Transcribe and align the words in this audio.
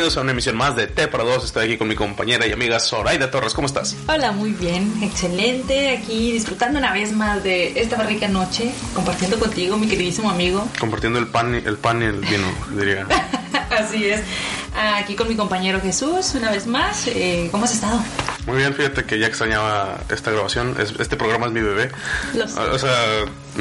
Bienvenidos 0.00 0.16
a 0.16 0.22
una 0.22 0.32
emisión 0.32 0.56
más 0.56 0.76
de 0.76 0.86
T 0.86 1.08
para 1.08 1.24
dos. 1.24 1.44
Estoy 1.44 1.66
aquí 1.66 1.76
con 1.76 1.86
mi 1.86 1.94
compañera 1.94 2.46
y 2.46 2.52
amiga 2.52 2.80
Zoraida 2.80 3.30
Torres. 3.30 3.52
¿Cómo 3.52 3.66
estás? 3.66 3.94
Hola, 4.08 4.32
muy 4.32 4.52
bien, 4.52 4.90
excelente. 5.02 5.90
Aquí 5.90 6.32
disfrutando 6.32 6.78
una 6.78 6.94
vez 6.94 7.12
más 7.12 7.44
de 7.44 7.78
esta 7.78 8.02
rica 8.04 8.26
noche, 8.26 8.72
compartiendo 8.94 9.38
contigo, 9.38 9.76
mi 9.76 9.86
queridísimo 9.86 10.30
amigo. 10.30 10.66
Compartiendo 10.78 11.18
el 11.18 11.26
pan, 11.26 11.54
el 11.54 11.76
pan 11.76 12.00
y 12.00 12.06
el 12.06 12.16
vino, 12.18 12.46
diría. 12.78 13.06
Así 13.68 14.06
es. 14.06 14.22
Aquí 14.74 15.14
con 15.14 15.28
mi 15.28 15.36
compañero 15.36 15.82
Jesús, 15.82 16.34
una 16.34 16.50
vez 16.50 16.66
más. 16.66 17.06
Eh, 17.08 17.50
¿Cómo 17.50 17.66
has 17.66 17.74
estado? 17.74 18.00
Muy 18.46 18.56
bien, 18.56 18.74
fíjate 18.74 19.04
que 19.04 19.18
ya 19.18 19.26
extrañaba 19.26 20.00
esta 20.10 20.30
grabación. 20.30 20.74
Es- 20.80 20.94
este 20.98 21.16
programa 21.16 21.46
es 21.46 21.52
mi 21.52 21.60
bebé. 21.60 21.90
Lo 22.34 22.48
sé. 22.48 22.58
O 22.60 22.78
sea, 22.78 22.94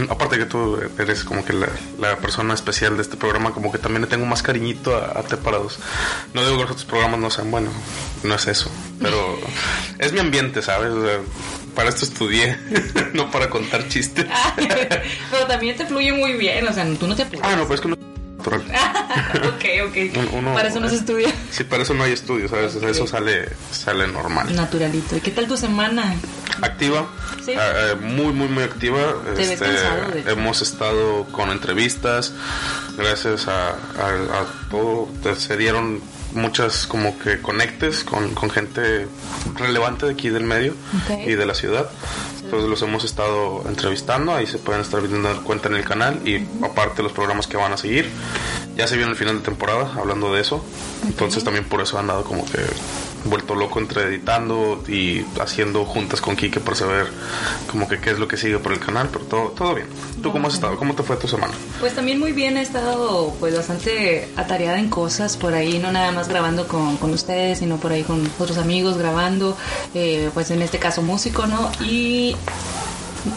aparte 0.09 0.38
que 0.38 0.45
tú 0.45 0.79
eres 0.97 1.23
como 1.23 1.43
que 1.43 1.53
la, 1.53 1.67
la 1.99 2.15
persona 2.17 2.53
especial 2.53 2.95
de 2.95 3.02
este 3.03 3.17
programa, 3.17 3.52
como 3.53 3.71
que 3.71 3.77
también 3.77 4.02
le 4.02 4.07
tengo 4.07 4.25
más 4.25 4.41
cariñito 4.41 4.95
a, 4.95 5.19
a 5.19 5.23
T 5.23 5.38
para 5.38 5.57
dos. 5.57 5.79
No 6.33 6.41
digo 6.43 6.55
que 6.55 6.61
los 6.63 6.71
otros 6.71 6.85
programas 6.85 7.19
no 7.19 7.29
sean 7.29 7.52
buenos, 7.52 7.73
no 8.23 8.33
es 8.35 8.47
eso. 8.47 8.71
Pero 9.02 9.38
es 9.99 10.13
mi 10.13 10.19
ambiente, 10.19 10.61
¿sabes? 10.61 10.91
O 10.91 11.05
sea, 11.05 11.19
para 11.75 11.89
esto 11.89 12.05
estudié, 12.05 12.58
no 13.14 13.30
para 13.31 13.49
contar 13.49 13.88
chistes. 13.89 14.25
Pero 15.31 15.45
también 15.47 15.75
te 15.77 15.86
fluye 15.86 16.11
muy 16.14 16.33
bien, 16.33 16.67
o 16.67 16.73
sea, 16.73 16.86
tú 16.99 17.05
no 17.08 17.16
te 17.16 17.23
apuras. 17.23 17.41
Ah, 17.45 17.55
no, 17.55 17.64
pero 17.64 17.75
es 17.75 17.81
que 17.81 17.88
no 17.89 17.97
natural. 18.40 18.64
ok, 19.50 19.66
ok. 19.88 20.18
Un- 20.18 20.40
uno- 20.40 20.54
Para 20.54 20.70
eso 20.70 20.80
no 20.80 20.90
se 20.90 20.95
estudia. 20.95 21.30
Sí, 21.52 21.64
para 21.64 21.84
eso 21.84 21.94
no 21.94 22.04
hay 22.04 22.14
estudio, 22.14 22.48
¿sabes? 22.50 22.76
O 22.76 22.80
sea, 22.80 22.90
Eso 22.90 23.06
sale, 23.08 23.50
sale 23.72 24.08
normal. 24.08 24.56
Naturalito. 24.56 25.16
¿Y 25.18 25.22
qué 25.22 25.32
tal 25.32 25.48
tu 25.48 25.58
semana? 25.58 26.16
Activa, 26.62 27.08
Sí. 27.45 27.52
eh, 27.52 27.58
eh, 27.58 27.95
muy, 28.02 28.34
muy, 28.34 28.48
muy 28.48 28.64
activa. 28.64 29.14
Te 29.36 29.45
ves 29.48 29.60
cansado, 29.60 30.12
de 30.12 30.32
hemos 30.32 30.62
estado 30.62 31.26
con 31.32 31.52
entrevistas, 31.52 32.34
gracias 32.98 33.48
a, 33.48 33.70
a- 33.70 34.42
a 34.42 34.70
todo. 34.70 35.10
Se 35.38 35.56
dieron 35.58 36.02
muchas 36.33 36.88
como 36.88 37.17
que 37.19 37.41
conectes 37.41 38.03
con, 38.03 38.33
con 38.33 38.49
gente 38.49 39.08
relevante 39.55 40.05
de 40.05 40.13
aquí 40.13 40.30
del 40.30 40.44
medio 40.44 40.73
y 41.25 41.33
de 41.33 41.45
la 41.45 41.53
ciudad. 41.53 41.89
Entonces 42.44 42.69
los 42.69 42.81
hemos 42.81 43.03
estado 43.03 43.63
entrevistando, 43.67 44.33
ahí 44.33 44.47
se 44.47 44.58
pueden 44.58 44.81
estar 44.81 45.02
viendo 45.02 45.44
cuenta 45.44 45.69
en 45.69 45.75
el 45.75 45.83
canal 45.83 46.27
y 46.27 46.47
aparte 46.63 47.03
los 47.03 47.11
programas 47.11 47.47
que 47.47 47.58
van 47.58 47.73
a 47.73 47.77
seguir. 47.77 48.09
Ya 48.75 48.88
se 48.88 48.95
viene 48.95 49.11
el 49.11 49.17
final 49.17 49.38
de 49.38 49.44
temporada 49.44 49.94
hablando 49.95 50.33
de 50.33 50.41
eso. 50.41 50.63
Entonces 51.05 51.44
también 51.44 51.66
por 51.66 51.81
eso 51.81 51.97
han 51.97 52.05
andado 52.05 52.23
como 52.23 52.45
que 52.45 52.59
vuelto 53.25 53.56
loco 53.56 53.80
entre 53.80 54.03
editando 54.03 54.84
y 54.88 55.25
haciendo 55.39 55.86
juntas 55.86 56.22
con 56.22 56.36
Kike 56.36 56.59
para 56.59 56.75
saber 56.75 57.08
como 57.70 57.88
que 57.88 58.00
qué 58.00 58.11
es 58.11 58.20
lo 58.20 58.28
que 58.28 58.38
sigue 58.38 58.59
por 58.59 58.73
el 58.73 58.80
canal, 58.80 59.09
pero 59.11 59.26
todo, 59.26 59.50
todo 59.50 59.76
bien. 59.76 59.88
¿Tú 60.22 60.31
cómo 60.31 60.48
has 60.48 60.56
estado? 60.56 60.78
¿Cómo 60.78 60.95
te 60.95 61.03
fue 61.03 61.16
tu 61.17 61.28
semana? 61.28 61.53
Pues 61.80 61.94
también 61.95 62.20
muy 62.20 62.31
bien, 62.31 62.58
he 62.58 62.61
estado 62.61 63.34
pues 63.39 63.56
bastante 63.56 64.30
atareada 64.36 64.80
en 64.80 64.89
cosas 64.89 65.38
por 65.38 65.53
ahí, 65.53 65.80
no 65.80 65.92
nada 65.92 66.11
más 66.11 66.28
grabando 66.28 66.67
con, 66.67 66.98
con 66.98 67.11
ustedes, 67.14 67.59
sino 67.59 67.78
por 67.78 67.92
ahí 67.92 68.03
con 68.03 68.30
otros 68.39 68.58
amigos 68.58 68.98
grabando, 68.98 69.58
eh, 69.94 70.30
pues 70.33 70.52
en 70.52 70.61
este 70.61 70.80
caso 70.80 71.02
músico, 71.02 71.48
¿no? 71.48 71.72
Y 71.81 72.36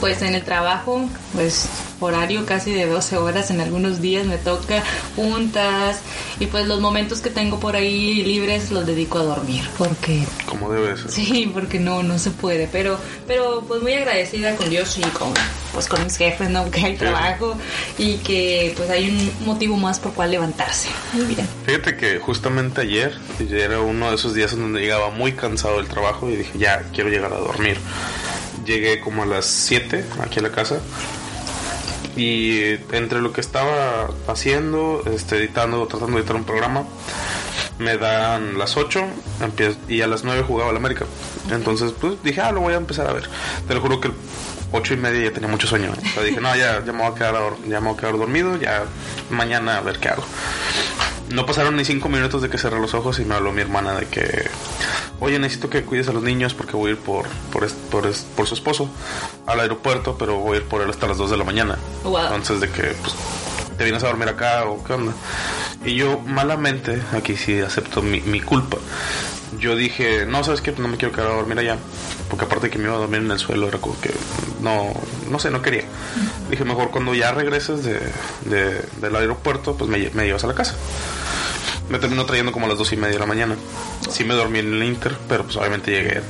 pues 0.00 0.22
en 0.22 0.34
el 0.34 0.42
trabajo, 0.42 1.08
pues 1.34 1.68
horario 2.00 2.44
casi 2.46 2.72
de 2.72 2.86
12 2.86 3.16
horas 3.16 3.50
en 3.50 3.60
algunos 3.60 4.00
días 4.00 4.26
me 4.26 4.36
toca 4.38 4.82
juntas 5.16 6.00
y 6.40 6.46
pues 6.46 6.66
los 6.66 6.80
momentos 6.80 7.20
que 7.20 7.30
tengo 7.30 7.60
por 7.60 7.76
ahí 7.76 8.24
libres 8.24 8.70
los 8.70 8.86
dedico 8.86 9.18
a 9.18 9.22
dormir, 9.22 9.68
porque 9.78 10.24
¿Cómo 10.46 10.70
debe 10.70 10.96
ser? 10.96 11.10
Sí, 11.10 11.50
porque 11.52 11.78
no, 11.78 12.02
no 12.02 12.18
se 12.18 12.30
puede, 12.30 12.68
pero, 12.70 12.98
pero 13.26 13.64
pues 13.66 13.82
muy 13.82 13.94
agradecida 13.94 14.56
con 14.56 14.68
Dios 14.68 14.98
y 14.98 15.02
con, 15.02 15.32
pues 15.72 15.86
con 15.86 16.02
mis 16.04 16.16
jefes, 16.16 16.50
¿no? 16.50 16.70
Que 16.70 16.80
hay 16.84 16.96
trabajo 16.96 17.56
y 17.98 18.16
que 18.18 18.72
pues 18.76 18.90
hay 18.90 19.10
un 19.10 19.46
motivo 19.46 19.76
más 19.76 20.00
por 20.00 20.12
cual 20.12 20.30
levantarse. 20.30 20.88
Muy 21.12 21.26
bien. 21.26 21.48
Fíjate 21.66 21.96
que 21.96 22.18
justamente 22.18 22.82
ayer 22.82 23.16
era 23.50 23.80
uno 23.80 24.10
de 24.10 24.16
esos 24.16 24.34
días 24.34 24.52
en 24.52 24.60
donde 24.60 24.80
llegaba 24.80 25.10
muy 25.10 25.32
cansado 25.32 25.76
del 25.78 25.88
trabajo 25.88 26.28
y 26.28 26.36
dije, 26.36 26.58
ya 26.58 26.82
quiero 26.92 27.10
llegar 27.10 27.32
a 27.32 27.38
dormir. 27.38 27.78
Llegué 28.64 29.00
como 29.00 29.22
a 29.22 29.26
las 29.26 29.46
7 29.46 30.04
aquí 30.22 30.38
a 30.38 30.42
la 30.42 30.50
casa 30.52 30.80
y 32.16 32.60
entre 32.92 33.20
lo 33.20 33.32
que 33.32 33.40
estaba 33.40 34.10
haciendo, 34.28 35.02
este, 35.12 35.38
editando, 35.38 35.86
tratando 35.86 36.14
de 36.16 36.20
editar 36.20 36.36
un 36.36 36.44
programa, 36.44 36.84
me 37.78 37.96
dan 37.96 38.58
las 38.58 38.76
8 38.76 39.04
empie- 39.40 39.76
y 39.88 40.02
a 40.02 40.06
las 40.06 40.22
9 40.24 40.44
jugaba 40.46 40.70
el 40.70 40.76
América. 40.76 41.06
Entonces, 41.50 41.92
pues 41.98 42.22
dije, 42.22 42.40
ah, 42.42 42.52
lo 42.52 42.60
voy 42.60 42.74
a 42.74 42.76
empezar 42.76 43.06
a 43.08 43.12
ver. 43.12 43.28
Te 43.66 43.74
lo 43.74 43.80
juro 43.80 44.00
que 44.00 44.08
el 44.08 44.14
8 44.72 44.94
y 44.94 44.96
media 44.98 45.24
ya 45.24 45.32
tenía 45.32 45.48
mucho 45.48 45.66
sueño. 45.66 45.86
¿eh? 45.92 46.02
O 46.04 46.14
sea, 46.14 46.22
dije, 46.22 46.40
no, 46.40 46.54
ya, 46.54 46.84
ya, 46.84 46.92
me 46.92 46.98
voy 47.02 47.12
a 47.12 47.14
quedar, 47.14 47.34
ya 47.66 47.80
me 47.80 47.88
voy 47.88 47.96
a 47.96 48.00
quedar 48.00 48.18
dormido, 48.18 48.56
ya 48.58 48.84
mañana 49.30 49.78
a 49.78 49.80
ver 49.80 49.98
qué 49.98 50.08
hago. 50.10 50.22
No 51.32 51.46
pasaron 51.46 51.76
ni 51.76 51.84
cinco 51.84 52.08
minutos 52.08 52.42
de 52.42 52.50
que 52.50 52.58
cerré 52.58 52.78
los 52.78 52.94
ojos 52.94 53.18
y 53.18 53.24
me 53.24 53.34
habló 53.34 53.52
mi 53.52 53.62
hermana 53.62 53.94
de 53.94 54.06
que, 54.06 54.50
oye, 55.20 55.38
necesito 55.38 55.70
que 55.70 55.82
cuides 55.82 56.08
a 56.08 56.12
los 56.12 56.22
niños 56.22 56.52
porque 56.54 56.76
voy 56.76 56.90
a 56.90 56.92
ir 56.92 56.98
por, 56.98 57.26
por, 57.50 57.66
por, 57.90 58.12
por 58.36 58.46
su 58.46 58.54
esposo 58.54 58.90
al 59.46 59.60
aeropuerto, 59.60 60.16
pero 60.18 60.36
voy 60.38 60.58
a 60.58 60.60
ir 60.60 60.66
por 60.66 60.82
él 60.82 60.90
hasta 60.90 61.06
las 61.06 61.16
2 61.16 61.30
de 61.30 61.36
la 61.38 61.44
mañana. 61.44 61.78
Wow. 62.04 62.24
Entonces, 62.24 62.60
de 62.60 62.68
que, 62.68 62.82
pues, 62.82 63.14
te 63.76 63.84
vienes 63.84 64.02
a 64.04 64.08
dormir 64.08 64.28
acá 64.28 64.64
o 64.66 64.84
qué 64.84 64.92
onda. 64.92 65.12
Y 65.84 65.94
yo, 65.94 66.20
malamente, 66.20 67.02
aquí 67.12 67.36
sí 67.36 67.60
acepto 67.60 68.02
mi, 68.02 68.20
mi 68.20 68.40
culpa. 68.40 68.76
Yo 69.58 69.76
dije, 69.76 70.24
no, 70.26 70.42
¿sabes? 70.44 70.60
Pues 70.62 70.78
no 70.78 70.88
me 70.88 70.96
quiero 70.96 71.14
quedar 71.14 71.30
a 71.30 71.34
dormir 71.34 71.58
allá. 71.58 71.76
Porque 72.28 72.44
aparte 72.46 72.70
que 72.70 72.78
me 72.78 72.84
iba 72.84 72.94
a 72.94 72.98
dormir 72.98 73.20
en 73.20 73.30
el 73.30 73.38
suelo, 73.38 73.68
era 73.68 73.78
como 73.78 74.00
que 74.00 74.10
no, 74.62 74.92
no 75.30 75.38
sé, 75.38 75.50
no 75.50 75.60
quería. 75.60 75.84
Dije, 76.50 76.64
mejor 76.64 76.90
cuando 76.90 77.14
ya 77.14 77.32
regreses 77.32 77.84
de, 77.84 78.00
de- 78.46 78.82
del 79.00 79.16
aeropuerto, 79.16 79.76
pues 79.76 79.90
me 79.90 80.24
llevas 80.24 80.44
a 80.44 80.46
la 80.46 80.54
casa. 80.54 80.74
Me 81.92 81.98
terminó 81.98 82.24
trayendo 82.24 82.52
como 82.52 82.64
a 82.64 82.68
las 82.70 82.78
dos 82.78 82.90
y 82.94 82.96
media 82.96 83.12
de 83.12 83.18
la 83.18 83.26
mañana. 83.26 83.54
Sí 84.10 84.24
me 84.24 84.32
dormí 84.32 84.60
en 84.60 84.72
el 84.72 84.82
Inter, 84.82 85.14
pero 85.28 85.44
pues 85.44 85.58
obviamente 85.58 85.90
llegué 85.90 86.22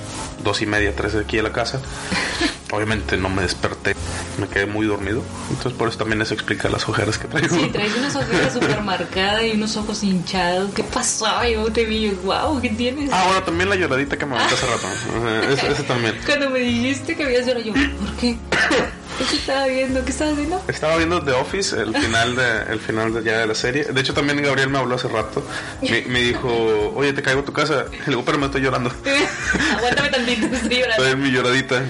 dos 0.42 0.60
y 0.60 0.66
media, 0.66 0.92
tres 0.96 1.12
de 1.12 1.20
aquí 1.20 1.38
a 1.38 1.44
la 1.44 1.52
casa. 1.52 1.80
Obviamente 2.72 3.16
no 3.16 3.28
me 3.28 3.42
desperté, 3.42 3.94
me 4.40 4.48
quedé 4.48 4.66
muy 4.66 4.86
dormido. 4.86 5.22
Entonces 5.50 5.74
por 5.74 5.88
eso 5.88 5.98
también 5.98 6.20
eso 6.20 6.34
explica 6.34 6.68
las 6.68 6.88
ojeras 6.88 7.16
que 7.16 7.28
traigo. 7.28 7.54
Sí, 7.54 7.68
traes 7.70 7.94
unas 7.96 8.16
ojeras 8.16 8.54
súper 8.54 8.80
marcadas 8.80 9.44
y 9.44 9.52
unos 9.52 9.76
ojos 9.76 10.02
hinchados. 10.02 10.74
¿Qué 10.74 10.82
pasó? 10.82 11.26
Yo 11.44 11.70
te 11.70 11.84
vi, 11.84 12.08
wow, 12.24 12.60
¿qué 12.60 12.70
tienes? 12.70 13.10
Ah, 13.12 13.22
bueno, 13.26 13.44
también 13.44 13.68
la 13.68 13.76
lloradita 13.76 14.18
que 14.18 14.26
me 14.26 14.34
aventé 14.34 14.54
hace 14.54 14.66
rato. 14.66 15.68
Ese 15.70 15.82
también. 15.84 16.18
Cuando 16.26 16.50
me 16.50 16.58
dijiste 16.58 17.14
que 17.14 17.22
habías 17.22 17.46
llorado, 17.46 17.66
yo, 17.66 17.72
¿por 17.72 18.16
qué? 18.16 18.36
¿Qué 19.18 19.36
estaba 19.36 19.66
viendo? 19.66 20.04
¿Qué 20.04 20.10
estabas 20.10 20.36
viendo? 20.36 20.62
Estaba 20.68 20.96
viendo 20.96 21.22
The 21.22 21.32
Office, 21.32 21.78
el 21.80 21.94
final 21.96 22.34
de, 22.36 22.72
el 22.72 22.80
final 22.80 23.12
de 23.12 23.22
ya 23.22 23.38
de 23.38 23.46
la 23.46 23.54
serie. 23.54 23.84
De 23.84 24.00
hecho, 24.00 24.14
también 24.14 24.42
Gabriel 24.42 24.68
me 24.70 24.78
habló 24.78 24.94
hace 24.94 25.08
rato. 25.08 25.44
Me, 25.82 26.02
me 26.02 26.20
dijo, 26.20 26.48
oye, 26.94 27.12
te 27.12 27.22
caigo 27.22 27.40
a 27.40 27.44
tu 27.44 27.52
casa. 27.52 27.84
Le 27.90 28.06
digo, 28.06 28.24
pero 28.24 28.38
me 28.38 28.46
estoy 28.46 28.62
llorando. 28.62 28.90
Aguántame 29.76 30.08
tantito, 30.08 30.46
estoy 30.46 30.78
llorando. 30.78 31.04
Estoy 31.04 31.10
en 31.12 31.22
mi 31.22 31.30
lloradita. 31.30 31.82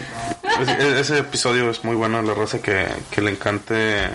Ese, 0.61 1.01
ese 1.01 1.19
episodio 1.19 1.71
es 1.71 1.85
muy 1.85 1.97
bueno, 1.97 2.21
la 2.23 2.35
raza 2.35 2.61
que, 2.61 2.87
que 3.11 3.23
le 3.23 3.31
encante. 3.31 4.09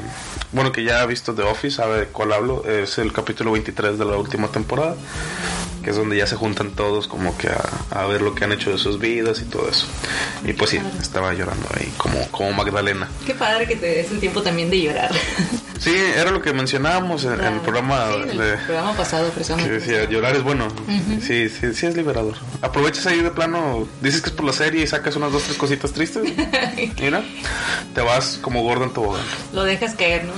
Bueno, 0.52 0.72
que 0.72 0.84
ya 0.84 1.02
ha 1.02 1.06
visto 1.06 1.34
The 1.34 1.44
Office, 1.44 1.78
sabe 1.78 2.00
de 2.00 2.06
cuál 2.08 2.34
hablo. 2.34 2.64
Es 2.66 2.98
el 2.98 3.12
capítulo 3.12 3.52
23 3.54 3.98
de 3.98 4.06
la 4.06 4.18
última 4.18 4.48
temporada. 4.50 4.96
Que 5.88 5.92
es 5.92 5.96
donde 5.98 6.18
ya 6.18 6.28
se 6.28 6.36
juntan 6.36 6.72
todos 6.72 7.08
como 7.08 7.38
que 7.38 7.48
a, 7.48 7.64
a 7.92 8.06
ver 8.08 8.22
lo 8.22 8.36
que 8.36 8.44
han 8.44 8.52
hecho 8.52 8.72
de 8.72 8.78
sus 8.78 9.00
vidas 9.00 9.40
y 9.40 9.46
todo 9.46 9.70
eso. 9.70 9.86
Y 10.44 10.52
pues 10.52 10.72
sí, 10.72 10.82
estaba 11.00 11.34
llorando 11.34 11.66
ahí 11.80 11.90
como, 11.96 12.28
como 12.30 12.52
Magdalena. 12.52 13.08
Qué 13.26 13.34
padre 13.34 13.66
que 13.66 13.78
te 13.78 13.86
des 13.86 14.12
el 14.12 14.20
tiempo 14.20 14.42
también 14.42 14.70
de 14.70 14.82
llorar. 14.82 15.12
Sí, 15.80 15.94
era 15.96 16.32
lo 16.32 16.42
que 16.42 16.52
mencionábamos 16.54 17.24
en, 17.24 17.34
en 17.34 17.54
el 17.54 17.60
programa 17.62 18.08
Sí, 18.08 18.22
en 18.24 18.30
el 18.32 18.38
de... 18.40 18.58
programa 18.66 18.94
pasado, 18.98 19.26
Que 19.28 19.32
precisamente. 19.34 19.72
decía, 19.74 20.06
llorar 20.10 20.36
es 20.36 20.42
bueno. 20.42 20.68
Sí, 21.22 21.50
sí, 21.50 21.72
sí 21.76 21.86
es 21.86 21.96
liberador. 21.96 22.34
Aprovechas 22.64 23.06
ahí 23.06 23.22
de 23.22 23.30
plano, 23.30 23.88
dices 24.02 24.22
que 24.22 24.30
es 24.32 24.36
por 24.36 24.46
la 24.48 24.54
serie 24.54 24.82
y 24.84 24.88
sacas 24.88 25.16
unas 25.18 25.32
dos, 25.32 25.44
tres 25.44 25.56
cositas 25.56 25.94
tristes. 25.94 26.24
Mira, 27.00 27.24
te 27.94 28.02
vas 28.02 28.40
como 28.42 28.64
gordo 28.64 28.86
en 28.86 28.90
tobogán. 28.92 29.24
Lo 29.54 29.64
dejas 29.66 29.94
caer, 29.94 30.26
¿no? 30.26 30.34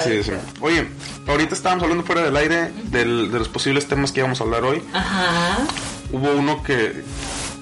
Sí, 0.00 0.22
sí. 0.22 0.32
Oye, 0.60 0.86
ahorita 1.26 1.54
estábamos 1.54 1.82
hablando 1.82 2.04
fuera 2.04 2.22
del 2.22 2.36
aire 2.36 2.70
del- 2.84 3.30
de 3.30 3.38
los 3.38 3.48
posibles 3.48 3.86
temas 3.88 4.12
que 4.12 4.20
íbamos 4.20 4.40
a 4.40 4.44
hablar 4.44 4.64
hoy. 4.64 4.82
Ajá. 4.92 5.58
Hubo 6.12 6.30
uno 6.32 6.62
que, 6.62 7.02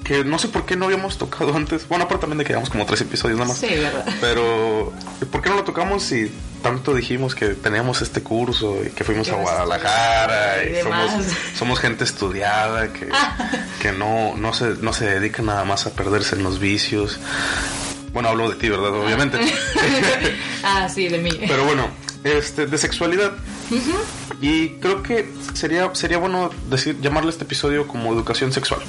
que 0.04 0.24
no 0.24 0.38
sé 0.38 0.48
por 0.48 0.66
qué 0.66 0.76
no 0.76 0.86
habíamos 0.86 1.18
tocado 1.18 1.54
antes. 1.56 1.86
Bueno, 1.88 2.04
aparte 2.04 2.22
también 2.22 2.38
de 2.38 2.44
que 2.44 2.50
llevamos 2.50 2.70
como 2.70 2.84
tres 2.86 3.00
episodios 3.02 3.38
nada 3.38 3.48
más. 3.50 3.58
Sí, 3.58 3.68
¿verdad? 3.68 4.04
Pero, 4.20 4.92
¿por 5.30 5.40
qué 5.42 5.50
no 5.50 5.56
lo 5.56 5.64
tocamos 5.64 6.02
si 6.02 6.30
tanto 6.62 6.94
dijimos 6.94 7.34
que 7.34 7.50
teníamos 7.50 8.02
este 8.02 8.22
curso 8.22 8.76
y 8.84 8.90
que 8.90 9.02
fuimos 9.02 9.26
Que 9.28 9.34
a 9.34 9.38
Guadalajara 9.38 10.62
y 10.64 10.76
y 10.76 10.82
somos, 10.82 11.10
somos 11.56 11.78
gente 11.80 12.04
estudiada 12.04 12.92
que, 12.92 13.08
que 13.80 13.92
no, 13.92 14.36
no, 14.36 14.52
se, 14.52 14.74
no 14.82 14.92
se 14.92 15.06
dedica 15.06 15.42
nada 15.42 15.64
más 15.64 15.86
a 15.86 15.90
perderse 15.94 16.36
en 16.36 16.42
los 16.42 16.58
vicios? 16.58 17.18
Bueno, 18.12 18.28
hablo 18.30 18.50
de 18.50 18.56
ti, 18.56 18.68
¿verdad? 18.68 18.92
Obviamente. 18.92 19.38
ah, 20.64 20.88
sí, 20.88 21.08
de 21.08 21.18
mí. 21.18 21.30
Pero 21.46 21.64
bueno, 21.64 21.86
este, 22.24 22.66
de 22.66 22.78
sexualidad. 22.78 23.32
Y 24.40 24.70
creo 24.80 25.02
que 25.02 25.30
sería, 25.54 25.94
sería 25.94 26.18
bueno 26.18 26.50
decir, 26.70 26.98
llamarle 27.00 27.30
este 27.30 27.44
episodio 27.44 27.86
como 27.86 28.12
educación 28.12 28.52
sexual. 28.52 28.80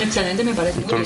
Excelente, 0.00 0.44
me 0.44 0.54
parece. 0.54 0.76
muy 0.80 0.88
bien. 0.88 1.00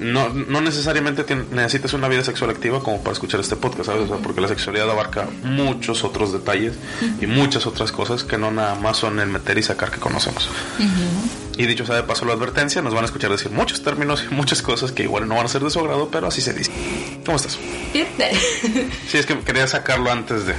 no, 0.00 0.28
no 0.28 0.60
necesariamente 0.60 1.24
necesitas 1.52 1.92
una 1.94 2.08
vida 2.08 2.24
sexual 2.24 2.50
activa 2.50 2.80
como 2.80 2.98
para 3.00 3.12
escuchar 3.12 3.40
este 3.40 3.56
podcast, 3.56 3.86
¿sabes? 3.86 4.02
O 4.02 4.08
sea, 4.08 4.16
porque 4.18 4.40
la 4.40 4.48
sexualidad 4.48 4.90
abarca 4.90 5.28
muchos 5.44 6.04
otros 6.04 6.32
detalles 6.32 6.74
y 7.20 7.26
muchas 7.26 7.66
otras 7.66 7.92
cosas 7.92 8.24
que 8.24 8.36
no 8.36 8.50
nada 8.50 8.74
más 8.74 8.98
son 8.98 9.20
el 9.20 9.28
meter 9.28 9.56
y 9.56 9.62
sacar 9.62 9.90
que 9.90 10.00
conocemos. 10.00 10.48
Y 11.56 11.66
dicho 11.66 11.86
sea 11.86 11.96
de 11.96 12.02
paso 12.02 12.24
la 12.24 12.32
advertencia, 12.32 12.82
nos 12.82 12.94
van 12.94 13.04
a 13.04 13.06
escuchar 13.06 13.30
decir 13.30 13.50
muchos 13.50 13.82
términos 13.82 14.24
y 14.30 14.34
muchas 14.34 14.62
cosas 14.62 14.92
que 14.92 15.04
igual 15.04 15.28
no 15.28 15.36
van 15.36 15.46
a 15.46 15.48
ser 15.48 15.62
de 15.62 15.70
su 15.70 15.78
agrado, 15.80 16.08
pero 16.10 16.26
así 16.26 16.40
se 16.40 16.52
dice. 16.52 16.70
¿Cómo 17.24 17.36
estás? 17.36 17.58
Bien. 17.92 18.06
Sí, 19.08 19.18
es 19.18 19.26
que 19.26 19.38
quería 19.40 19.66
sacarlo 19.66 20.10
antes 20.10 20.46
de... 20.46 20.54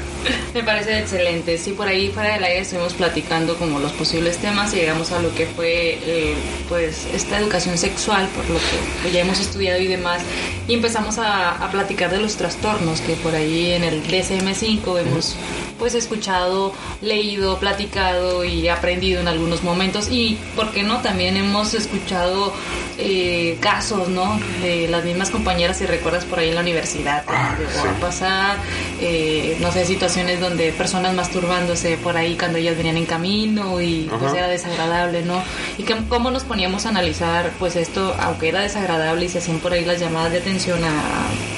Me 0.54 0.64
parece 0.64 1.00
excelente. 1.00 1.58
Sí, 1.58 1.72
por 1.72 1.88
ahí 1.88 2.10
fuera 2.12 2.34
del 2.34 2.44
aire 2.44 2.60
estuvimos 2.60 2.94
platicando 2.94 3.58
como 3.58 3.80
los 3.80 3.92
posibles 3.94 4.38
temas 4.38 4.74
y 4.74 4.78
llegamos 4.78 5.12
a 5.12 5.22
lo 5.22 5.34
que 5.36 5.46
fue 5.46 6.00
eh, 6.02 6.36
pues 6.70 7.06
esta 7.14 7.40
educación 7.40 7.78
sexual, 7.78 8.28
por 8.30 8.48
lo 8.50 8.60
que 8.60 8.78
pues, 9.02 9.14
ya 9.14 9.22
hemos 9.22 9.40
estudiado 9.40 9.82
y 9.82 9.88
demás. 9.88 10.22
Y 10.68 10.76
empezamos 10.76 11.18
a, 11.18 11.52
a 11.52 11.72
platicar 11.72 12.12
de 12.12 12.20
los 12.20 12.36
trastornos 12.36 13.02
que 13.02 13.16
por 13.16 13.36
ahí 13.36 13.74
en 13.74 13.84
el 13.84 14.04
DSM-5 14.04 15.02
hemos 15.02 15.36
pues 15.80 15.94
escuchado, 15.96 16.74
leído, 17.02 17.58
platicado 17.60 18.44
y 18.46 18.68
aprendido 18.68 19.22
en 19.22 19.28
algunos 19.28 19.64
momentos. 19.64 20.10
Y, 20.12 20.38
¿por 20.56 20.72
qué 20.72 20.84
no? 20.84 21.02
También 21.02 21.36
hemos 21.38 21.74
escuchado 21.74 22.54
eh, 22.98 23.58
casos, 23.60 24.08
¿no? 24.08 24.40
De 24.62 24.88
las 24.88 25.04
mismas 25.04 25.30
compañeras, 25.30 25.78
si 25.78 25.86
recuerdas 25.86 26.24
por 26.26 26.40
ahí 26.40 26.50
en 26.50 26.56
la 26.56 26.62
universidad, 26.62 27.24
Ah, 27.28 27.56
llegó 27.60 27.72
sí. 27.84 27.88
a 27.90 28.00
pasar, 28.00 28.58
eh, 29.02 29.58
no 29.60 29.72
sé, 29.72 29.86
situaciones 29.86 30.40
donde 30.40 30.72
personas 30.72 31.14
masturbándose 31.14 31.98
por 31.98 32.16
ahí 32.16 32.36
cuando 32.38 32.58
ellas 32.58 32.78
venían 32.78 32.98
en 32.98 33.06
camino 33.06 33.82
y 33.82 34.08
pues 34.10 34.24
Ajá. 34.32 34.38
era 34.38 34.48
desagradable, 34.48 35.24
¿no? 35.24 35.44
Y 35.78 35.84
que, 35.84 35.96
cómo 36.08 36.32
nos 36.32 36.44
poníamos 36.44 36.86
a 36.86 36.90
analizar 36.90 37.52
pues 37.60 37.76
esto, 37.76 38.16
aunque 38.20 38.50
era 38.50 38.62
desagradable 38.62 39.26
y 39.26 39.30
se 39.30 39.40
hacían 39.40 39.60
por 39.60 39.74
ahí 39.74 39.84
las 39.84 40.00
llamadas 40.00 40.32
de 40.32 40.38
atención 40.40 40.82
a 40.84 40.94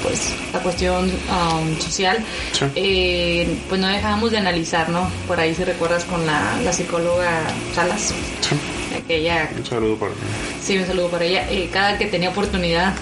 pues 0.04 0.34
la 0.54 0.60
cuestión 0.60 1.06
um, 1.12 1.80
social, 1.80 2.18
Sí. 2.54 2.66
eh, 2.76 3.48
pues 3.70 3.80
no 3.80 3.88
de 4.08 4.38
analizar, 4.38 4.90
¿no? 4.90 5.10
Por 5.28 5.40
ahí 5.40 5.54
si 5.54 5.64
recuerdas 5.64 6.04
con 6.06 6.26
la, 6.26 6.60
la 6.64 6.72
psicóloga 6.72 7.44
Salas, 7.76 8.14
aquella 8.96 9.50
Un 9.56 9.66
saludo 9.66 9.96
para... 9.98 10.12
Sí, 10.64 10.78
un 10.78 10.88
saludo 10.88 11.10
para 11.10 11.26
ella. 11.26 11.50
Eh, 11.52 11.70
cada 11.72 11.98
que 11.98 12.06
tenía 12.06 12.30
oportunidad, 12.30 12.94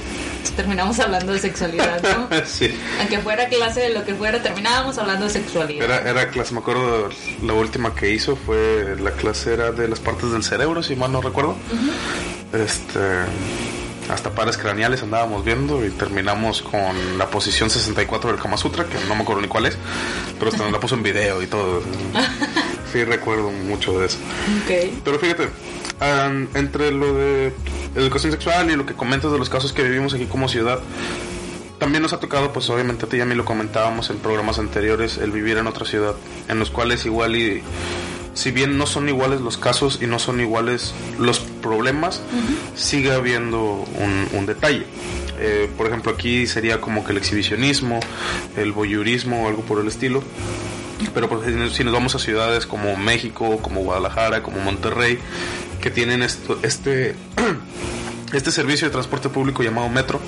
terminamos 0.57 0.99
hablando 0.99 1.31
de 1.31 1.39
sexualidad, 1.39 2.01
¿no? 2.01 2.27
sí. 2.45 2.69
Aunque 2.99 3.19
fuera 3.19 3.47
clase 3.47 3.81
de 3.81 3.89
lo 3.89 4.03
que 4.03 4.15
fuera, 4.15 4.41
terminábamos 4.41 4.97
hablando 4.97 5.25
de 5.25 5.31
sexualidad. 5.31 5.85
Era, 5.85 6.09
era 6.09 6.29
clase, 6.29 6.53
me 6.53 6.59
acuerdo, 6.59 7.09
la 7.43 7.53
última 7.53 7.93
que 7.93 8.11
hizo 8.11 8.35
fue 8.35 8.95
la 8.99 9.11
clase 9.11 9.53
era 9.53 9.71
de 9.71 9.87
las 9.87 9.99
partes 9.99 10.31
del 10.31 10.43
cerebro, 10.43 10.81
si 10.83 10.95
mal 10.95 11.11
no 11.11 11.21
recuerdo. 11.21 11.55
Este, 12.51 12.99
hasta 14.09 14.31
pares 14.31 14.57
craneales 14.57 15.01
andábamos 15.03 15.43
viendo 15.43 15.85
y 15.85 15.89
terminamos 15.89 16.61
con 16.61 17.17
la 17.17 17.27
posición 17.29 17.69
64 17.69 18.31
del 18.31 18.39
Kama 18.39 18.57
Sutra, 18.57 18.85
que 18.85 18.97
no 19.07 19.15
me 19.15 19.21
acuerdo 19.23 19.41
ni 19.41 19.47
cuál 19.47 19.65
es, 19.65 19.77
pero 20.37 20.51
hasta 20.51 20.63
nos 20.63 20.71
la 20.71 20.79
puso 20.79 20.95
en 20.95 21.03
video 21.03 21.41
y 21.41 21.47
todo. 21.47 21.81
Sí, 22.93 23.03
recuerdo 23.03 23.51
mucho 23.51 23.99
de 23.99 24.05
eso. 24.05 24.17
Ok. 24.63 24.93
Pero 25.03 25.19
fíjate, 25.19 25.49
an- 25.99 26.47
entre 26.53 26.91
lo 26.91 27.13
de 27.13 27.51
educación 27.95 28.31
sexual 28.31 28.71
y 28.71 28.75
lo 28.77 28.85
que 28.85 28.93
comentas 28.93 29.33
de 29.33 29.37
los 29.37 29.49
casos 29.49 29.73
que 29.73 29.83
vivimos 29.83 30.13
aquí 30.13 30.27
como 30.27 30.47
ciudad, 30.47 30.79
también 31.77 32.03
nos 32.03 32.13
ha 32.13 32.21
tocado, 32.21 32.53
pues 32.53 32.69
obviamente 32.69 33.05
a 33.05 33.09
ti 33.09 33.17
y 33.17 33.21
a 33.21 33.25
mí 33.25 33.35
lo 33.35 33.43
comentábamos 33.43 34.09
en 34.11 34.17
programas 34.19 34.59
anteriores, 34.59 35.17
el 35.17 35.31
vivir 35.31 35.57
en 35.57 35.67
otra 35.67 35.85
ciudad, 35.85 36.13
en 36.47 36.57
los 36.57 36.71
cuales 36.71 37.05
igual 37.05 37.35
y, 37.35 37.61
si 38.33 38.51
bien 38.51 38.77
no 38.77 38.85
son 38.85 39.09
iguales 39.09 39.41
los 39.41 39.57
casos 39.57 39.99
y 40.01 40.07
no 40.07 40.17
son 40.17 40.39
iguales 40.39 40.93
los 41.19 41.41
problemas, 41.69 42.21
sigue 42.75 43.11
habiendo 43.11 43.83
un, 43.97 44.27
un 44.37 44.45
detalle. 44.45 44.85
Eh, 45.39 45.69
por 45.77 45.87
ejemplo, 45.87 46.11
aquí 46.13 46.45
sería 46.47 46.79
como 46.79 47.03
que 47.03 47.11
el 47.11 47.17
exhibicionismo, 47.17 47.99
el 48.55 48.71
voyeurismo 48.71 49.43
o 49.43 49.47
algo 49.49 49.63
por 49.63 49.79
el 49.81 49.87
estilo. 49.87 50.23
Pero 51.13 51.27
pues, 51.27 51.41
si 51.47 51.51
nos- 51.53 51.73
si 51.73 51.83
nos 51.83 51.93
vamos 51.93 52.15
a 52.15 52.19
ciudades 52.19 52.65
como 52.65 52.95
México, 52.95 53.57
como 53.61 53.81
Guadalajara, 53.81 54.41
como 54.43 54.59
Monterrey, 54.59 55.17
que 55.81 55.89
tienen 55.91 56.23
esto, 56.23 56.57
este, 56.63 57.15
este 58.33 58.51
servicio 58.51 58.87
de 58.87 58.91
transporte 58.91 59.29
público 59.29 59.61
llamado 59.63 59.89
metro, 59.89 60.19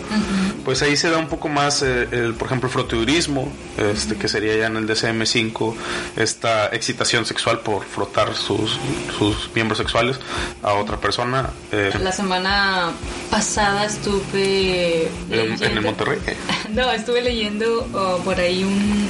pues 0.67 0.81
ahí 0.81 0.97
se 0.97 1.09
da 1.09 1.17
un 1.17 1.29
poco 1.29 1.47
más, 1.47 1.81
eh, 1.81 2.09
el, 2.11 2.33
por 2.33 2.47
ejemplo, 2.47 2.67
el 2.67 2.73
froturismo, 2.73 3.49
este, 3.77 4.17
que 4.17 4.27
sería 4.27 4.53
ya 4.57 4.65
en 4.65 4.75
el 4.75 4.85
DCM5, 4.85 5.73
esta 6.17 6.65
excitación 6.75 7.25
sexual 7.25 7.61
por 7.61 7.85
frotar 7.85 8.35
sus, 8.35 8.77
sus 9.17 9.49
miembros 9.55 9.77
sexuales 9.77 10.19
a 10.61 10.73
otra 10.73 10.97
persona. 10.97 11.51
eh, 11.71 11.93
La 12.03 12.11
semana 12.11 12.91
pasada 13.31 13.85
estuve 13.85 15.03
en, 15.31 15.53
en 15.63 15.77
el 15.77 15.81
Monterrey. 15.81 16.19
No, 16.73 16.91
estuve 16.91 17.21
leyendo 17.21 17.87
oh, 17.93 18.17
por 18.25 18.37
ahí 18.37 18.65
un, 18.65 19.07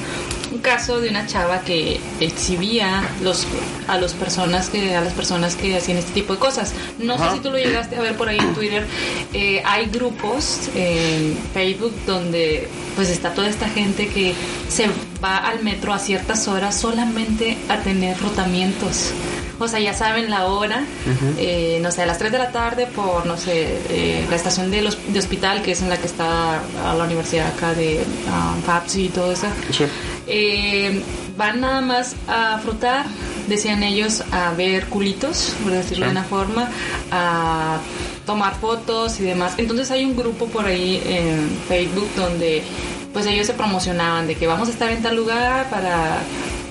un 0.57 0.63
caso 0.63 0.99
de 0.99 1.09
una 1.09 1.27
chava 1.27 1.61
que 1.61 1.99
exhibía 2.19 3.03
los 3.21 3.45
a 3.87 3.97
las 3.99 4.13
personas 4.13 4.69
que 4.69 4.95
a 4.95 5.01
las 5.01 5.13
personas 5.13 5.55
que 5.55 5.77
hacían 5.77 5.97
este 5.99 6.13
tipo 6.13 6.33
de 6.33 6.39
cosas. 6.39 6.73
No 6.97 7.13
Ajá. 7.13 7.29
sé 7.29 7.35
si 7.37 7.43
tú 7.43 7.51
lo 7.51 7.57
llegaste 7.57 7.95
a 7.95 8.01
ver 8.01 8.15
por 8.17 8.27
ahí 8.27 8.39
en 8.39 8.53
Twitter. 8.55 8.85
Eh, 9.33 9.61
hay 9.63 9.85
grupos 9.85 10.69
en 10.75 11.37
Facebook 11.53 11.93
donde 12.07 12.67
pues 12.95 13.09
está 13.09 13.33
toda 13.35 13.47
esta 13.47 13.69
gente 13.69 14.07
que 14.07 14.33
se 14.67 14.87
va 15.23 15.37
al 15.37 15.63
metro 15.63 15.93
a 15.93 15.99
ciertas 15.99 16.47
horas 16.47 16.75
solamente 16.75 17.57
a 17.69 17.77
tener 17.77 18.19
rotamientos. 18.19 19.11
O 19.59 19.67
sea, 19.67 19.79
ya 19.79 19.93
saben 19.93 20.29
la 20.29 20.45
hora, 20.45 20.83
eh, 21.39 21.79
no 21.81 21.91
sé, 21.91 22.03
a 22.03 22.05
las 22.05 22.19
3 22.19 22.31
de 22.31 22.37
la 22.37 22.51
tarde 22.51 22.85
por, 22.85 23.25
no 23.25 23.37
sé, 23.37 23.79
eh, 23.89 24.25
la 24.29 24.35
estación 24.35 24.69
de, 24.69 24.83
los, 24.83 24.99
de 25.11 25.17
hospital, 25.17 25.63
que 25.63 25.71
es 25.71 25.81
en 25.81 25.89
la 25.89 25.97
que 25.97 26.05
está 26.05 26.59
a 26.85 26.93
la 26.95 27.03
universidad 27.03 27.47
acá 27.47 27.73
de 27.73 28.03
um, 28.27 28.61
FAPSI 28.61 29.05
y 29.05 29.09
todo 29.09 29.31
eso. 29.31 29.47
Sí. 29.71 29.85
Eh, 30.27 31.01
van 31.37 31.61
nada 31.61 31.81
más 31.81 32.15
a 32.27 32.57
frotar, 32.59 33.05
decían 33.47 33.83
ellos, 33.83 34.23
a 34.31 34.51
ver 34.53 34.85
culitos, 34.87 35.53
por 35.63 35.71
decirlo 35.71 36.05
Sí. 36.05 36.11
de 36.11 36.11
una 36.11 36.23
forma, 36.23 36.69
a 37.11 37.77
tomar 38.25 38.55
fotos 38.59 39.19
y 39.19 39.23
demás. 39.23 39.53
Entonces 39.57 39.89
hay 39.91 40.03
un 40.05 40.15
grupo 40.15 40.47
por 40.47 40.65
ahí 40.65 41.01
en 41.05 41.49
Facebook 41.67 42.09
donde 42.15 42.63
pues 43.13 43.25
ellos 43.25 43.47
se 43.47 43.53
promocionaban 43.53 44.27
de 44.27 44.35
que 44.35 44.45
vamos 44.47 44.67
a 44.67 44.71
estar 44.71 44.91
en 44.91 45.01
tal 45.01 45.15
lugar 45.15 45.69
para 45.69 46.17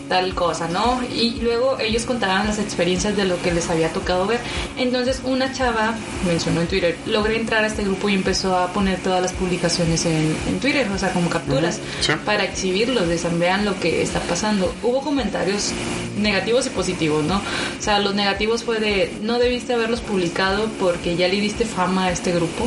tal 0.08 0.34
cosa, 0.34 0.68
¿no? 0.68 1.00
Y 1.14 1.40
luego 1.40 1.78
ellos 1.78 2.04
contaban 2.04 2.46
las 2.46 2.58
experiencias 2.58 3.16
de 3.16 3.24
lo 3.24 3.40
que 3.42 3.52
les 3.52 3.68
había 3.70 3.92
tocado 3.92 4.26
ver. 4.26 4.40
Entonces 4.76 5.20
una 5.24 5.52
chava 5.52 5.94
mencionó 6.26 6.60
en 6.62 6.68
Twitter, 6.68 6.96
logré 7.06 7.36
entrar 7.36 7.64
a 7.64 7.66
este 7.66 7.82
grupo 7.82 8.08
y 8.08 8.14
empezó 8.14 8.56
a 8.56 8.68
poner 8.68 8.98
todas 9.00 9.20
las 9.20 9.32
publicaciones 9.32 10.06
en, 10.06 10.36
en 10.48 10.60
Twitter, 10.60 10.88
o 10.90 10.98
sea, 10.98 11.12
como 11.12 11.28
capturas, 11.28 11.80
sí. 12.00 12.12
para 12.24 12.44
exhibirlos, 12.44 13.08
de 13.08 13.16
vean 13.38 13.64
lo 13.64 13.78
que 13.80 14.02
está 14.02 14.20
pasando. 14.20 14.72
Hubo 14.82 15.00
comentarios 15.00 15.72
negativos 16.16 16.66
y 16.66 16.70
positivos, 16.70 17.24
¿no? 17.24 17.36
O 17.36 17.82
sea, 17.82 17.98
los 17.98 18.14
negativos 18.14 18.64
fue 18.64 18.78
de, 18.78 19.12
no 19.22 19.38
debiste 19.38 19.74
haberlos 19.74 20.00
publicado 20.00 20.68
porque 20.78 21.16
ya 21.16 21.28
le 21.28 21.40
diste 21.40 21.64
fama 21.64 22.06
a 22.06 22.10
este 22.10 22.32
grupo. 22.32 22.66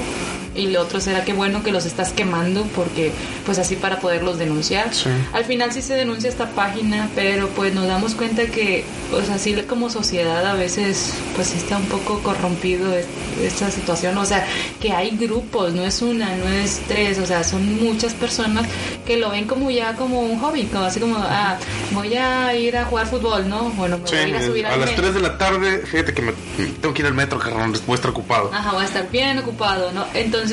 Y 0.60 0.68
lo 0.68 0.82
otro 0.82 1.00
será 1.00 1.24
que 1.24 1.34
bueno 1.34 1.64
que 1.64 1.72
los 1.72 1.86
estás 1.86 2.12
quemando 2.12 2.64
porque 2.76 3.12
pues 3.46 3.58
así 3.60 3.76
para 3.76 4.00
poderlos 4.00 4.38
denunciar. 4.38 4.94
Sí. 4.94 5.10
Al 5.34 5.46
final 5.46 5.72
sí 5.72 5.82
se 5.82 5.94
denuncia 5.96 6.30
esta 6.30 6.48
página, 6.50 7.10
pero 7.16 7.48
pues 7.50 7.74
nos 7.74 7.88
damos 7.88 8.14
cuenta 8.16 8.46
que 8.48 8.84
pues 9.10 9.30
así 9.30 9.54
como 9.68 9.90
sociedad 9.90 10.46
a 10.46 10.54
veces 10.54 11.14
pues 11.36 11.54
está 11.56 11.78
un 11.78 11.86
poco 11.86 12.20
corrompido 12.20 12.94
es- 12.96 13.06
esta 13.44 13.72
situación, 13.72 14.18
o 14.18 14.26
sea, 14.26 14.46
que 14.82 14.92
hay 14.92 15.12
grupos, 15.12 15.74
no 15.74 15.84
es 15.86 16.02
una, 16.02 16.36
no 16.36 16.48
es 16.50 16.82
tres, 16.90 17.20
o 17.20 17.26
sea, 17.26 17.44
son 17.46 17.82
muchas 17.82 18.14
personas 18.14 18.66
que 19.06 19.16
lo 19.16 19.30
ven 19.30 19.46
como 19.46 19.72
ya 19.72 19.94
como 19.96 20.20
un 20.22 20.38
hobby, 20.40 20.64
como 20.66 20.84
así 20.84 21.00
como, 21.00 21.16
ah, 21.18 21.58
voy 21.92 22.16
a 22.16 22.54
ir 22.54 22.76
a 22.76 22.84
jugar 22.84 23.08
fútbol, 23.08 23.48
¿no? 23.48 23.70
Bueno, 23.72 23.98
me 23.98 24.08
Sí, 24.10 24.16
voy 24.16 24.26
a 24.26 24.28
ir 24.28 24.36
a 24.36 24.42
subir 24.46 24.66
a 24.66 24.74
al 24.74 24.80
las 24.82 24.90
metro. 24.90 25.04
3 25.06 25.16
de 25.16 25.22
la 25.22 25.38
tarde, 25.38 25.78
fíjate 25.86 26.14
que 26.14 26.22
me 26.22 26.34
tengo 26.82 26.94
que 26.94 27.02
ir 27.02 27.06
al 27.08 27.14
metro, 27.14 27.40
carnal, 27.40 27.72
voy 27.72 27.94
a 27.94 27.96
estar 27.96 28.12
ocupado. 28.12 28.52
Ajá, 28.54 28.74
va 28.74 28.82
a 28.82 28.86
estar 28.86 29.10
bien 29.10 29.38
ocupado, 29.40 29.92
¿no? 29.94 30.06
Entonces, 30.14 30.49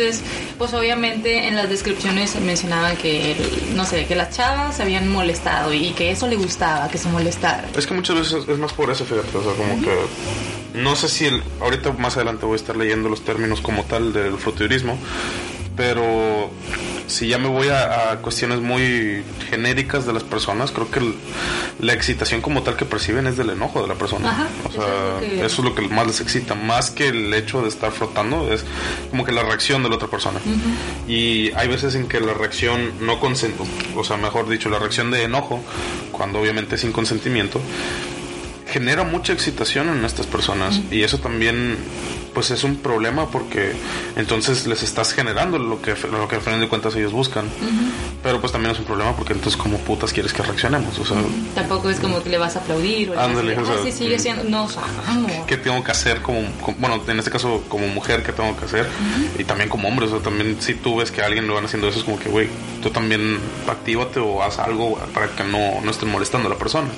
pues 0.58 0.72
obviamente 0.74 1.48
en 1.48 1.56
las 1.56 1.68
descripciones 1.68 2.38
mencionaban 2.40 2.96
que, 2.96 3.36
no 3.74 3.84
sé, 3.84 4.06
que 4.06 4.14
las 4.14 4.36
chavas 4.36 4.76
se 4.76 4.82
habían 4.82 5.08
molestado 5.08 5.72
y 5.72 5.90
que 5.90 6.10
eso 6.10 6.26
le 6.26 6.36
gustaba, 6.36 6.88
que 6.88 6.98
se 6.98 7.08
molestara. 7.08 7.68
Es 7.76 7.86
que 7.86 7.94
muchas 7.94 8.16
veces 8.16 8.48
es 8.48 8.58
más 8.58 8.72
por 8.72 8.90
eso, 8.90 9.04
fíjate, 9.04 9.36
o 9.36 9.42
sea, 9.42 9.52
como 9.52 9.80
que 9.82 9.96
no 10.74 10.94
sé 10.96 11.08
si 11.08 11.26
el, 11.26 11.42
ahorita 11.60 11.92
más 11.92 12.16
adelante 12.16 12.46
voy 12.46 12.54
a 12.54 12.56
estar 12.56 12.76
leyendo 12.76 13.08
los 13.08 13.24
términos 13.24 13.60
como 13.60 13.84
tal 13.84 14.12
del 14.12 14.36
fruturismo, 14.38 14.98
pero 15.76 16.50
si 17.06 17.28
ya 17.28 17.38
me 17.38 17.48
voy 17.48 17.68
a, 17.68 18.10
a 18.12 18.16
cuestiones 18.18 18.60
muy 18.60 19.22
genéricas 19.50 20.06
de 20.06 20.12
las 20.12 20.22
personas, 20.24 20.70
creo 20.72 20.90
que 20.90 20.98
el- 21.00 21.14
la 21.80 21.92
excitación 21.92 22.40
como 22.40 22.62
tal 22.62 22.76
que 22.76 22.84
perciben 22.84 23.26
es 23.26 23.36
del 23.36 23.50
enojo 23.50 23.82
de 23.82 23.88
la 23.88 23.94
persona. 23.94 24.30
Ajá, 24.30 24.48
o 24.68 24.72
sea, 24.72 24.82
eso 24.84 24.86
es 24.86 25.20
lo 25.20 25.20
que- 25.20 25.46
eso 25.46 25.62
es 25.62 25.64
lo 25.64 25.74
que 25.74 25.82
más 25.94 26.06
les 26.06 26.20
excita, 26.20 26.54
más 26.54 26.90
que 26.90 27.08
el 27.08 27.32
hecho 27.34 27.62
de 27.62 27.68
estar 27.68 27.92
flotando, 27.92 28.52
es 28.52 28.64
como 29.10 29.24
que 29.24 29.32
la 29.32 29.42
reacción 29.42 29.82
de 29.82 29.88
la 29.88 29.96
otra 29.96 30.08
persona. 30.08 30.40
Y 31.06 31.52
hay 31.52 31.68
veces 31.68 31.94
en 31.94 32.08
que 32.08 32.18
la 32.20 32.34
reacción 32.34 32.92
no 33.00 33.20
consent, 33.20 33.54
o 33.94 34.02
sea, 34.04 34.16
mejor 34.16 34.48
dicho, 34.48 34.68
la 34.70 34.78
reacción 34.78 35.10
de 35.10 35.22
enojo, 35.24 35.62
cuando 36.12 36.40
obviamente 36.40 36.74
es 36.76 36.80
sin 36.80 36.92
consentimiento, 36.92 37.60
genera 38.68 39.04
mucha 39.04 39.32
excitación 39.32 39.88
en 39.88 40.04
estas 40.04 40.26
personas. 40.26 40.80
Y 40.90 41.02
eso 41.02 41.18
también 41.18 41.76
pues 42.36 42.50
es 42.50 42.64
un 42.64 42.76
problema 42.76 43.30
porque 43.30 43.72
entonces 44.14 44.66
les 44.66 44.82
estás 44.82 45.14
generando 45.14 45.58
lo 45.58 45.80
que, 45.80 45.94
lo 46.12 46.28
que 46.28 46.34
al 46.36 46.42
final 46.42 46.60
de 46.60 46.68
cuentas 46.68 46.94
ellos 46.94 47.12
buscan. 47.12 47.46
Pero 48.22 48.40
pues 48.42 48.52
también 48.52 48.72
es 48.74 48.78
un 48.78 48.84
problema 48.84 49.16
porque 49.16 49.32
entonces 49.32 49.56
como 49.56 49.78
putas 49.78 50.12
quieres 50.12 50.34
que 50.34 50.42
reaccionemos, 50.42 50.98
o 50.98 51.06
sea... 51.06 51.16
Tampoco 51.54 51.88
es 51.88 51.98
como 51.98 52.22
que 52.22 52.28
le 52.28 52.36
vas 52.36 52.54
a 52.56 52.58
aplaudir 52.58 53.08
o 53.08 53.12
le 53.12 53.16
vas 53.16 53.26
a 53.26 53.30
Ándale, 53.30 53.58
o 53.58 53.64
sea, 53.64 53.74
"Ah, 53.76 53.78
sí, 53.84 53.90
sigue 53.90 54.18
siendo... 54.18 54.44
No, 54.44 54.64
o 54.64 54.68
sea. 54.68 54.82
¿Qué 55.46 55.56
tengo 55.56 55.82
que 55.82 55.92
hacer 55.92 56.20
como, 56.20 56.42
como- 56.60 56.76
bueno, 56.78 57.02
en 57.08 57.18
este 57.18 57.30
caso 57.30 57.62
como 57.68 57.86
mujer, 57.88 58.22
qué 58.22 58.32
tengo 58.32 58.54
que 58.58 58.66
hacer? 58.66 58.86
Y 59.38 59.44
también 59.44 59.70
como 59.70 59.88
hombre, 59.88 60.04
o 60.04 60.10
sea, 60.10 60.18
también 60.18 60.58
si 60.60 60.74
tú 60.74 60.96
ves 60.96 61.10
que 61.10 61.22
a 61.22 61.24
alguien 61.26 61.46
lo 61.46 61.54
van 61.54 61.64
haciendo 61.64 61.88
eso, 61.88 62.00
es 62.00 62.04
como 62.04 62.18
que, 62.18 62.28
güey, 62.28 62.48
tú 62.86 62.92
también 62.92 63.40
actívate 63.66 64.20
o 64.20 64.44
haz 64.44 64.60
algo 64.60 64.96
para 65.12 65.26
que 65.28 65.42
no, 65.42 65.80
no 65.82 65.90
estén 65.90 66.08
molestando 66.08 66.46
a 66.46 66.52
la 66.52 66.56
persona. 66.56 66.88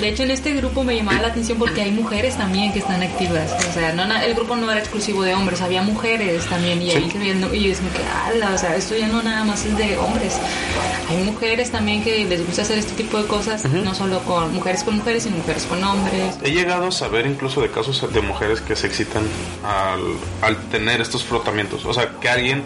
De 0.00 0.08
hecho, 0.08 0.22
en 0.22 0.30
este 0.30 0.54
grupo 0.54 0.84
me 0.84 0.96
llamaba 0.96 1.20
la 1.20 1.28
atención 1.28 1.58
porque 1.58 1.82
hay 1.82 1.90
mujeres 1.90 2.38
también 2.38 2.72
que 2.72 2.78
están 2.78 3.02
activas. 3.02 3.54
O 3.68 3.72
sea, 3.74 3.92
no, 3.92 4.04
el 4.22 4.34
grupo 4.34 4.56
no 4.56 4.70
era 4.70 4.80
exclusivo 4.80 5.22
de 5.22 5.34
hombres, 5.34 5.60
había 5.60 5.82
mujeres 5.82 6.46
también. 6.46 6.80
Y 6.80 6.92
ahí 6.92 7.10
se 7.10 7.18
veían, 7.18 7.44
y 7.52 7.60
yo 7.60 7.68
decía 7.68 7.90
que, 7.90 8.36
ala, 8.36 8.54
o 8.54 8.58
sea, 8.58 8.74
esto 8.74 8.96
ya 8.96 9.06
no 9.08 9.22
nada 9.22 9.44
más 9.44 9.66
es 9.66 9.76
de 9.76 9.98
hombres. 9.98 10.38
Hay 11.10 11.18
mujeres 11.24 11.70
también 11.70 12.02
que 12.02 12.24
les 12.24 12.46
gusta 12.46 12.62
hacer 12.62 12.78
este 12.78 12.94
tipo 12.94 13.18
de 13.18 13.26
cosas, 13.26 13.66
no 13.66 13.94
solo 13.94 14.20
con 14.20 14.54
mujeres 14.54 14.82
con 14.82 14.96
mujeres, 14.96 15.24
sino 15.24 15.36
mujeres 15.36 15.64
con 15.64 15.84
hombres. 15.84 16.38
He 16.42 16.52
llegado 16.52 16.86
a 16.86 16.92
saber 16.92 17.26
incluso 17.26 17.60
de 17.60 17.70
casos 17.70 18.10
de 18.14 18.20
mujeres 18.22 18.62
que 18.62 18.74
se 18.74 18.86
excitan 18.86 19.24
al, 19.62 20.00
al 20.40 20.56
tener 20.70 21.02
estos 21.02 21.22
frotamientos. 21.22 21.84
O 21.84 21.92
sea, 21.92 22.12
que 22.18 22.30
alguien 22.30 22.62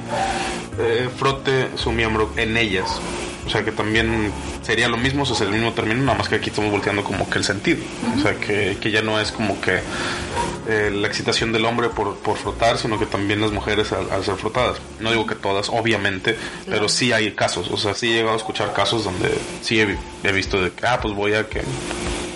eh, 0.79 1.11
frote 1.15 1.69
su 1.77 1.93
miembro 1.93 2.31
en 2.37 2.52
ellas. 2.57 3.01
O 3.47 3.51
sea, 3.51 3.65
que 3.65 3.73
también 3.73 4.31
sería 4.63 4.89
lo 4.89 4.97
mismo, 4.97 5.25
o 5.25 5.27
sea, 5.27 5.35
es 5.35 5.41
el 5.43 5.51
mismo 5.51 5.73
término, 5.73 6.01
nada 6.03 6.17
más 6.17 6.29
que 6.29 6.37
aquí 6.37 6.51
estamos 6.51 6.71
volteando 6.71 7.03
como 7.03 7.29
que 7.29 7.39
el 7.39 7.45
sentido. 7.45 7.79
O 8.17 8.23
sea, 8.23 8.35
que, 8.37 8.79
que 8.81 8.91
ya 8.93 9.03
no 9.03 9.21
es 9.21 9.33
como 9.33 9.61
que 9.61 9.81
eh, 10.69 10.91
la 10.95 11.09
excitación 11.09 11.51
del 11.53 11.65
hombre 11.65 11.89
por, 11.89 12.17
por 12.19 12.37
frotar, 12.37 12.79
sino 12.79 13.01
que 13.01 13.07
también 13.07 13.41
las 13.41 13.51
mujeres 13.51 13.91
al, 13.93 14.09
al 14.13 14.25
ser 14.25 14.37
frotadas. 14.37 14.77
No 15.01 15.11
digo 15.11 15.27
que 15.27 15.35
todas, 15.35 15.71
obviamente, 15.71 16.37
pero 16.67 16.89
sí 16.89 17.13
hay 17.13 17.33
casos. 17.33 17.69
O 17.73 17.77
sea, 17.77 17.95
sí 17.95 18.11
he 18.13 18.15
llegado 18.15 18.35
a 18.35 18.37
escuchar 18.37 18.73
casos 18.73 19.03
donde 19.03 19.37
sí 19.61 19.81
he, 19.81 19.87
vi- 19.87 19.97
he 20.23 20.31
visto 20.31 20.63
de 20.63 20.71
que, 20.71 20.87
ah, 20.87 21.01
pues 21.03 21.13
voy 21.13 21.35
a 21.35 21.49
que 21.49 21.63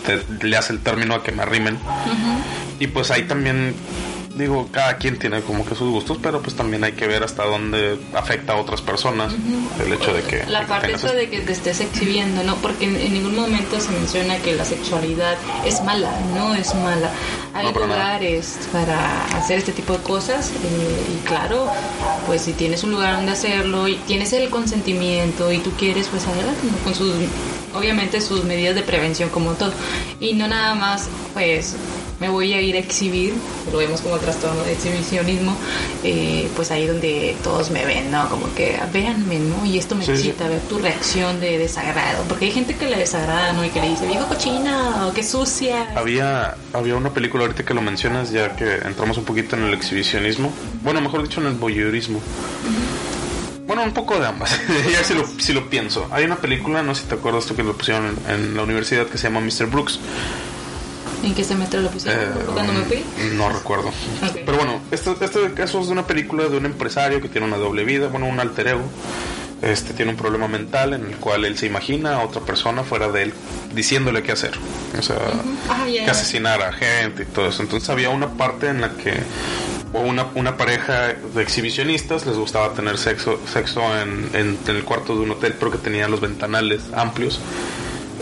te- 0.05 0.45
le 0.45 0.57
hace 0.57 0.73
el 0.73 0.81
término 0.81 1.15
a 1.15 1.23
que 1.23 1.31
me 1.31 1.43
arrimen. 1.43 1.79
Y 2.81 2.89
pues 2.89 3.13
ahí 3.13 3.23
también, 3.23 3.75
digo, 4.37 4.69
cada 4.71 4.97
quien 4.99 5.19
tiene 5.19 5.41
como 5.43 5.65
que 5.65 5.75
sus 5.75 5.91
gustos, 5.91 6.19
pero 6.23 6.41
pues 6.43 6.55
también 6.55 6.85
hay 6.85 6.93
que 6.93 7.07
ver 7.07 7.23
hasta 7.23 7.45
dónde 7.45 7.99
afecta 8.15 8.53
a 8.53 8.57
otras 8.57 8.83
personas 8.83 9.35
el 9.85 9.93
hecho 9.93 10.13
de 10.13 10.23
que... 10.23 10.45
La 10.47 10.67
parte 10.67 10.93
esta 10.93 11.13
de 11.13 11.29
que 11.31 11.41
te 11.41 11.53
estés 11.53 11.81
exhibiendo, 11.81 12.43
¿no? 12.45 12.57
Porque 12.57 12.85
en, 12.85 12.97
en 12.97 13.13
ningún 13.15 13.35
momento 13.35 13.81
se 13.81 13.91
menciona 13.93 14.37
que 14.39 14.55
la 14.55 14.65
sexualidad 14.65 15.37
es 15.65 15.83
mala, 15.83 16.11
no 16.35 16.55
es 16.55 16.75
mala. 16.75 17.11
Hay 17.55 17.65
No, 17.67 17.73
lugares 17.73 18.59
para 18.73 19.25
hacer 19.39 19.59
este 19.59 19.73
tipo 19.73 19.95
de 19.95 20.01
cosas 20.03 20.51
eh, 20.51 21.15
y 21.15 21.27
claro, 21.27 21.69
pues 22.27 22.43
si 22.43 22.53
tienes 22.53 22.85
un 22.85 22.91
lugar 22.93 23.17
donde 23.17 23.33
hacerlo 23.33 23.89
y 23.89 23.97
tienes 24.07 24.33
el 24.35 24.51
consentimiento 24.51 25.51
y 25.51 25.59
tú 25.59 25.71
quieres, 25.73 26.09
pues 26.09 26.27
adelante, 26.27 26.61
con 26.85 26.95
sus, 26.95 27.15
obviamente 27.75 28.21
sus 28.21 28.45
medidas 28.45 28.75
de 28.75 28.83
prevención 28.83 29.31
como 29.31 29.53
todo. 29.55 29.73
Y 30.21 30.35
no 30.35 30.47
nada 30.49 30.75
más, 30.75 31.09
pues 31.33 31.77
me 32.21 32.29
voy 32.29 32.53
a 32.55 32.61
ir 32.61 32.77
a 32.77 32.79
exhibir, 32.79 33.35
lo 33.71 33.79
vemos 33.79 34.01
como 34.01 34.17
trastorno 34.19 34.63
de 34.65 34.73
exhibicionismo, 34.73 35.57
eh, 36.03 36.49
pues 36.57 36.71
ahí 36.71 36.87
donde 36.87 37.37
todos 37.45 37.71
me 37.71 37.85
ven, 37.85 38.11
¿no? 38.11 38.29
Como 38.29 38.53
que 38.55 38.79
véanme, 38.93 39.39
¿no? 39.39 39.65
Y 39.67 39.79
esto 39.79 39.95
me 39.95 40.05
Sí, 40.05 40.17
sí. 40.17 40.29
excita, 40.29 40.49
ver 40.49 40.61
tu 40.63 40.79
reacción 40.79 41.41
de 41.41 41.59
desagrado, 41.59 42.25
porque 42.29 42.47
hay 42.47 42.53
gente 42.53 42.75
que 42.75 42.87
le 42.89 42.97
desagrada, 42.97 43.53
¿no? 43.53 43.65
Y 43.65 43.69
que 43.71 43.81
le 43.81 43.89
dice, 43.91 44.07
viejo 44.07 44.27
cochina, 44.27 45.07
o 45.07 45.13
qué 45.13 45.23
sucia. 45.23 45.89
Había, 45.95 46.57
había 46.73 46.97
una 46.97 47.11
película 47.13 47.45
ahorita 47.45 47.65
que 47.65 47.75
lo 47.75 47.83
mencionas, 47.83 48.31
ya 48.31 48.57
que 48.57 48.77
entramos 48.77 49.19
un 49.19 49.25
poquito 49.25 49.57
en 49.57 49.65
el 49.65 49.75
exhibicionismo. 49.75 50.53
Bueno, 50.83 51.01
mejor 51.01 51.23
dicho, 51.23 51.41
en 51.41 51.49
el 51.49 51.55
voyeurismo. 51.55 52.21
Bueno, 53.67 53.83
un 53.83 53.93
poco 53.93 54.19
de 54.19 54.27
ambas. 54.27 54.59
ya 54.93 55.03
si 55.05 55.15
lo, 55.15 55.27
si 55.39 55.53
lo 55.53 55.69
pienso. 55.69 56.07
Hay 56.13 56.25
una 56.25 56.37
película, 56.37 56.83
no 56.83 56.95
sé 56.95 57.03
si 57.03 57.09
te 57.09 57.15
acuerdas 57.17 57.47
tú 57.47 57.57
que 57.57 57.63
lo 57.65 57.77
pusieron 57.77 58.17
en, 58.29 58.35
en 58.35 58.57
la 58.57 58.63
universidad, 58.63 59.07
que 59.07 59.19
se 59.19 59.25
llama 59.29 59.41
Mr. 59.41 59.67
Brooks. 59.67 59.99
¿En 61.23 61.35
qué 61.35 61.43
semestre 61.45 61.81
lo 61.81 61.91
pusieron? 61.91 62.21
Eh, 62.21 62.27
¿Cuándo 62.53 62.73
me 62.73 62.83
fui? 62.85 63.05
No 63.35 63.49
recuerdo. 63.49 63.91
Pero 64.45 64.57
bueno, 64.59 64.81
este, 64.91 65.13
este 65.21 65.53
caso 65.55 65.81
es 65.81 65.87
de 65.87 65.93
una 65.93 66.07
película 66.07 66.45
de 66.49 66.57
un 66.57 66.67
empresario 66.67 67.21
que 67.21 67.29
tiene 67.29 67.47
una 67.47 67.57
doble 67.57 67.85
vida, 67.85 68.09
bueno, 68.09 68.27
un 68.27 68.39
alter 68.41 68.69
ego. 68.69 68.83
Este 69.63 69.95
tiene 69.95 70.11
un 70.11 70.19
problema 70.19 70.47
mental 70.49 70.93
en 70.93 71.07
el 71.07 71.17
cual 71.17 71.47
él 71.47 71.57
se 71.57 71.65
imagina 71.67 72.17
a 72.17 72.25
otra 72.25 72.43
persona 72.43 72.83
fuera 72.85 73.09
de 73.09 73.23
él 73.25 73.35
diciéndole 73.75 74.23
qué 74.23 74.33
hacer. 74.33 74.53
O 74.99 75.03
sea, 75.03 75.17
Ah, 75.71 75.87
que 75.87 76.11
asesinar 76.11 76.61
a 76.63 76.73
gente 76.75 77.23
y 77.23 77.27
todo 77.27 77.49
eso. 77.49 77.63
Entonces 77.63 77.89
había 77.89 78.11
una 78.11 78.29
parte 78.35 78.69
en 78.69 78.83
la 78.83 78.91
que 78.91 79.15
o 79.95 80.01
una, 80.01 80.27
una 80.35 80.59
pareja 80.59 81.15
de 81.35 81.43
exhibicionistas 81.43 82.27
les 82.27 82.37
gustaba 82.37 82.75
tener 82.75 82.99
sexo, 82.99 83.41
sexo 83.51 83.81
en, 83.99 84.29
en- 84.35 84.59
en 84.69 84.77
el 84.77 84.85
cuarto 84.85 85.15
de 85.15 85.23
un 85.23 85.31
hotel, 85.31 85.55
pero 85.59 85.71
que 85.71 85.79
tenía 85.79 86.07
los 86.07 86.21
ventanales 86.21 86.83
amplios. 86.95 87.41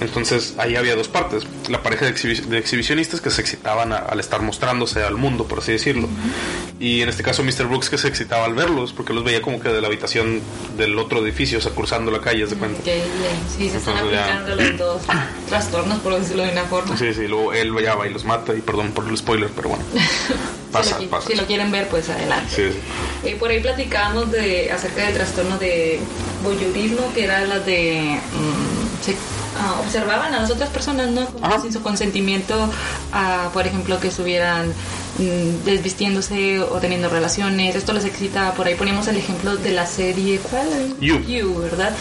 Entonces 0.04 0.54
ahí 0.58 0.76
había 0.76 0.94
dos 0.96 1.08
partes. 1.08 1.44
La 1.68 1.82
pareja 1.82 2.04
de, 2.04 2.14
exhibi- 2.14 2.42
de 2.44 2.58
exhibicionistas 2.58 3.20
que 3.20 3.30
se 3.30 3.40
excitaban 3.40 3.92
a- 3.92 3.96
al 3.99 4.20
estar 4.20 4.42
mostrándose 4.42 5.02
al 5.02 5.16
mundo, 5.16 5.46
por 5.46 5.58
así 5.61 5.73
decirlo. 5.73 6.08
Y 6.78 7.00
en 7.02 7.08
este 7.08 7.23
caso 7.23 7.42
Mr. 7.42 7.66
Brooks 7.66 7.88
que 7.90 7.99
se 7.99 8.08
excitaba 8.08 8.44
al 8.44 8.54
verlos, 8.54 8.92
porque 8.92 9.12
los 9.12 9.25
veía 9.25 9.40
como 9.42 9.61
que 9.61 9.68
de 9.70 9.80
la 9.80 9.87
habitación 9.88 10.40
del 10.76 10.99
otro 10.99 11.25
edificio, 11.25 11.58
o 11.58 11.61
sea, 11.61 11.73
cruzando 11.73 12.11
la 12.11 12.20
calle, 12.20 12.44
¿haz 12.44 12.50
de 12.50 12.56
cuenta. 12.56 12.80
Ok, 12.80 12.87
ya. 12.87 13.56
Sí, 13.56 13.70
se 13.70 13.78
están 13.78 13.94
Entonces, 13.96 14.18
ya. 14.18 14.25
aplicando 14.38 14.56
los 14.62 14.78
dos 14.78 15.02
trastornos, 15.49 15.99
por 16.00 16.18
decirlo 16.20 16.42
de 16.44 16.52
una 16.52 16.64
forma. 16.64 16.96
Sí, 16.96 17.14
sí, 17.14 17.26
luego 17.26 17.52
él 17.52 17.73
ya 17.82 17.94
va 17.94 18.06
y 18.06 18.12
los 18.12 18.25
mata, 18.25 18.54
y 18.54 18.61
perdón 18.61 18.92
por 18.92 19.08
el 19.08 19.16
spoiler, 19.16 19.49
pero 19.56 19.70
bueno. 19.70 19.84
Pasa, 20.73 20.99
si, 20.99 21.04
lo, 21.04 21.11
pasa. 21.11 21.28
si 21.28 21.37
lo 21.37 21.46
quieren 21.46 21.70
ver, 21.70 21.87
pues 21.88 22.08
adelante. 22.08 22.52
Sí, 22.54 22.62
sí. 22.73 23.28
Eh, 23.28 23.37
por 23.37 23.49
ahí 23.49 23.61
platicábamos 23.61 24.32
de, 24.32 24.73
acerca 24.73 25.04
del 25.04 25.14
trastorno 25.14 25.56
de 25.58 26.00
voyeurismo, 26.42 27.12
que 27.14 27.23
era 27.25 27.42
la 27.44 27.61
de... 27.61 28.18
mm, 28.32 29.04
ah, 29.58 29.80
observaban 29.80 30.34
a 30.34 30.40
las 30.40 30.50
otras 30.50 30.70
personas, 30.70 31.11
¿no? 31.11 31.26
Como 31.26 31.61
sin 31.61 31.73
su 31.73 31.82
consentimiento, 31.82 32.70
ah, 33.12 33.50
por 33.52 33.66
ejemplo, 33.66 34.00
que 34.00 34.08
estuvieran 34.08 34.68
mm, 35.18 35.64
desvistiéndose 35.64 36.61
o 36.61 36.78
teniendo 36.80 37.08
relaciones. 37.08 37.76
Esto 37.76 37.92
les 37.92 38.04
excitaba. 38.04 38.52
Por 38.52 38.66
ahí 38.66 38.75
poníamos 38.75 39.06
el 39.08 39.16
ejemplo 39.16 39.56
de 39.56 39.70
la 39.70 39.87
serie... 39.87 40.38
¿Cuál? 40.38 40.96
You. 41.00 41.61
¿verdad? 41.61 41.92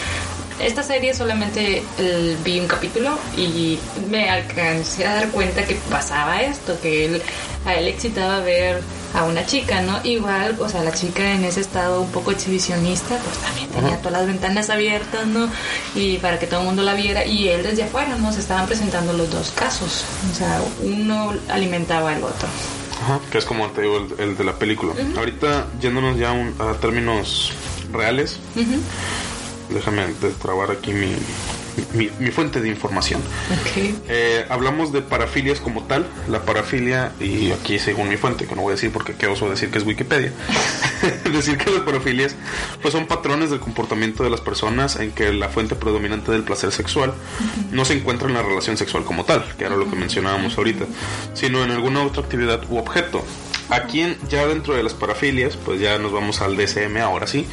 Esta 0.60 0.84
serie 0.84 1.14
solamente 1.14 1.84
eh, 1.98 2.38
vi 2.44 2.60
un 2.60 2.68
capítulo 2.68 3.18
y 3.36 3.80
me 4.10 4.30
alcancé 4.30 5.06
a 5.06 5.16
dar 5.16 5.30
cuenta 5.30 5.66
que 5.66 5.76
pasaba 5.90 6.42
esto, 6.42 6.80
que 6.82 7.06
él, 7.06 7.22
a 7.66 7.76
él 7.76 7.88
excitaba 7.88 8.40
ver 8.40 8.82
a 9.14 9.24
una 9.26 9.46
chica, 9.46 9.82
¿no? 9.82 10.00
Igual, 10.04 10.56
o 10.60 10.70
sea, 10.70 10.84
la 10.84 10.92
chica 10.94 11.34
en 11.34 11.44
ese 11.44 11.60
estado 11.62 12.02
un 12.02 12.12
poco 12.12 12.32
exhibicionista, 12.32 13.18
pues 13.18 13.38
también 13.40 13.68
tenía 13.70 13.98
todas 13.98 14.14
las 14.14 14.28
ventanas 14.28 14.70
abiertas, 14.70 15.26
¿no? 15.28 15.50
Y 15.96 16.18
para 16.18 16.40
que 16.40 16.48
todo 16.48 16.62
el 16.62 16.66
mundo 16.68 16.82
la 16.84 16.94
viera, 16.94 17.26
y 17.26 17.50
él 17.50 17.64
desde 17.64 17.84
afuera, 17.84 18.16
¿no? 18.18 18.32
Se 18.32 18.40
estaban 18.40 18.66
presentando 18.66 19.14
los 19.14 19.30
dos 19.32 19.52
casos, 19.52 20.04
o 20.32 20.36
sea, 20.36 20.62
uno 20.84 21.34
alimentaba 21.50 22.12
al 22.12 22.24
otro. 22.24 22.48
Ajá, 23.04 23.20
que 23.32 23.38
es 23.38 23.46
como 23.46 23.68
te 23.72 23.82
digo, 23.82 23.98
el, 23.98 24.30
el 24.30 24.38
de 24.38 24.44
la 24.46 24.54
película. 24.54 24.94
Ahorita, 25.18 25.68
yéndonos 25.82 26.18
ya 26.18 26.32
un- 26.32 26.56
a 26.60 26.74
términos 26.80 27.52
reales, 27.92 28.40
Ujú. 28.56 28.80
Déjame 29.74 30.08
destrabar 30.22 30.72
aquí 30.72 30.94
mi, 30.94 31.16
mi, 31.94 32.10
mi 32.20 32.32
fuente 32.32 32.62
de 32.62 32.70
información. 32.70 33.22
Eh, 34.08 34.46
hablamos 34.50 34.92
de 34.92 35.02
parafilias 35.02 35.60
como 35.60 35.84
tal. 35.84 36.06
La 36.30 36.44
parafilia, 36.44 37.12
y 37.20 37.52
aquí 37.52 37.80
según 37.80 38.10
mi 38.10 38.18
fuente, 38.18 38.46
que 38.46 38.56
no 38.56 38.62
voy 38.62 38.72
a 38.72 38.76
decir 38.76 38.92
porque 38.92 39.14
qué 39.16 39.28
oso 39.28 39.50
decir 39.50 39.70
que 39.70 39.78
es 39.80 39.86
Wikipedia, 39.86 40.32
decir 41.32 41.58
que 41.58 41.72
las 41.72 41.82
parafilias 41.82 42.36
pues 42.82 42.94
son 42.94 43.08
patrones 43.08 43.50
del 43.50 43.60
comportamiento 43.60 44.24
de 44.24 44.30
las 44.30 44.42
personas 44.42 44.98
en 44.98 45.12
que 45.12 45.34
la 45.34 45.50
fuente 45.50 45.76
predominante 45.76 46.32
del 46.32 46.44
placer 46.44 46.72
sexual 46.72 47.14
no 47.72 47.86
se 47.86 47.94
encuentra 47.94 48.28
en 48.28 48.34
la 48.36 48.44
relación 48.44 48.78
sexual 48.78 49.04
como 49.04 49.26
tal, 49.26 49.44
que 49.58 49.66
era 49.66 49.76
lo 49.76 49.90
que 49.90 49.96
mencionábamos 49.96 50.58
ahorita, 50.58 50.86
sino 51.34 51.64
en 51.64 51.72
alguna 51.72 52.04
otra 52.04 52.24
actividad 52.24 52.62
u 52.70 52.78
objeto. 52.78 53.24
Aquí 53.74 54.02
en- 54.02 54.18
ya 54.30 54.46
dentro 54.46 54.76
de 54.76 54.84
las 54.84 54.94
parafilias, 54.94 55.56
pues 55.58 55.80
ya 55.82 55.98
nos 55.98 56.12
vamos 56.12 56.42
al 56.42 56.56
DSM 56.56 56.98
ahora 57.02 57.26
sí, 57.28 57.48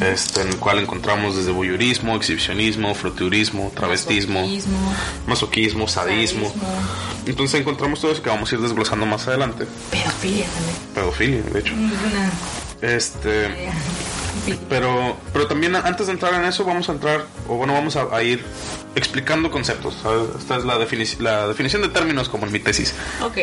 este, 0.00 0.42
en 0.42 0.48
el 0.48 0.56
cual 0.58 0.78
encontramos 0.78 1.36
desde 1.36 1.50
voyeurismo, 1.50 2.14
exhibicionismo, 2.14 2.94
froturismo, 2.94 3.72
travestismo, 3.74 4.40
Masoquismo, 4.42 4.94
masoquismo, 5.26 5.88
sadismo. 5.88 6.46
sadismo, 6.48 6.68
Entonces 7.26 7.60
encontramos 7.60 8.00
todo 8.00 8.12
eso 8.12 8.22
que 8.22 8.30
vamos 8.30 8.50
a 8.52 8.54
ir 8.54 8.60
desglosando 8.60 9.06
más 9.06 9.26
adelante. 9.26 9.66
Pedofilia 9.90 10.46
también. 10.46 10.76
Pedofilia, 10.94 11.42
de 11.42 11.58
hecho. 11.60 11.72
Este, 12.82 13.48
pero, 14.68 15.16
pero 15.32 15.46
también 15.46 15.74
antes 15.76 16.06
de 16.06 16.12
entrar 16.12 16.34
en 16.34 16.44
eso 16.44 16.64
vamos 16.64 16.88
a 16.88 16.92
entrar, 16.92 17.26
o 17.48 17.56
bueno, 17.56 17.72
vamos 17.72 17.96
a, 17.96 18.06
a 18.14 18.22
ir 18.22 18.44
explicando 18.94 19.50
conceptos. 19.50 19.96
¿sabes? 20.02 20.28
Esta 20.38 20.56
es 20.56 20.64
la, 20.64 20.78
la 21.20 21.48
definición 21.48 21.82
de 21.82 21.88
términos 21.88 22.28
como 22.28 22.46
en 22.46 22.52
mi 22.52 22.60
tesis. 22.60 22.94
Ok. 23.22 23.36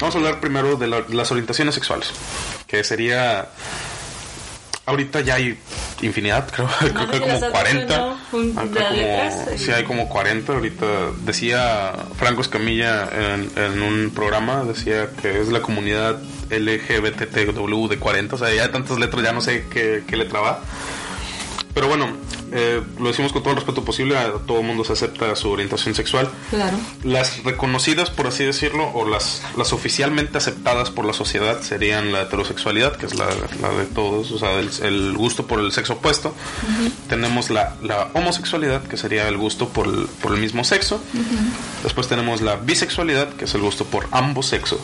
Vamos 0.00 0.14
a 0.14 0.18
hablar 0.18 0.40
primero 0.40 0.76
de 0.76 0.86
la- 0.86 1.04
las 1.08 1.30
orientaciones 1.30 1.74
sexuales, 1.74 2.10
que 2.66 2.82
sería... 2.84 3.48
Ahorita 4.86 5.20
ya 5.20 5.34
hay 5.34 5.58
infinidad, 6.00 6.48
creo, 6.54 6.68
creo 6.78 7.10
que 7.10 7.20
como 7.20 7.50
40. 7.50 8.16
sí, 9.56 9.72
hay 9.72 9.84
como 9.84 10.08
40. 10.08 10.52
Ahorita 10.52 10.86
decía 11.24 11.92
Franco 12.16 12.40
Escamilla 12.40 13.08
en, 13.12 13.50
en 13.56 13.82
un 13.82 14.12
programa, 14.14 14.64
decía 14.64 15.10
que 15.20 15.40
es 15.40 15.48
la 15.48 15.60
comunidad 15.60 16.20
LGBTW 16.50 17.88
de 17.88 17.98
40. 17.98 18.36
O 18.36 18.38
sea, 18.38 18.54
ya 18.54 18.64
hay 18.64 18.70
tantas 18.70 18.98
letras, 18.98 19.22
ya 19.22 19.32
no 19.32 19.40
sé 19.40 19.66
qué, 19.68 20.04
qué 20.06 20.16
letra 20.16 20.40
va. 20.40 20.60
Pero 21.76 21.88
bueno, 21.88 22.08
eh, 22.52 22.80
lo 22.98 23.08
decimos 23.08 23.34
con 23.34 23.42
todo 23.42 23.50
el 23.50 23.56
respeto 23.58 23.84
posible, 23.84 24.16
a 24.16 24.32
todo 24.46 24.60
el 24.60 24.66
mundo 24.66 24.82
se 24.82 24.94
acepta 24.94 25.36
su 25.36 25.50
orientación 25.50 25.94
sexual. 25.94 26.26
Claro. 26.48 26.78
Las 27.04 27.44
reconocidas, 27.44 28.08
por 28.08 28.26
así 28.26 28.44
decirlo, 28.44 28.90
o 28.94 29.06
las, 29.06 29.42
las 29.58 29.74
oficialmente 29.74 30.38
aceptadas 30.38 30.88
por 30.88 31.04
la 31.04 31.12
sociedad 31.12 31.60
serían 31.60 32.14
la 32.14 32.22
heterosexualidad, 32.22 32.96
que 32.96 33.04
es 33.04 33.14
la, 33.14 33.26
de 33.26 33.84
todos, 33.94 34.30
o 34.32 34.38
sea, 34.38 34.58
el, 34.58 35.14
gusto 35.18 35.46
por 35.46 35.60
el 35.60 35.70
sexo 35.70 35.92
opuesto. 35.92 36.34
Tenemos 37.10 37.50
la, 37.50 37.76
la, 37.82 38.08
homosexualidad, 38.14 38.82
que 38.84 38.96
sería 38.96 39.28
el 39.28 39.36
gusto 39.36 39.68
por 39.68 39.86
el, 39.86 40.06
por 40.22 40.32
el 40.32 40.40
mismo 40.40 40.64
sexo. 40.64 40.98
Después 41.82 42.08
tenemos 42.08 42.40
la 42.40 42.56
bisexualidad, 42.56 43.34
que 43.34 43.44
es 43.44 43.54
el 43.54 43.60
gusto 43.60 43.84
por 43.84 44.08
ambos 44.12 44.46
sexos. 44.46 44.80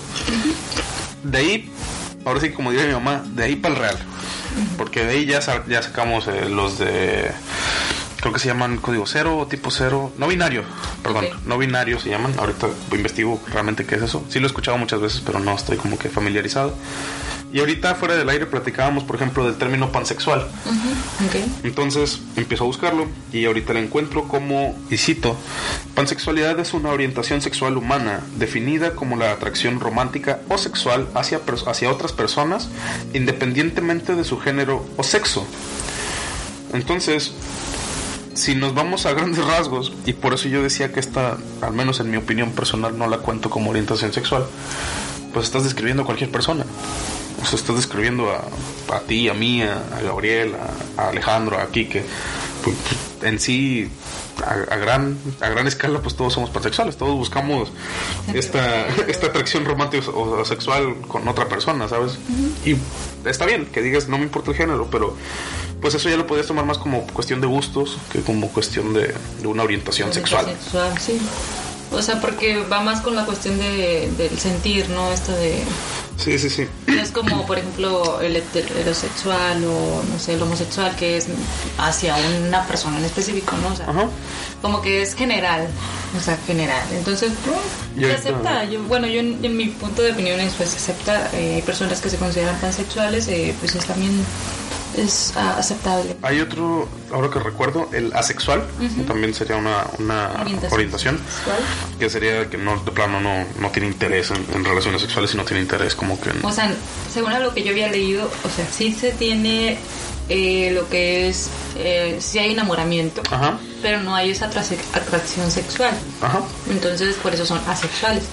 De 1.23 1.39
ahí, 1.39 1.71
ahora 2.27 2.41
sí, 2.43 2.51
como 2.51 2.71
diría 2.71 2.87
mi 2.87 2.93
mamá, 2.93 3.25
de 3.35 3.45
ahí 3.45 3.57
para 3.57 3.75
el 3.77 3.81
real. 3.81 3.99
Porque 4.77 5.05
de 5.05 5.13
ahí 5.13 5.27
ya, 5.27 5.41
ya 5.67 5.83
sacamos 5.83 6.29
eh, 6.29 6.49
los 6.49 6.79
de. 6.79 7.31
Creo 8.21 8.33
que 8.33 8.39
se 8.39 8.47
llaman 8.47 8.79
código 8.79 9.05
cero 9.07 9.39
o 9.39 9.47
tipo 9.47 9.71
cero. 9.71 10.13
No 10.17 10.29
binario, 10.29 10.63
perdón. 11.03 11.27
No 11.45 11.59
binario 11.59 11.99
se 11.99 12.11
llaman. 12.11 12.35
Ahorita 12.39 12.69
investigo 12.93 13.41
realmente 13.53 13.85
qué 13.85 13.97
es 13.97 14.03
eso. 14.03 14.25
Sí 14.29 14.39
lo 14.39 14.47
he 14.47 14.49
escuchado 14.49 14.79
muchas 14.79 15.01
veces, 15.01 15.23
pero 15.25 15.41
no 15.41 15.55
estoy 15.55 15.77
como 15.77 15.99
que 15.99 16.09
familiarizado. 16.09 16.75
Y 17.53 17.61
ahorita 17.61 17.95
fuera 17.95 18.17
del 18.17 18.29
aire 18.31 18.47
platicábamos, 18.47 19.05
por 19.05 19.17
ejemplo, 19.17 19.45
del 19.45 19.57
término 19.57 19.93
pansexual. 19.93 20.49
Entonces 21.63 22.21
empiezo 22.37 22.65
a 22.65 22.67
buscarlo 22.67 23.07
y 23.31 23.45
ahorita 23.45 23.75
lo 23.75 23.79
encuentro 23.81 24.27
como, 24.27 24.75
y 24.89 24.97
cito, 24.97 25.37
pansexualidad 25.95 26.59
es 26.61 26.73
una 26.73 26.91
orientación 26.91 27.43
sexual 27.43 27.77
humana 27.77 28.21
definida 28.37 28.95
como 28.95 29.17
la 29.17 29.33
atracción 29.33 29.81
romántica 29.81 30.41
o 30.49 30.57
sexual 30.57 31.09
hacia, 31.15 31.41
hacia 31.67 31.91
otras 31.91 32.13
personas 32.13 32.69
independientemente 33.13 34.15
de 34.15 34.25
su 34.25 34.39
género 34.39 34.87
o 34.97 35.03
sexo. 35.03 35.47
Entonces, 36.73 37.35
si 38.35 38.55
nos 38.55 38.75
vamos 38.75 39.05
a 39.05 39.13
grandes 39.13 39.45
rasgos, 39.47 39.93
y 40.07 40.15
por 40.15 40.33
eso 40.33 40.49
yo 40.49 40.63
decía 40.63 40.93
que 40.93 41.01
esta, 41.01 41.37
al 41.61 41.73
menos 41.73 42.01
en 42.01 42.11
mi 42.11 42.17
opinión 42.17 42.53
personal, 42.53 42.97
no 42.97 43.07
la 43.09 43.19
cuento 43.19 43.51
como 43.51 43.71
orientación 43.71 44.13
sexual, 44.13 44.47
pues 45.33 45.47
estás 45.47 45.65
describiendo 45.65 46.03
a 46.03 46.07
cualquier 46.07 46.31
persona. 46.31 46.65
Sea, 47.45 47.59
estás 47.59 47.77
describiendo 47.77 48.31
a, 48.31 48.45
a 48.95 49.01
ti, 49.01 49.29
a 49.29 49.35
mí, 49.35 49.63
a, 49.63 49.83
Gabriel, 50.03 50.55
a, 50.97 51.09
Alejandro, 51.09 51.59
a 51.59 51.71
Quique. 51.71 52.05
Pues, 52.63 52.77
pues, 52.77 53.31
en 53.31 53.39
sí, 53.41 53.91
a, 54.45 54.77
gran 54.77 55.19
a 55.41 55.49
gran 55.49 55.67
escala, 55.67 56.01
pues 56.01 56.17
todos 56.17 56.33
somos 56.33 56.51
pansexuales, 56.51 56.97
todos 56.97 57.15
buscamos 57.15 57.73
esta, 58.35 58.87
esta 59.09 59.29
atracción 59.29 59.65
romántica 59.65 60.11
o 60.11 60.45
sexual 60.45 60.97
con 61.09 61.27
otra 61.29 61.49
persona, 61.49 61.89
¿sabes? 61.89 62.19
Y 62.65 62.77
está 63.29 63.47
bien 63.47 63.67
que 63.67 63.83
digas, 63.83 64.09
no 64.09 64.19
me 64.19 64.25
importa 64.25 64.51
el 64.51 64.57
género, 64.57 64.89
pero 64.91 65.17
pues 65.81 65.95
eso 65.95 66.09
ya 66.09 66.17
lo 66.17 66.27
podrías 66.27 66.47
tomar 66.47 66.65
más 66.65 66.79
como 66.79 67.07
cuestión 67.09 67.41
de 67.41 67.47
gustos 67.47 67.99
que 68.13 68.21
como 68.21 68.49
cuestión 68.49 68.95
de, 68.95 69.15
una 69.45 69.65
orientación 69.65 70.13
sexual. 70.13 70.47
Sexual, 70.47 70.99
sí. 70.99 71.21
O 71.91 72.01
sea, 72.01 72.21
porque 72.21 72.63
va 72.63 72.81
más 72.81 73.01
con 73.03 73.15
la 73.15 73.27
cuestión 73.27 73.59
de, 73.59 74.11
del 74.17 74.39
sentir, 74.39 74.89
¿no? 74.91 75.13
Esto 75.13 75.33
de... 75.33 75.63
Sí, 76.17 76.39
sí, 76.39 76.51
sí. 76.51 76.67
Es 76.87 77.11
como, 77.11 77.47
por 77.47 77.59
ejemplo, 77.59 78.21
el 78.21 78.37
heterosexual 78.37 79.65
o, 79.65 80.03
no 80.09 80.19
sé, 80.19 80.35
el 80.35 80.43
homosexual, 80.43 80.95
que 80.97 81.17
es 81.17 81.27
hacia 81.79 82.17
una 82.47 82.65
persona 82.67 82.99
en 82.99 83.05
específico, 83.05 83.57
¿no? 83.57 83.69
O 83.69 83.77
sea, 83.77 83.87
como 84.61 84.81
que 84.81 85.03
es 85.03 85.15
general, 85.15 85.67
o 86.17 86.21
sea, 86.21 86.39
general. 86.47 86.83
Entonces, 86.93 87.33
se 87.99 88.13
acepta. 88.13 88.65
Yo, 88.65 88.83
bueno, 88.85 89.07
yo 89.07 89.21
en, 89.21 89.57
mi 89.57 89.69
punto 89.69 90.03
de 90.03 90.13
opinión 90.13 90.39
es, 90.41 90.55
pues, 90.55 90.71
se 90.71 90.77
acepta. 90.77 91.31
Eh, 91.33 91.57
hay 91.57 91.63
personas 91.63 92.01
que 92.01 92.11
se 92.11 92.17
consideran 92.17 92.57
pansexuales, 92.61 93.27
eh, 93.29 93.55
pues 93.59 93.75
es 93.75 93.85
también 93.85 94.25
es 94.97 95.33
ah, 95.37 95.57
aceptable. 95.59 96.17
Hay 96.23 96.41
otro, 96.41 96.89
ahora 97.13 97.31
que 97.31 97.39
recuerdo, 97.39 97.89
el 97.93 98.13
asexual, 98.15 98.65
también 99.07 99.35
sería 99.35 99.57
una, 99.57 99.87
una 99.99 100.31
orientación, 100.71 101.19
que 101.99 102.11
sería 102.11 102.49
que 102.49 102.59
no 102.59 102.79
de 102.79 102.91
plano 102.91 103.21
no, 103.21 103.45
no 103.59 103.71
tiene 103.71 103.89
interés 103.89 104.31
en, 104.31 104.65
relaciones 104.65 105.03
sexuales 105.03 105.35
y 105.35 105.37
no 105.37 105.45
tiene 105.45 105.63
interés 105.63 105.95
como 105.95 106.21
que... 106.21 106.31
O 106.43 106.53
sea, 106.53 106.73
según 107.13 107.33
lo 107.41 107.55
que 107.55 107.63
yo 107.63 107.71
había 107.71 107.89
leído, 107.89 108.27
o 108.27 108.49
sea, 108.49 108.67
sí 108.71 108.93
se 108.93 109.13
tiene 109.13 109.79
eh, 110.29 110.71
lo 110.73 110.89
que 110.89 111.29
es, 111.29 111.49
eh, 111.77 112.19
sí 112.21 112.39
hay 112.39 112.53
enamoramiento, 112.53 113.23
pero 113.83 114.01
no 114.01 114.15
hay 114.15 114.31
esa 114.31 114.47
atracción 114.47 115.51
sexual. 115.51 115.95
Entonces, 116.71 117.17
por 117.17 117.35
eso 117.35 117.45
son 117.47 117.61
asexuales. 117.67 118.25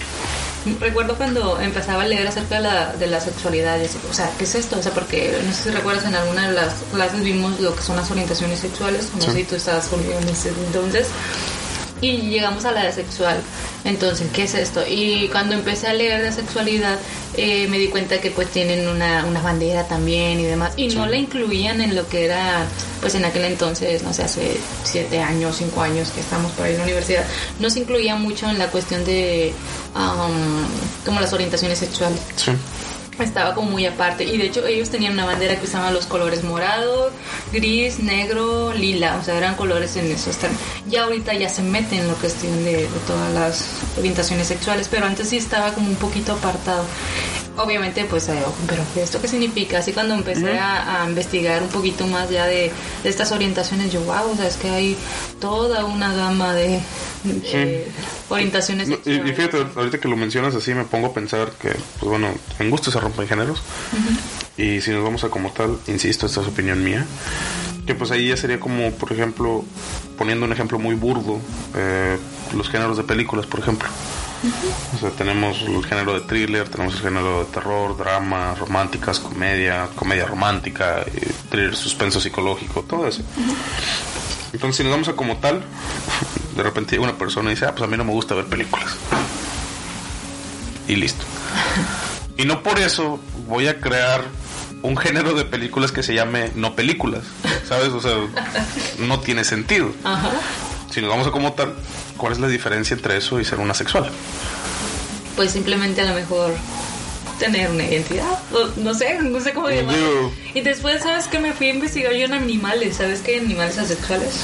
Recuerdo 0.78 1.16
cuando 1.16 1.58
empezaba 1.60 2.02
a 2.02 2.06
leer 2.06 2.26
acerca 2.26 2.56
de 2.56 2.62
la, 2.62 2.92
de 2.92 3.06
la 3.06 3.20
sexualidad, 3.20 3.78
y 3.80 3.84
o 3.84 4.12
sea, 4.12 4.30
¿qué 4.36 4.44
es 4.44 4.54
esto? 4.54 4.78
O 4.78 4.82
sea, 4.82 4.92
porque 4.92 5.38
no 5.46 5.52
sé 5.52 5.64
si 5.64 5.70
recuerdas 5.70 6.04
en 6.04 6.14
alguna 6.14 6.48
de 6.48 6.54
las 6.54 6.74
clases 6.92 7.22
vimos 7.22 7.58
lo 7.60 7.74
que 7.74 7.82
son 7.82 7.96
las 7.96 8.10
orientaciones 8.10 8.60
sexuales, 8.60 9.10
no 9.14 9.22
sé 9.22 9.32
si 9.32 9.44
tú 9.44 9.54
estabas 9.54 9.86
conmigo 9.88 10.18
en 10.20 10.28
ese 10.28 10.50
entonces, 10.50 11.08
y 12.00 12.16
llegamos 12.30 12.64
a 12.64 12.72
la 12.72 12.84
de 12.84 12.92
sexual. 12.92 13.40
Entonces, 13.84 14.28
¿qué 14.32 14.44
es 14.44 14.54
esto? 14.54 14.82
Y 14.86 15.28
cuando 15.28 15.54
empecé 15.54 15.86
a 15.86 15.94
leer 15.94 16.22
de 16.22 16.32
sexualidad, 16.32 16.98
eh, 17.36 17.66
me 17.68 17.78
di 17.78 17.88
cuenta 17.88 18.20
que 18.20 18.30
pues 18.30 18.48
tienen 18.48 18.88
una, 18.88 19.24
una 19.24 19.40
bandera 19.40 19.86
también 19.86 20.40
y 20.40 20.44
demás. 20.44 20.72
Y 20.76 20.88
no 20.88 21.06
la 21.06 21.16
incluían 21.16 21.80
en 21.80 21.94
lo 21.94 22.06
que 22.08 22.24
era, 22.24 22.66
pues 23.00 23.14
en 23.14 23.24
aquel 23.24 23.44
entonces, 23.44 24.02
no 24.02 24.12
sé, 24.12 24.24
hace 24.24 24.56
siete 24.84 25.20
años, 25.20 25.56
cinco 25.56 25.82
años 25.82 26.10
que 26.10 26.20
estamos 26.20 26.52
por 26.52 26.66
ahí 26.66 26.72
en 26.72 26.78
la 26.78 26.84
universidad, 26.84 27.24
no 27.58 27.70
se 27.70 27.80
incluía 27.80 28.16
mucho 28.16 28.48
en 28.48 28.58
la 28.58 28.66
cuestión 28.68 29.04
de 29.04 29.52
um, 29.94 31.04
como 31.04 31.20
las 31.20 31.32
orientaciones 31.32 31.78
sexuales. 31.78 32.20
Sí 32.36 32.52
estaba 33.24 33.54
como 33.54 33.70
muy 33.70 33.86
aparte. 33.86 34.24
Y 34.24 34.38
de 34.38 34.46
hecho 34.46 34.66
ellos 34.66 34.90
tenían 34.90 35.14
una 35.14 35.24
bandera 35.24 35.56
que 35.56 35.66
usaban 35.66 35.94
los 35.94 36.06
colores 36.06 36.44
morado, 36.44 37.10
gris, 37.52 37.98
negro, 37.98 38.72
lila. 38.72 39.16
O 39.20 39.24
sea, 39.24 39.36
eran 39.36 39.54
colores 39.54 39.96
en 39.96 40.10
esos 40.10 40.36
Ya 40.88 41.04
ahorita 41.04 41.34
ya 41.34 41.48
se 41.48 41.62
meten 41.62 42.00
en 42.00 42.08
la 42.08 42.14
cuestión 42.14 42.64
de, 42.64 42.88
todas 43.06 43.32
las 43.32 43.66
orientaciones 43.98 44.46
sexuales, 44.46 44.88
pero 44.88 45.06
antes 45.06 45.28
sí 45.28 45.36
estaba 45.36 45.72
como 45.72 45.88
un 45.88 45.96
poquito 45.96 46.32
apartado. 46.32 46.84
Obviamente, 47.56 48.04
pues, 48.04 48.30
pero 48.66 48.82
¿esto 48.96 49.20
qué 49.20 49.28
significa? 49.28 49.78
Así 49.78 49.92
cuando 49.92 50.14
empecé 50.14 50.58
a, 50.58 51.04
investigar 51.06 51.62
un 51.62 51.68
poquito 51.68 52.06
más 52.06 52.30
ya 52.30 52.46
de, 52.46 52.70
estas 53.04 53.32
orientaciones, 53.32 53.92
yo, 53.92 54.00
wow, 54.02 54.32
o 54.32 54.36
sea, 54.36 54.46
es 54.46 54.56
que 54.56 54.68
hay 54.68 54.96
toda 55.40 55.84
una 55.84 56.14
gama 56.14 56.54
de, 56.54 56.80
orientaciones. 58.28 58.88
Y, 58.88 59.18
fíjate, 59.20 59.66
ahorita 59.76 59.98
que 59.98 60.08
lo 60.08 60.16
mencionas 60.16 60.54
así, 60.54 60.72
me 60.74 60.84
pongo 60.84 61.08
a 61.08 61.12
pensar 61.12 61.50
que, 61.52 61.70
pues 61.70 62.10
bueno, 62.10 62.28
en 62.58 62.70
gusto 62.70 62.90
se 62.90 63.00
rompen 63.00 63.28
géneros. 63.28 63.62
Y 64.56 64.80
si 64.80 64.90
nos 64.90 65.02
vamos 65.02 65.24
a 65.24 65.28
como 65.28 65.50
tal, 65.50 65.78
insisto, 65.86 66.26
esta 66.26 66.40
es 66.40 66.46
opinión 66.46 66.82
mía, 66.82 67.04
que 67.86 67.94
pues 67.94 68.10
ahí 68.10 68.28
ya 68.28 68.36
sería 68.36 68.60
como, 68.60 68.92
por 68.92 69.12
ejemplo, 69.12 69.64
poniendo 70.16 70.46
un 70.46 70.52
ejemplo 70.52 70.78
muy 70.78 70.94
burdo, 70.94 71.40
eh, 71.74 72.16
los 72.54 72.68
géneros 72.70 72.96
de 72.96 73.04
películas, 73.04 73.46
por 73.46 73.60
ejemplo. 73.60 73.88
O 74.94 74.98
sea, 74.98 75.10
tenemos 75.10 75.60
el 75.62 75.84
género 75.84 76.14
de 76.14 76.20
thriller, 76.20 76.68
tenemos 76.68 76.94
el 76.94 77.00
género 77.00 77.40
de 77.40 77.44
terror, 77.46 77.96
drama, 77.96 78.54
románticas, 78.54 79.20
comedia, 79.20 79.88
comedia 79.94 80.26
romántica, 80.26 81.04
thriller, 81.50 81.76
suspenso 81.76 82.20
psicológico, 82.20 82.82
todo 82.82 83.06
eso. 83.06 83.22
Entonces, 84.52 84.76
si 84.78 84.82
nos 84.82 84.92
vamos 84.92 85.08
a 85.08 85.12
como 85.12 85.36
tal, 85.36 85.62
de 86.56 86.62
repente 86.62 86.92
llega 86.92 87.04
una 87.04 87.18
persona 87.18 87.50
y 87.50 87.54
dice, 87.54 87.66
ah, 87.66 87.72
pues 87.72 87.82
a 87.82 87.86
mí 87.86 87.96
no 87.96 88.04
me 88.04 88.12
gusta 88.12 88.34
ver 88.34 88.46
películas. 88.46 88.96
Y 90.88 90.96
listo. 90.96 91.24
Y 92.36 92.46
no 92.46 92.62
por 92.62 92.78
eso 92.78 93.20
voy 93.46 93.68
a 93.68 93.80
crear 93.80 94.24
un 94.82 94.96
género 94.96 95.34
de 95.34 95.44
películas 95.44 95.92
que 95.92 96.02
se 96.02 96.14
llame 96.14 96.50
no 96.54 96.74
películas, 96.74 97.24
¿sabes? 97.68 97.88
O 97.88 98.00
sea, 98.00 98.14
no 98.98 99.20
tiene 99.20 99.44
sentido. 99.44 99.92
Si 100.90 101.00
nos 101.00 101.10
vamos 101.10 101.26
a 101.26 101.30
como 101.30 101.52
tal, 101.52 101.74
¿cuál 102.20 102.34
es 102.34 102.38
la 102.38 102.48
diferencia 102.48 102.94
entre 102.94 103.16
eso 103.16 103.40
y 103.40 103.44
ser 103.44 103.58
una 103.58 103.72
sexual? 103.72 104.10
Pues 105.36 105.52
simplemente 105.52 106.02
a 106.02 106.04
lo 106.04 106.14
mejor 106.14 106.52
tener 107.38 107.70
una 107.70 107.84
identidad, 107.84 108.38
no 108.76 108.92
sé, 108.92 109.18
no 109.22 109.40
sé 109.40 109.54
cómo 109.54 109.70
llamarlo. 109.70 110.30
Y 110.52 110.60
después, 110.60 111.02
¿sabes 111.02 111.26
que 111.26 111.38
Me 111.38 111.54
fui 111.54 111.68
a 111.68 111.74
investigar 111.74 112.12
yo 112.12 112.26
en 112.26 112.34
animales, 112.34 112.96
¿sabes 112.96 113.22
qué? 113.22 113.38
Animales 113.38 113.78
asexuales, 113.78 114.40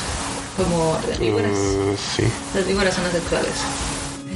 como 0.57 0.99
las 1.07 1.19
víboras. 1.19 1.53
Uh, 1.53 1.95
sí. 2.17 2.25
Las 2.55 2.67
víboras 2.67 2.95
son 2.95 3.05
asexuales. 3.05 3.53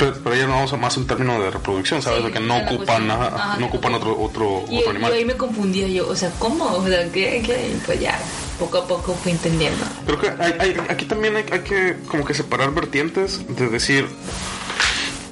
Pero, 0.01 0.35
ya 0.35 0.47
no 0.47 0.55
vamos 0.55 0.73
a 0.73 0.77
más 0.77 0.97
un 0.97 1.07
término 1.07 1.41
de 1.41 1.51
reproducción, 1.51 2.01
¿sabes? 2.01 2.25
de 2.25 2.33
que 2.33 2.41
no 2.41 2.57
ocupan, 2.57 3.07
no 3.07 3.67
ocupan 3.67 3.95
otro, 3.95 4.19
otro, 4.19 4.65
y, 4.71 4.83
animal. 4.89 5.13
Y 5.13 5.19
ahí 5.19 5.25
me 5.25 5.37
confundía 5.37 5.87
yo, 5.89 6.09
o 6.09 6.17
sea, 6.17 6.33
¿cómo? 6.39 6.65
O 6.65 6.87
sea, 6.87 7.11
¿qué? 7.13 7.43
qué? 7.45 7.77
Pues 7.85 8.01
ya, 8.01 8.19
poco 8.59 8.79
a 8.79 8.87
poco 8.87 9.15
fui 9.15 9.33
entendiendo. 9.33 9.85
Creo 10.07 10.19
que 10.19 10.29
hay, 10.43 10.77
aquí 10.89 11.05
también 11.05 11.37
hay, 11.37 11.45
hay, 11.53 11.61
que 11.61 11.97
como 12.09 12.25
que 12.25 12.33
separar 12.33 12.73
vertientes 12.73 13.45
de 13.55 13.69
decir, 13.69 14.07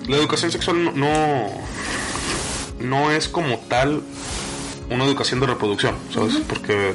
la 0.07 0.17
educación 0.19 0.53
sexual 0.53 0.99
no, 0.99 1.47
no 2.81 3.11
es 3.11 3.29
como 3.29 3.59
tal 3.69 4.03
una 4.91 5.05
educación 5.05 5.41
de 5.41 5.47
reproducción, 5.47 5.97
¿sabes? 6.13 6.37
Porque 6.47 6.95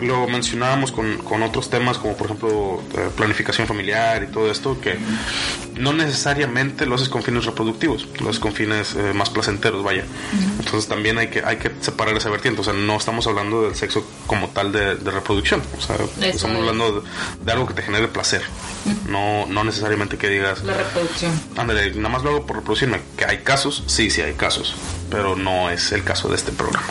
lo 0.00 0.28
mencionábamos 0.28 0.92
con, 0.92 1.18
con 1.18 1.42
otros 1.42 1.70
temas 1.70 1.98
como 1.98 2.16
por 2.16 2.26
ejemplo 2.26 2.82
eh, 2.96 3.10
planificación 3.16 3.66
familiar 3.66 4.22
y 4.22 4.26
todo 4.32 4.50
esto, 4.50 4.80
que 4.80 4.96
no 5.78 5.92
necesariamente 5.92 6.86
lo 6.86 6.96
haces 6.96 7.08
con 7.08 7.22
fines 7.22 7.44
reproductivos, 7.44 8.08
lo 8.20 8.28
haces 8.28 8.40
con 8.40 8.52
fines 8.52 8.94
eh, 8.94 9.12
más 9.14 9.30
placenteros, 9.30 9.82
vaya. 9.82 10.04
Entonces 10.58 10.88
también 10.88 11.18
hay 11.18 11.28
que, 11.28 11.42
hay 11.44 11.56
que 11.56 11.70
separar 11.80 12.16
esa 12.16 12.30
vertiente, 12.30 12.60
o 12.60 12.64
sea, 12.64 12.72
no 12.72 12.96
estamos 12.96 13.26
hablando 13.26 13.62
del 13.62 13.74
sexo 13.74 14.04
como 14.26 14.48
tal 14.48 14.72
de, 14.72 14.96
de 14.96 15.10
reproducción, 15.10 15.62
o 15.76 15.80
sea, 15.80 15.96
estamos 16.26 16.58
hablando 16.58 17.00
de, 17.00 17.08
de, 17.44 17.52
algo 17.52 17.66
que 17.66 17.74
te 17.74 17.82
genere 17.82 18.08
placer, 18.08 18.42
no, 19.08 19.46
no 19.46 19.64
necesariamente 19.64 20.18
que 20.18 20.28
digas... 20.28 20.62
La 20.64 20.74
reproducción. 20.74 21.32
Ándale, 21.56 21.94
nada 21.94 22.08
más 22.08 22.22
lo 22.22 22.30
hago 22.30 22.46
por 22.46 22.56
reproducirme, 22.56 23.00
que 23.16 23.24
hay 23.24 23.38
casos, 23.38 23.84
sí, 23.86 24.10
sí 24.10 24.20
hay 24.20 24.34
casos, 24.34 24.74
pero 25.10 25.36
no 25.36 25.70
es 25.70 25.92
el 25.92 26.04
caso 26.04 26.28
de 26.28 26.36
este 26.36 26.52
programa. 26.52 26.88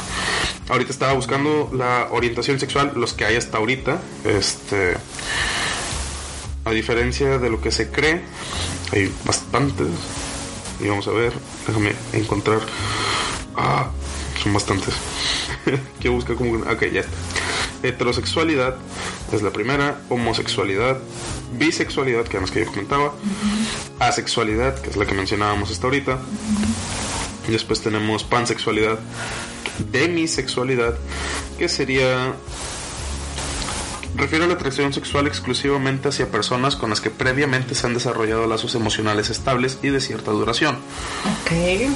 Ahorita 0.70 0.92
estaba 0.92 1.14
buscando 1.14 1.70
la 1.74 2.08
orientación 2.12 2.60
sexual, 2.60 2.92
los 2.96 3.14
que 3.14 3.26
hay 3.26 3.36
hasta 3.36 3.58
ahorita, 3.58 4.00
este... 4.26 4.96
A 6.66 6.72
diferencia 6.72 7.38
de 7.38 7.50
lo 7.50 7.62
que 7.62 7.72
se 7.72 7.90
cree, 7.90 8.24
hay 8.92 9.14
bastantes. 9.26 9.88
Y 10.80 10.88
vamos 10.88 11.08
a 11.08 11.12
ver, 11.12 11.34
déjame 11.66 11.94
encontrar. 12.14 12.60
Ah, 13.56 13.90
son 14.42 14.54
bastantes. 14.54 14.94
Quiero 16.00 16.16
buscar 16.16 16.36
como. 16.36 16.54
Ok, 16.72 16.86
ya. 16.94 17.04
Heterosexualidad 17.84 18.76
es 19.32 19.42
la 19.42 19.52
primera. 19.52 20.02
Homosexualidad. 20.10 21.00
Bisexualidad, 21.54 22.26
que 22.26 22.40
la 22.40 22.46
que 22.46 22.66
yo 22.66 22.68
comentaba. 22.68 23.14
Asexualidad, 24.00 24.80
que 24.82 24.90
es 24.90 24.98
la 24.98 25.06
que 25.06 25.14
mencionábamos 25.14 25.72
hasta 25.72 25.88
ahorita. 25.88 26.20
Después 27.48 27.82
tenemos 27.82 28.24
pansexualidad. 28.24 29.00
Demisexualidad, 29.92 30.98
que 31.58 31.70
sería 31.70 32.34
refiere 34.18 34.46
a 34.46 34.48
la 34.48 34.56
atracción 34.56 34.94
sexual 34.94 35.28
exclusivamente 35.28 36.10
hacia 36.10 36.30
personas 36.30 36.76
con 36.76 36.90
las 36.90 37.02
que 37.02 37.10
previamente 37.10 37.76
se 37.76 37.88
han 37.88 37.94
desarrollado 37.94 38.48
lazos 38.48 38.76
emocionales 38.76 39.30
estables 39.30 39.80
y 39.84 39.90
de 39.90 40.02
cierta 40.02 40.32
duración. 40.32 40.76
Ok. 41.44 41.90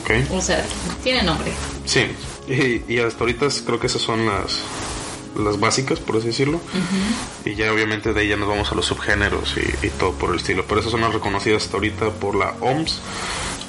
Ok. 0.00 0.10
O 0.32 0.40
sea, 0.40 0.64
tiene 1.02 1.22
nombre. 1.22 1.52
Sí, 1.84 2.06
y, 2.48 2.92
y 2.92 2.98
hasta 2.98 3.20
ahorita 3.20 3.46
creo 3.66 3.80
que 3.80 3.86
esas 3.86 4.02
son 4.02 4.26
las, 4.26 4.60
las 5.36 5.58
básicas, 5.58 5.98
por 5.98 6.16
así 6.16 6.28
decirlo. 6.28 6.60
Y 7.44 7.54
ya 7.54 7.72
obviamente 7.72 8.12
de 8.12 8.20
ahí 8.20 8.28
ya 8.28 8.36
nos 8.36 8.48
vamos 8.48 8.70
a 8.70 8.74
los 8.74 8.86
subgéneros 8.86 9.54
y, 9.56 9.86
y 9.86 9.90
todo 9.90 10.12
por 10.12 10.30
el 10.30 10.36
estilo. 10.36 10.64
Pero 10.68 10.80
esas 10.80 10.92
son 10.92 11.00
las 11.00 11.12
reconocidas 11.12 11.64
hasta 11.64 11.76
ahorita 11.76 12.10
por 12.10 12.34
la 12.36 12.54
OMS 12.60 13.00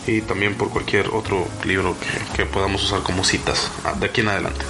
y 0.06 0.22
también 0.22 0.56
por 0.56 0.70
cualquier 0.70 1.08
otro 1.10 1.48
libro 1.64 1.96
que, 2.00 2.44
que, 2.44 2.46
podamos 2.46 2.84
usar 2.84 3.02
como 3.04 3.24
citas 3.24 3.72
de 4.00 4.06
aquí 4.06 4.22
en 4.22 4.30
adelante. 4.30 4.66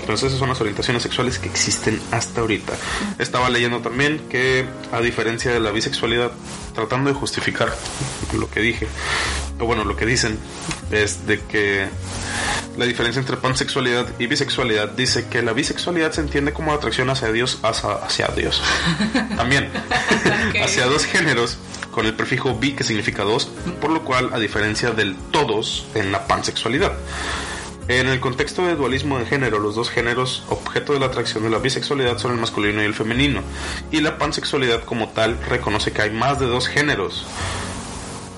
Entonces 0.00 0.28
esas 0.28 0.38
son 0.38 0.48
las 0.48 0.60
orientaciones 0.60 1.02
sexuales 1.02 1.38
que 1.38 1.48
existen 1.48 2.00
hasta 2.10 2.40
ahorita. 2.40 2.72
Estaba 3.18 3.48
leyendo 3.50 3.80
también 3.80 4.20
que 4.28 4.66
a 4.92 5.00
diferencia 5.00 5.52
de 5.52 5.60
la 5.60 5.70
bisexualidad, 5.70 6.32
tratando 6.74 7.10
de 7.10 7.14
justificar 7.14 7.74
lo 8.36 8.50
que 8.50 8.60
dije, 8.60 8.88
o 9.60 9.66
bueno, 9.66 9.84
lo 9.84 9.96
que 9.96 10.06
dicen, 10.06 10.38
es 10.90 11.26
de 11.26 11.40
que 11.40 11.86
la 12.76 12.84
diferencia 12.86 13.20
entre 13.20 13.36
pansexualidad 13.36 14.08
y 14.18 14.26
bisexualidad 14.26 14.88
dice 14.90 15.28
que 15.28 15.42
la 15.42 15.52
bisexualidad 15.52 16.10
se 16.12 16.20
entiende 16.20 16.52
como 16.52 16.72
atracción 16.72 17.08
hacia 17.10 17.30
Dios, 17.30 17.60
hacia, 17.62 17.92
hacia 17.92 18.26
Dios. 18.28 18.60
También, 19.36 19.70
okay. 20.48 20.62
hacia 20.62 20.86
dos 20.86 21.04
géneros 21.04 21.58
con 21.94 22.06
el 22.06 22.14
prefijo 22.14 22.54
bi 22.56 22.72
que 22.72 22.82
significa 22.82 23.22
dos, 23.22 23.48
por 23.80 23.90
lo 23.90 24.02
cual 24.02 24.30
a 24.32 24.40
diferencia 24.40 24.90
del 24.90 25.14
todos 25.30 25.86
en 25.94 26.10
la 26.10 26.26
pansexualidad. 26.26 26.92
En 27.86 28.08
el 28.08 28.18
contexto 28.18 28.66
de 28.66 28.74
dualismo 28.74 29.18
de 29.18 29.26
género, 29.26 29.60
los 29.60 29.76
dos 29.76 29.90
géneros 29.90 30.42
objeto 30.48 30.92
de 30.92 30.98
la 30.98 31.06
atracción 31.06 31.44
de 31.44 31.50
la 31.50 31.58
bisexualidad 31.58 32.18
son 32.18 32.32
el 32.32 32.38
masculino 32.38 32.82
y 32.82 32.86
el 32.86 32.94
femenino, 32.94 33.42
y 33.92 34.00
la 34.00 34.18
pansexualidad 34.18 34.82
como 34.82 35.10
tal 35.10 35.38
reconoce 35.48 35.92
que 35.92 36.02
hay 36.02 36.10
más 36.10 36.40
de 36.40 36.46
dos 36.46 36.66
géneros 36.66 37.26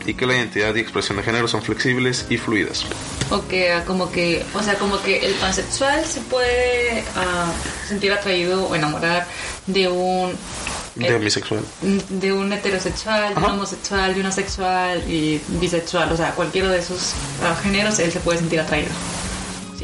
y 0.04 0.14
que 0.14 0.26
la 0.26 0.34
identidad 0.34 0.74
y 0.74 0.80
expresión 0.80 1.16
de 1.16 1.24
género 1.24 1.48
son 1.48 1.62
flexibles 1.62 2.26
y 2.28 2.36
fluidas. 2.36 2.84
Ok, 3.30 3.54
como 3.86 4.10
que, 4.12 4.44
o 4.54 4.62
sea, 4.62 4.74
como 4.74 5.00
que 5.00 5.24
el 5.24 5.32
pansexual 5.34 6.04
se 6.04 6.20
puede 6.20 7.02
uh, 7.16 7.88
sentir 7.88 8.12
atraído 8.12 8.66
o 8.66 8.74
enamorar 8.74 9.26
de 9.66 9.88
un 9.88 10.32
de 10.96 11.18
bisexual. 11.18 11.62
De 12.08 12.32
un 12.32 12.52
heterosexual, 12.52 13.34
de 13.34 13.40
un 13.40 13.50
homosexual, 13.50 14.14
de 14.14 14.20
un 14.20 14.26
asexual 14.26 15.10
y 15.10 15.40
bisexual. 15.60 16.10
O 16.12 16.16
sea, 16.16 16.32
cualquiera 16.32 16.68
de 16.68 16.78
esos 16.78 17.14
géneros 17.62 17.98
él 17.98 18.10
se 18.10 18.20
puede 18.20 18.38
sentir 18.38 18.60
atraído. 18.60 18.88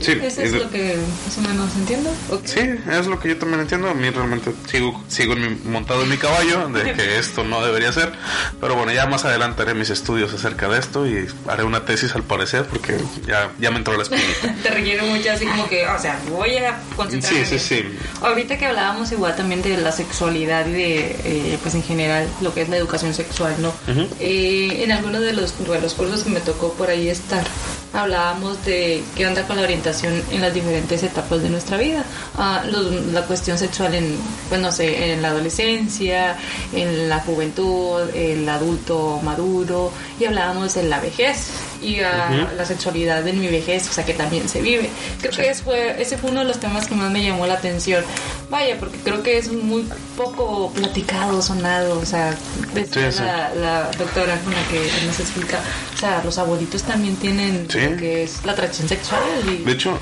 Sí, 0.03 0.12
¿Eso 0.12 0.43
es, 0.43 0.53
de... 0.53 0.59
lo 0.59 0.71
que 0.71 0.97
más 1.27 1.38
o 1.38 1.41
menos 1.41 1.77
entiendo? 1.77 2.11
Okay. 2.31 2.49
Sí, 2.49 2.91
es 2.91 3.07
lo 3.07 3.19
que 3.19 3.29
yo 3.29 3.38
también 3.38 3.61
entiendo. 3.61 3.88
A 3.88 3.95
mí 3.95 4.11
realmente 4.11 4.53
sigo, 4.71 5.03
sigo 5.09 5.35
en 5.35 5.43
mi, 5.43 5.71
montado 5.71 6.03
en 6.03 6.11
mi 6.11 6.17
caballo 6.17 6.69
de 6.69 6.93
que 6.93 7.19
esto 7.19 7.45
no 7.45 7.65
debería 7.65 7.93
ser. 7.93 8.12
Pero 8.61 8.77
bueno, 8.77 8.93
ya 8.93 9.07
más 9.07 9.25
adelante 9.25 9.62
haré 9.62 9.75
mis 9.75 9.91
estudios 9.91 10.33
acerca 10.33 10.69
de 10.69 10.79
esto 10.79 11.07
y 11.07 11.27
haré 11.49 11.65
una 11.65 11.85
tesis 11.85 12.15
al 12.15 12.23
parecer 12.23 12.65
porque 12.67 12.97
ya, 13.27 13.51
ya 13.59 13.71
me 13.71 13.79
entró 13.79 13.97
la 13.97 14.03
espinita. 14.03 14.55
Te 14.62 14.71
requiere 14.71 15.03
mucho 15.03 15.31
así 15.31 15.47
como 15.47 15.69
que, 15.69 15.87
o 15.87 15.99
sea, 15.99 16.19
voy 16.31 16.57
a 16.57 16.79
concentrarme. 16.97 17.45
Sí, 17.47 17.59
sí, 17.59 17.83
sí. 17.83 17.99
Ahorita 18.21 18.59
que 18.59 18.67
hablábamos 18.67 19.12
igual 19.12 19.37
también 19.37 19.62
de 19.62 19.77
la 19.77 19.93
sexualidad 19.93 20.67
y 20.67 20.73
de, 20.73 21.17
eh, 21.25 21.59
pues 21.62 21.75
en 21.75 21.83
general, 21.83 22.29
lo 22.41 22.53
que 22.55 22.62
es 22.62 22.69
la 22.69 22.77
educación 22.77 23.15
sexual, 23.15 23.55
¿no? 23.59 23.69
Uh 23.69 23.91
-huh. 23.91 24.09
eh, 24.21 24.83
en 24.85 24.93
algunos 24.93 25.21
de 25.21 25.33
los, 25.33 25.59
de 25.59 25.81
los 25.81 25.95
cursos 25.95 26.25
que 26.25 26.31
me 26.31 26.41
tocó 26.41 26.73
por 26.75 26.91
ahí 26.91 27.09
estar, 27.09 27.45
hablábamos 27.92 28.64
de 28.64 29.02
qué 29.16 29.26
onda 29.26 29.46
con 29.46 29.57
la 29.57 29.62
orientación 29.62 30.22
en 30.31 30.40
las 30.40 30.55
diferentes 30.55 31.02
etapas 31.02 31.42
de 31.42 31.50
nuestra 31.50 31.76
vida. 31.76 32.05
Uh, 32.37 32.70
los, 32.70 33.07
la 33.07 33.22
cuestión 33.22 33.59
sexual 33.59 33.94
en, 33.94 34.16
pues 34.48 34.61
no 34.61 34.72
sé, 34.72 35.12
en 35.12 35.22
la 35.22 35.28
adolescencia, 35.28 36.37
en 36.72 37.09
la 37.09 37.20
juventud, 37.20 38.09
el 38.14 38.48
adulto 38.48 39.20
maduro, 39.22 39.92
y 40.18 40.24
hablábamos 40.24 40.74
de 40.74 40.85
la 40.85 41.00
vejez 41.00 41.50
y 41.83 42.00
uh, 42.00 42.05
uh 42.05 42.07
-huh. 42.07 42.52
la 42.57 42.64
sexualidad 42.64 43.26
en 43.26 43.40
mi 43.40 43.48
vejez, 43.48 43.88
o 43.88 43.92
sea, 43.92 44.05
que 44.05 44.14
también 44.14 44.48
se 44.48 44.62
vive. 44.62 44.88
Creo 45.20 45.33
sí. 45.33 45.42
que 45.42 45.50
ese 45.50 45.62
fue, 45.62 46.00
ese 46.00 46.16
fue 46.16 46.31
uno 46.31 46.40
de 46.40 46.46
los 46.46 46.61
temas 46.61 46.87
que 46.87 46.94
más 46.94 47.11
me 47.11 47.22
llamó 47.22 47.46
la 47.46 47.55
atención. 47.55 48.05
Vaya, 48.50 48.76
porque 48.78 48.98
creo 48.98 49.22
que 49.22 49.38
es 49.38 49.52
muy 49.52 49.88
poco 50.16 50.70
platicado, 50.72 51.42
sonado, 51.42 51.98
o 51.98 52.07
sea, 52.07 52.33
sí, 52.74 52.85
sí. 52.90 53.00
La, 53.22 53.52
la, 53.55 53.90
doctora 53.98 54.38
con 54.40 54.52
la 54.52 54.62
que 54.68 55.07
nos 55.07 55.18
explica, 55.20 55.59
sea, 56.03 56.23
los 56.25 56.37
abuelitos 56.38 56.83
también 56.83 57.15
tienen 57.17 57.69
lo 57.69 57.97
que 57.97 58.25
es 58.25 58.45
la 58.45 58.53
atracción 58.53 58.88
sexual. 58.88 59.23
Y 59.47 59.62
de 59.62 59.73
hecho, 59.73 59.99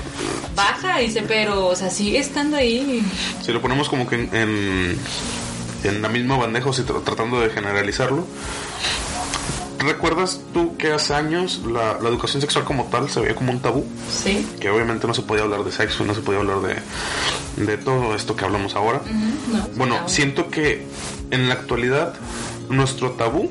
baja, 0.55 0.97
dice, 0.97 1.23
pero, 1.27 1.67
o 1.67 1.75
sea, 1.75 1.89
sigue 1.91 2.17
estando 2.17 2.57
ahí. 2.57 3.03
Si 3.43 3.51
lo 3.51 3.61
ponemos 3.61 3.87
como 3.87 4.07
que 4.07 4.15
en, 4.15 4.35
en, 4.35 4.97
en 5.83 6.01
la 6.01 6.09
misma 6.09 6.37
bandeja, 6.37 6.69
o 6.69 6.73
si 6.73 6.81
tratando 6.83 7.39
de 7.39 7.49
generalizarlo, 7.49 8.25
¿Recuerdas 9.79 10.41
tú 10.53 10.77
que 10.77 10.91
hace 10.91 11.15
años 11.15 11.61
la, 11.65 11.97
la, 11.99 12.09
educación 12.09 12.39
sexual 12.39 12.65
como 12.65 12.85
tal 12.85 13.09
se 13.09 13.19
veía 13.19 13.33
como 13.33 13.51
un 13.51 13.61
tabú? 13.61 13.83
Sí. 14.11 14.47
Que 14.59 14.69
obviamente 14.69 15.07
no 15.07 15.15
se 15.15 15.23
podía 15.23 15.41
hablar 15.41 15.63
de 15.63 15.71
sexo, 15.71 16.05
no 16.05 16.13
se 16.13 16.21
podía 16.21 16.39
hablar 16.39 16.61
de, 16.61 17.65
de 17.65 17.77
todo 17.77 18.13
esto 18.13 18.35
que 18.35 18.45
hablamos 18.45 18.75
ahora. 18.75 19.01
Uh 19.03 19.09
-huh. 19.09 19.57
no, 19.57 19.67
bueno, 19.77 20.01
no. 20.01 20.07
siento 20.07 20.51
que 20.51 20.85
en 21.31 21.49
la 21.49 21.55
actualidad 21.55 22.13
nuestro 22.69 23.13
tabú 23.13 23.49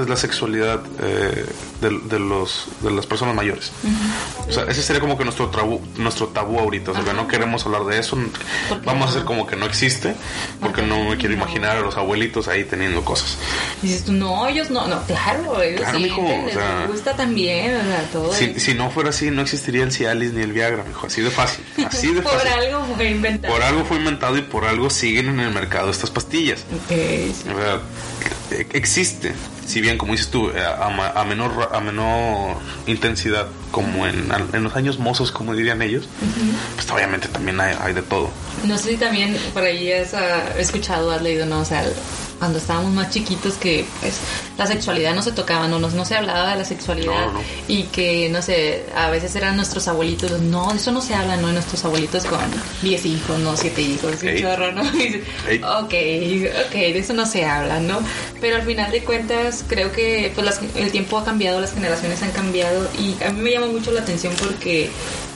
es 0.00 0.08
la 0.08 0.16
sexualidad 0.16 0.80
eh, 1.02 1.44
de, 1.80 1.98
de, 2.04 2.18
los, 2.18 2.66
de 2.80 2.90
las 2.90 3.06
personas 3.06 3.34
mayores. 3.34 3.72
Uh 3.82 3.88
-huh. 3.88 4.48
O 4.48 4.52
sea, 4.52 4.64
ese 4.64 4.82
sería 4.82 5.00
como 5.00 5.16
que 5.16 5.24
nuestro 5.24 5.48
tabú, 5.48 5.80
nuestro 5.96 6.28
tabú 6.28 6.58
ahorita. 6.58 6.90
O 6.92 6.94
sea, 6.94 7.04
que 7.04 7.12
no 7.12 7.26
queremos 7.28 7.64
hablar 7.66 7.84
de 7.84 7.98
eso. 7.98 8.18
Vamos 8.84 9.06
a 9.06 9.10
hacer 9.10 9.24
como 9.24 9.46
que 9.46 9.56
no 9.56 9.66
existe. 9.66 10.14
Porque 10.60 10.82
no 10.82 11.04
me 11.04 11.16
quiero 11.16 11.34
imaginar 11.34 11.76
a 11.76 11.80
los 11.80 11.96
abuelitos 11.96 12.48
ahí 12.48 12.64
teniendo 12.64 13.04
cosas. 13.04 13.36
Dices 13.82 14.04
tú, 14.04 14.12
no, 14.12 14.46
ellos 14.48 14.70
no, 14.70 14.86
no, 14.86 15.02
claro, 15.04 15.62
ellos 15.62 15.80
claro, 15.80 15.98
mijo, 15.98 16.22
o 16.22 16.50
sea, 16.50 16.80
les 16.80 16.90
gusta 16.90 17.16
también, 17.16 17.76
o 17.76 17.82
sea, 17.82 18.02
todo. 18.12 18.32
Si, 18.32 18.58
si, 18.60 18.74
no 18.74 18.90
fuera 18.90 19.10
así, 19.10 19.30
no 19.30 19.42
existiría 19.42 19.84
el 19.84 19.92
Cialis 19.92 20.32
ni 20.32 20.42
el 20.42 20.52
Viagra, 20.52 20.84
mijo. 20.84 21.06
Así 21.06 21.22
de 21.22 21.30
fácil. 21.30 21.64
Así 21.86 22.12
de 22.12 22.22
por 22.22 22.32
fácil. 22.32 22.52
algo 22.52 22.86
fue 22.94 23.10
inventado. 23.10 23.54
Por 23.54 23.62
algo 23.62 23.84
fue 23.84 23.96
inventado 23.96 24.36
y 24.36 24.42
por 24.42 24.64
algo 24.64 24.90
siguen 24.90 25.28
en 25.28 25.40
el 25.40 25.50
mercado 25.52 25.90
estas 25.90 26.10
pastillas. 26.10 26.64
Okay, 26.84 27.32
sí. 27.32 27.48
O 27.48 27.58
sea, 27.58 27.80
existe 28.72 29.32
si 29.70 29.80
bien 29.80 29.96
como 29.98 30.12
dices 30.12 30.28
tú 30.28 30.50
a, 30.50 31.20
a, 31.20 31.24
menor 31.24 31.70
a 31.72 31.80
menor 31.80 32.56
intensidad 32.86 33.46
como 33.70 34.06
en, 34.06 34.28
en 34.52 34.64
los 34.64 34.74
años 34.74 34.98
mozos 34.98 35.30
como 35.30 35.54
dirían 35.54 35.80
ellos 35.80 36.06
uh 36.06 36.24
-huh. 36.24 36.74
pues 36.74 36.90
obviamente 36.90 37.28
también 37.28 37.60
hay, 37.60 37.76
hay, 37.80 37.94
de 37.94 38.02
todo 38.02 38.30
no 38.64 38.76
sé 38.76 38.90
si 38.90 38.96
también 38.96 39.36
por 39.54 39.62
ahí 39.62 39.92
has 39.92 40.12
uh, 40.12 40.58
escuchado 40.58 41.12
has 41.12 41.22
leído 41.22 41.46
no 41.46 41.60
o 41.60 41.64
sea 41.64 41.84
cuando 42.40 42.58
estábamos 42.58 42.92
más 42.92 43.10
chiquitos 43.10 43.54
que 43.54 43.84
pues 44.00 44.18
la 44.56 44.66
sexualidad 44.66 45.14
no 45.14 45.22
se 45.22 45.30
tocaba, 45.30 45.68
no, 45.68 45.78
no, 45.78 45.90
no 45.90 46.04
se 46.04 46.16
hablaba 46.16 46.50
de 46.50 46.56
la 46.56 46.64
sexualidad 46.64 47.26
no, 47.26 47.34
no. 47.34 47.40
y 47.68 47.84
que 47.84 48.28
no 48.30 48.42
sé, 48.42 48.86
a 48.96 49.10
veces 49.10 49.36
eran 49.36 49.56
nuestros 49.56 49.86
abuelitos, 49.86 50.40
no, 50.40 50.70
de 50.70 50.78
eso 50.78 50.90
no 50.90 51.02
se 51.02 51.14
habla, 51.14 51.36
no, 51.36 51.52
nuestros 51.52 51.84
abuelitos 51.84 52.24
con 52.24 52.40
10 52.82 53.06
hijos, 53.06 53.38
no, 53.38 53.56
7 53.56 53.82
hijos, 53.82 54.22
un 54.22 54.36
chorro, 54.36 54.72
¿no? 54.72 54.82
hey. 55.46 55.60
Ok, 55.62 55.94
ok, 56.66 56.72
de 56.72 56.98
eso 56.98 57.12
no 57.12 57.26
se 57.26 57.44
habla, 57.44 57.78
¿no? 57.78 58.00
Pero 58.40 58.56
al 58.56 58.62
final 58.62 58.90
de 58.90 59.04
cuentas 59.04 59.64
creo 59.68 59.92
que 59.92 60.32
pues 60.34 60.44
las, 60.44 60.60
el 60.74 60.90
tiempo 60.90 61.18
ha 61.18 61.24
cambiado, 61.24 61.60
las 61.60 61.74
generaciones 61.74 62.22
han 62.22 62.32
cambiado 62.32 62.88
y 62.98 63.22
a 63.22 63.30
mí 63.30 63.42
me 63.42 63.50
llama 63.50 63.66
mucho 63.66 63.92
la 63.92 64.00
atención 64.00 64.32
porque 64.40 64.90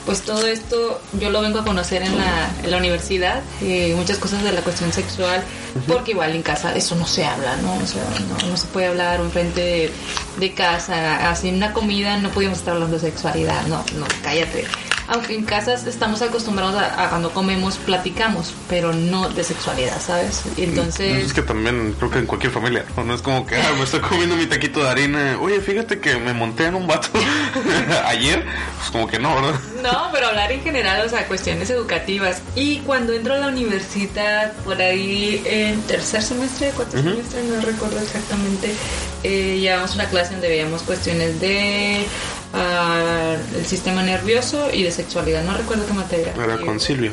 pues 0.04 0.22
todo 0.22 0.46
esto 0.46 1.00
yo 1.18 1.30
lo 1.30 1.40
vengo 1.40 1.60
a 1.60 1.64
conocer 1.64 2.02
en 2.02 2.16
la, 2.16 2.50
en 2.62 2.70
la 2.70 2.76
universidad, 2.76 3.42
eh, 3.62 3.94
muchas 3.96 4.18
cosas 4.18 4.42
de 4.42 4.52
la 4.52 4.60
cuestión 4.60 4.92
sexual, 4.92 5.42
porque 5.86 6.12
igual 6.12 6.34
en 6.34 6.42
casa 6.42 6.74
eso 6.74 6.94
no 6.94 7.06
se 7.06 7.24
habla, 7.24 7.56
¿no? 7.58 7.74
O 7.74 7.86
sea, 7.86 8.04
no, 8.28 8.48
no 8.48 8.56
se 8.56 8.66
puede 8.68 8.86
hablar 8.86 9.20
enfrente 9.20 9.60
de, 9.60 9.92
de 10.38 10.54
casa, 10.54 11.30
así 11.30 11.48
en 11.48 11.56
una 11.56 11.72
comida 11.72 12.18
no 12.18 12.30
podíamos 12.30 12.58
estar 12.58 12.74
hablando 12.74 12.96
de 12.96 13.00
sexualidad, 13.00 13.66
no, 13.66 13.84
no, 13.96 14.06
cállate. 14.22 14.64
Aunque 15.08 15.34
en 15.34 15.44
casas 15.44 15.86
estamos 15.86 16.22
acostumbrados 16.22 16.74
a, 16.74 17.04
a 17.04 17.08
cuando 17.10 17.30
comemos 17.30 17.76
platicamos, 17.76 18.54
pero 18.68 18.92
no 18.92 19.28
de 19.28 19.44
sexualidad, 19.44 20.00
¿sabes? 20.00 20.42
Y 20.56 20.64
entonces... 20.64 21.24
Es 21.24 21.32
que 21.32 21.42
también 21.42 21.94
creo 21.98 22.10
que 22.10 22.18
en 22.18 22.26
cualquier 22.26 22.52
familia, 22.52 22.84
¿no? 22.96 23.14
Es 23.14 23.22
como 23.22 23.46
que, 23.46 23.56
ah, 23.56 23.72
me 23.76 23.84
estoy 23.84 24.00
comiendo 24.00 24.36
mi 24.36 24.46
taquito 24.46 24.82
de 24.82 24.88
harina. 24.88 25.38
Oye, 25.40 25.60
fíjate 25.60 26.00
que 26.00 26.16
me 26.16 26.32
monté 26.32 26.66
en 26.66 26.74
un 26.74 26.86
vato 26.86 27.08
ayer. 28.06 28.44
Pues 28.78 28.90
como 28.90 29.06
que 29.06 29.18
no, 29.18 29.34
¿verdad? 29.34 29.60
No, 29.82 30.08
pero 30.12 30.28
hablar 30.28 30.50
en 30.52 30.62
general, 30.62 31.04
o 31.04 31.08
sea, 31.08 31.26
cuestiones 31.26 31.68
educativas. 31.70 32.40
Y 32.54 32.78
cuando 32.80 33.12
entro 33.12 33.34
a 33.34 33.38
la 33.38 33.48
universidad, 33.48 34.52
por 34.64 34.80
ahí 34.80 35.42
en 35.44 35.82
tercer 35.82 36.22
semestre, 36.22 36.70
cuarto 36.70 36.96
semestre, 36.96 37.42
no 37.44 37.60
recuerdo 37.60 37.98
exactamente, 38.00 38.74
eh, 39.22 39.58
llevamos 39.60 39.94
una 39.94 40.06
clase 40.06 40.32
donde 40.32 40.48
veíamos 40.48 40.82
cuestiones 40.82 41.40
de 41.40 42.06
el 42.54 43.66
sistema 43.66 44.02
nervioso 44.02 44.68
y 44.72 44.82
de 44.82 44.90
sexualidad. 44.90 45.42
No 45.44 45.54
recuerdo 45.54 45.86
qué 45.86 45.92
materia. 45.92 46.34
Era 46.42 46.58
con 46.58 46.78
Silvia. 46.80 47.10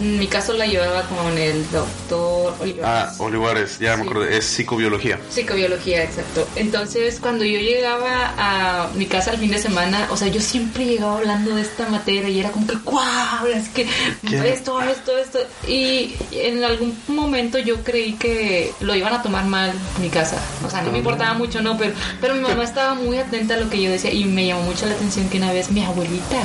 En 0.00 0.18
mi 0.18 0.26
caso 0.26 0.52
la 0.54 0.66
llevaba 0.66 1.02
con 1.02 1.38
el 1.38 1.70
doctor 1.70 2.54
Olivares. 2.60 2.84
Ah, 2.84 3.14
Olivares, 3.18 3.78
ya 3.78 3.96
me 3.96 4.02
acordé. 4.02 4.36
Es 4.36 4.46
psicobiología. 4.46 5.18
Psicobiología, 5.30 6.02
exacto. 6.02 6.48
Entonces, 6.56 7.20
cuando 7.20 7.44
yo 7.44 7.60
llegaba 7.60 8.34
a 8.36 8.88
mi 8.94 9.06
casa 9.06 9.32
el 9.32 9.38
fin 9.38 9.50
de 9.50 9.58
semana, 9.58 10.08
o 10.10 10.16
sea, 10.16 10.28
yo 10.28 10.40
siempre 10.40 10.86
llegaba 10.86 11.18
hablando 11.18 11.54
de 11.54 11.62
esta 11.62 11.88
materia 11.88 12.28
y 12.28 12.40
era 12.40 12.50
como 12.50 12.66
que, 12.66 12.76
¡guau! 12.76 13.46
Es 13.46 13.68
que 13.68 13.86
¿Qué? 14.28 14.52
esto, 14.52 14.80
esto, 14.80 15.16
esto. 15.18 15.38
Y 15.68 16.16
en 16.32 16.64
algún 16.64 16.96
momento 17.08 17.58
yo 17.58 17.84
creí 17.84 18.14
que 18.14 18.72
lo 18.80 18.94
iban 18.94 19.14
a 19.14 19.22
tomar 19.22 19.44
mal 19.44 19.72
mi 20.00 20.08
casa. 20.08 20.36
O 20.66 20.70
sea, 20.70 20.82
no 20.82 20.90
me 20.90 20.98
importaba 20.98 21.34
mucho, 21.34 21.60
no, 21.62 21.78
pero, 21.78 21.92
pero 22.20 22.34
mi 22.34 22.40
mamá 22.40 22.64
estaba 22.64 22.94
muy 22.94 23.18
atenta 23.18 23.54
a 23.54 23.58
lo 23.58 23.70
que 23.70 23.80
yo 23.80 23.90
decía 23.90 24.12
y 24.12 24.24
me 24.24 24.46
llamó 24.46 24.71
mucho 24.72 24.86
la 24.86 24.94
atención 24.94 25.28
que 25.28 25.36
una 25.38 25.52
vez 25.52 25.70
mi 25.70 25.84
abuelita, 25.84 26.36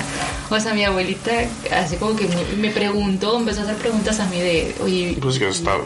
o 0.49 0.59
sea, 0.59 0.73
mi 0.73 0.83
abuelita, 0.83 1.31
así 1.71 1.95
como 1.95 2.15
que 2.15 2.27
me, 2.57 2.69
preguntó, 2.71 3.37
empezó 3.37 3.61
a 3.61 3.63
hacer 3.63 3.77
preguntas 3.77 4.19
a 4.19 4.25
mí 4.25 4.37
de, 4.39 4.75
oye, 4.83 5.17
Pues 5.21 5.39
que 5.39 5.47
estaba. 5.47 5.83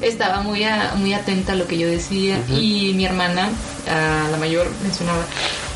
estaba 0.00 0.40
muy, 0.42 0.64
a- 0.64 0.94
muy 0.96 1.14
atenta 1.14 1.52
a 1.52 1.56
lo 1.56 1.66
que 1.68 1.78
yo 1.78 1.86
decía 1.88 2.38
y 2.50 2.92
mi 2.94 3.04
hermana, 3.06 3.48
a 3.88 4.28
la 4.30 4.36
mayor, 4.38 4.66
mencionaba, 4.82 5.24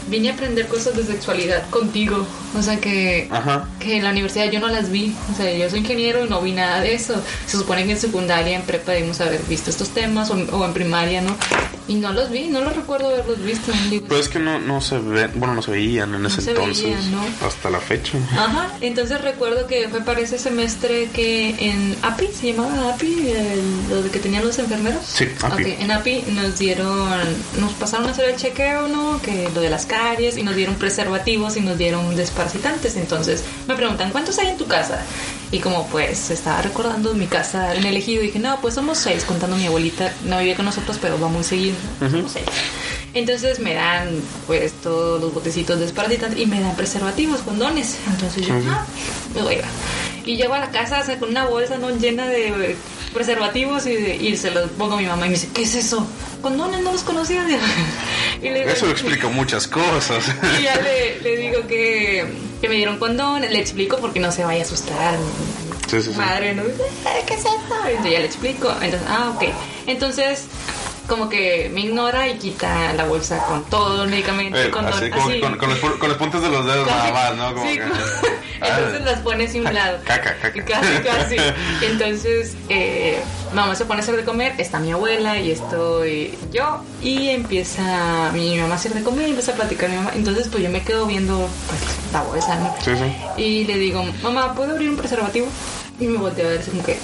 vine 0.08 0.30
a 0.30 0.34
aprender 0.34 0.66
cosas 0.68 0.96
de 0.96 1.04
sexualidad 1.04 1.68
contigo. 1.70 2.26
O 2.58 2.62
sea 2.62 2.78
que, 2.80 3.28
Ajá. 3.30 3.68
que 3.78 3.96
en 3.96 4.04
la 4.04 4.10
universidad 4.10 4.50
yo 4.50 4.60
no 4.60 4.68
las 4.68 4.90
vi. 4.90 5.14
O 5.32 5.36
sea, 5.36 5.52
yo 5.52 5.68
soy 5.70 5.80
ingeniero 5.80 6.24
y 6.24 6.28
no 6.28 6.40
vi 6.40 6.52
nada 6.52 6.80
de 6.80 6.94
eso. 6.94 7.14
Se 7.46 7.56
supone 7.56 7.84
que 7.84 7.92
en 7.92 7.98
secundaria, 7.98 8.56
en 8.56 8.62
prepa 8.62 8.92
debimos 8.92 9.20
haber 9.20 9.42
visto 9.44 9.70
estos 9.70 9.90
temas 9.90 10.30
o, 10.30 10.34
o 10.34 10.64
en 10.64 10.72
primaria, 10.72 11.20
¿no? 11.20 11.36
Y 11.86 11.94
no 11.94 12.12
los 12.12 12.30
vi, 12.30 12.48
no 12.48 12.60
los 12.60 12.76
recuerdo 12.76 13.08
haberlos 13.08 13.42
visto. 13.42 13.72
Digo, 13.88 14.06
Pues 14.08 14.20
es 14.20 14.28
que 14.28 14.38
no, 14.38 14.58
no 14.58 14.80
se 14.82 14.98
ven, 14.98 15.30
bueno, 15.36 15.54
no 15.54 15.62
se 15.62 15.70
veían 15.70 16.14
en 16.14 16.26
ese 16.26 16.42
se 16.42 16.50
entonces. 16.50 16.84
veían, 16.84 17.12
¿no? 17.12 17.22
Hasta 17.46 17.70
la 17.70 17.80
fecha. 17.80 18.18
Ajá, 18.32 18.72
entonces 18.82 19.18
recuerdo 19.22 19.66
que 19.66 19.88
fue 19.88 20.02
para 20.02 20.20
ese 20.20 20.38
semestre 20.38 21.08
que 21.14 21.54
en 21.58 21.96
API, 22.02 22.26
se 22.38 22.52
llamaba 22.52 22.92
API, 22.92 23.30
el- 23.30 24.02
lo 24.04 24.10
que 24.10 24.18
tenían 24.18 24.44
los 24.44 24.58
enfermeros. 24.58 25.00
Sí, 25.06 25.28
API. 25.42 25.62
Ok, 25.62 25.80
en 25.80 25.90
API 25.90 26.24
nos 26.34 26.58
dieron, 26.58 27.08
nos 27.58 27.72
pasaron 27.72 28.06
a 28.06 28.10
hacer 28.10 28.28
el 28.30 28.36
chequeo, 28.36 28.88
¿no? 28.88 29.22
Que 29.22 29.48
lo 29.54 29.62
de 29.62 29.70
las 29.70 29.86
caries 29.98 30.36
y 30.38 30.42
nos 30.42 30.54
dieron 30.54 30.76
preservativos 30.76 31.56
y 31.56 31.60
nos 31.60 31.76
dieron 31.76 32.14
desparasitantes. 32.14 32.96
Entonces 32.96 33.42
me 33.66 33.74
preguntan, 33.74 34.10
¿cuántos 34.10 34.38
hay 34.38 34.48
en 34.48 34.56
tu 34.56 34.66
casa? 34.66 35.02
Y 35.50 35.58
como 35.58 35.86
pues 35.88 36.30
estaba 36.30 36.62
recordando 36.62 37.14
mi 37.14 37.26
casa 37.26 37.74
en 37.74 37.84
el 37.84 37.96
ejido, 37.96 38.22
dije, 38.22 38.38
no, 38.38 38.60
pues 38.60 38.74
somos 38.74 38.98
seis, 38.98 39.24
contando 39.24 39.56
mi 39.56 39.66
abuelita, 39.66 40.12
no 40.24 40.38
vivía 40.38 40.54
con 40.54 40.66
nosotros, 40.66 40.98
pero 41.00 41.18
va 41.18 41.28
muy 41.28 41.42
seguido. 41.42 41.76
Somos 41.98 42.32
seis. 42.32 42.46
Entonces 43.14 43.58
me 43.58 43.74
dan 43.74 44.08
pues 44.46 44.72
todos 44.74 45.20
los 45.20 45.34
botecitos 45.34 45.78
de 45.78 45.86
desparasitantes 45.86 46.38
y 46.38 46.46
me 46.46 46.60
dan 46.60 46.76
preservativos, 46.76 47.40
condones. 47.40 47.98
Entonces 48.06 48.46
yo, 48.46 48.54
ah, 48.68 48.86
me 49.34 49.42
voy 49.42 49.54
a 49.54 49.56
llevar. 49.56 49.70
Y 50.24 50.36
llego 50.36 50.54
a 50.54 50.58
la 50.60 50.70
casa 50.70 51.00
o 51.00 51.04
sea, 51.04 51.18
con 51.18 51.30
una 51.30 51.46
bolsa 51.46 51.78
no 51.78 51.90
llena 51.90 52.28
de 52.28 52.76
preservativos 53.10 53.86
y, 53.86 53.90
y 53.92 54.36
se 54.36 54.50
los 54.50 54.70
pongo 54.72 54.94
a 54.94 54.98
mi 54.98 55.06
mamá 55.06 55.26
y 55.26 55.30
me 55.30 55.34
dice, 55.34 55.48
¿qué 55.54 55.62
es 55.62 55.74
eso? 55.74 56.06
Condones, 56.42 56.80
no 56.80 56.92
los 56.92 57.02
conocía. 57.02 57.44
y 58.42 58.48
le 58.50 58.60
digo, 58.60 58.70
Eso 58.70 58.88
explica 58.90 59.28
muchas 59.32 59.66
cosas. 59.68 60.24
y 60.58 60.62
ya 60.62 60.76
le, 60.80 61.20
le 61.22 61.36
digo 61.36 61.66
que, 61.66 62.26
que 62.60 62.68
me 62.68 62.76
dieron 62.76 62.98
condones, 62.98 63.50
le 63.50 63.58
explico 63.58 63.98
porque 63.98 64.20
no 64.20 64.30
se 64.32 64.44
vaya 64.44 64.62
a 64.62 64.64
asustar. 64.64 65.16
Sí, 65.90 66.02
sí, 66.02 66.10
sí. 66.12 66.18
Madre, 66.18 66.54
¿no? 66.54 66.62
"Eh, 66.62 67.24
¿Qué 67.26 67.34
es 67.34 67.40
esto? 67.40 67.74
Entonces 67.86 68.12
ya 68.12 68.18
le 68.20 68.26
explico. 68.26 68.70
Entonces, 68.82 69.08
ah, 69.08 69.32
ok. 69.34 69.44
Entonces, 69.86 70.42
como 71.08 71.28
que 71.28 71.70
me 71.72 71.80
ignora 71.80 72.28
y 72.28 72.38
quita 72.38 72.92
la 72.92 73.04
bolsa 73.04 73.38
con 73.46 73.64
todo 73.64 74.04
el 74.04 74.10
medicamento, 74.10 74.58
Eh, 74.58 74.70
condón, 74.70 74.92
así 74.94 75.10
como 75.10 75.28
así. 75.28 75.40
con, 75.40 75.56
con 75.56 75.70
los, 75.70 75.78
con 75.78 76.08
los 76.08 76.18
puntos 76.18 76.42
de 76.42 76.48
los 76.50 76.64
dedos 76.66 76.86
nada 76.86 77.10
más, 77.12 77.36
¿no? 77.36 77.54
Como 77.54 77.66
Sí, 77.68 77.76
que- 77.78 77.82
como- 77.82 77.94
entonces 78.60 79.00
Ah. 79.00 79.04
las 79.04 79.20
pone 79.20 79.46
hacia 79.46 79.60
un 79.62 79.72
lado. 79.72 79.98
Caca, 80.04 80.36
caca. 80.42 80.64
Casi, 80.64 81.02
casi. 81.04 81.36
Entonces, 81.86 82.56
eh, 82.68 83.20
mamá 83.54 83.74
se 83.76 83.84
pone 83.84 84.00
a 84.00 84.02
hacer 84.02 84.16
de 84.16 84.24
comer, 84.24 84.54
está 84.58 84.80
mi 84.80 84.90
abuela 84.92 85.38
y 85.38 85.52
estoy 85.52 86.36
yo. 86.52 86.82
Y 87.00 87.28
empieza 87.28 88.30
mi 88.34 88.58
mamá 88.58 88.74
a 88.74 88.76
hacer 88.76 88.92
de 88.94 89.02
comer 89.04 89.28
y 89.28 89.30
empieza 89.30 89.52
a 89.52 89.54
platicar 89.54 89.88
mi 89.90 89.96
mamá. 89.96 90.10
Entonces, 90.14 90.48
pues 90.48 90.62
yo 90.62 90.70
me 90.70 90.82
quedo 90.82 91.06
viendo 91.06 91.48
pues, 91.68 91.80
la 92.12 92.22
bolsa, 92.22 92.56
¿no? 92.56 92.74
Sí, 92.84 92.90
sí. 92.96 93.40
Y 93.42 93.64
le 93.64 93.78
digo, 93.78 94.04
mamá, 94.22 94.52
¿puedo 94.54 94.72
abrir 94.72 94.90
un 94.90 94.96
preservativo? 94.96 95.46
Y 96.00 96.06
me 96.06 96.18
volteó 96.18 96.46
a 96.46 96.50
ver 96.50 96.60
así 96.60 96.70
como 96.70 96.82
que... 96.84 96.98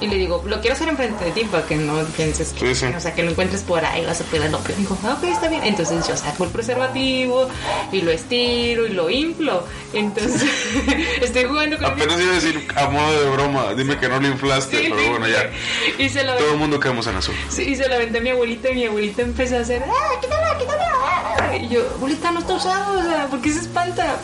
Y 0.00 0.06
le 0.08 0.16
digo, 0.16 0.42
lo 0.46 0.60
quiero 0.60 0.74
hacer 0.76 0.88
enfrente 0.88 1.24
de 1.24 1.30
ti 1.32 1.44
para 1.44 1.64
que 1.66 1.76
no 1.76 1.98
pienses 2.16 2.52
que, 2.52 2.74
Sí, 2.74 2.86
sí. 2.86 2.94
o 2.94 3.00
sea, 3.00 3.14
que 3.14 3.22
lo 3.22 3.30
encuentres 3.30 3.62
por 3.62 3.84
ahí, 3.84 4.04
vas 4.04 4.20
a 4.20 4.24
pedir 4.24 4.50
no. 4.50 4.58
Pero 4.60 4.78
dijo, 4.78 4.98
ah, 5.04 5.16
ok, 5.18 5.24
está 5.24 5.48
bien. 5.48 5.62
Entonces 5.64 6.06
yo 6.06 6.16
saco 6.16 6.44
el 6.44 6.50
preservativo 6.50 7.48
y 7.92 8.02
lo 8.02 8.10
estiro 8.10 8.86
y 8.86 8.90
lo 8.90 9.08
inflo. 9.10 9.64
Entonces 9.92 10.42
estoy 11.22 11.44
jugando 11.44 11.76
con 11.76 11.86
Apenas 11.86 12.20
iba 12.20 12.30
a 12.32 12.34
decir 12.34 12.68
a 12.76 12.88
modo 12.88 13.20
de 13.22 13.30
broma, 13.30 13.74
dime 13.74 13.98
que 13.98 14.08
no 14.08 14.20
lo 14.20 14.28
inflaste, 14.28 14.78
Sí, 14.78 14.88
pero 14.90 15.10
bueno, 15.10 15.28
ya. 15.28 15.50
Y 15.98 16.08
se 16.08 16.24
lo 16.24 16.34
Todo 16.34 16.52
el 16.52 16.58
mundo 16.58 16.78
quedamos 16.78 17.06
en. 17.06 17.16
Sí, 17.48 17.62
y 17.62 17.76
se 17.76 17.88
la 17.88 17.96
aventé 17.96 18.18
a 18.18 18.20
mi 18.20 18.30
abuelita 18.30 18.70
y 18.70 18.74
mi 18.74 18.84
abuelita 18.84 19.22
empezó 19.22 19.56
a 19.56 19.60
hacer, 19.60 19.82
¡ah, 19.82 20.20
quítalo, 20.20 20.58
quítalo! 20.58 20.82
ah". 21.04 21.56
Y 21.56 21.68
yo, 21.68 21.80
abuelita, 21.96 22.30
no 22.30 22.40
está 22.40 22.54
usado, 22.54 23.00
o 23.00 23.02
sea, 23.02 23.26
¿por 23.28 23.40
qué 23.40 23.50
se 23.52 23.60
espanta? 23.60 24.18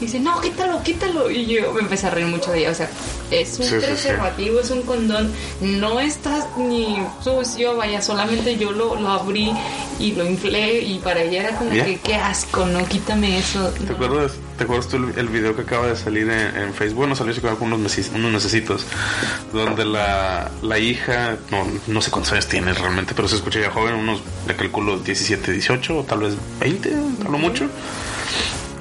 Y 0.00 0.06
dice, 0.06 0.20
no, 0.20 0.40
quítalo, 0.40 0.82
quítalo. 0.82 1.30
Y 1.30 1.46
yo 1.46 1.72
me 1.72 1.80
empecé 1.80 2.06
a 2.06 2.10
reír 2.10 2.26
mucho 2.26 2.50
de 2.52 2.60
ella, 2.60 2.70
o 2.70 2.74
sea, 2.74 2.88
es 3.30 3.58
un 3.58 3.68
preservativo, 3.68 4.60
es 4.60 4.70
un 4.70 4.82
condón, 4.82 5.17
no 5.60 6.00
está 6.00 6.46
ni 6.56 6.98
sucio, 7.22 7.76
vaya, 7.76 8.00
solamente 8.02 8.56
yo 8.56 8.72
lo, 8.72 8.96
lo 9.00 9.08
abrí 9.08 9.52
y 9.98 10.12
lo 10.12 10.26
inflé 10.28 10.80
y 10.82 10.98
para 10.98 11.20
ella 11.22 11.40
era 11.48 11.56
como 11.58 11.72
¿Ya? 11.72 11.84
que, 11.84 11.98
qué 11.98 12.14
asco, 12.14 12.66
no, 12.66 12.84
quítame 12.86 13.38
eso. 13.38 13.68
¿Te 13.70 13.84
No. 13.84 13.92
acuerdas, 13.94 14.32
¿Te 14.56 14.64
acuerdas 14.64 14.88
tú 14.88 14.96
el, 14.96 15.18
el 15.18 15.28
video 15.28 15.54
que 15.54 15.62
acaba 15.62 15.86
de 15.88 15.96
salir 15.96 16.28
en, 16.28 16.56
en 16.56 16.74
Facebook? 16.74 16.98
Bueno, 16.98 17.14
salió 17.16 17.32
hace 17.32 17.40
unos, 17.60 17.78
meses, 17.78 18.10
unos 18.14 18.30
mesecitos, 18.32 18.84
donde 19.52 19.84
la, 19.84 20.50
la 20.62 20.78
hija, 20.78 21.36
no, 21.50 21.66
no 21.86 22.00
sé 22.02 22.10
cuántos 22.10 22.32
años 22.32 22.46
tiene 22.48 22.72
realmente, 22.74 23.14
pero 23.14 23.28
se 23.28 23.36
escucha 23.36 23.60
ya 23.60 23.70
joven, 23.70 23.94
unos, 23.94 24.20
le 24.46 24.56
calculo 24.56 24.98
17, 24.98 25.52
18 25.52 25.98
o 25.98 26.02
tal 26.04 26.20
vez 26.20 26.34
20, 26.60 26.92
a 27.26 27.28
lo 27.30 27.38
mucho. 27.38 27.68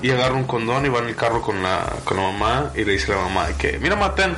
Y 0.02 0.12
agarra 0.12 0.36
un 0.36 0.44
condón 0.46 0.86
y 0.86 0.90
va 0.90 1.00
en 1.00 1.08
el 1.08 1.16
carro 1.16 1.42
con 1.42 1.62
la, 1.64 1.92
con 2.04 2.18
la 2.18 2.24
mamá 2.24 2.72
y 2.76 2.84
le 2.86 2.94
dice 2.94 3.12
a 3.14 3.16
la 3.18 3.22
mamá 3.24 3.48
que, 3.58 3.80
mira, 3.80 3.96
maten. 3.96 4.36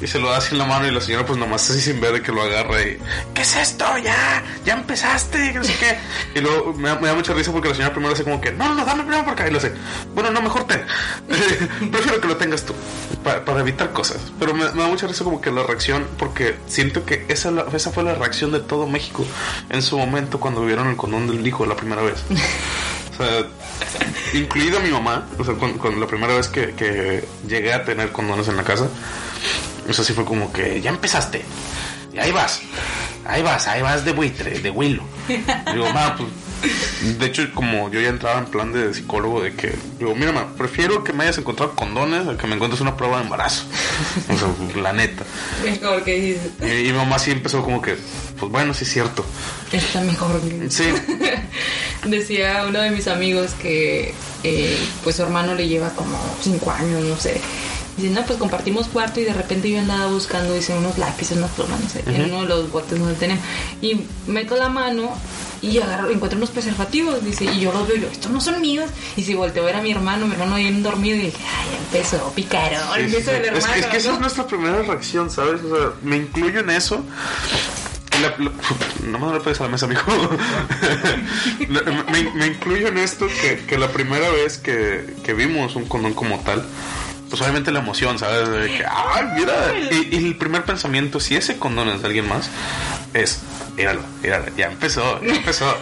Y 0.00 0.06
se 0.06 0.20
lo 0.20 0.30
da 0.30 0.36
así 0.38 0.50
en 0.52 0.58
la 0.58 0.64
mano 0.64 0.86
y 0.86 0.92
la 0.92 1.00
señora 1.00 1.26
pues 1.26 1.36
nomás 1.38 1.68
así 1.68 1.80
sin 1.80 2.00
ver 2.00 2.12
de 2.12 2.22
que 2.22 2.30
lo 2.30 2.42
agarra 2.42 2.80
y, 2.82 2.98
¿qué 3.34 3.42
es 3.42 3.56
esto? 3.56 3.84
Ya, 3.98 4.44
ya 4.64 4.74
empezaste, 4.74 5.54
no 5.54 5.64
sé 5.64 5.74
qué. 5.80 6.38
Y 6.38 6.40
luego 6.42 6.72
me 6.74 6.88
da, 6.90 6.94
me 7.00 7.08
da 7.08 7.14
mucha 7.14 7.34
risa 7.34 7.50
porque 7.50 7.68
la 7.70 7.74
señora 7.74 7.92
primero 7.92 8.14
hace 8.14 8.22
como 8.22 8.40
que, 8.40 8.52
no, 8.52 8.72
no, 8.74 8.84
dame 8.84 9.02
primero 9.02 9.24
por 9.24 9.32
acá. 9.32 9.48
Y 9.48 9.50
lo 9.50 9.58
hace, 9.58 9.72
bueno, 10.14 10.30
no, 10.30 10.40
mejor 10.40 10.64
te. 10.68 10.76
Prefiero 11.90 12.20
que 12.20 12.28
lo 12.28 12.36
tengas 12.36 12.64
tú, 12.64 12.74
pa- 13.24 13.44
para 13.44 13.60
evitar 13.60 13.92
cosas. 13.92 14.18
Pero 14.38 14.54
me, 14.54 14.70
me 14.70 14.82
da 14.82 14.88
mucha 14.88 15.08
risa 15.08 15.24
como 15.24 15.40
que 15.40 15.50
la 15.50 15.64
reacción, 15.64 16.06
porque 16.16 16.56
siento 16.68 17.04
que 17.04 17.24
esa, 17.28 17.50
esa 17.74 17.90
fue 17.90 18.04
la 18.04 18.14
reacción 18.14 18.52
de 18.52 18.60
todo 18.60 18.86
México 18.86 19.26
en 19.70 19.82
su 19.82 19.98
momento 19.98 20.38
cuando 20.38 20.64
vieron 20.64 20.88
el 20.88 20.96
condón 20.96 21.26
del 21.26 21.44
hijo 21.46 21.66
la 21.66 21.74
primera 21.76 22.02
vez. 22.02 22.22
O 23.18 23.20
sea, 23.24 23.46
incluida 24.34 24.80
mi 24.80 24.90
mamá, 24.90 25.26
o 25.38 25.44
sea, 25.44 25.54
con, 25.54 26.00
la 26.00 26.06
primera 26.06 26.34
vez 26.34 26.48
que, 26.48 26.74
que 26.74 27.24
llegué 27.46 27.72
a 27.72 27.84
tener 27.84 28.12
condones 28.12 28.48
en 28.48 28.56
la 28.56 28.64
casa, 28.64 28.88
o 29.88 29.92
sí 29.92 30.12
fue 30.12 30.24
como 30.24 30.52
que 30.52 30.80
ya 30.80 30.90
empezaste, 30.90 31.44
y 32.12 32.18
ahí 32.18 32.32
vas, 32.32 32.60
ahí 33.24 33.42
vas, 33.42 33.68
ahí 33.68 33.82
vas 33.82 34.04
de 34.04 34.12
buitre, 34.12 34.58
de 34.60 34.70
huilo. 34.70 35.02
Digo, 35.28 35.92
ma, 35.92 36.16
pues, 36.16 36.28
de 37.18 37.26
hecho, 37.26 37.42
como 37.54 37.90
yo 37.90 38.00
ya 38.00 38.08
entraba 38.08 38.38
en 38.38 38.46
plan 38.46 38.72
de 38.72 38.92
psicólogo, 38.92 39.42
de 39.42 39.54
que, 39.54 39.74
digo, 39.98 40.14
mira, 40.14 40.48
prefiero 40.56 41.04
que 41.04 41.12
me 41.12 41.24
hayas 41.24 41.38
encontrado 41.38 41.74
condones 41.74 42.26
a 42.26 42.36
que 42.36 42.46
me 42.46 42.54
encuentres 42.54 42.80
una 42.80 42.96
prueba 42.96 43.18
de 43.18 43.24
embarazo. 43.24 43.64
O 44.28 44.36
sea, 44.36 44.48
la 44.82 44.92
neta. 44.92 45.24
Es 45.64 45.78
como 45.78 46.02
que 46.02 46.20
dices, 46.20 46.50
Y, 46.62 46.88
y 46.88 46.92
mi 46.92 46.98
mamá 46.98 47.18
sí 47.18 47.30
empezó 47.30 47.62
como 47.62 47.80
que, 47.80 47.96
pues 48.38 48.50
bueno, 48.52 48.74
sí 48.74 48.84
es 48.84 48.92
cierto. 48.92 49.24
está 49.72 50.00
mejor. 50.00 50.40
Sí. 50.68 50.84
decía 52.06 52.64
uno 52.68 52.80
de 52.80 52.90
mis 52.90 53.08
amigos 53.08 53.52
que 53.60 54.14
eh, 54.44 54.78
pues 55.02 55.16
su 55.16 55.22
hermano 55.22 55.54
le 55.54 55.68
lleva 55.68 55.90
como 55.90 56.18
cinco 56.40 56.70
años, 56.70 57.02
no 57.04 57.16
sé. 57.16 57.40
Dice, 57.96 58.10
no, 58.10 58.24
pues 58.24 58.38
compartimos 58.38 58.86
cuarto 58.86 59.18
y 59.18 59.24
de 59.24 59.32
repente 59.32 59.68
yo 59.70 59.80
andaba 59.80 60.06
buscando, 60.06 60.54
unos 60.54 60.98
lápices, 60.98 61.36
unas 61.36 61.50
plumas, 61.50 61.80
no 61.80 61.88
sé, 61.88 62.04
en 62.06 62.26
uno 62.26 62.42
de 62.42 62.48
los 62.48 62.70
botes 62.70 62.96
donde 62.96 63.14
tenemos. 63.14 63.42
Y 63.82 64.02
meto 64.28 64.56
la 64.56 64.68
mano 64.68 65.12
y 65.62 65.78
agarro, 65.78 66.10
encuentro 66.10 66.36
unos 66.36 66.50
preservativos, 66.50 67.24
dice, 67.24 67.44
y 67.44 67.60
yo 67.60 67.72
los 67.72 67.86
veo, 67.88 67.96
yo, 67.96 68.08
estos 68.08 68.30
no 68.30 68.40
son 68.40 68.60
míos. 68.60 68.90
Y 69.16 69.22
si 69.22 69.34
volteo 69.34 69.62
a 69.62 69.66
ver 69.66 69.76
a 69.76 69.80
mi 69.82 69.90
hermano, 69.90 70.26
mi 70.26 70.32
hermano 70.34 70.56
bien 70.56 70.82
dormido, 70.82 71.16
y 71.16 71.20
dije, 71.26 71.38
ay, 71.46 71.78
empezó, 71.78 72.32
picarón, 72.34 72.80
Sí, 72.94 73.00
empezó 73.00 73.30
sí. 73.30 73.36
el 73.36 73.44
Es, 73.44 73.48
hermano. 73.64 73.72
que, 73.74 73.80
es 73.80 73.86
que 73.86 73.96
esa 73.96 74.12
es 74.14 74.20
nuestra 74.20 74.46
primera 74.46 74.82
reacción, 74.82 75.30
¿sabes? 75.30 75.60
O 75.62 75.76
sea, 75.76 75.90
me 76.02 76.16
incluyo 76.16 76.60
en 76.60 76.70
eso. 76.70 77.04
La- 78.20 78.34
la- 78.44 78.52
no 79.06 79.18
me 79.20 79.32
lo 79.32 79.42
pegues 79.42 79.60
a 79.60 79.64
la 79.64 79.68
mesa, 79.70 79.86
me, 81.68 82.22
me 82.34 82.46
incluyo 82.46 82.88
en 82.88 82.98
esto 82.98 83.26
que, 83.40 83.58
que 83.66 83.78
la 83.78 83.88
primera 83.92 84.28
vez 84.30 84.58
que, 84.58 85.14
que 85.22 85.34
vimos 85.34 85.76
un 85.76 85.86
condón 85.86 86.14
como 86.14 86.40
tal, 86.40 86.64
pues 87.28 87.40
obviamente 87.42 87.70
la 87.70 87.80
emoción, 87.80 88.18
¿sabes? 88.18 88.48
¡ay, 88.88 89.26
mira! 89.36 89.54
Y, 89.90 90.14
y 90.14 90.26
el 90.26 90.36
primer 90.36 90.64
pensamiento, 90.64 91.20
si 91.20 91.36
ese 91.36 91.58
condón 91.58 91.88
es 91.88 92.00
de 92.00 92.06
alguien 92.06 92.28
más, 92.28 92.50
es, 93.14 93.40
míralo, 93.76 94.02
míralo, 94.22 94.46
ya 94.56 94.66
empezó, 94.66 95.20
ya 95.22 95.34
empezó. 95.34 95.76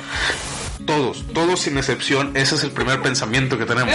Todos, 0.87 1.25
todos 1.33 1.61
sin 1.61 1.79
excepción, 1.79 2.37
ese 2.37 2.55
es 2.55 2.63
el 2.63 2.71
primer 2.71 3.03
pensamiento 3.03 3.59
que 3.59 3.67
tenemos. 3.67 3.95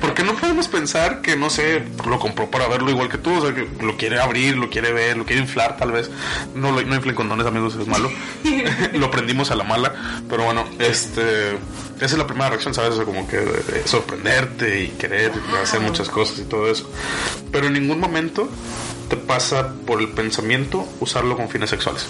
Porque 0.00 0.22
no 0.22 0.34
podemos 0.34 0.68
pensar 0.68 1.22
que, 1.22 1.36
no 1.36 1.50
sé, 1.50 1.82
lo 2.06 2.18
compró 2.18 2.50
para 2.50 2.68
verlo 2.68 2.90
igual 2.90 3.08
que 3.08 3.18
tú, 3.18 3.34
o 3.34 3.40
sea, 3.40 3.54
que 3.54 3.68
lo 3.82 3.96
quiere 3.96 4.20
abrir, 4.20 4.56
lo 4.56 4.68
quiere 4.68 4.92
ver, 4.92 5.16
lo 5.16 5.24
quiere 5.24 5.40
inflar 5.42 5.76
tal 5.76 5.92
vez. 5.92 6.10
No, 6.54 6.72
lo, 6.72 6.82
no 6.82 6.94
inflen 6.94 7.14
condones, 7.14 7.46
amigos, 7.46 7.76
es 7.76 7.86
malo. 7.86 8.10
lo 8.92 9.10
prendimos 9.10 9.50
a 9.50 9.56
la 9.56 9.64
mala, 9.64 10.22
pero 10.28 10.44
bueno, 10.44 10.64
este... 10.78 11.58
Esa 11.96 12.14
es 12.14 12.18
la 12.18 12.28
primera 12.28 12.48
reacción, 12.48 12.74
¿sabes? 12.74 12.90
O 12.92 12.96
sea, 12.96 13.04
como 13.04 13.26
que 13.26 13.38
eh, 13.38 13.82
sorprenderte 13.84 14.84
y 14.84 14.88
querer 14.90 15.32
hacer 15.60 15.80
muchas 15.80 16.08
cosas 16.08 16.38
y 16.38 16.44
todo 16.44 16.70
eso. 16.70 16.88
Pero 17.50 17.66
en 17.66 17.72
ningún 17.72 17.98
momento 17.98 18.48
te 19.08 19.16
pasa 19.16 19.74
por 19.84 20.00
el 20.00 20.08
pensamiento 20.10 20.86
usarlo 21.00 21.36
con 21.36 21.48
fines 21.48 21.70
sexuales. 21.70 22.06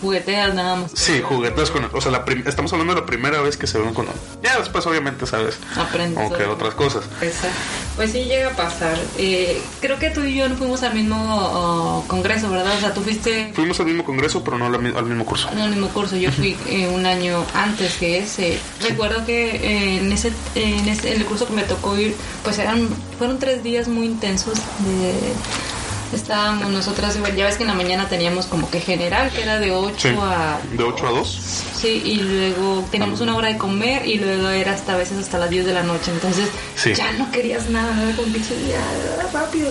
Jugueteas 0.00 0.54
nada 0.54 0.76
más. 0.76 0.90
Sí, 0.94 1.20
juguetes 1.22 1.70
con... 1.70 1.88
O 1.92 2.00
sea, 2.00 2.10
la 2.12 2.24
estamos 2.46 2.72
hablando 2.72 2.94
de 2.94 3.00
la 3.00 3.06
primera 3.06 3.40
vez 3.40 3.56
que 3.56 3.66
se 3.66 3.78
ve 3.78 3.84
un 3.84 3.94
condón. 3.94 4.14
Ya 4.42 4.58
después, 4.58 4.86
obviamente, 4.86 5.26
¿sabes? 5.26 5.58
Aprendes 5.76 6.14
Como 6.22 6.36
que 6.36 6.42
algo. 6.44 6.54
otras 6.54 6.74
cosas. 6.74 7.04
Exacto. 7.20 7.56
Pues 7.96 8.12
sí 8.12 8.24
llega 8.24 8.48
a 8.50 8.56
pasar. 8.56 8.96
Eh, 9.18 9.60
creo 9.80 9.98
que 9.98 10.10
tú 10.10 10.22
y 10.22 10.36
yo 10.36 10.48
no 10.48 10.54
fuimos 10.56 10.82
al 10.84 10.94
mismo 10.94 12.04
congreso, 12.06 12.48
¿verdad? 12.50 12.76
O 12.76 12.80
sea, 12.80 12.94
tú 12.94 13.00
fuiste 13.02 13.50
Fuimos 13.54 13.80
al 13.80 13.86
mismo 13.86 14.04
congreso, 14.04 14.44
pero 14.44 14.56
no 14.58 14.66
al, 14.66 14.78
mi- 14.80 14.96
al 14.96 15.04
mismo 15.04 15.24
curso. 15.24 15.48
en 15.50 15.58
el 15.58 15.70
mismo 15.70 15.88
curso. 15.88 16.16
Yo 16.16 16.30
fui 16.30 16.56
eh, 16.68 16.88
un 16.88 17.04
año 17.06 17.44
antes 17.54 17.94
que 17.96 18.18
ese. 18.18 18.58
Recuerdo 18.82 19.24
que 19.26 19.56
eh, 19.56 19.98
en 19.98 20.12
ese, 20.12 20.32
en 20.54 20.88
ese, 20.88 21.12
en 21.14 21.20
el 21.22 21.26
curso 21.26 21.46
que 21.48 21.54
me 21.54 21.64
tocó 21.64 21.98
ir, 21.98 22.14
pues 22.44 22.58
eran, 22.58 22.88
fueron 23.18 23.38
tres 23.38 23.62
días 23.64 23.88
muy 23.88 24.06
intensos 24.06 24.54
de 24.54 25.14
estábamos 26.12 26.70
nosotras 26.70 27.16
igual, 27.16 27.34
ya 27.36 27.44
ves 27.46 27.56
que 27.56 27.62
en 27.64 27.68
la 27.68 27.74
mañana 27.74 28.08
teníamos 28.08 28.46
como 28.46 28.70
que 28.70 28.80
general 28.80 29.30
que 29.30 29.42
era 29.42 29.58
de 29.58 29.70
8 29.72 30.08
Sí. 30.10 30.14
a 30.20 30.58
De 30.72 30.82
8 30.82 31.06
a 31.06 31.10
2. 31.10 31.40
Sí, 31.80 32.02
y 32.04 32.14
luego 32.16 32.84
teníamos 32.90 33.20
una 33.20 33.36
hora 33.36 33.48
de 33.48 33.56
comer 33.58 34.06
y 34.06 34.18
luego 34.18 34.48
era 34.48 34.72
hasta 34.72 34.94
a 34.94 34.96
veces 34.96 35.18
hasta 35.18 35.38
las 35.38 35.50
10 35.50 35.66
de 35.66 35.72
la 35.74 35.82
noche. 35.82 36.10
Entonces 36.10 36.48
Sí. 36.76 36.94
ya 36.94 37.12
no 37.12 37.30
querías 37.30 37.68
nada, 37.70 37.92
¿no? 37.94 38.16
como 38.16 38.32
que 38.32 38.40
ya, 38.40 39.28
rápido. 39.32 39.68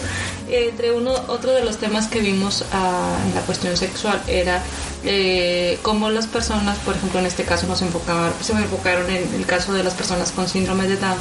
Eh, 0.50 0.69
entre 0.69 0.91
uno, 0.91 1.12
otro 1.28 1.52
de 1.52 1.63
los 1.65 1.78
temas 1.78 2.08
que 2.08 2.19
vimos 2.19 2.63
ah, 2.71 3.17
en 3.28 3.36
la 3.36 3.41
cuestión 3.41 3.76
sexual 3.76 4.21
era 4.28 4.62
eh, 5.04 5.78
cómo 5.82 6.10
las 6.10 6.28
personas, 6.28 6.78
por 6.80 6.95
ejemplo 6.95 7.19
en 7.19 7.26
este 7.26 7.43
caso 7.43 7.67
nos 7.67 7.82
enfocaron, 7.82 8.32
se 8.41 8.54
me 8.54 8.62
enfocaron 8.62 9.10
en 9.10 9.28
el 9.36 9.45
caso 9.45 9.73
de 9.73 9.84
las 9.84 9.93
personas 9.93 10.32
con 10.32 10.47
síndrome 10.47 10.88
de 10.88 10.95
Down, 10.97 11.17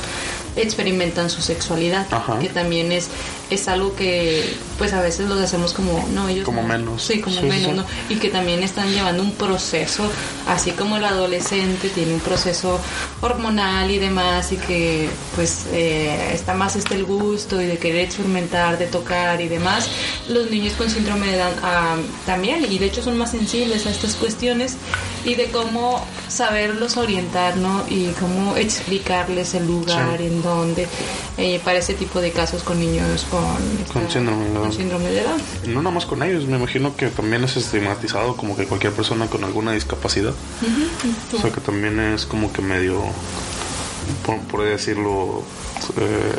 experimentan 0.57 1.31
su 1.31 1.43
sexualidad, 1.43 2.07
Ajá. 2.11 2.39
que 2.39 2.49
también 2.49 2.91
es, 2.93 3.09
es 3.51 3.69
algo 3.69 3.95
que 3.95 4.57
pues 4.79 4.93
a 4.93 5.01
veces 5.01 5.29
los 5.29 5.41
hacemos 5.41 5.73
como, 5.73 6.07
no, 6.13 6.29
ellos 6.29 6.45
Como 6.45 6.63
no. 6.63 6.69
menos. 6.69 7.03
Sí, 7.03 7.21
como 7.21 7.37
Sí, 7.37 7.47
menos, 7.47 7.71
sí. 7.71 7.77
¿no? 7.77 7.85
y 8.09 8.17
que 8.19 8.29
también 8.29 8.63
están 8.63 8.91
llevando 8.93 9.23
un 9.23 9.33
proceso, 9.33 10.11
así 10.49 10.73
como 10.73 10.97
el 10.97 11.05
adolescente 11.05 11.89
tiene 11.91 12.15
un 12.15 12.21
proceso 12.21 12.81
hormonal 13.21 13.91
y 13.91 13.99
demás, 13.99 14.53
y 14.53 14.57
que 14.57 15.09
pues 15.35 15.65
eh, 15.73 16.31
está 16.33 16.55
más 16.55 16.77
este 16.77 16.95
el 16.95 17.05
gusto 17.05 17.61
y 17.61 17.67
de 17.67 17.79
querer 17.79 18.05
experimentar, 18.07 18.79
de 18.79 18.87
tocar 18.87 19.41
y 19.41 19.49
demás, 19.49 19.89
los 20.29 20.51
niños 20.51 20.75
con 20.75 20.91
síndrome 20.91 21.27
de 21.29 21.39
Down 21.39 21.55
ah, 21.63 21.97
también, 22.27 22.71
y 22.71 22.79
de 22.79 22.87
hecho 22.87 23.03
son 23.03 23.17
más 23.19 23.31
sensibles 23.31 23.87
a 23.87 23.91
estas 23.91 24.15
cuestiones, 24.15 24.77
y 25.25 25.35
de 25.35 25.47
cómo 25.51 26.05
saberlos 26.29 26.97
orientar, 26.97 27.57
¿no? 27.57 27.85
Y 27.89 28.07
cómo 28.21 28.57
explicarles 28.57 29.55
el 29.55 29.67
lugar 29.67 30.19
Sí. 30.19 30.27
en 30.27 30.43
donde, 30.55 30.87
eh, 31.39 31.61
para 31.65 31.79
ese 31.79 31.95
tipo 31.95 32.21
de 32.21 32.31
casos 32.33 32.63
con 32.63 32.79
niños 32.79 33.27
con, 33.31 33.43
Con 33.93 34.03
esta- 34.03 34.11
síndrome 34.15 34.45
de 34.47 34.51
Down. 34.53 34.63
con 34.63 34.73
síndrome 34.73 35.11
de 35.11 35.23
Down. 35.23 35.43
No 35.67 35.83
nada 35.83 35.95
más 35.95 36.07
con 36.07 36.23
ellos, 36.23 36.47
me 36.47 36.57
imagino 36.57 36.97
que 36.97 37.09
también 37.09 37.45
es 37.45 37.57
estigmatizado 37.57 38.37
como 38.37 38.57
que 38.57 38.67
cualquier 38.67 38.93
persona 38.93 39.27
con 39.27 39.45
alguna 39.45 39.73
discapacidad. 39.73 40.33
O 41.35 41.39
sea 41.41 41.51
que 41.51 41.61
también 41.61 41.99
es 42.01 42.27
como 42.27 42.53
que 42.53 42.63
medio, 42.63 43.03
por, 44.51 44.63
decirlo, 44.65 45.43
eh, 45.99 46.33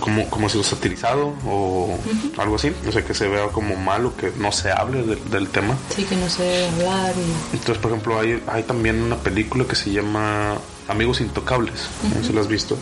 como, 0.00 0.28
como 0.30 0.48
si 0.48 0.58
lo 0.58 0.64
satirizado 0.64 1.32
o 1.46 1.96
algo 2.38 2.56
así. 2.56 2.72
O 2.88 2.92
sea 2.92 3.04
que 3.04 3.14
se 3.14 3.28
vea 3.28 3.46
como 3.48 3.76
malo, 3.76 4.16
que 4.16 4.32
no 4.36 4.50
se 4.52 4.70
hable 4.72 5.02
del- 5.02 5.30
del 5.30 5.48
tema. 5.48 5.76
Sí, 5.94 6.04
que 6.04 6.16
no 6.16 6.28
sé 6.28 6.66
hablar 6.68 7.14
y... 7.16 7.56
Entonces, 7.56 7.78
por 7.78 7.92
ejemplo, 7.92 8.18
hay, 8.18 8.42
hay 8.48 8.64
también 8.64 9.00
una 9.00 9.16
película 9.16 9.64
que 9.64 9.76
se 9.76 9.90
llama 9.92 10.56
Amigos 10.88 11.20
Intocables. 11.20 11.88
No 12.02 12.14
sé 12.20 12.24
si 12.28 12.32
la 12.32 12.40
has 12.40 12.48
visto. 12.48 12.76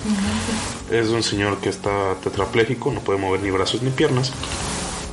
Es 0.90 1.08
un 1.08 1.22
señor 1.22 1.58
que 1.58 1.68
está 1.68 2.14
tetrapléjico, 2.22 2.90
no 2.92 3.00
puede 3.00 3.18
mover 3.18 3.40
ni 3.42 3.50
brazos 3.50 3.82
ni 3.82 3.90
piernas. 3.90 4.32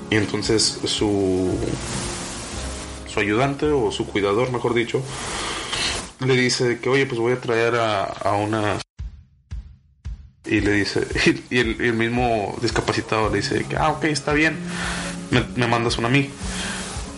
Y 0.10 0.16
entonces 0.16 0.80
su, 0.86 1.54
su 3.08 3.20
ayudante 3.20 3.68
o 3.68 3.92
su 3.92 4.08
cuidador, 4.08 4.52
mejor 4.52 4.74
dicho, 4.74 5.02
le 6.26 6.36
dice 6.36 6.80
que, 6.80 6.90
oye, 6.90 7.06
pues 7.06 7.20
voy 7.20 7.34
a 7.34 7.42
traer 7.42 7.76
a, 7.76 8.04
a 8.06 8.34
una... 8.34 8.80
Y 10.46 10.62
le 10.62 10.72
dice, 10.72 11.06
y 11.50 11.60
el, 11.60 11.76
y 11.80 11.88
el 11.90 11.94
mismo 11.94 12.58
discapacitado 12.62 13.30
le 13.30 13.38
dice 13.38 13.66
que, 13.70 13.76
ah, 13.76 13.90
ok, 13.90 14.06
está 14.06 14.32
bien, 14.32 14.58
me, 15.30 15.44
me 15.58 15.68
mandas 15.68 15.98
una 15.98 16.08
a 16.08 16.12
mí. 16.12 16.30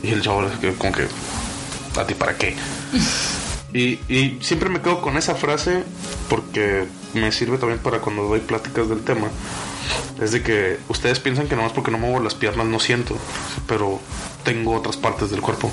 Y 0.01 0.09
el 0.09 0.21
chavo 0.23 0.43
que- 0.59 0.73
como 0.73 0.91
que, 0.93 1.07
¿a 1.99 2.07
ti 2.07 2.15
para 2.15 2.35
qué? 2.37 2.55
Y, 3.73 3.99
y 4.11 4.39
siempre 4.41 4.69
me 4.69 4.81
quedo 4.81 5.01
con 5.01 5.15
esa 5.17 5.35
frase 5.35 5.83
porque 6.29 6.87
me 7.13 7.31
sirve 7.31 7.57
también 7.57 7.79
para 7.79 7.99
cuando 7.99 8.23
doy 8.23 8.39
pláticas 8.39 8.89
del 8.89 9.01
tema. 9.01 9.27
Es 10.21 10.31
de 10.31 10.41
que 10.43 10.79
ustedes 10.89 11.19
piensan 11.19 11.47
que 11.47 11.55
nomás 11.55 11.71
porque 11.71 11.91
no 11.91 11.97
muevo 11.97 12.19
las 12.19 12.35
piernas 12.35 12.65
no 12.67 12.79
siento, 12.79 13.15
pero 13.67 13.99
tengo 14.43 14.73
otras 14.75 14.97
partes 14.97 15.29
del 15.29 15.41
cuerpo. 15.41 15.71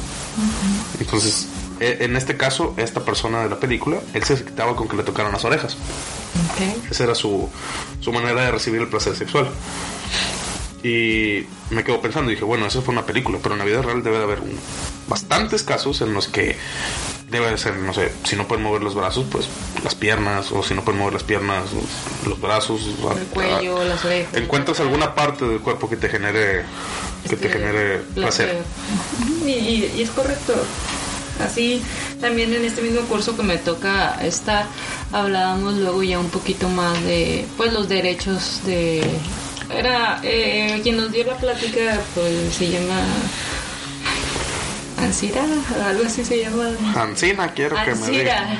Entonces, 1.00 1.48
e- 1.80 1.98
en 2.00 2.16
este 2.16 2.36
caso, 2.36 2.74
esta 2.76 3.04
persona 3.04 3.42
de 3.42 3.48
la 3.50 3.58
película, 3.58 3.98
él 4.14 4.22
se 4.24 4.42
quitaba 4.44 4.76
con 4.76 4.88
que 4.88 4.96
le 4.96 5.02
tocaran 5.02 5.32
las 5.32 5.44
orejas. 5.44 5.76
Ok. 6.52 6.90
Esa 6.90 7.04
era 7.04 7.14
su, 7.14 7.48
su 8.00 8.12
manera 8.12 8.42
de 8.42 8.50
recibir 8.52 8.80
el 8.80 8.88
placer 8.88 9.16
sexual. 9.16 9.48
Y 10.82 11.46
me 11.70 11.82
quedo 11.82 12.00
pensando 12.00 12.30
y 12.30 12.34
dije, 12.34 12.44
bueno, 12.44 12.66
eso 12.66 12.82
fue 12.82 12.92
una 12.92 13.04
película, 13.06 13.38
pero 13.42 13.54
en 13.54 13.58
la 13.58 13.64
vida 13.64 13.82
real 13.82 14.02
debe 14.02 14.18
de 14.18 14.24
haber 14.24 14.40
un- 14.40 14.58
bastantes 15.08 15.62
casos 15.62 16.00
en 16.02 16.12
los 16.14 16.28
que 16.28 16.56
debe 17.30 17.50
de 17.50 17.58
ser, 17.58 17.74
no 17.76 17.92
sé, 17.92 18.12
si 18.24 18.36
no 18.36 18.46
pueden 18.46 18.64
mover 18.64 18.82
los 18.82 18.94
brazos, 18.94 19.26
pues 19.30 19.46
las 19.82 19.94
piernas, 19.94 20.52
o 20.52 20.62
si 20.62 20.74
no 20.74 20.82
pueden 20.84 21.00
mover 21.00 21.14
las 21.14 21.22
piernas, 21.24 21.64
los, 22.26 22.40
brazos. 22.40 22.80
El 23.16 23.26
cuello, 23.26 23.82
las 23.84 24.04
orejas. 24.04 24.34
Encuentras 24.34 24.78
alguna 24.80 25.14
parte 25.14 25.44
del 25.44 25.60
cuerpo 25.60 25.88
que 25.90 25.96
te 25.96 26.08
genere, 26.08 26.62
que 27.28 27.36
te 27.36 27.48
genere 27.48 27.98
placer. 28.14 28.58
Y, 29.44 29.50
y- 29.50 29.92
y 29.96 30.02
es 30.02 30.10
correcto. 30.10 30.54
Así, 31.44 31.82
también 32.20 32.54
en 32.54 32.64
este 32.64 32.80
mismo 32.80 33.02
curso 33.02 33.36
que 33.36 33.42
me 33.42 33.58
toca 33.58 34.16
estar, 34.24 34.64
hablábamos 35.12 35.74
luego 35.74 36.02
ya 36.02 36.18
un 36.18 36.30
poquito 36.30 36.68
más 36.70 37.02
de, 37.04 37.44
pues, 37.56 37.72
los 37.72 37.88
derechos 37.88 38.60
de... 38.64 39.02
Era, 39.68 40.20
eh, 40.22 40.80
quien 40.82 40.96
nos 40.96 41.10
dio 41.12 41.24
la 41.26 41.36
plática, 41.36 42.00
pues, 42.14 42.54
se 42.54 42.68
llama... 42.70 43.00
Ansira, 44.98 45.42
algo 45.86 46.04
así 46.06 46.24
se 46.24 46.40
llama. 46.40 46.70
Ancina, 46.94 47.52
quiero 47.52 47.76
que 47.84 47.94
me 47.94 48.06
diga. 48.10 48.38
Ansira, 48.38 48.58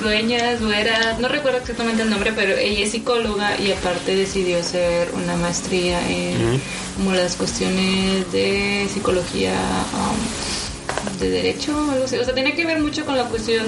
dueña, 0.00 0.54
duera, 0.56 1.16
no 1.18 1.28
recuerdo 1.28 1.58
exactamente 1.58 2.02
el 2.02 2.10
nombre, 2.10 2.32
pero 2.34 2.56
ella 2.56 2.84
es 2.84 2.92
psicóloga 2.92 3.58
y 3.60 3.72
aparte 3.72 4.14
decidió 4.14 4.58
hacer 4.60 5.10
una 5.14 5.36
maestría 5.36 6.00
en 6.08 6.60
como 6.96 7.12
las 7.12 7.34
cuestiones 7.36 8.30
de 8.32 8.88
psicología 8.92 9.52
um, 9.52 11.18
de 11.18 11.30
derecho, 11.30 11.72
algo 11.90 12.04
así. 12.04 12.16
O 12.16 12.24
sea, 12.24 12.32
tiene 12.34 12.54
que 12.54 12.64
ver 12.64 12.80
mucho 12.80 13.04
con 13.04 13.16
la 13.16 13.24
cuestión 13.24 13.64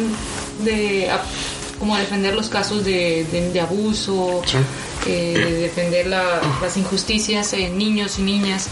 de 0.64 1.10
como 1.78 1.96
defender 1.96 2.34
los 2.34 2.48
casos 2.48 2.84
de, 2.84 3.24
de- 3.30 3.50
de 3.52 3.60
abuso, 3.60 4.42
Sí. 4.46 4.58
Eh, 5.06 5.34
de 5.34 5.52
defender 5.54 6.06
la- 6.06 6.40
las 6.60 6.76
injusticias 6.76 7.52
en 7.52 7.76
niños 7.78 8.18
y 8.18 8.22
niñas. 8.22 8.68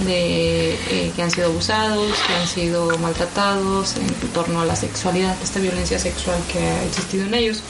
de 0.00 0.72
eh, 0.74 1.12
que 1.14 1.22
han 1.22 1.30
sido 1.30 1.46
abusados, 1.46 2.10
que 2.26 2.34
han 2.34 2.48
sido 2.48 2.98
maltratados 2.98 3.94
en 3.96 4.06
torno 4.32 4.62
a 4.62 4.64
la 4.64 4.74
sexualidad, 4.74 5.36
esta 5.42 5.60
violencia 5.60 5.96
sexual 5.98 6.38
que 6.50 6.58
ha 6.58 6.84
existido 6.84 7.26
en 7.26 7.34
ellos. 7.34 7.60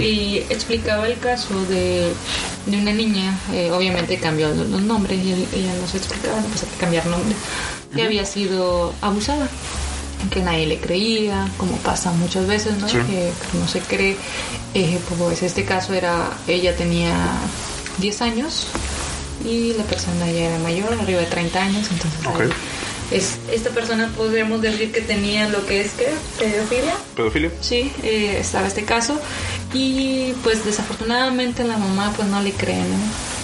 Y 0.00 0.38
explicaba 0.50 1.06
el 1.06 1.18
caso 1.20 1.54
de, 1.66 2.12
de 2.66 2.76
una 2.78 2.92
niña, 2.92 3.38
eh, 3.52 3.70
obviamente 3.70 4.18
cambió 4.18 4.48
los 4.48 4.82
nombres 4.82 5.20
y 5.24 5.30
ella 5.54 5.72
nos 5.80 5.94
explicaba, 5.94 6.38
pues 6.50 6.64
hay 6.64 6.68
que 6.70 6.76
cambiar 6.78 7.06
nombre, 7.06 7.36
que 7.94 8.02
había 8.02 8.24
sido 8.24 8.92
abusada 9.00 9.48
que 10.30 10.40
nadie 10.40 10.66
le 10.66 10.78
creía, 10.78 11.48
como 11.56 11.76
pasa 11.78 12.10
muchas 12.12 12.46
veces, 12.46 12.78
¿no? 12.78 12.86
Que 12.86 13.32
no 13.58 13.68
se 13.68 13.80
cree. 13.80 14.16
Eh, 14.74 14.98
pues 15.18 15.42
este 15.42 15.64
caso 15.64 15.94
era, 15.94 16.30
ella 16.46 16.76
tenía 16.76 17.14
10 17.98 18.22
años 18.22 18.66
y 19.44 19.74
la 19.74 19.84
persona 19.84 20.30
ya 20.30 20.50
era 20.50 20.58
mayor, 20.58 20.92
arriba 20.92 21.20
de 21.20 21.26
30 21.26 21.62
años, 21.62 21.88
entonces 21.90 22.56
es, 23.10 23.38
esta 23.50 23.70
persona 23.70 24.10
podríamos 24.16 24.60
decir 24.60 24.92
que 24.92 25.00
tenía 25.00 25.48
lo 25.48 25.64
que 25.66 25.80
es 25.80 25.92
que 25.92 26.08
pedofilia. 26.38 26.94
Pedofilia. 27.16 27.50
Sí, 27.60 27.90
eh, 28.02 28.36
estaba 28.38 28.66
este 28.66 28.84
caso 28.84 29.18
y 29.72 30.34
pues 30.42 30.64
desafortunadamente 30.64 31.64
la 31.64 31.78
mamá 31.78 32.12
pues 32.16 32.28
no 32.28 32.42
le 32.42 32.52
cree, 32.52 32.76
¿no? 32.76 33.37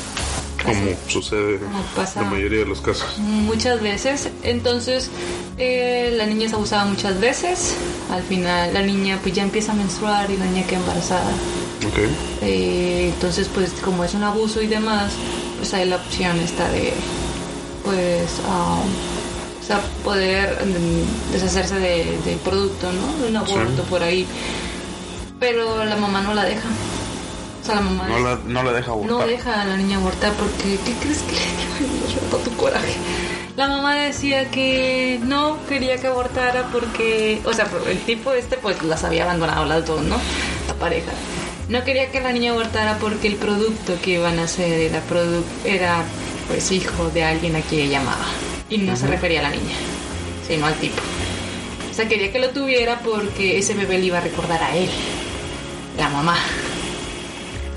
Como 0.64 0.80
sucede 1.08 1.56
en 1.56 2.22
la 2.22 2.22
mayoría 2.22 2.60
de 2.60 2.66
los 2.66 2.80
casos. 2.80 3.18
Muchas 3.18 3.80
veces. 3.82 4.30
Entonces, 4.42 5.10
eh, 5.58 6.12
la 6.16 6.26
niña 6.26 6.46
es 6.46 6.54
abusada 6.54 6.84
muchas 6.84 7.20
veces. 7.20 7.74
Al 8.10 8.22
final, 8.22 8.72
la 8.72 8.82
niña 8.82 9.18
pues 9.22 9.34
ya 9.34 9.42
empieza 9.42 9.72
a 9.72 9.74
menstruar 9.74 10.30
y 10.30 10.36
la 10.36 10.46
niña 10.46 10.66
queda 10.66 10.80
embarazada. 10.80 11.30
Okay. 11.92 12.16
Eh, 12.42 13.10
entonces, 13.14 13.48
pues 13.52 13.70
como 13.84 14.04
es 14.04 14.14
un 14.14 14.24
abuso 14.24 14.62
y 14.62 14.66
demás, 14.66 15.12
pues 15.58 15.74
hay 15.74 15.88
la 15.88 15.96
opción 15.96 16.38
esta 16.40 16.68
de, 16.70 16.92
pues, 17.84 18.40
um, 18.48 18.88
o 19.60 19.66
sea, 19.66 19.80
poder 20.02 20.58
deshacerse 21.32 21.78
del 21.78 22.36
producto, 22.42 22.90
¿no? 22.92 23.22
De 23.22 23.28
un 23.30 23.36
aborto 23.36 23.82
por 23.84 24.02
ahí. 24.02 24.26
Pero 25.38 25.84
la 25.84 25.96
mamá 25.96 26.22
no 26.22 26.34
la 26.34 26.44
deja. 26.44 26.68
O 27.64 27.66
sea, 27.66 27.76
la 27.76 27.80
mamá 27.80 28.06
no, 28.06 28.18
la, 28.18 28.38
no 28.44 28.62
la 28.62 28.72
deja 28.74 28.90
abortar. 28.90 29.10
No 29.10 29.26
deja 29.26 29.62
a 29.62 29.64
la 29.64 29.78
niña 29.78 29.96
abortar 29.96 30.34
porque, 30.34 30.78
¿qué 30.84 30.92
crees 31.00 31.22
que 31.22 31.32
le 31.32 32.44
tu 32.44 32.54
coraje? 32.58 32.94
La 33.56 33.68
mamá 33.68 33.94
decía 33.94 34.50
que 34.50 35.18
no 35.22 35.56
quería 35.66 35.96
que 35.96 36.08
abortara 36.08 36.68
porque, 36.70 37.40
o 37.42 37.54
sea, 37.54 37.66
el 37.88 38.00
tipo 38.00 38.34
este 38.34 38.58
pues 38.58 38.82
las 38.82 39.02
había 39.04 39.22
abandonado 39.24 39.64
las 39.64 39.86
dos, 39.86 40.02
¿no? 40.02 40.16
La 40.68 40.74
pareja. 40.74 41.12
No 41.70 41.82
quería 41.84 42.10
que 42.10 42.20
la 42.20 42.32
niña 42.32 42.50
abortara 42.52 42.98
porque 42.98 43.28
el 43.28 43.36
producto 43.36 43.94
que 44.02 44.10
iban 44.10 44.38
a 44.40 44.42
hacer 44.42 44.82
era, 44.82 45.02
era 45.64 46.04
pues 46.48 46.70
hijo 46.70 47.08
de 47.14 47.24
alguien 47.24 47.56
a 47.56 47.62
quien 47.62 47.86
ella 47.86 48.00
amaba. 48.00 48.26
Y 48.68 48.76
no 48.76 48.94
se 48.94 49.06
refería 49.06 49.40
a 49.40 49.44
la 49.44 49.50
niña, 49.52 49.76
sino 50.46 50.66
al 50.66 50.74
tipo. 50.74 51.00
O 51.90 51.94
sea, 51.94 52.06
quería 52.08 52.30
que 52.30 52.40
lo 52.40 52.50
tuviera 52.50 52.98
porque 52.98 53.56
ese 53.56 53.72
bebé 53.72 53.96
le 53.96 54.04
iba 54.04 54.18
a 54.18 54.20
recordar 54.20 54.62
a 54.62 54.76
él, 54.76 54.90
la 55.96 56.10
mamá. 56.10 56.36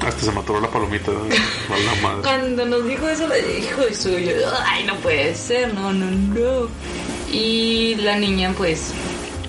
Hasta 0.08 0.22
se 0.22 0.32
mató 0.32 0.58
la 0.62 0.70
palomita 0.70 1.12
la 1.70 2.02
madre. 2.02 2.22
Cuando 2.22 2.66
nos 2.66 2.88
dijo 2.88 3.10
eso, 3.10 3.28
le 3.28 3.42
dijo 3.42 3.82
suyo, 3.94 4.32
ay, 4.66 4.86
no 4.86 4.96
puede 4.96 5.36
ser, 5.36 5.74
no, 5.74 5.92
no, 5.92 6.10
no. 6.10 6.70
Y 7.30 7.96
la 7.96 8.18
niña, 8.18 8.54
pues, 8.58 8.92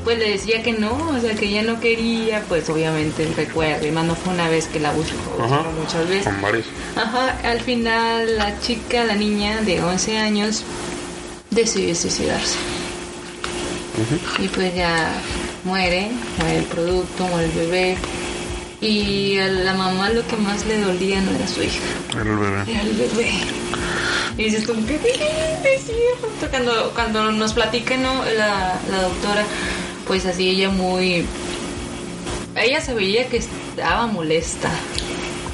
pues 0.02 0.18
le 0.18 0.30
decía 0.30 0.60
que 0.64 0.72
no, 0.72 1.10
o 1.10 1.20
sea, 1.20 1.36
que 1.36 1.46
ella 1.46 1.62
no 1.62 1.78
quería, 1.78 2.42
pues 2.48 2.68
obviamente 2.70 3.22
el 3.22 3.36
recuerdo, 3.36 3.86
y 3.86 3.92
más 3.92 4.04
no 4.04 4.16
fue 4.16 4.34
una 4.34 4.48
vez 4.48 4.66
que 4.66 4.80
la 4.80 4.90
buscó, 4.90 5.38
muchas 5.78 6.08
veces. 6.08 6.24
Con 6.24 6.42
varios. 6.42 6.66
Ajá, 6.96 7.38
al 7.44 7.60
final 7.60 8.36
la 8.36 8.58
chica, 8.58 9.04
la 9.04 9.14
niña 9.14 9.60
de 9.60 9.80
11 9.80 10.18
años, 10.18 10.64
decidió 11.50 11.94
suicidarse. 11.94 12.56
Y 14.40 14.48
pues 14.48 14.74
ya 14.74 15.12
muere, 15.62 16.10
muere 16.38 16.58
el 16.58 16.64
producto, 16.64 17.28
muere 17.28 17.44
el 17.46 17.52
bebé 17.52 17.98
y 18.80 19.38
a 19.38 19.48
la 19.48 19.74
mamá 19.74 20.10
lo 20.10 20.26
que 20.26 20.36
más 20.36 20.64
le 20.66 20.80
dolía 20.80 21.20
no 21.20 21.32
era 21.32 21.48
su 21.48 21.62
hija. 21.62 21.80
Era 22.12 22.22
el 22.22 22.36
bebé. 22.36 22.62
Era 22.68 22.82
el 22.82 22.92
bebé. 22.92 23.30
Y 24.36 24.44
dices 24.44 24.64
tú, 24.64 24.74
¿qué 24.86 24.98
cierto? 24.98 26.48
Cuando, 26.50 26.92
cuando 26.94 27.32
nos 27.32 27.54
platica 27.54 27.96
¿no? 27.96 28.24
la, 28.24 28.80
la 28.90 29.02
doctora, 29.02 29.44
pues 30.06 30.26
así 30.26 30.48
ella 30.48 30.70
muy... 30.70 31.26
Ella 32.54 32.80
se 32.80 32.94
veía 32.94 33.28
que 33.28 33.38
estaba 33.38 34.06
molesta 34.06 34.70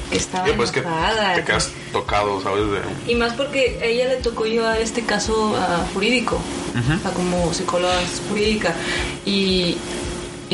que 0.09 0.17
estaba 0.17 0.47
pues 0.55 0.75
enojada. 0.75 1.35
Que 1.35 1.41
te 1.41 1.47
quedas 1.47 1.71
tocado, 1.91 2.41
¿sabes? 2.41 2.63
Y 3.07 3.15
más 3.15 3.33
porque 3.33 3.79
a 3.81 3.85
ella 3.85 4.07
le 4.09 4.17
tocó 4.17 4.45
llevar 4.45 4.79
este 4.79 5.03
caso 5.03 5.55
jurídico, 5.93 6.39
como 7.15 7.53
psicóloga 7.53 7.95
jurídica. 8.29 8.73
Y, 9.25 9.77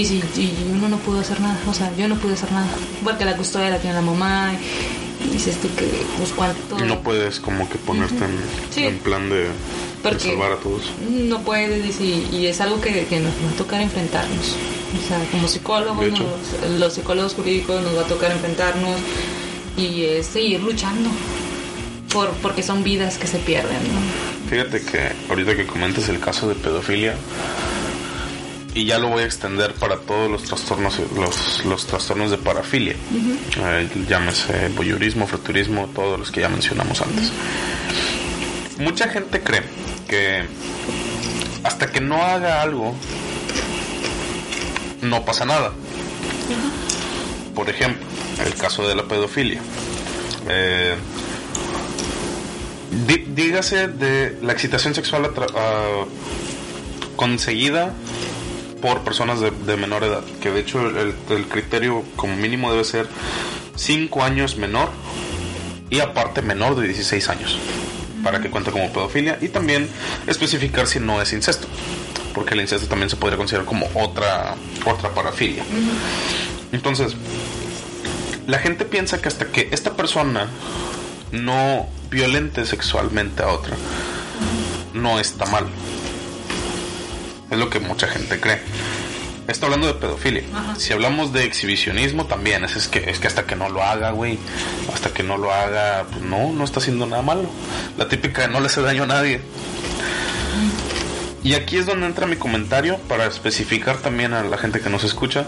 y 0.02 0.22
si 0.34 0.54
uno 0.72 0.90
no 0.90 0.98
pudo 0.98 1.20
hacer 1.20 1.40
nada, 1.40 1.60
o 1.68 1.74
sea, 1.74 1.92
yo 1.96 2.08
no 2.08 2.16
pude 2.16 2.34
hacer 2.34 2.52
nada, 2.52 2.68
porque 3.04 3.26
la 3.26 3.36
custodia 3.36 3.70
la 3.70 3.78
tiene 3.78 3.96
la 3.96 4.02
mamá 4.02 4.54
y 4.54 5.30
dices 5.30 5.58
tú 5.62 5.68
que 5.76 5.86
pues 6.18 6.32
cuánto... 6.36 6.80
No 6.80 7.02
puedes 7.02 7.40
como 7.40 7.70
que 7.70 7.78
ponerte 7.78 8.26
en, 8.78 8.98
plan 9.00 9.30
de, 9.30 9.48
salvar 10.18 10.54
a 10.54 10.56
todos. 10.58 10.92
No 11.10 11.42
puedes 11.42 12.00
y, 12.02 12.28
y 12.32 12.48
es 12.48 12.62
algo 12.62 12.82
que, 12.82 13.06
que, 13.06 13.20
nos 13.20 13.34
va 13.34 13.52
a 13.54 13.58
tocar 13.58 13.82
enfrentarnos. 13.82 14.56
O 15.04 15.08
sea, 15.08 15.20
como 15.32 15.48
psicólogos, 15.48 16.08
los 16.80 16.94
psicólogos 16.94 17.34
jurídicos 17.34 17.82
nos 17.84 17.96
va 17.96 18.02
a 18.02 18.08
tocar 18.08 18.32
enfrentarnos 18.32 19.00
y 19.78 20.04
es 20.04 20.26
seguir 20.26 20.62
luchando. 20.62 21.10
Por, 22.12 22.30
porque 22.42 22.62
son 22.62 22.84
vidas 22.84 23.18
que 23.18 23.26
se 23.26 23.38
pierden. 23.38 23.78
¿no? 23.94 24.50
Fíjate 24.50 24.82
que 24.82 25.14
ahorita 25.30 25.56
que 25.56 25.66
comentas 25.66 26.10
el 26.10 26.20
caso 26.20 26.50
de 26.50 26.56
pedofilia, 26.56 27.16
y 28.74 28.86
ya 28.86 29.00
lo 29.00 29.10
voy 29.10 29.24
a 29.24 29.26
extender 29.26 29.74
para 29.74 29.98
todos 29.98 30.30
los 30.32 30.44
trastornos 30.44 31.00
los, 31.16 31.66
los 31.66 31.86
trastornos 31.88 32.32
de 32.32 32.38
parafilia. 32.38 32.96
Eh, 33.58 33.90
llámese 34.08 34.70
voyeurismo 34.70 35.28
fraturismo 35.28 35.90
todos 35.94 36.20
los 36.20 36.32
que 36.32 36.42
ya 36.42 36.50
mencionamos 36.50 37.02
antes. 37.02 37.32
Mucha 38.78 39.08
gente 39.10 39.42
cree 39.42 39.64
que 40.08 40.46
hasta 41.64 41.92
que 41.92 42.02
no 42.02 42.24
haga 42.24 42.62
algo 42.62 42.96
no 45.02 45.26
pasa 45.26 45.46
nada. 45.46 45.72
Por 47.54 47.70
ejemplo 47.70 48.06
el 48.46 48.56
caso 48.56 48.88
de 48.88 48.96
la 48.96 49.04
pedofilia. 49.04 49.62
Eh, 50.50 50.96
dígase 53.36 53.88
de 53.88 54.38
la 54.42 54.54
excitación 54.54 54.94
sexual 54.96 55.32
conseguida 57.16 57.94
por 58.82 59.02
personas 59.02 59.40
de, 59.40 59.78
menor 59.78 60.04
edad, 60.04 60.24
que 60.42 60.52
de 60.52 60.60
hecho 60.60 60.82
el, 60.88 61.46
criterio 61.48 62.04
como 62.16 62.36
mínimo 62.36 62.72
debe 62.72 62.84
ser 62.84 63.08
5 63.76 64.24
años 64.24 64.58
menor 64.58 64.90
y 65.90 66.00
aparte 66.00 66.42
menor 66.42 66.76
de 66.76 66.88
16 66.88 67.30
años 67.30 67.60
para 68.24 68.42
que 68.42 68.50
cuente 68.50 68.72
como 68.72 68.92
pedofilia 68.92 69.38
y 69.42 69.50
también 69.50 69.90
especificar 70.28 70.88
si 70.88 71.00
no 71.00 71.22
es 71.22 71.34
incesto 71.34 71.68
porque 72.34 72.54
el 72.54 72.62
incesto 72.62 72.88
también 72.88 73.10
se 73.10 73.16
podría 73.16 73.38
considerar 73.38 73.66
como 73.66 73.88
otra 73.94 74.56
otra 74.86 75.10
parafilia. 75.10 75.64
Entonces 76.72 77.16
la 78.48 78.60
gente 78.60 78.86
piensa 78.86 79.22
que 79.22 79.28
hasta 79.28 79.48
que 79.48 79.70
esta 79.72 79.96
persona 79.96 80.48
no 81.32 81.88
violente 82.10 82.66
sexualmente 82.66 83.44
a 83.44 83.50
otra 83.50 83.76
no 84.94 85.20
está 85.20 85.46
mal 85.46 85.66
es 87.52 87.58
lo 87.58 87.70
que 87.70 87.80
mucha 87.80 88.08
gente 88.08 88.40
cree. 88.40 88.60
Está 89.48 89.66
hablando 89.66 89.88
de 89.88 89.96
pedofilia. 89.96 90.44
Si 90.78 90.94
hablamos 90.94 91.34
de 91.34 91.44
exhibicionismo 91.44 92.26
también, 92.26 92.64
es, 92.64 92.88
que, 92.88 93.10
es 93.10 93.20
que 93.20 93.28
hasta 93.28 93.46
que 93.46 93.56
no 93.56 93.70
lo 93.70 93.84
haga, 93.84 94.12
güey, 94.12 94.40
hasta 94.94 95.14
que 95.14 95.24
no 95.24 95.38
lo 95.38 95.52
haga, 95.52 96.06
pues 96.10 96.22
no, 96.22 96.54
no 96.54 96.64
está 96.64 96.80
haciendo 96.80 97.06
nada 97.06 97.22
malo. 97.22 97.50
La 97.98 98.08
típica 98.08 98.44
de 98.44 98.48
no 98.48 98.62
le 98.62 98.68
hace 98.68 98.82
daño 98.82 99.04
a 99.04 99.08
nadie. 99.08 99.42
Y 101.44 101.56
aquí 101.56 101.78
es 101.78 101.86
donde 101.86 102.06
entra 102.06 102.28
mi 102.28 102.38
comentario 102.38 102.98
para 103.10 103.26
especificar 103.26 103.98
también 103.98 104.34
a 104.34 104.44
la 104.44 104.58
gente 104.58 104.80
que 104.80 104.90
nos 104.90 105.04
escucha 105.04 105.48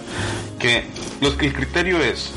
que 0.60 0.86
el 1.22 1.54
criterio 1.54 2.02
es 2.02 2.32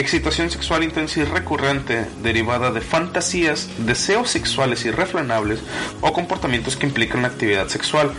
excitación 0.00 0.50
sexual 0.50 0.84
intensa 0.84 1.20
y 1.20 1.24
recurrente 1.24 2.06
derivada 2.22 2.70
de 2.70 2.80
fantasías, 2.80 3.68
deseos 3.78 4.30
sexuales 4.30 4.84
irrefrenables 4.84 5.60
o 6.00 6.12
comportamientos 6.12 6.76
que 6.76 6.86
implican 6.86 7.22
la 7.22 7.28
actividad 7.28 7.68
sexual. 7.68 8.12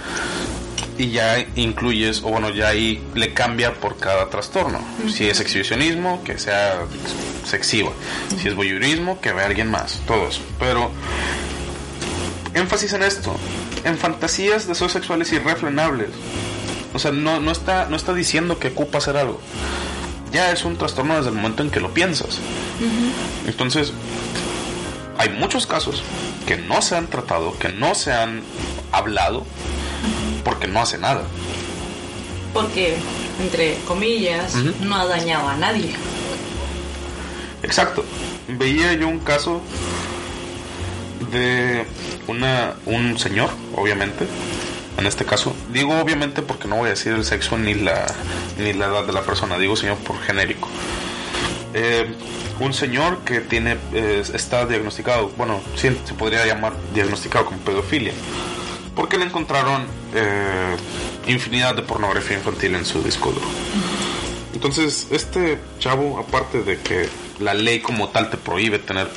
Y 0.98 1.12
ya 1.12 1.40
incluyes, 1.56 2.24
o 2.24 2.30
bueno, 2.30 2.50
ya 2.50 2.68
ahí 2.68 3.02
le 3.16 3.34
cambia 3.34 3.74
por 3.74 3.98
cada 3.98 4.30
trastorno. 4.30 4.82
Si 5.08 5.30
es 5.30 5.40
exhibicionismo, 5.40 6.22
que 6.26 6.38
sea 6.38 6.82
sexiva. 7.46 7.92
Si 8.38 8.50
es 8.50 8.56
voyeurismo, 8.56 9.22
que 9.22 9.32
vea 9.32 9.46
a 9.46 9.48
alguien 9.48 9.72
más. 9.72 10.02
Todo 10.06 10.28
eso. 10.28 10.42
Pero 10.60 10.92
énfasis 12.54 12.92
en 12.92 13.04
esto. 13.04 13.34
En 13.86 13.98
fantasías, 13.98 14.68
deseos 14.68 14.92
sexuales 14.92 15.32
irrefrenables. 15.32 16.10
O 16.94 17.00
sea, 17.00 17.12
no, 17.12 17.40
no, 17.40 17.52
está, 17.52 17.86
no 17.86 17.96
está 17.96 18.14
diciendo 18.14 18.60
que 18.60 18.68
ocupa 18.68 18.98
hacer 18.98 19.16
algo 19.16 19.40
ya 20.32 20.52
es 20.52 20.66
un 20.66 20.78
trastorno 20.78 21.16
desde 21.16 21.30
el 21.30 21.36
momento 21.36 21.64
en 21.64 21.70
que 21.70 21.80
lo 21.80 21.94
piensas. 21.94 22.40
Entonces, 23.48 23.94
hay 25.18 25.30
muchos 25.30 25.68
casos 25.68 26.04
que 26.48 26.58
no 26.58 26.82
se 26.82 26.96
han 26.96 27.08
tratado, 27.08 27.58
que 27.58 27.70
no 27.70 27.96
se 27.96 28.14
han 28.14 28.42
hablado, 28.92 29.46
porque 30.44 30.68
no 30.68 30.82
hace 30.82 30.98
nada. 30.98 31.24
Porque, 32.54 32.96
entre 33.42 33.78
comillas, 33.88 34.56
no 34.82 34.96
ha 34.96 35.06
dañado 35.06 35.48
a 35.48 35.56
nadie. 35.58 35.94
Exacto. 37.64 38.04
Veía 38.48 38.94
yo 38.94 39.08
un 39.08 39.20
caso 39.20 39.62
de 41.32 41.86
una, 42.28 42.74
un 42.86 43.20
señor, 43.20 43.50
obviamente, 43.76 44.26
en 45.00 45.08
este 45.08 45.26
caso. 45.26 45.56
Digo 45.72 46.00
obviamente 46.00 46.42
porque 46.42 46.68
no 46.68 46.76
voy 46.76 46.88
a 46.88 46.90
decir 46.92 47.14
el 47.14 47.26
sexo 47.26 47.58
ni 47.58 47.74
la, 47.74 48.06
ni 48.58 48.74
la 48.74 48.88
edad 48.88 49.06
de 49.06 49.14
la 49.14 49.22
persona, 49.22 49.58
digo 49.58 49.76
señor 49.76 49.98
por 49.98 50.20
genérico. 50.22 50.68
Eh, 51.74 52.08
un 52.60 52.74
señor 52.74 53.20
que 53.20 53.40
tiene 53.42 53.78
eh, 53.94 54.24
está 54.34 54.66
diagnosticado, 54.66 55.30
bueno, 55.38 55.62
sí, 55.76 55.90
se 56.04 56.14
podría 56.14 56.46
llamar 56.46 56.74
diagnosticado 56.94 57.46
con 57.46 57.60
pedofilia, 57.60 58.12
porque 58.96 59.18
le 59.18 59.26
encontraron 59.26 59.86
eh, 60.14 60.76
infinidad 61.28 61.76
de 61.76 61.84
pornografía 61.84 62.38
infantil 62.38 62.76
en 62.76 62.86
su 62.86 63.02
disco 63.02 63.32
duro. 63.32 63.48
Entonces, 64.54 65.08
este 65.12 65.60
chavo, 65.80 66.20
aparte 66.20 66.64
de 66.64 66.80
que 66.80 67.08
la 67.40 67.54
ley 67.54 67.80
como 67.80 68.10
tal 68.10 68.30
te 68.30 68.36
prohíbe 68.36 68.80
tener 68.80 69.08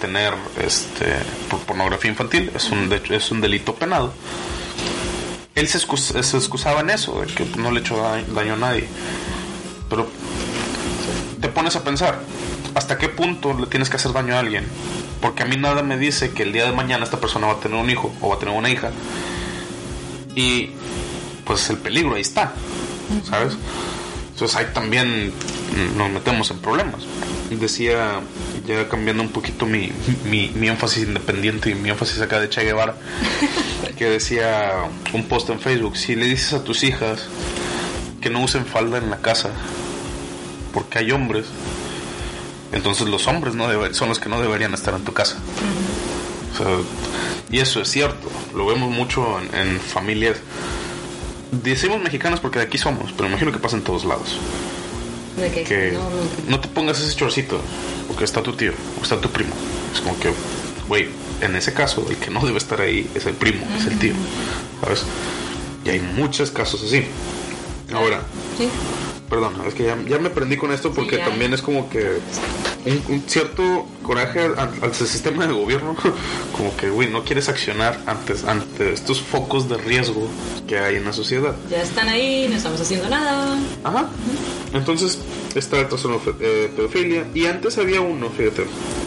tener 0.00 0.34
este 0.64 1.16
pornografía 1.66 2.10
infantil, 2.10 2.52
es 2.54 2.70
un 2.70 2.92
es 2.92 3.30
un 3.32 3.40
delito 3.40 3.74
penado. 3.74 4.12
Él 5.58 5.68
se, 5.68 5.78
excusaba 5.78 6.80
en 6.82 6.90
eso, 6.90 7.20
de 7.20 7.26
que 7.26 7.44
no 7.58 7.72
le 7.72 7.80
echó 7.80 8.00
daño 8.32 8.54
a 8.54 8.56
nadie. 8.56 8.86
Pero 9.90 10.08
te 11.40 11.48
pones 11.48 11.74
a 11.74 11.82
pensar, 11.82 12.20
¿hasta 12.74 12.96
qué 12.96 13.08
punto 13.08 13.54
le 13.54 13.66
tienes 13.66 13.90
que 13.90 13.96
hacer 13.96 14.12
daño 14.12 14.36
a 14.36 14.38
alguien? 14.38 14.64
Porque 15.20 15.42
a 15.42 15.46
mí 15.46 15.56
nada 15.56 15.82
me 15.82 15.98
dice 15.98 16.30
que 16.30 16.44
el 16.44 16.52
día 16.52 16.64
de 16.64 16.72
mañana 16.72 17.02
esta 17.02 17.18
persona 17.18 17.48
va 17.48 17.54
a 17.54 17.60
tener 17.60 17.76
un 17.76 17.90
hijo 17.90 18.14
o 18.20 18.28
va 18.28 18.36
a 18.36 18.38
tener 18.38 18.54
una 18.54 18.70
hija. 18.70 18.92
Y 20.36 20.70
pues 21.44 21.68
el 21.70 21.78
peligro 21.78 22.14
ahí 22.14 22.20
está, 22.20 22.52
¿sabes? 23.28 23.54
Entonces 24.38 24.56
ahí 24.56 24.66
también 24.72 25.32
nos 25.96 26.10
metemos 26.10 26.48
en 26.52 26.58
problemas. 26.60 27.02
Decía, 27.50 28.20
ya 28.64 28.88
cambiando 28.88 29.20
un 29.20 29.30
poquito 29.30 29.66
mi, 29.66 29.90
mi, 30.30 30.50
mi 30.50 30.68
énfasis 30.68 31.08
independiente 31.08 31.70
y 31.70 31.74
mi 31.74 31.90
énfasis 31.90 32.20
acá 32.20 32.38
de 32.38 32.48
Che 32.48 32.62
Guevara, 32.62 32.94
que 33.98 34.04
decía 34.04 34.84
un 35.12 35.24
post 35.24 35.50
en 35.50 35.58
Facebook, 35.58 35.96
si 35.96 36.14
le 36.14 36.26
dices 36.26 36.52
a 36.52 36.62
tus 36.62 36.84
hijas 36.84 37.26
que 38.20 38.30
no 38.30 38.40
usen 38.40 38.64
falda 38.64 38.98
en 38.98 39.10
la 39.10 39.16
casa, 39.16 39.50
porque 40.72 40.98
hay 41.00 41.10
hombres, 41.10 41.46
entonces 42.70 43.08
los 43.08 43.26
hombres 43.26 43.56
no 43.56 43.66
son 43.92 44.08
los 44.08 44.20
que 44.20 44.28
no 44.28 44.40
deberían 44.40 44.72
estar 44.72 44.94
en 44.94 45.02
tu 45.02 45.12
casa. 45.12 45.38
y 47.50 47.58
eso 47.58 47.80
es 47.80 47.88
cierto, 47.88 48.30
lo 48.54 48.66
vemos 48.66 48.92
mucho 48.92 49.40
en, 49.52 49.80
familias. 49.80 50.36
Decimos 51.50 52.00
mexicanas 52.00 52.40
porque 52.40 52.58
de 52.58 52.66
aquí 52.66 52.78
somos, 52.78 53.12
pero 53.12 53.28
imagino 53.28 53.52
que 53.52 53.58
pasa 53.58 53.76
en 53.76 53.82
todos 53.82 54.04
lados. 54.04 54.38
que 55.36 55.96
no, 56.48 56.60
te 56.60 56.68
pongas 56.68 57.00
ese 57.00 57.14
chorcito 57.16 57.60
porque 58.06 58.24
está 58.24 58.42
tu 58.42 58.52
tío 58.52 58.72
o 58.98 59.02
está 59.02 59.20
tu 59.20 59.30
primo. 59.30 59.54
Es 59.92 60.00
como 60.00 60.18
que, 60.18 60.30
güey, 60.88 61.08
en 61.40 61.56
ese 61.56 61.72
caso, 61.72 62.06
el 62.08 62.16
que 62.16 62.30
no 62.30 62.44
debe 62.44 62.58
estar 62.58 62.80
ahí 62.80 63.08
es 63.14 63.26
el 63.26 63.34
primo, 63.34 63.64
es 63.78 63.86
el 63.86 63.98
tío. 63.98 64.14
¿Sabes? 64.82 65.04
Y 65.84 65.90
hay 65.90 66.00
muchos 66.00 66.50
casos 66.50 66.82
así. 66.82 67.04
Ahora, 67.92 68.22
¿Sí? 68.58 68.68
Perdón, 69.28 69.54
es 69.66 69.74
que 69.74 69.84
ya, 69.84 70.18
me 70.18 70.30
prendí 70.30 70.56
con 70.56 70.72
esto 70.72 70.92
porque 70.92 71.18
también 71.18 71.52
es 71.52 71.60
como 71.60 71.88
que 71.90 72.18
un, 73.08 73.22
cierto 73.26 73.86
coraje 74.02 74.40
al, 74.56 74.94
sistema 74.94 75.46
de 75.46 75.52
gobierno, 75.52 75.94
como 76.56 76.74
que, 76.76 76.88
güey, 76.88 77.10
no 77.10 77.24
quieres 77.24 77.48
accionar 77.48 78.00
antes, 78.06 78.44
ante 78.44 78.92
estos 78.92 79.20
focos 79.20 79.68
de 79.68 79.76
riesgo 79.76 80.28
que 80.66 80.78
hay 80.78 80.96
en 80.96 81.04
la 81.04 81.12
sociedad. 81.12 81.54
Ya 81.70 81.82
están 81.82 82.08
ahí, 82.08 82.46
no 82.48 82.56
estamos 82.56 82.80
haciendo 82.80 83.08
nada. 83.08 83.58
Ajá. 83.84 84.08
Entonces 84.72 85.18
está 85.54 85.80
el 85.80 85.88
trastorno 85.88 86.20
eh, 86.40 86.70
pedofilia 86.74 87.26
y 87.34 87.46
antes 87.46 87.76
había 87.78 88.00
uno, 88.00 88.30
fíjate, 88.30 88.64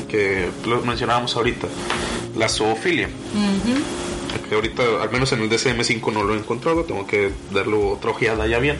que 0.07 0.49
lo 0.65 0.81
mencionábamos 0.81 1.35
ahorita, 1.35 1.67
la 2.37 2.47
zoofilia. 2.47 3.09
Que 4.47 4.55
ahorita, 4.55 4.83
al 5.01 5.11
menos 5.11 5.31
en 5.31 5.41
el 5.41 5.49
DCM5 5.49 6.13
no 6.13 6.23
lo 6.23 6.33
he 6.35 6.37
encontrado, 6.37 6.83
tengo 6.83 7.07
que 7.07 7.31
darle 7.51 7.75
otra 7.75 8.11
ojeada 8.11 8.47
ya 8.47 8.59
bien 8.59 8.77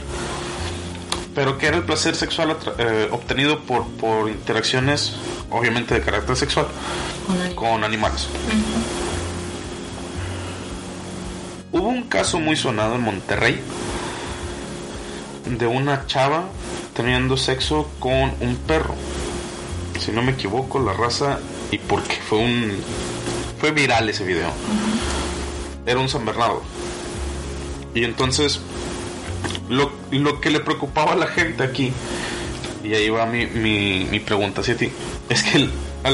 pero 1.34 1.58
que 1.58 1.68
era 1.68 1.78
el 1.78 1.84
placer 1.84 2.16
sexual 2.16 2.58
eh, 2.78 3.08
obtenido 3.12 3.60
por, 3.60 3.88
por 3.88 4.30
interacciones, 4.30 5.14
obviamente 5.50 5.94
de 5.94 6.02
carácter 6.02 6.36
sexual, 6.36 6.68
con, 7.56 7.84
animales. 7.84 8.28
Hubo 11.72 11.88
un 11.88 12.04
caso 12.04 12.40
muy 12.40 12.58
sonado 12.58 12.96
en 12.96 13.02
Monterrey 13.02 13.62
de 15.46 15.68
una 15.68 16.06
chava 16.06 16.46
teniendo 16.94 17.38
sexo 17.38 17.90
con 18.00 18.34
un 18.42 18.58
perro. 18.68 18.96
Si 20.00 20.12
no 20.12 20.22
me 20.22 20.32
equivoco, 20.32 20.80
la 20.80 20.94
raza 20.94 21.40
y 21.72 21.78
porque 21.78 22.16
fue 22.16 22.40
un 22.40 22.78
fue 23.60 23.72
viral 23.72 24.10
ese 24.10 24.26
video. 24.26 24.52
Era 25.86 26.00
un 26.00 26.10
San 26.10 26.26
Bernardo. 26.26 26.62
Y 27.94 28.04
entonces 28.04 28.60
lo, 29.72 29.92
lo 30.12 30.42
que 30.42 30.50
le 30.50 30.60
preocupaba 30.60 31.14
a 31.14 31.16
la 31.16 31.28
gente 31.28 31.64
aquí, 31.64 31.94
y 32.84 32.94
ahí 32.94 33.10
va 33.10 33.26
mi, 33.26 33.48
mi, 33.48 34.06
mi 34.12 34.20
pregunta 34.20 34.62
hacia 34.62 34.76
ti, 34.76 34.92
es 35.30 35.44
que 35.44 35.70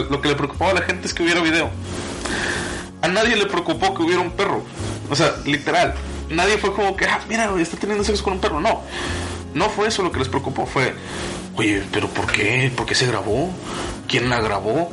lo 0.09 0.21
que 0.21 0.29
le 0.29 0.35
preocupaba 0.35 0.71
a 0.71 0.73
la 0.75 0.81
gente 0.81 1.07
es 1.07 1.13
que 1.13 1.23
hubiera 1.23 1.41
video. 1.41 1.69
A 3.01 3.07
nadie 3.07 3.35
le 3.35 3.47
preocupó 3.47 3.93
que 3.93 4.03
hubiera 4.03 4.21
un 4.21 4.31
perro. 4.31 4.63
O 5.09 5.15
sea, 5.15 5.35
literal. 5.45 5.95
Nadie 6.29 6.57
fue 6.57 6.73
como 6.73 6.95
que, 6.95 7.05
ah, 7.05 7.19
mira, 7.29 7.49
está 7.59 7.77
teniendo 7.77 8.03
sexo 8.03 8.23
con 8.23 8.33
un 8.33 8.39
perro. 8.39 8.59
No. 8.59 8.81
No 9.53 9.69
fue 9.69 9.87
eso 9.87 10.03
lo 10.03 10.11
que 10.11 10.19
les 10.19 10.27
preocupó. 10.27 10.65
Fue, 10.65 10.93
oye, 11.55 11.83
pero 11.91 12.09
¿por 12.09 12.31
qué? 12.31 12.71
¿Por 12.75 12.85
qué 12.85 12.95
se 12.95 13.07
grabó? 13.07 13.49
¿Quién 14.07 14.29
la 14.29 14.41
grabó? 14.41 14.91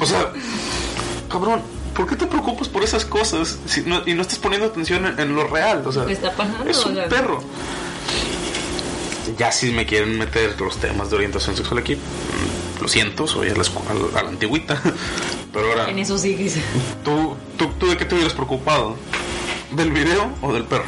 O 0.00 0.06
sea, 0.06 0.32
cabrón, 1.28 1.62
¿por 1.94 2.06
qué 2.06 2.16
te 2.16 2.26
preocupas 2.26 2.68
por 2.68 2.82
esas 2.82 3.04
cosas 3.04 3.58
y 3.76 4.14
no 4.14 4.22
estás 4.22 4.38
poniendo 4.38 4.66
atención 4.66 5.18
en, 5.18 5.34
lo 5.34 5.46
real? 5.46 5.82
O 5.86 5.92
sea, 5.92 6.04
es 6.66 6.84
un 6.84 6.94
perro. 7.08 7.42
Ya 9.36 9.52
si 9.52 9.70
me 9.72 9.84
quieren 9.84 10.18
meter 10.18 10.58
los 10.60 10.78
temas 10.78 11.10
de 11.10 11.16
orientación 11.16 11.54
sexual 11.54 11.80
aquí, 11.80 11.96
mm, 11.96 12.82
lo 12.82 12.88
siento, 12.88 13.26
soy 13.26 13.50
a 13.50 13.54
la, 13.54 13.62
a 13.62 14.22
la, 14.22 14.28
antigüita. 14.30 14.80
Pero 15.52 15.68
ahora. 15.68 15.90
En 15.90 15.98
eso 15.98 16.16
sí. 16.16 16.50
¿tú, 17.04 17.36
tú, 17.56 17.68
¿Tú 17.78 17.88
de 17.88 17.96
qué 17.96 18.04
te 18.04 18.14
hubieras 18.14 18.32
preocupado? 18.32 18.96
¿Del 19.72 19.92
video 19.92 20.30
o 20.40 20.52
del 20.52 20.64
perro? 20.64 20.86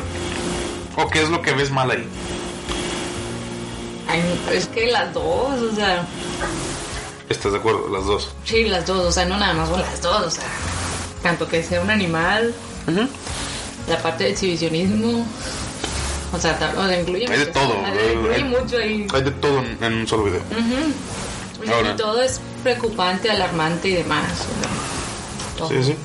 ¿O 0.97 1.09
qué 1.09 1.23
es 1.23 1.29
lo 1.29 1.43
que 1.43 1.53
ves 1.53 1.71
mal 1.71 1.91
ahí? 1.91 2.05
Ay, 4.09 4.23
es 4.53 4.67
que 4.67 4.87
las 4.87 5.13
dos, 5.13 5.61
o 5.61 5.75
sea. 5.75 6.07
¿Estás 7.29 7.53
de 7.53 7.59
acuerdo? 7.59 7.89
Las 7.91 8.07
dos. 8.07 8.35
Sí, 8.45 8.65
las 8.65 8.87
dos, 8.87 9.07
o 9.07 9.13
sea, 9.13 9.27
no 9.27 9.39
nada 9.39 9.53
más 9.53 9.69
con 9.69 9.81
las 9.81 10.01
dos, 10.03 10.27
o 10.27 10.31
sea 10.31 10.45
tanto 11.23 11.49
que 11.49 11.63
sea 11.63 11.81
un 11.81 11.91
animal, 11.91 12.55
la 13.89 13.99
parte 13.99 14.25
de 14.25 14.31
exhibicionismo, 14.31 15.27
o 16.33 16.39
sea, 16.39 16.59
incluye 16.99 17.27
hay 17.31 17.39
de 17.39 17.47
todo, 17.47 17.75
hay, 18.35 18.45
mucho 18.45 18.79
ahí. 18.79 19.07
Hay 19.13 19.23
de 19.23 19.31
todo 19.33 19.63
en, 19.81 19.93
un 19.93 20.07
solo 20.07 20.25
video. 20.25 20.43
y 21.63 21.97
todo 21.97 22.23
es 22.23 22.41
preocupante, 22.63 23.31
alarmante 23.31 23.89
y 23.89 23.95
demás. 23.95 24.25
sí, 25.69 25.85
sí. 25.85 25.97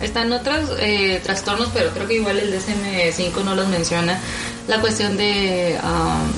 Están 0.00 0.30
otros 0.30 0.72
eh, 0.78 1.20
trastornos, 1.24 1.70
pero 1.72 1.90
creo 1.90 2.06
que 2.06 2.14
igual 2.14 2.38
el 2.38 2.52
DSM-5 2.52 3.42
no 3.44 3.54
los 3.54 3.66
menciona. 3.68 4.20
La 4.68 4.78
cuestión 4.80 5.16
de 5.16 5.78
um, 5.82 6.30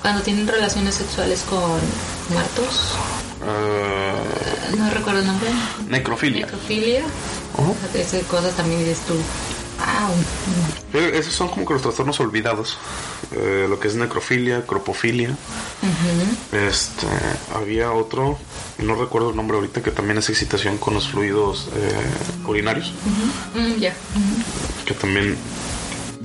cuando 0.00 0.22
tienen 0.22 0.48
relaciones 0.48 0.94
sexuales 0.94 1.44
con 1.48 1.78
muertos. 2.30 2.94
Uh, 3.44 4.76
no 4.76 4.90
recuerdo 4.90 5.20
el 5.20 5.26
nombre. 5.26 5.50
Necrofilia. 5.88 6.46
Necrofilia. 6.46 7.02
Esas 7.94 8.22
cosas 8.24 8.54
también 8.56 8.80
dices 8.80 9.00
tú. 9.06 9.14
Esos 10.92 11.34
son 11.34 11.48
como 11.48 11.66
que 11.66 11.74
los 11.74 11.82
trastornos 11.82 12.18
olvidados. 12.20 12.78
Eh, 13.32 13.66
lo 13.68 13.80
que 13.80 13.88
es 13.88 13.96
necrofilia, 13.96 14.64
cropofilia. 14.66 15.36
Este, 16.52 17.06
había 17.54 17.92
otro, 17.92 18.38
no 18.78 18.94
recuerdo 18.94 19.30
el 19.30 19.36
nombre 19.36 19.56
ahorita, 19.56 19.82
que 19.82 19.90
también 19.90 20.18
es 20.18 20.28
excitación 20.30 20.78
con 20.78 20.94
los 20.94 21.08
fluidos 21.08 21.68
eh, 21.74 22.48
urinarios. 22.48 22.92
Mm, 23.54 23.80
ya. 23.80 23.94
Que 24.86 24.94
también, 24.94 25.36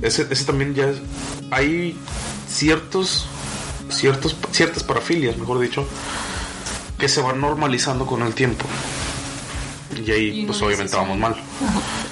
ese, 0.02 0.28
ese 0.30 0.46
también 0.46 0.76
ya 0.76 0.94
hay 1.52 1.98
ciertos, 2.48 3.26
ciertos, 3.90 4.36
ciertas 4.52 4.84
parafilias, 4.84 5.38
mejor 5.38 5.60
dicho, 5.60 5.88
que 7.00 7.08
se 7.08 7.22
van 7.22 7.40
normalizando 7.42 8.06
con 8.06 8.22
el 8.22 8.34
tiempo. 8.36 8.66
Y 10.06 10.12
ahí, 10.12 10.46
pues 10.46 10.62
obviamente 10.62 10.96
vamos 10.96 11.18
mal. 11.18 11.36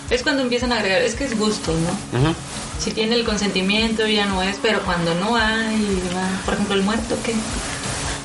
Es 0.09 0.23
cuando 0.23 0.41
empiezan 0.41 0.71
a 0.71 0.77
agregar, 0.77 1.01
es 1.01 1.15
que 1.15 1.25
es 1.25 1.38
gusto, 1.38 1.73
¿no? 1.73 2.33
Si 2.79 2.91
tiene 2.91 3.15
el 3.15 3.25
consentimiento 3.25 4.07
ya 4.07 4.25
no 4.25 4.41
es, 4.41 4.55
pero 4.61 4.81
cuando 4.83 5.13
no 5.15 5.35
hay, 5.35 6.01
por 6.45 6.53
ejemplo, 6.53 6.75
el 6.75 6.83
muerto, 6.83 7.17
¿qué? 7.25 7.33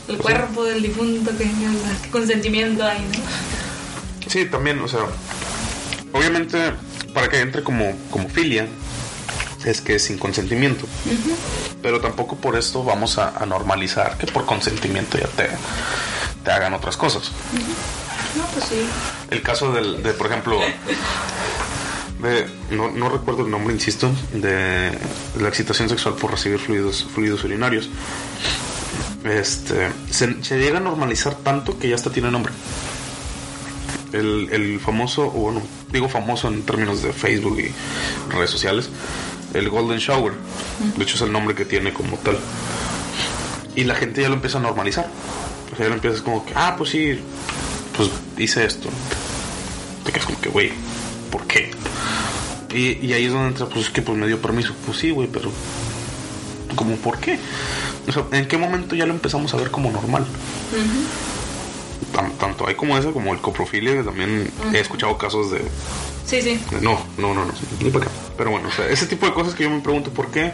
El 0.07 0.17
pues 0.17 0.21
cuerpo 0.21 0.63
del 0.63 0.81
difunto, 0.81 1.33
¿qué? 1.37 1.51
¿Qué 2.03 2.11
consentimiento 2.11 2.85
hay, 2.85 3.01
no? 3.01 4.31
Sí, 4.31 4.45
también, 4.45 4.81
o 4.81 4.87
sea, 4.87 5.01
obviamente 6.13 6.73
para 7.13 7.29
que 7.29 7.41
entre 7.41 7.65
como, 7.65 7.97
como 8.13 8.29
filia 8.29 8.69
es 9.65 9.81
que 9.81 9.97
es 9.97 10.05
sin 10.05 10.19
consentimiento. 10.19 10.87
Pero 11.83 12.01
tampoco 12.01 12.37
por 12.37 12.57
esto 12.57 12.85
vamos 12.85 13.19
a, 13.19 13.37
a 13.37 13.45
normalizar 13.45 14.17
que 14.19 14.29
por 14.29 14.47
consentimiento 14.47 15.19
ya 15.19 15.27
te, 15.27 15.49
te 16.45 16.51
hagan 16.51 16.75
otras 16.75 16.97
cosas. 16.97 17.31
No, 18.37 18.45
pues 18.47 18.65
sí. 18.67 18.87
El 19.31 19.43
caso 19.43 19.73
del, 19.73 20.03
de, 20.03 20.13
por 20.13 20.27
ejemplo, 20.27 20.59
de, 22.21 22.47
no, 22.71 22.91
no 22.91 23.09
recuerdo 23.09 23.45
el 23.45 23.51
nombre, 23.51 23.75
insisto, 23.75 24.11
de 24.33 24.91
la 25.41 25.49
excitación 25.49 25.89
sexual 25.89 26.15
por 26.15 26.31
recibir 26.31 26.59
fluidos, 26.59 27.07
fluidos 27.15 27.45
urinarios. 27.45 27.89
Este, 29.25 29.91
se, 30.11 30.43
se 30.43 30.59
llega 30.59 30.79
a 30.79 30.81
normalizar 30.81 31.35
tanto 31.37 31.79
que 31.79 31.89
ya 31.89 31.95
hasta 31.95 32.11
tiene 32.11 32.31
nombre. 32.31 32.53
El, 34.13 34.49
el 34.53 34.81
famoso, 34.81 35.31
bueno, 35.31 35.63
digo 35.91 36.09
famoso 36.09 36.49
en 36.49 36.63
términos 36.65 37.03
de 37.03 37.13
Facebook 37.13 37.59
y 37.61 37.73
redes 38.33 38.51
sociales, 38.51 38.91
el 39.55 39.69
Golden 39.69 39.99
Shower. 39.99 40.35
De 40.97 41.05
hecho, 41.05 41.17
es 41.17 41.23
el 41.23 41.33
nombre 41.33 41.55
que 41.55 41.65
tiene 41.65 41.93
como 41.93 42.17
tal. 42.19 42.39
Y 43.75 43.85
la 43.85 43.95
gente 43.95 44.21
ya 44.21 44.29
lo 44.29 44.35
empieza 44.35 44.59
a 44.59 44.61
normalizar. 44.63 45.09
O 45.73 45.77
sea, 45.77 45.87
ya 45.87 45.89
lo 45.89 45.95
empieza 45.95 46.23
como 46.23 46.45
que, 46.45 46.53
ah, 46.55 46.75
pues 46.77 46.91
sí, 46.91 47.19
pues 47.97 48.11
hice 48.39 48.65
esto. 48.67 48.89
Te 50.05 50.13
quedas 50.13 50.27
como 50.27 50.41
que, 50.41 50.49
güey, 50.51 50.73
¿por 51.31 51.47
qué? 51.47 51.71
Y, 52.75 53.07
y 53.07 53.13
ahí 53.13 53.27
es 53.27 53.33
donde 53.33 53.49
entra, 53.49 53.67
pues 53.67 53.87
es 53.87 53.91
que 53.91 54.03
pues 54.03 54.17
me 54.19 54.27
dio 54.27 54.41
permiso. 54.41 54.75
Pues 54.87 54.99
sí, 54.99 55.11
güey, 55.11 55.29
pero 55.29 55.51
como 56.77 56.97
por 56.97 57.19
qué? 57.19 57.39
O 58.09 58.13
sea, 58.13 58.25
¿en 58.33 58.47
qué 58.49 58.57
momento 58.59 58.95
ya 58.97 59.07
lo 59.07 59.13
empezamos 59.13 59.53
a 59.55 59.57
ver 59.59 59.71
como 59.71 59.91
normal? 59.91 60.27
Tan- 62.15 62.33
tanto 62.33 62.67
hay 62.67 62.75
como 62.75 62.99
eso, 62.99 63.13
como 63.13 63.33
el 63.33 63.41
coprofilia, 63.41 63.93
que 63.95 64.03
también 64.03 64.51
he 64.75 64.79
escuchado 64.81 65.17
casos 65.17 65.51
de, 65.51 65.59
Sí, 66.27 66.43
sí. 66.43 66.61
de 66.71 66.81
no, 66.83 66.99
no, 67.17 67.33
no, 67.35 67.45
no, 67.47 67.53
ni 67.81 67.91
para 67.91 68.07
acá. 68.07 68.15
Pero 68.37 68.51
bueno, 68.51 68.69
o 68.69 68.73
sea, 68.73 68.87
ese 68.89 69.07
tipo 69.07 69.25
de 69.27 69.33
cosas 69.33 69.55
que 69.55 69.63
yo 69.65 69.71
me 69.71 69.81
pregunto 69.81 70.11
por 70.11 70.31
qué, 70.31 70.53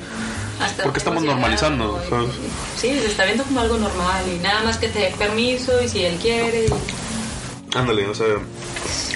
Hasta 0.60 0.82
¿Por 0.82 0.92
qué 0.92 0.98
estamos 0.98 1.22
normalizando, 1.22 2.02
sabes? 2.08 2.30
Sí, 2.76 2.88
se 2.98 3.06
está 3.06 3.24
viendo 3.24 3.44
como 3.44 3.60
algo 3.60 3.76
normal 3.78 4.24
y 4.34 4.38
nada 4.42 4.62
más 4.62 4.76
que 4.76 4.88
te 4.88 4.98
dé 4.98 5.14
permiso 5.18 5.80
y 5.82 5.88
si 5.88 6.04
él 6.04 6.16
quiere. 6.20 6.66
y- 6.66 7.76
ándale, 7.76 8.06
o 8.06 8.14
sea, 8.14 8.26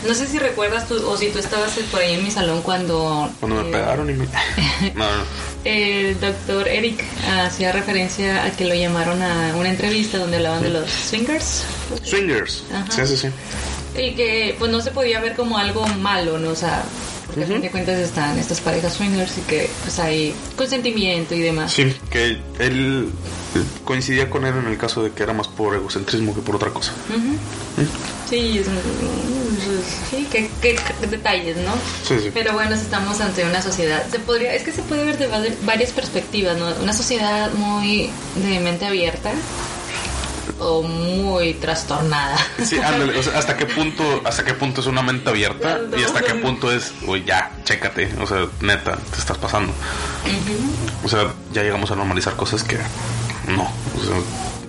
No 0.06 0.14
sé 0.14 0.26
si 0.26 0.38
recuerdas 0.38 0.86
tú 0.88 1.04
o 1.08 1.16
si 1.16 1.28
tú 1.30 1.38
estabas 1.38 1.72
por 1.90 2.00
ahí 2.00 2.14
en 2.14 2.24
mi 2.24 2.30
salón 2.30 2.62
cuando 2.62 3.30
cuando 3.40 3.62
me 3.62 3.68
eh, 3.68 3.72
pegaron 3.72 4.10
y 4.10 4.14
me... 4.14 4.26
No, 4.94 5.04
no, 5.04 5.24
el 5.64 6.18
doctor 6.20 6.66
Eric 6.68 7.02
hacía 7.40 7.70
referencia 7.72 8.44
a 8.44 8.50
que 8.50 8.64
lo 8.64 8.74
llamaron 8.74 9.22
a 9.22 9.54
una 9.56 9.68
entrevista 9.70 10.18
donde 10.18 10.36
hablaban 10.38 10.62
de 10.62 10.70
los 10.70 10.90
swingers 10.90 11.62
Swingers, 12.02 12.64
Ajá. 12.72 13.06
sí, 13.06 13.16
sí, 13.16 13.16
sí. 13.16 13.28
y 14.00 14.14
que 14.14 14.56
pues 14.58 14.70
no 14.72 14.80
se 14.80 14.90
podía 14.90 15.20
ver 15.20 15.34
como 15.36 15.56
algo 15.58 15.86
malo, 15.86 16.38
¿no? 16.38 16.50
O 16.50 16.56
sea, 16.56 16.82
porque 17.34 17.44
a 17.44 17.46
fin 17.46 17.60
de 17.62 17.70
cuentas 17.70 17.98
están 17.98 18.38
estas 18.38 18.60
parejas 18.60 18.92
swingers 18.94 19.38
y 19.38 19.40
que 19.42 19.70
pues 19.82 19.98
hay 19.98 20.34
consentimiento 20.56 21.34
y 21.34 21.40
demás. 21.40 21.72
Sí, 21.72 21.94
que 22.10 22.38
él 22.58 23.08
eh, 23.54 23.62
coincidía 23.84 24.28
con 24.30 24.44
él 24.46 24.54
en 24.56 24.66
el 24.66 24.78
caso 24.78 25.02
de 25.02 25.10
que 25.12 25.22
era 25.22 25.32
más 25.32 25.48
por 25.48 25.74
egocentrismo 25.74 26.34
que 26.34 26.40
por 26.42 26.56
otra 26.56 26.70
cosa. 26.70 26.92
Ujú. 27.08 27.36
Sí, 28.28 28.58
es- 28.58 28.66
sí, 30.10 30.26
qué, 30.30 30.48
qué- 30.60 30.76
qué 31.00 31.06
detalles, 31.06 31.56
¿no? 31.58 31.72
Sí, 32.06 32.14
sí. 32.22 32.30
Pero 32.32 32.52
bueno, 32.54 32.74
estamos 32.74 33.20
ante 33.20 33.44
una 33.44 33.60
sociedad, 33.62 34.02
se 34.10 34.18
podría, 34.18 34.54
es 34.54 34.62
que 34.62 34.72
se 34.72 34.82
puede 34.82 35.04
ver 35.04 35.18
de 35.18 35.26
va- 35.26 35.42
varias 35.64 35.90
perspectivas, 35.92 36.56
¿no? 36.58 36.68
Una 36.82 36.92
sociedad 36.92 37.52
muy 37.54 38.10
de 38.36 38.60
mente 38.60 38.86
abierta 38.86 39.32
o 40.62 40.82
muy 40.82 41.54
trastornada. 41.54 42.36
Sí, 42.64 42.78
ándale, 42.78 43.18
o 43.18 43.22
sea, 43.22 43.38
hasta 43.38 43.56
qué 43.56 43.66
punto, 43.66 44.22
hasta 44.24 44.44
qué 44.44 44.54
punto 44.54 44.80
es 44.80 44.86
una 44.86 45.02
mente 45.02 45.28
abierta 45.28 45.80
y 45.96 46.02
hasta 46.02 46.22
qué 46.22 46.34
punto 46.34 46.72
es, 46.72 46.92
güey, 47.02 47.24
ya, 47.24 47.50
chécate, 47.64 48.14
o 48.20 48.26
sea, 48.26 48.46
neta, 48.60 48.96
te 48.96 49.18
estás 49.18 49.38
pasando. 49.38 49.72
O 51.04 51.08
sea, 51.08 51.32
ya 51.52 51.62
llegamos 51.62 51.90
a 51.90 51.96
normalizar 51.96 52.36
cosas 52.36 52.62
que 52.62 52.78
no, 53.48 53.62
o 53.62 54.04
sea, 54.04 54.14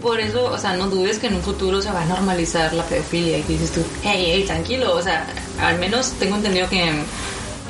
Por 0.02 0.20
eso, 0.20 0.46
o 0.46 0.58
sea, 0.58 0.74
no 0.74 0.88
dudes 0.88 1.20
que 1.20 1.28
en 1.28 1.36
un 1.36 1.42
futuro 1.42 1.82
se 1.82 1.92
va 1.92 2.02
a 2.02 2.06
normalizar 2.06 2.74
la 2.74 2.84
pedofilia 2.84 3.38
y 3.38 3.42
que 3.44 3.54
dices 3.54 3.72
tú, 3.72 3.86
hey, 4.04 4.26
hey, 4.28 4.44
tranquilo, 4.46 4.96
o 4.96 5.02
sea, 5.02 5.28
al 5.62 5.80
menos 5.80 6.12
tengo 6.14 6.36
entendido 6.36 6.68
que 6.70 6.84
en 6.84 7.04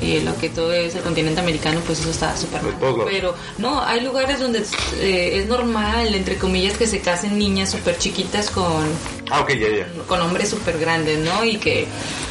eh, 0.04 0.22
lo 0.24 0.36
que 0.36 0.48
todo 0.50 0.72
es 0.72 0.94
el 0.94 1.02
continente 1.02 1.40
americano, 1.40 1.80
pues 1.86 2.00
eso 2.00 2.10
está 2.10 2.36
súper 2.36 2.62
mal. 2.62 2.74
Pero 3.06 3.34
no, 3.58 3.82
hay 3.82 4.00
lugares 4.00 4.38
donde 4.38 4.64
eh, 5.00 5.38
es 5.38 5.46
normal, 5.46 6.14
entre 6.14 6.36
comillas, 6.36 6.76
que 6.76 6.86
se 6.86 7.00
casen 7.00 7.38
niñas 7.38 7.70
súper 7.70 7.98
chiquitas 7.98 8.50
con, 8.50 8.84
ah, 9.30 9.40
ok, 9.40 9.50
ya, 9.50 9.68
ya. 9.68 9.88
con 10.06 10.20
hombres 10.20 10.50
súper 10.50 10.78
grandes, 10.78 11.18
¿no? 11.18 11.44
Y 11.44 11.56
que 11.56 11.86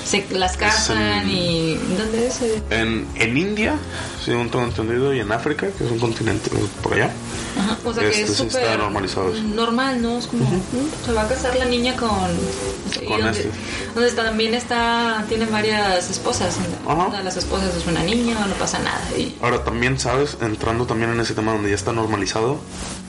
se 0.06 0.26
las 0.32 0.58
casan 0.58 1.24
Sí. 1.26 1.32
y... 1.32 1.96
¿Dónde 1.98 2.28
es? 2.28 2.40
En, 2.70 3.08
en 3.16 3.38
India, 3.38 3.76
según 4.24 4.50
tengo 4.50 4.66
entendido, 4.66 5.14
y 5.14 5.20
en 5.20 5.32
África, 5.32 5.68
que 5.78 5.84
es 5.86 5.92
un 5.92 6.00
continente 6.00 6.50
por 6.82 6.94
allá, 6.94 7.12
Ajá, 7.58 7.78
o 7.86 7.94
sea 7.94 8.04
que 8.04 8.10
Este 8.10 8.24
es 8.24 8.30
sí 8.38 8.44
súper 8.50 8.78
normalizado 8.80 9.32
eso. 9.32 9.42
normal, 9.44 10.02
¿no? 10.02 10.18
Es 10.18 10.26
como, 10.28 10.44
mm, 10.46 11.06
se 11.06 11.12
va 11.14 11.22
a 11.22 11.28
casar 11.28 11.56
la 11.56 11.66
niña 11.66 11.96
con... 11.96 12.10
Con 12.10 13.22
donde, 13.22 13.30
este. 13.32 13.50
donde 13.94 14.10
está- 14.10 14.24
también 14.24 14.54
está, 14.56 15.24
tiene 15.30 15.46
varias 15.46 16.10
esposas. 16.10 16.56
Ajá. 16.88 17.08
Una 17.08 17.18
de 17.20 17.24
las 17.24 17.38
esposas 17.38 17.76
es 17.76 17.86
una 17.86 18.02
niña, 18.04 18.36
no 18.46 18.54
pasa 18.56 18.80
nada. 18.80 19.02
Y, 19.18 19.36
Ahora 19.42 19.64
también, 19.64 20.00
¿sabes? 20.00 20.38
Entrando 20.42 20.86
también 20.86 21.12
en 21.12 21.20
ese 21.20 21.34
tema 21.34 21.54
donde 21.54 21.70
ya 21.70 21.76
está 21.76 21.92
normalizado, 21.94 22.60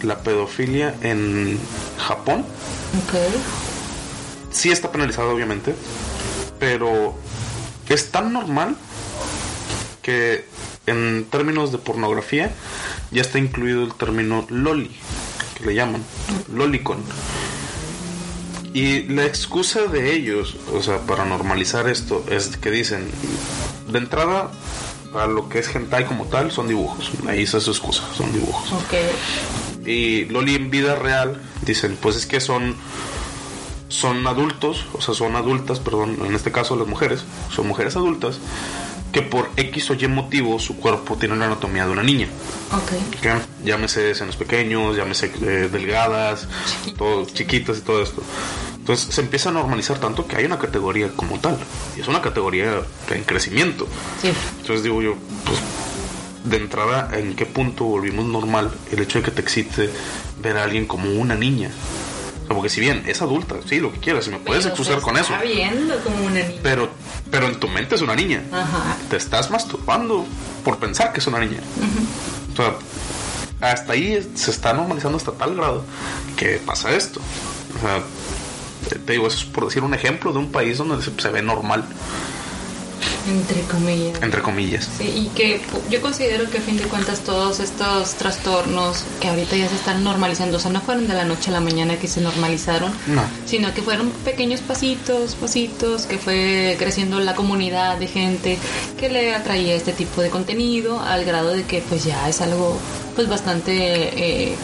la 0.02 0.18
pedofilia 0.18 0.94
en 1.02 1.58
Japón 1.98 2.40
ok. 3.06 3.18
sí 4.50 4.70
está 4.70 4.92
penalizado 4.92 5.30
obviamente, 5.30 5.74
pero 6.58 7.14
es 7.88 8.10
tan 8.10 8.32
normal 8.32 8.76
que 10.02 10.44
en 10.86 11.26
términos 11.30 11.72
de 11.72 11.78
pornografía 11.78 12.52
ya 13.10 13.22
está 13.22 13.38
incluido 13.38 13.84
el 13.84 13.94
término 13.94 14.46
loli, 14.50 14.90
que 15.56 15.66
le 15.66 15.74
llaman, 15.74 16.02
lolicon. 16.52 16.98
Y 18.72 19.04
la 19.04 19.24
excusa 19.24 19.84
de 19.84 20.12
ellos, 20.12 20.56
o 20.72 20.82
sea, 20.82 20.98
para 20.98 21.24
normalizar 21.24 21.88
esto, 21.88 22.24
es 22.28 22.56
que 22.56 22.70
dicen, 22.70 23.08
de 23.88 23.98
entrada, 23.98 24.50
a 25.14 25.26
lo 25.26 25.48
que 25.48 25.60
es 25.60 25.74
hentai 25.74 26.06
como 26.06 26.24
tal, 26.24 26.50
son 26.50 26.66
dibujos. 26.66 27.12
Ahí 27.28 27.44
esa 27.44 27.58
es 27.58 27.64
su 27.64 27.70
excusa, 27.70 28.02
son 28.16 28.32
dibujos. 28.32 28.72
Ok. 28.72 29.86
Y 29.86 30.24
Loli 30.24 30.56
en 30.56 30.70
vida 30.70 30.96
real, 30.96 31.40
dicen, 31.64 31.96
pues 32.00 32.16
es 32.16 32.26
que 32.26 32.40
son 32.40 32.74
son 33.88 34.26
adultos, 34.26 34.86
o 34.92 35.00
sea, 35.00 35.14
son 35.14 35.36
adultas, 35.36 35.80
perdón, 35.80 36.18
en 36.24 36.34
este 36.34 36.52
caso 36.52 36.76
las 36.76 36.86
mujeres, 36.86 37.24
son 37.50 37.68
mujeres 37.68 37.96
adultas 37.96 38.38
que 39.14 39.22
por 39.22 39.48
X 39.56 39.90
o 39.90 39.94
Y 39.94 40.08
motivo 40.08 40.58
su 40.58 40.76
cuerpo 40.76 41.16
tiene 41.16 41.36
la 41.36 41.46
anatomía 41.46 41.86
de 41.86 41.92
una 41.92 42.02
niña. 42.02 42.26
Ok. 42.72 42.92
¿ok? 43.18 43.42
Llámese 43.64 44.12
senos 44.12 44.34
pequeños, 44.34 44.96
llámese 44.96 45.30
eh, 45.40 45.68
delgadas, 45.70 46.48
Chiquitas, 46.66 46.98
todo, 46.98 47.26
chiquitas 47.26 47.78
y 47.78 47.80
todo 47.82 48.02
esto. 48.02 48.22
Entonces 48.76 49.14
se 49.14 49.20
empieza 49.20 49.50
a 49.50 49.52
normalizar 49.52 49.98
tanto 50.00 50.26
que 50.26 50.36
hay 50.36 50.44
una 50.46 50.58
categoría 50.58 51.10
como 51.14 51.38
tal. 51.38 51.56
Y 51.96 52.00
es 52.00 52.08
una 52.08 52.20
categoría 52.20 52.82
en 53.08 53.22
crecimiento. 53.22 53.86
Sí. 54.20 54.32
Entonces 54.58 54.82
digo 54.82 55.00
yo, 55.00 55.14
pues 55.44 55.60
de 56.42 56.56
entrada, 56.56 57.08
¿en 57.12 57.36
qué 57.36 57.46
punto 57.46 57.84
volvimos 57.84 58.26
normal 58.26 58.72
el 58.90 59.00
hecho 59.00 59.20
de 59.20 59.24
que 59.24 59.30
te 59.30 59.42
excite 59.42 59.90
ver 60.42 60.58
a 60.58 60.64
alguien 60.64 60.86
como 60.86 61.08
una 61.10 61.36
niña? 61.36 61.70
O 62.44 62.46
sea, 62.46 62.54
porque 62.56 62.68
si 62.68 62.80
bien 62.80 63.02
es 63.06 63.22
adulta, 63.22 63.56
sí, 63.66 63.80
lo 63.80 63.92
que 63.92 63.98
quieras, 64.00 64.26
y 64.26 64.30
me 64.30 64.38
puedes 64.38 64.64
Pero 64.64 64.74
excusar 64.74 65.00
con 65.00 65.16
eso. 65.16 65.32
Está 65.32 65.44
viendo 65.44 65.98
como 66.00 66.26
una 66.26 66.42
niña. 66.42 66.60
Pero, 66.62 66.90
pero 67.30 67.46
en 67.46 67.58
tu 67.58 67.68
mente 67.68 67.94
es 67.94 68.02
una 68.02 68.14
niña. 68.14 68.42
Ajá. 68.52 68.96
Te 69.08 69.16
estás 69.16 69.50
masturbando 69.50 70.26
por 70.62 70.78
pensar 70.78 71.12
que 71.12 71.20
es 71.20 71.26
una 71.26 71.40
niña. 71.40 71.60
O 72.52 72.56
sea, 72.56 72.74
hasta 73.60 73.94
ahí 73.94 74.30
se 74.34 74.50
está 74.50 74.74
normalizando 74.74 75.16
hasta 75.16 75.32
tal 75.32 75.56
grado 75.56 75.84
que 76.36 76.60
pasa 76.64 76.94
esto. 76.94 77.20
O 77.76 77.80
sea, 77.80 78.02
te 79.04 79.12
digo, 79.12 79.26
eso 79.26 79.38
es 79.38 79.44
por 79.44 79.64
decir 79.64 79.82
un 79.82 79.94
ejemplo 79.94 80.32
de 80.32 80.38
un 80.38 80.52
país 80.52 80.78
donde 80.78 81.02
se, 81.02 81.10
se 81.18 81.28
ve 81.30 81.42
normal, 81.42 81.84
Entre 83.28 83.60
comillas. 83.62 84.22
entre 84.22 84.42
comillas. 84.42 84.88
Sí, 84.98 85.04
y 85.04 85.28
que 85.34 85.60
yo 85.90 86.00
considero 86.00 86.48
que 86.50 86.58
a 86.58 86.60
fin 86.60 86.76
de 86.76 86.84
cuentas 86.84 87.20
todos 87.20 87.60
estos 87.60 88.14
trastornos 88.14 89.04
que 89.20 89.28
ahorita 89.28 89.56
ya 89.56 89.68
se 89.68 89.74
están 89.76 90.04
normalizando, 90.04 90.58
o 90.58 90.60
sea, 90.60 90.70
no 90.70 90.80
fueron 90.80 91.06
de 91.08 91.14
la 91.14 91.24
noche 91.24 91.50
a 91.50 91.52
la 91.54 91.60
mañana 91.60 91.96
que 91.98 92.06
se 92.08 92.20
normalizaron, 92.20 92.92
No. 93.06 93.22
sino 93.46 93.72
que 93.72 93.82
fueron 93.82 94.10
pequeños 94.24 94.60
pasitos, 94.60 95.34
pasitos, 95.36 96.06
que 96.06 96.18
fue 96.18 96.76
creciendo 96.78 97.18
la 97.20 97.34
comunidad 97.34 97.96
de 97.98 98.06
gente 98.08 98.58
que 98.98 99.08
le 99.08 99.34
atraía 99.34 99.74
este 99.74 99.92
tipo 99.92 100.20
de 100.20 100.30
contenido 100.30 101.00
al 101.00 101.24
grado 101.24 101.48
de 101.50 101.64
que 101.64 101.80
pues 101.88 102.04
ya 102.04 102.28
es 102.28 102.40
algo 102.40 102.78
pues 103.14 103.28
bastante 103.28 103.72
eh, 104.52 104.56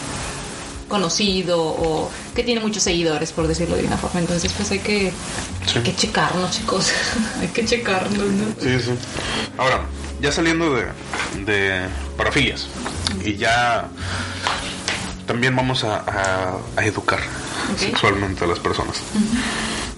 conocido 0.91 1.59
o 1.59 2.11
que 2.35 2.43
tiene 2.43 2.61
muchos 2.61 2.83
seguidores, 2.83 3.31
por 3.31 3.47
decirlo 3.47 3.75
de 3.77 3.85
una 3.85 3.97
forma. 3.97 4.19
Entonces 4.19 4.51
pues 4.53 4.69
hay 4.71 4.79
que, 4.79 5.11
Sí. 5.65 5.77
hay 5.77 5.83
que 5.83 5.95
checarnos, 5.95 6.51
chicos, 6.51 6.91
hay 7.41 7.47
que 7.47 7.65
checarnos, 7.65 8.19
¿no? 8.19 8.45
Sí, 8.61 8.79
sí. 8.79 8.91
Ahora, 9.57 9.85
ya 10.21 10.31
saliendo 10.31 10.75
de, 10.75 10.85
de 11.45 11.87
parafilias 12.17 12.67
y 13.25 13.35
ya 13.37 13.87
también 15.25 15.55
vamos 15.55 15.83
a, 15.83 15.97
a- 15.97 16.57
a 16.75 16.85
educar 16.85 17.19
Ok. 17.71 17.77
sexualmente 17.79 18.43
a 18.43 18.47
las 18.47 18.59
personas. 18.59 18.97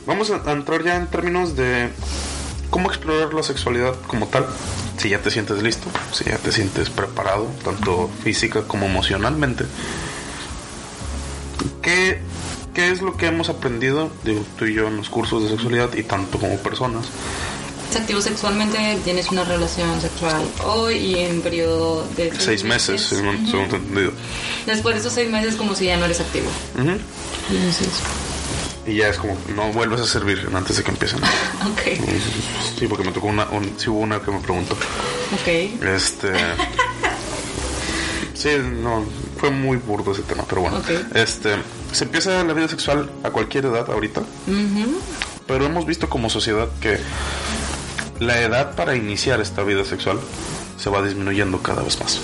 vamos 0.05 0.29
a 0.31 0.51
entrar 0.51 0.83
ya 0.83 0.95
en 0.97 1.07
términos 1.07 1.55
de 1.55 1.89
cómo 2.69 2.89
explorar 2.89 3.33
la 3.33 3.41
sexualidad 3.43 3.95
como 4.07 4.27
tal. 4.27 4.45
Si 4.97 5.09
ya 5.09 5.19
te 5.19 5.31
sientes 5.31 5.61
listo, 5.63 5.87
si 6.11 6.25
ya 6.25 6.37
te 6.37 6.51
sientes 6.51 6.89
preparado, 6.89 7.47
tanto 7.63 8.09
física 8.23 8.61
como 8.67 8.85
emocionalmente. 8.85 9.65
¿Qué, 11.81 12.19
qué 12.73 12.91
es 12.91 13.01
lo 13.01 13.17
que 13.17 13.27
hemos 13.27 13.49
aprendido, 13.49 14.11
digo, 14.23 14.43
tú 14.57 14.65
y 14.65 14.73
yo, 14.73 14.87
en 14.87 14.97
los 14.97 15.09
cursos 15.09 15.43
de 15.43 15.49
sexualidad 15.49 15.93
y 15.95 16.03
tanto 16.03 16.39
como 16.39 16.57
personas? 16.57 17.05
Activo 17.95 18.21
sexualmente, 18.21 18.97
tienes 19.03 19.29
una 19.29 19.43
relación 19.43 20.01
sexual 20.01 20.43
hoy 20.65 20.95
y 20.95 21.19
en 21.19 21.41
periodo 21.41 22.07
de 22.17 22.33
seis 22.39 22.63
meses, 22.63 23.01
según, 23.01 23.45
según 23.45 23.65
entendido. 23.65 24.11
Después 24.65 24.95
de 24.95 25.01
esos 25.01 25.13
seis 25.13 25.29
meses, 25.29 25.55
como 25.55 25.75
si 25.75 25.85
ya 25.85 25.97
no 25.97 26.05
eres 26.05 26.19
activo. 26.19 26.47
Y 28.87 28.95
ya 28.95 29.09
es 29.09 29.17
como, 29.17 29.37
no 29.55 29.71
vuelves 29.71 30.01
a 30.01 30.07
servir 30.07 30.49
antes 30.53 30.77
de 30.77 30.83
que 30.83 30.91
empiecen. 30.91 31.19
ok. 31.23 32.79
Sí, 32.79 32.87
porque 32.87 33.03
me 33.03 33.11
tocó 33.11 33.27
una, 33.27 33.45
un, 33.49 33.73
sí 33.77 33.89
hubo 33.89 33.99
una 33.99 34.19
que 34.19 34.31
me 34.31 34.39
preguntó. 34.39 34.73
Ok. 34.73 35.83
Este. 35.83 36.33
sí, 38.33 38.49
no, 38.81 39.05
fue 39.43 39.51
muy 39.51 39.75
burdo 39.75 40.13
ese 40.13 40.21
tema, 40.21 40.45
pero 40.47 40.61
bueno. 40.61 40.77
Ok. 40.77 40.89
Este, 41.15 41.57
se 41.91 42.05
empieza 42.05 42.41
la 42.45 42.53
vida 42.53 42.69
sexual 42.69 43.09
a 43.23 43.29
cualquier 43.29 43.65
edad 43.65 43.91
ahorita, 43.91 44.21
Ujú. 44.21 44.99
pero 45.45 45.65
hemos 45.65 45.85
visto 45.85 46.07
como 46.07 46.29
sociedad 46.29 46.69
que 46.79 46.97
la 48.21 48.39
edad 48.39 48.73
para 48.77 48.95
iniciar 48.95 49.41
esta 49.41 49.63
vida 49.63 49.83
sexual 49.83 50.17
se 50.77 50.89
va 50.89 51.01
disminuyendo 51.01 51.61
cada 51.61 51.81
vez 51.83 51.99
más. 51.99 52.21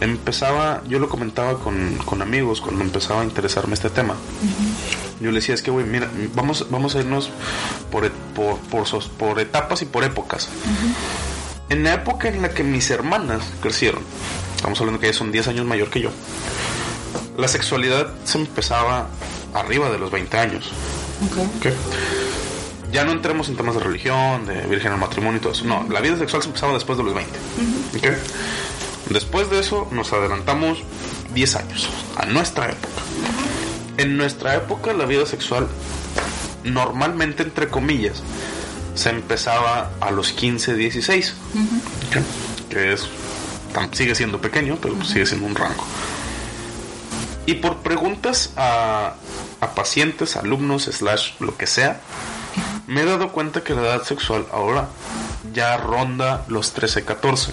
Empezaba, 0.00 0.80
yo 0.86 1.00
lo 1.00 1.08
comentaba 1.08 1.58
con, 1.58 1.96
con 2.04 2.22
amigos 2.22 2.60
cuando 2.60 2.84
empezaba 2.84 3.22
a 3.22 3.24
interesarme 3.24 3.74
este 3.74 3.90
tema. 3.90 4.14
Yo 5.20 5.32
le 5.32 5.40
decía, 5.40 5.56
es 5.56 5.62
que, 5.62 5.72
güey, 5.72 5.84
mira, 5.84 6.08
vamos, 6.36 6.68
vamos 6.70 6.94
a 6.94 7.00
irnos 7.00 7.30
por, 7.90 8.08
por, 8.34 8.58
por, 8.58 8.84
por 9.18 9.40
etapas 9.40 9.82
y 9.82 9.86
por 9.86 10.04
épocas. 10.04 10.48
En 11.68 11.82
la 11.82 11.94
época 11.94 12.28
en 12.28 12.42
la 12.42 12.50
que 12.50 12.62
mis 12.62 12.90
hermanas 12.90 13.42
crecieron, 13.60 14.02
estamos 14.62 14.78
hablando 14.78 15.00
que 15.00 15.12
son 15.12 15.32
10 15.32 15.48
años 15.48 15.66
mayor 15.66 15.90
que 15.90 16.00
yo, 16.00 16.10
la 17.36 17.48
sexualidad 17.48 18.12
se 18.22 18.38
empezaba 18.38 19.08
arriba 19.54 19.90
de 19.90 19.98
los 19.98 20.12
20 20.12 20.38
años. 20.38 20.70
Ok. 21.26 21.38
¿ok? 21.56 21.72
Ya 22.92 23.04
no 23.04 23.10
entremos 23.10 23.48
en 23.48 23.56
temas 23.56 23.74
de 23.74 23.80
religión, 23.80 24.46
de 24.46 24.64
virgen 24.68 24.92
al 24.92 25.00
matrimonio 25.00 25.38
y 25.38 25.40
todo 25.40 25.52
eso. 25.52 25.64
No, 25.64 25.84
la 25.90 26.00
vida 26.00 26.16
sexual 26.16 26.42
se 26.42 26.48
empezaba 26.48 26.74
después 26.74 26.96
de 26.96 27.02
los 27.02 27.12
20. 27.12 27.38
¿ok? 27.96 28.16
Después 29.10 29.50
de 29.50 29.58
eso 29.58 29.88
nos 29.90 30.12
adelantamos 30.12 30.78
10 31.34 31.56
años 31.56 31.88
a 32.16 32.26
nuestra 32.26 32.66
época. 32.66 33.02
En 33.96 34.16
nuestra 34.16 34.54
época 34.54 34.92
la 34.92 35.06
vida 35.06 35.26
sexual 35.26 35.66
normalmente 36.62 37.42
entre 37.42 37.66
comillas 37.66 38.22
se 38.94 39.10
empezaba 39.10 39.90
a 40.00 40.12
los 40.12 40.30
15, 40.30 40.76
16. 40.76 41.34
¿ok? 42.10 42.70
Que 42.70 42.92
es 42.92 43.08
sigue 43.92 44.14
siendo 44.14 44.40
pequeño, 44.40 44.78
pero 44.80 44.94
pues 44.94 45.08
sigue 45.08 45.26
siendo 45.26 45.46
un 45.46 45.54
rango. 45.54 45.84
Y 47.46 47.54
por 47.54 47.78
preguntas 47.78 48.50
a, 48.56 49.14
a 49.60 49.74
pacientes, 49.74 50.36
alumnos, 50.36 50.84
slash, 50.84 51.32
lo 51.40 51.56
que 51.56 51.66
sea, 51.66 52.00
me 52.86 53.02
he 53.02 53.04
dado 53.04 53.32
cuenta 53.32 53.62
que 53.62 53.74
la 53.74 53.82
edad 53.82 54.02
sexual 54.04 54.46
ahora 54.52 54.88
ya 55.52 55.76
ronda 55.76 56.44
los 56.48 56.72
13, 56.72 57.04
14. 57.04 57.52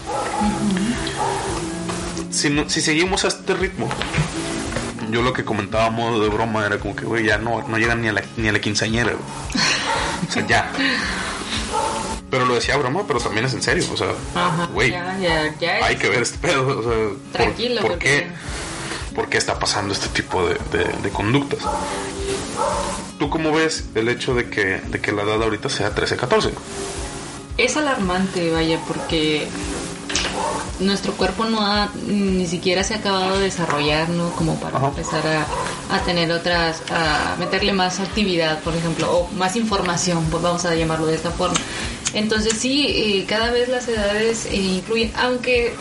Si, 2.32 2.50
no- 2.50 2.70
si 2.70 2.82
seguimos 2.82 3.26
a 3.26 3.30
este 3.30 3.54
ritmo, 3.56 3.90
yo 5.12 5.22
lo 5.24 5.34
que 5.34 5.44
comentábamos 5.44 6.22
de 6.22 6.28
broma 6.30 6.66
era 6.66 6.78
como 6.80 6.96
que, 6.96 7.06
güey, 7.06 7.26
ya 7.26 7.38
no, 7.40 7.68
no 7.68 7.78
llegan 7.78 8.02
ni 8.02 8.10
a 8.10 8.14
la, 8.14 8.24
ni 8.38 8.48
a 8.48 8.52
la 8.52 8.60
quinceañera. 8.62 9.14
O 10.28 10.32
sea, 10.32 10.46
ya. 10.46 10.72
Pero 12.30 12.46
lo 12.46 12.54
decía 12.56 12.78
broma, 12.78 13.04
pero 13.08 13.20
también 13.20 13.46
es 13.46 13.54
en 13.54 13.62
serio. 13.64 13.84
O 13.92 13.98
sea, 13.98 14.08
güey, 14.74 14.94
hay 14.94 15.96
que 15.96 16.10
ver 16.10 16.22
este 16.22 16.38
pedo. 16.38 16.68
O 16.80 16.84
sea, 16.84 16.92
¿por- 16.92 17.18
Tranquilo, 17.32 17.82
¿por, 17.82 17.98
qué, 17.98 18.28
¿por 19.16 19.30
qué 19.30 19.38
está 19.38 19.58
pasando 19.58 19.94
este 19.94 20.08
tipo 20.10 20.48
de, 20.48 20.56
de- 20.72 20.94
de 21.02 21.10
conductas? 21.10 21.60
¿Tú 23.18 23.30
cómo 23.30 23.52
ves 23.52 23.86
el 23.96 24.08
hecho 24.10 24.34
de 24.36 24.50
que, 24.50 24.80
de 24.80 25.02
que 25.02 25.12
la 25.12 25.24
edad 25.24 25.42
ahorita 25.42 25.70
sea 25.70 25.94
13, 25.94 26.16
14? 26.18 26.52
Es 27.58 27.76
alarmante, 27.76 28.52
vaya, 28.52 28.80
porque 28.88 29.48
nuestro 30.80 31.12
cuerpo 31.14 31.44
no 31.46 31.60
ha, 31.66 31.90
ni 32.08 32.48
siquiera 32.48 32.84
se 32.86 32.94
ha 32.94 32.98
acabado 32.98 33.36
de 33.38 33.44
desarrollar, 33.44 34.08
¿no? 34.10 34.32
Como 34.32 34.58
para 34.62 34.78
Ajá. 34.78 34.88
empezar 34.88 35.24
a, 35.28 35.46
a 35.94 36.00
tener 36.04 36.32
otras, 36.32 36.82
a 36.90 37.36
meterle 37.38 37.74
más 37.74 38.00
actividad, 38.00 38.60
por 38.62 38.74
ejemplo, 38.76 39.12
o 39.12 39.28
más 39.34 39.58
información, 39.58 40.24
pues 40.32 40.42
vamos 40.42 40.64
a 40.64 40.74
llamarlo 40.76 41.08
de 41.08 41.16
esta 41.16 41.32
forma. 41.32 41.58
Entonces 42.14 42.53
sí, 42.57 42.86
eh, 42.88 43.26
cada 43.28 43.51
vez 43.51 43.70
las 43.70 43.88
edades 43.88 44.45
eh, 44.45 44.55
influyen, 44.55 45.12
aunque 45.16 45.74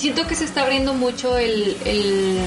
siento 0.00 0.26
que 0.26 0.34
se 0.34 0.44
está 0.44 0.62
abriendo 0.62 0.94
mucho 0.94 1.36
el, 1.36 1.76
el, 1.84 2.38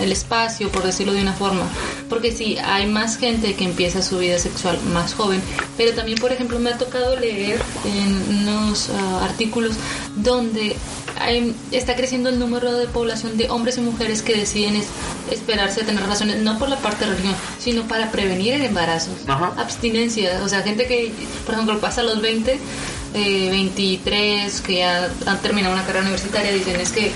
el 0.00 0.12
espacio, 0.12 0.70
por 0.70 0.84
decirlo 0.84 1.12
de 1.12 1.22
una 1.22 1.32
forma, 1.32 1.68
porque 2.08 2.30
sí, 2.30 2.58
hay 2.58 2.86
más 2.86 3.16
gente 3.16 3.54
que 3.54 3.64
empieza 3.64 4.02
su 4.02 4.18
vida 4.18 4.38
sexual 4.38 4.78
más 4.92 5.14
joven, 5.14 5.42
pero 5.76 5.92
también, 5.94 6.18
por 6.18 6.32
ejemplo, 6.32 6.58
me 6.60 6.70
ha 6.70 6.78
tocado 6.78 7.18
leer 7.18 7.60
en 7.84 8.42
unos 8.42 8.88
ah, 8.90 9.24
artículos 9.24 9.74
donde 10.16 10.76
hay- 11.18 11.54
está 11.72 11.96
creciendo 11.96 12.28
el 12.28 12.38
número 12.38 12.72
de 12.74 12.86
población 12.86 13.36
de 13.36 13.48
hombres 13.50 13.78
y 13.78 13.80
mujeres 13.80 14.22
que 14.22 14.34
deciden 14.36 14.76
es- 14.76 14.86
esperarse 15.30 15.82
a 15.82 15.86
tener 15.86 16.02
relaciones, 16.02 16.36
no 16.38 16.58
por 16.58 16.68
la 16.68 16.76
parte 16.76 17.04
de 17.04 17.12
religión, 17.12 17.34
sino 17.58 17.82
para 17.88 18.10
prevenir 18.10 18.54
el 18.54 18.62
embarazo, 18.64 19.10
Ajá. 19.26 19.52
abstinencia, 19.56 20.40
o 20.44 20.48
sea, 20.48 20.62
gente 20.62 20.86
que, 20.86 21.12
por 21.44 21.54
ejemplo, 21.54 21.78
pasa 21.80 22.00
a 22.00 22.04
los 22.04 22.20
20 22.20 22.58
eh, 23.12 23.48
23 23.50 24.60
que 24.60 24.76
ya 24.76 25.10
han 25.26 25.38
terminado 25.42 25.74
una 25.74 25.82
carrera 25.84 26.02
universitaria 26.02 26.52
dicen 26.52 26.78
es 26.80 26.92
que 26.92 27.10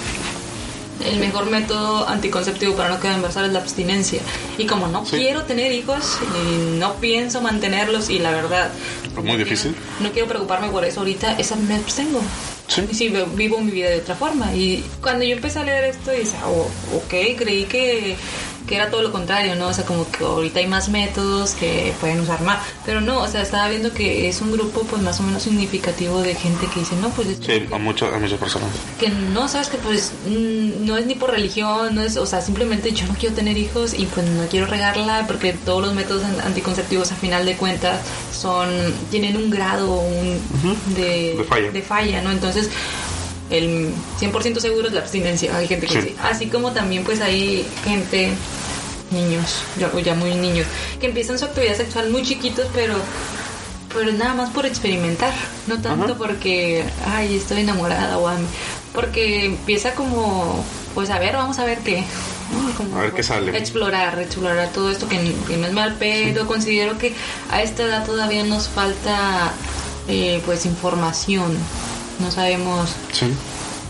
el 1.05 1.19
mejor 1.21 1.47
método 1.51 2.09
anticonceptivo 2.09 2.75
para 2.75 2.89
no 2.89 2.99
quedar 3.01 3.15
embarazada 3.17 3.47
es 3.47 3.53
la 3.53 3.59
abstinencia 3.61 4.21
y 4.59 4.67
como 4.67 4.87
no 4.89 5.05
Sí. 5.07 5.17
quiero 5.17 5.43
tener 5.43 5.71
hijos 5.73 6.19
y 6.35 6.79
no 6.79 6.95
pienso 6.95 7.41
mantenerlos 7.43 8.11
y 8.11 8.19
la 8.21 8.31
verdad 8.31 8.71
Es 9.05 9.15
muy 9.15 9.25
no 9.33 9.37
difícil. 9.39 9.73
quiero- 9.75 9.87
no 10.01 10.13
quiero 10.13 10.29
preocuparme 10.29 10.69
por 10.69 10.85
eso 10.85 11.01
ahorita 11.01 11.33
esa 11.39 11.57
me 11.57 11.75
abstengo 11.75 12.21
Sí. 12.69 12.89
sí, 12.93 13.15
vivo 13.35 13.61
mi 13.61 13.71
vida 13.71 13.91
de 13.91 13.99
otra 13.99 14.15
forma 14.15 14.55
y 14.55 14.85
cuando 15.03 15.25
yo 15.25 15.37
empecé 15.37 15.59
a 15.61 15.65
leer 15.65 15.85
esto 15.85 16.11
dije 16.11 16.37
oh, 16.47 16.67
ok 16.97 17.37
creí 17.39 17.65
que 17.65 18.17
que 18.67 18.77
era 18.77 18.91
todo 18.91 19.03
lo 19.03 19.13
contrario, 19.13 19.55
¿no? 19.57 19.69
O 19.69 19.73
sea, 19.75 19.85
como 19.85 20.11
que 20.11 20.25
ahorita 20.25 20.59
hay 20.61 20.67
más 20.67 20.89
métodos 20.89 21.51
que 21.53 21.93
pueden 22.01 22.21
usar 22.21 22.41
más. 22.43 22.59
Pero 22.87 23.01
no, 23.01 23.19
o 23.21 23.29
sea, 23.29 23.43
estaba 23.43 23.69
viendo 23.69 23.93
que 23.93 24.29
es 24.29 24.41
un 24.41 24.53
grupo 24.53 24.83
pues 24.83 25.03
más 25.03 25.21
o 25.21 25.23
menos 25.23 25.43
significativo 25.43 26.21
de 26.23 26.35
gente 26.35 26.67
que 26.73 26.81
dice, 26.81 26.97
no, 26.97 27.11
pues 27.11 27.29
es 27.29 27.39
Sí, 27.45 27.67
a, 27.73 27.79
muchas 27.79 28.13
a 28.13 28.19
muchas 28.19 28.39
personas. 28.39 28.69
que 28.99 29.09
no, 29.11 29.49
sabes 29.49 29.69
que 29.69 29.77
pues 29.79 30.13
mm, 30.27 30.87
no 30.87 30.97
es 30.97 31.07
ni 31.07 31.15
por 31.15 31.31
religión, 31.31 31.95
no 31.95 32.01
es, 32.03 32.17
o 32.17 32.27
sea, 32.27 32.41
simplemente 32.41 32.93
yo 32.93 33.07
no 33.07 33.15
quiero 33.15 33.35
tener 33.35 33.59
hijos 33.59 33.93
y 33.93 34.07
pues 34.07 34.27
no 34.27 34.47
quiero 34.49 34.67
regarla 34.67 35.25
porque 35.27 35.53
todos 35.53 35.83
los 35.85 35.95
métodos 35.95 36.25
an- 36.25 36.41
anticonceptivos 36.43 37.13
a 37.13 37.17
final 37.17 37.45
de 37.45 37.57
cuentas 37.57 38.01
son, 38.33 38.69
tienen 39.11 39.37
un 39.37 39.51
grado 39.51 39.93
un, 39.95 40.41
de, 40.95 41.35
De 41.37 41.45
falla. 41.45 41.71
de 41.71 41.83
falla, 41.83 42.23
¿no? 42.23 42.31
Entonces, 42.33 42.71
el 43.51 43.93
100% 44.21 44.59
seguro 44.61 44.89
es 44.89 44.95
la 44.95 45.01
abstinencia. 45.01 45.57
Hay 45.57 45.69
gente 45.69 45.87
que 45.87 46.01
Sí. 46.01 46.09
sí. 46.09 46.17
Así 46.23 46.47
como 46.47 46.73
también 46.73 47.05
pues 47.05 47.21
hay 47.21 47.67
gente, 47.85 48.33
niños, 49.11 49.63
ya, 49.79 49.91
ya 50.01 50.15
muy 50.15 50.35
niños, 50.35 50.67
que 51.01 51.07
empiezan 51.07 51.39
su 51.39 51.45
actividad 51.45 51.77
sexual 51.77 52.11
muy 52.11 52.23
chiquitos, 52.23 52.67
pero 52.75 52.97
pero 53.95 54.11
nada 54.13 54.35
más 54.35 54.51
por 54.51 54.67
experimentar, 54.67 55.33
no 55.69 55.81
tanto 55.81 56.05
Ajá. 56.07 56.15
porque, 56.19 56.85
ay, 57.07 57.37
estoy 57.37 57.61
enamorada 57.61 58.19
o 58.19 58.29
porque 58.93 59.45
empieza 59.47 59.95
como, 59.95 60.65
pues 60.95 61.11
a 61.11 61.19
ver, 61.21 61.37
vamos 61.37 61.59
a 61.61 61.65
ver 61.65 61.79
qué. 61.79 62.01
¿no? 62.53 62.77
Como 62.77 62.97
A 62.97 63.03
ver 63.03 63.13
qué 63.13 63.23
sale. 63.23 63.57
Explorar, 63.57 64.19
explorar 64.19 64.71
todo 64.73 64.91
esto 64.91 65.09
que, 65.09 65.17
que 65.47 65.57
no 65.57 65.67
es 65.69 65.73
mal, 65.73 65.95
pero 65.99 66.45
considero 66.47 66.99
que 66.99 67.15
a 67.51 67.63
esta 67.63 67.85
edad 67.85 68.05
todavía 68.05 68.43
nos 68.45 68.69
falta, 68.69 69.53
eh, 70.09 70.43
pues, 70.45 70.67
información. 70.67 71.57
No 72.25 72.31
sabemos 72.31 72.91
Sí. 73.13 73.27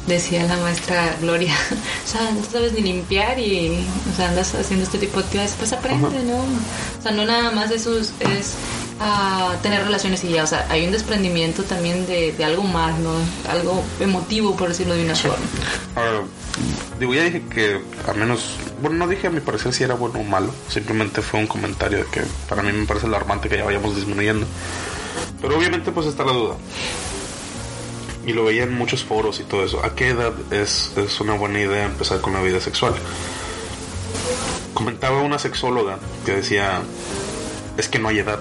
decía 0.07 0.45
la 0.45 0.57
maestra 0.59 1.17
Gloria, 1.21 1.55
o 2.05 2.09
sea, 2.11 2.31
no 2.33 2.43
sabes 2.45 2.73
ni 2.73 2.81
limpiar 2.83 3.39
y, 3.39 3.79
o 4.13 4.17
sea, 4.17 4.29
andas 4.29 4.55
haciendo 4.55 4.85
este 4.85 4.99
tipo 4.99 5.19
de 5.19 5.25
actividades, 5.25 5.55
pues 5.57 5.73
aprende, 5.73 6.09
Ajá. 6.09 6.17
¿no? 6.25 6.37
O 6.39 7.03
sea, 7.03 7.13
no 7.13 7.25
nada 7.25 7.51
más 7.53 7.71
eso 7.71 7.97
es, 7.99 8.13
es, 8.21 8.55
ah, 9.01 9.55
tener 9.63 9.83
relaciones 9.85 10.23
y 10.25 10.31
ya, 10.31 10.45
o 10.45 10.47
sea, 10.47 10.67
hay 10.69 10.85
un 10.85 10.93
desprendimiento 10.93 11.63
también 11.63 12.07
de, 12.07 12.33
de 12.33 12.45
algo 12.45 12.65
más, 12.65 12.99
¿no? 12.99 13.13
Algo 13.49 13.83
emotivo, 14.01 14.55
por 14.57 14.69
decirlo 14.69 14.95
de 14.95 15.05
una 15.05 15.15
Sí. 15.15 15.23
forma. 15.29 15.45
Ahora, 15.97 16.23
digo, 17.01 17.15
ya 17.15 17.23
dije 17.25 17.43
que 17.49 17.81
al 18.07 18.17
menos, 18.17 18.57
bueno, 18.83 18.97
no 18.97 19.09
dije 19.09 19.29
a 19.29 19.31
mi 19.31 19.41
parecer 19.41 19.73
si 19.73 19.85
era 19.85 19.95
bueno 19.95 20.19
o 20.19 20.25
malo, 20.25 20.53
simplemente 20.69 21.23
fue 21.23 21.41
un 21.41 21.47
comentario 21.47 21.99
de 21.99 22.05
que 22.07 22.21
para 22.49 22.63
mí 22.63 22.73
me 22.73 22.85
parece 22.85 23.07
alarmante 23.07 23.49
que 23.49 23.57
ya 23.57 23.65
vayamos 23.65 23.97
disminuyendo. 23.97 24.45
Pero 25.41 25.57
obviamente 25.57 25.93
pues 25.93 26.07
está 26.09 26.25
la 26.25 26.33
duda. 26.33 26.57
Y 28.27 28.33
lo 28.33 28.45
veía 28.45 28.63
en 28.63 28.75
muchos 28.75 29.05
foros 29.05 29.41
y 29.41 29.45
todo 29.45 29.65
eso. 29.65 29.85
¿A 29.85 29.95
qué 29.95 30.09
edad 30.09 30.33
es, 30.51 30.93
es 30.97 31.21
una 31.21 31.35
buena 31.35 31.61
idea 31.61 31.85
empezar 31.85 32.21
con 32.21 32.33
la 32.33 32.41
vida 32.41 32.61
sexual? 32.61 32.95
comentaba 34.75 35.23
una 35.23 35.39
sexóloga 35.39 35.99
que 36.27 36.33
decía, 36.33 36.83
es 37.79 37.89
que 37.89 37.99
no 37.99 38.09
hay 38.09 38.19
edad. 38.19 38.41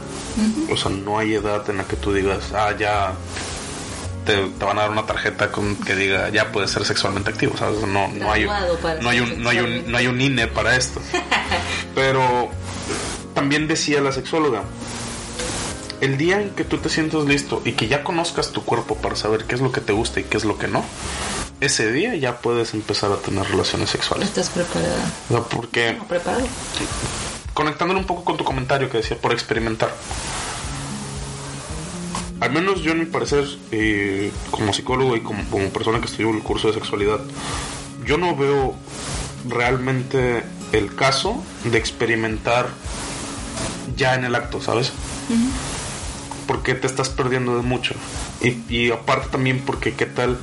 O 0.69 0.75
sea, 0.75 0.91
no 0.91 1.19
hay 1.19 1.35
edad 1.35 1.69
en 1.69 1.77
la 1.77 1.83
que 1.85 1.95
tú 1.95 2.11
digas, 2.11 2.51
ah, 2.53 2.75
ya 2.77 3.13
te, 4.25 4.35
van 4.65 4.77
a 4.77 4.81
dar 4.81 4.91
una 4.91 5.05
tarjeta 5.05 5.51
con 5.51 5.75
que 5.75 5.95
diga 5.95 6.29
ya 6.29 6.51
puedes 6.51 6.71
ser 6.71 6.85
sexualmente 6.85 7.29
activo, 7.29 7.55
¿sabes? 7.55 7.79
No, 7.81 8.07
no 8.07 8.31
hay, 8.31 8.45
no 8.45 9.09
hay 9.09 9.19
un, 9.19 9.43
no 9.43 9.49
hay 9.49 9.59
un, 9.59 9.91
no 9.91 9.97
hay 9.97 10.07
un 10.07 10.19
INE 10.19 10.47
para 10.47 10.75
esto. 10.75 10.99
Pero 11.95 12.49
también 13.35 13.67
decía 13.67 14.01
la 14.01 14.11
sexóloga, 14.11 14.63
el 16.03 16.17
día 16.17 16.41
en 16.41 16.49
que 16.49 16.65
tú 16.65 16.79
te 16.79 16.89
sientas 16.89 17.23
listo 17.23 17.61
y 17.63 17.71
que 17.71 17.87
ya 17.87 18.03
conozcas 18.03 18.51
tu 18.51 18.65
cuerpo 18.65 18.97
para 18.97 19.15
saber 19.15 19.45
qué 19.45 19.55
es 19.55 19.61
lo 19.61 19.71
que 19.71 19.79
te 19.79 19.93
gusta 19.93 20.19
y 20.19 20.25
qué 20.25 20.35
es 20.35 20.43
lo 20.43 20.57
que 20.57 20.67
no, 20.67 20.83
ese 21.61 21.93
día 21.93 22.13
ya 22.15 22.39
puedes 22.39 22.73
empezar 22.73 23.09
a 23.13 23.15
tener 23.15 23.47
relaciones 23.47 23.89
sexuales. 23.89 24.27
¿Estás 24.27 24.49
preparada? 24.49 25.09
No, 25.29 25.47
porque... 25.47 25.97
preparado. 26.09 26.45
Conectándolo 27.53 28.01
un 28.01 28.05
poco 28.05 28.25
con 28.25 28.35
tu 28.35 28.43
comentario 28.43 28.89
que 28.89 28.97
decía 28.97 29.15
por 29.15 29.31
experimentar. 29.31 29.95
Al 32.41 32.51
menos 32.51 32.81
yo 32.81 32.91
en 32.91 32.99
mi 32.99 33.05
parecer, 33.05 33.47
eh, 33.71 34.29
como 34.51 34.73
psicólogo 34.73 35.15
y 35.15 35.21
como, 35.21 35.45
como 35.49 35.69
persona 35.69 36.01
que 36.01 36.07
estudió 36.07 36.31
el 36.31 36.43
curso 36.43 36.67
de 36.67 36.73
sexualidad, 36.73 37.21
yo 38.05 38.17
no 38.17 38.35
veo 38.35 38.75
realmente 39.47 40.43
el 40.73 40.93
caso 40.95 41.41
de 41.63 41.77
experimentar 41.77 42.67
ya 43.95 44.15
en 44.15 44.25
el 44.25 44.35
acto, 44.35 44.61
¿sabes? 44.61 44.91
Porque 46.47 46.75
te 46.75 46.87
estás 46.87 47.09
perdiendo 47.09 47.55
de 47.55 47.63
mucho. 47.63 47.95
Y, 48.41 48.57
y, 48.69 48.91
aparte 48.91 49.29
también 49.29 49.61
porque 49.65 49.93
qué 49.93 50.05
tal 50.05 50.37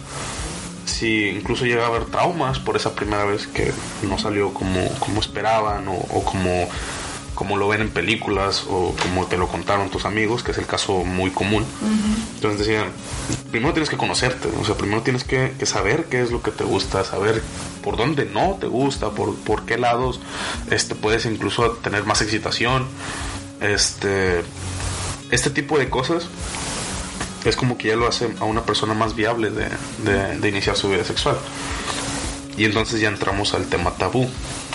si 0.87 1.29
incluso 1.29 1.65
llega 1.67 1.85
a 1.85 1.87
haber 1.87 2.07
traumas 2.07 2.59
por 2.59 2.77
esa 2.77 2.95
primera 2.95 3.25
vez 3.25 3.47
que 3.47 3.73
no 4.03 4.19
salió 4.19 4.53
como, 4.53 4.89
como 4.99 5.21
esperaban 5.21 5.87
o, 5.89 5.95
o 5.95 6.25
como 6.25 6.69
como 7.41 7.57
lo 7.57 7.69
ven 7.69 7.81
en 7.81 7.89
películas 7.89 8.67
o 8.69 8.95
como 9.01 9.25
te 9.25 9.39
lo 9.39 9.49
contaron 9.49 9.89
tus 9.89 10.05
amigos, 10.05 10.43
que 10.43 10.51
es 10.51 10.59
el 10.59 10.67
caso 10.67 11.05
muy 11.05 11.31
común. 11.31 11.65
Entonces 12.35 12.67
decían, 12.67 12.89
primero 13.51 13.73
tienes 13.73 13.89
que 13.89 13.97
conocerte, 13.97 14.51
o 14.61 14.65
sea, 14.67 14.75
primero 14.75 15.01
tienes 15.01 15.25
que, 15.25 15.55
saber 15.65 16.05
qué 16.11 16.21
es 16.21 16.33
lo 16.33 16.43
que 16.43 16.51
te 16.51 16.65
gusta, 16.65 17.03
saber 17.03 17.43
por 17.83 17.97
dónde 17.97 18.27
no 18.27 18.59
te 18.61 18.67
gusta, 18.67 19.13
por, 19.13 19.35
por 19.37 19.65
qué 19.65 19.79
lados 19.79 20.21
este, 20.71 20.95
puedes 20.95 21.25
incluso 21.25 21.71
tener 21.83 22.05
más 22.05 22.21
excitación. 22.21 22.87
Este, 23.63 24.43
este 25.31 25.51
tipo 25.51 25.79
de 25.79 25.89
cosas 25.89 26.25
es 27.45 27.57
como 27.57 27.79
que 27.79 27.89
ya 27.89 27.97
lo 27.97 28.07
hace 28.07 28.29
a 28.41 28.45
una 28.45 28.63
persona 28.63 28.95
más 28.95 29.15
viable 29.15 29.51
de, 29.51 29.69
de 30.39 30.49
iniciar 30.49 30.77
su 30.77 30.91
vida 30.91 31.05
sexual. 31.05 31.39
Y 32.57 32.65
entonces 32.65 33.01
ya 33.01 33.09
entramos 33.09 33.55
al 33.55 33.67
tema 33.67 33.93
tabú, 33.93 34.29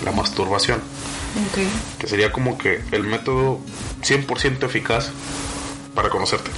la 0.03 0.11
masturbación. 0.11 0.81
Que 1.99 2.07
sería 2.07 2.31
como 2.31 2.57
que 2.57 2.81
el 2.91 3.03
método 3.03 3.59
100% 4.01 4.63
eficaz 4.63 5.11
para 5.93 6.09
conocerte. 6.09 6.49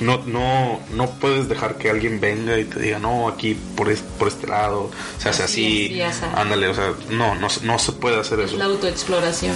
No, 0.00 0.22
no, 0.26 0.80
no 0.94 1.10
puedes 1.10 1.48
dejar 1.48 1.78
que 1.78 1.88
alguien 1.88 2.20
venga 2.20 2.58
y 2.58 2.64
te 2.64 2.80
diga, 2.80 2.98
no, 2.98 3.28
aquí 3.28 3.54
por, 3.76 3.94
por 4.18 4.28
este 4.28 4.48
lado, 4.48 4.90
se 5.18 5.28
hace 5.28 5.44
así, 5.44 6.02
ándale, 6.34 6.68
o 6.68 6.74
sea, 6.74 6.92
no, 7.10 7.36
no, 7.36 7.46
no 7.62 7.78
se 7.78 7.92
puede 7.92 8.18
hacer 8.18 8.40
eso. 8.40 8.56
La 8.56 8.64
autoexploración. 8.64 9.54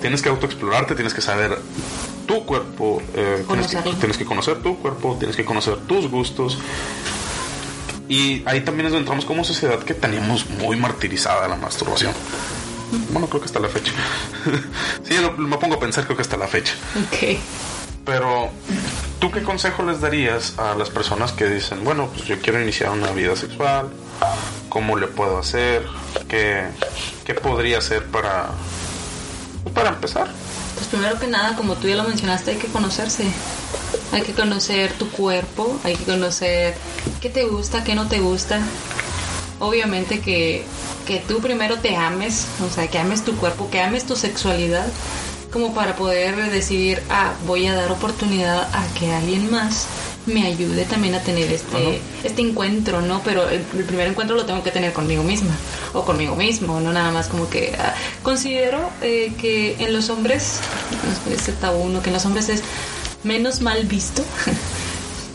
tienes 0.00 0.22
que 0.22 0.30
autoexplorarte, 0.30 0.94
tienes 0.94 1.12
que 1.12 1.20
saber 1.20 1.58
tu 2.32 2.46
cuerpo, 2.46 3.02
eh, 3.14 3.44
tienes, 3.46 3.66
que, 3.66 3.92
tienes 3.94 4.16
que 4.16 4.24
conocer 4.24 4.62
tu 4.62 4.78
cuerpo, 4.78 5.16
tienes 5.18 5.36
que 5.36 5.44
conocer 5.44 5.76
tus 5.86 6.10
gustos. 6.10 6.58
Y 8.08 8.42
ahí 8.46 8.62
también 8.62 8.86
donde 8.86 9.00
entramos 9.00 9.26
como 9.26 9.44
sociedad 9.44 9.78
que 9.80 9.92
teníamos 9.92 10.48
muy 10.48 10.76
martirizada 10.76 11.46
la 11.46 11.56
masturbación. 11.56 12.12
Bueno, 13.10 13.26
creo 13.28 13.40
que 13.40 13.46
hasta 13.46 13.60
la 13.60 13.68
fecha. 13.68 13.92
sí, 15.02 15.14
me 15.36 15.58
pongo 15.58 15.74
a 15.74 15.80
pensar, 15.80 16.04
creo 16.04 16.16
que 16.16 16.22
hasta 16.22 16.38
la 16.38 16.48
fecha. 16.48 16.72
Ok. 17.06 17.38
Pero, 18.06 18.48
¿tú 19.18 19.30
qué 19.30 19.42
consejo 19.42 19.82
les 19.82 20.00
darías 20.00 20.58
a 20.58 20.74
las 20.74 20.88
personas 20.88 21.32
que 21.32 21.46
dicen, 21.46 21.84
bueno, 21.84 22.08
pues 22.14 22.24
yo 22.24 22.40
quiero 22.40 22.62
iniciar 22.62 22.90
una 22.90 23.10
vida 23.10 23.36
sexual? 23.36 23.90
¿Cómo 24.70 24.96
le 24.96 25.06
puedo 25.06 25.38
hacer? 25.38 25.86
¿Qué, 26.28 26.64
qué 27.24 27.34
podría 27.34 27.78
hacer 27.78 28.06
para, 28.06 28.50
para 29.74 29.90
empezar? 29.90 30.28
Pues 30.82 30.90
primero 30.90 31.20
que 31.20 31.28
nada, 31.28 31.54
como 31.54 31.76
tú 31.76 31.86
ya 31.86 31.94
lo 31.94 32.02
mencionaste, 32.02 32.50
hay 32.50 32.56
que 32.56 32.66
conocerse. 32.66 33.24
Hay 34.10 34.22
que 34.22 34.32
conocer 34.32 34.92
tu 34.94 35.08
cuerpo, 35.10 35.78
hay 35.84 35.94
que 35.94 36.02
conocer 36.02 36.74
qué 37.20 37.30
te 37.30 37.44
gusta, 37.44 37.84
qué 37.84 37.94
no 37.94 38.08
te 38.08 38.18
gusta. 38.18 38.60
Obviamente 39.60 40.18
que 40.18 40.64
que 41.06 41.20
tú 41.20 41.38
primero 41.38 41.78
te 41.78 41.94
ames, 41.94 42.48
o 42.60 42.68
sea, 42.68 42.88
que 42.88 42.98
ames 42.98 43.24
tu 43.24 43.36
cuerpo, 43.36 43.70
que 43.70 43.80
ames 43.80 44.06
tu 44.06 44.16
sexualidad, 44.16 44.88
como 45.52 45.72
para 45.72 45.94
poder 45.94 46.50
decidir, 46.50 47.00
ah, 47.10 47.34
voy 47.46 47.68
a 47.68 47.76
dar 47.76 47.92
oportunidad 47.92 48.68
a 48.72 48.84
que 48.98 49.12
alguien 49.12 49.52
más 49.52 49.86
me 50.26 50.46
ayude 50.46 50.84
también 50.84 51.14
a 51.14 51.20
tener 51.20 51.50
este, 51.50 52.00
este 52.22 52.42
encuentro, 52.42 53.00
¿no? 53.00 53.22
Pero 53.24 53.48
el, 53.48 53.60
primer 53.60 54.06
encuentro 54.06 54.36
lo 54.36 54.44
tengo 54.44 54.62
que 54.62 54.70
tener 54.70 54.92
conmigo 54.92 55.22
misma 55.22 55.56
o 55.92 56.04
conmigo 56.04 56.36
mismo, 56.36 56.80
no 56.80 56.92
nada 56.92 57.10
más 57.10 57.26
como 57.26 57.50
que 57.50 57.74
ah, 57.78 57.94
considero 58.22 58.78
eh, 59.00 59.32
que 59.40 59.76
en 59.78 59.92
los 59.92 60.10
hombres, 60.10 60.60
este 61.30 61.52
tabú, 61.52 61.88
¿no? 61.88 62.02
que 62.02 62.10
en 62.10 62.14
los 62.14 62.24
hombres 62.24 62.48
es 62.48 62.62
menos 63.24 63.60
mal 63.60 63.84
visto 63.84 64.24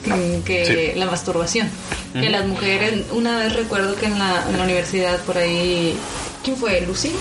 que 0.46 0.94
la 0.96 1.06
masturbación. 1.06 1.70
Que 2.14 2.30
las 2.32 2.48
mujeres, 2.48 3.04
una 3.12 3.38
vez 3.38 3.54
recuerdo 3.54 3.96
que 3.96 4.08
en 4.08 4.18
la, 4.18 4.44
en 4.50 4.58
la 4.58 4.64
universidad 4.64 5.20
por 5.20 5.38
ahí, 5.38 5.96
¿quién 6.44 6.58
fue? 6.58 6.82
¿Lucy? 6.82 7.12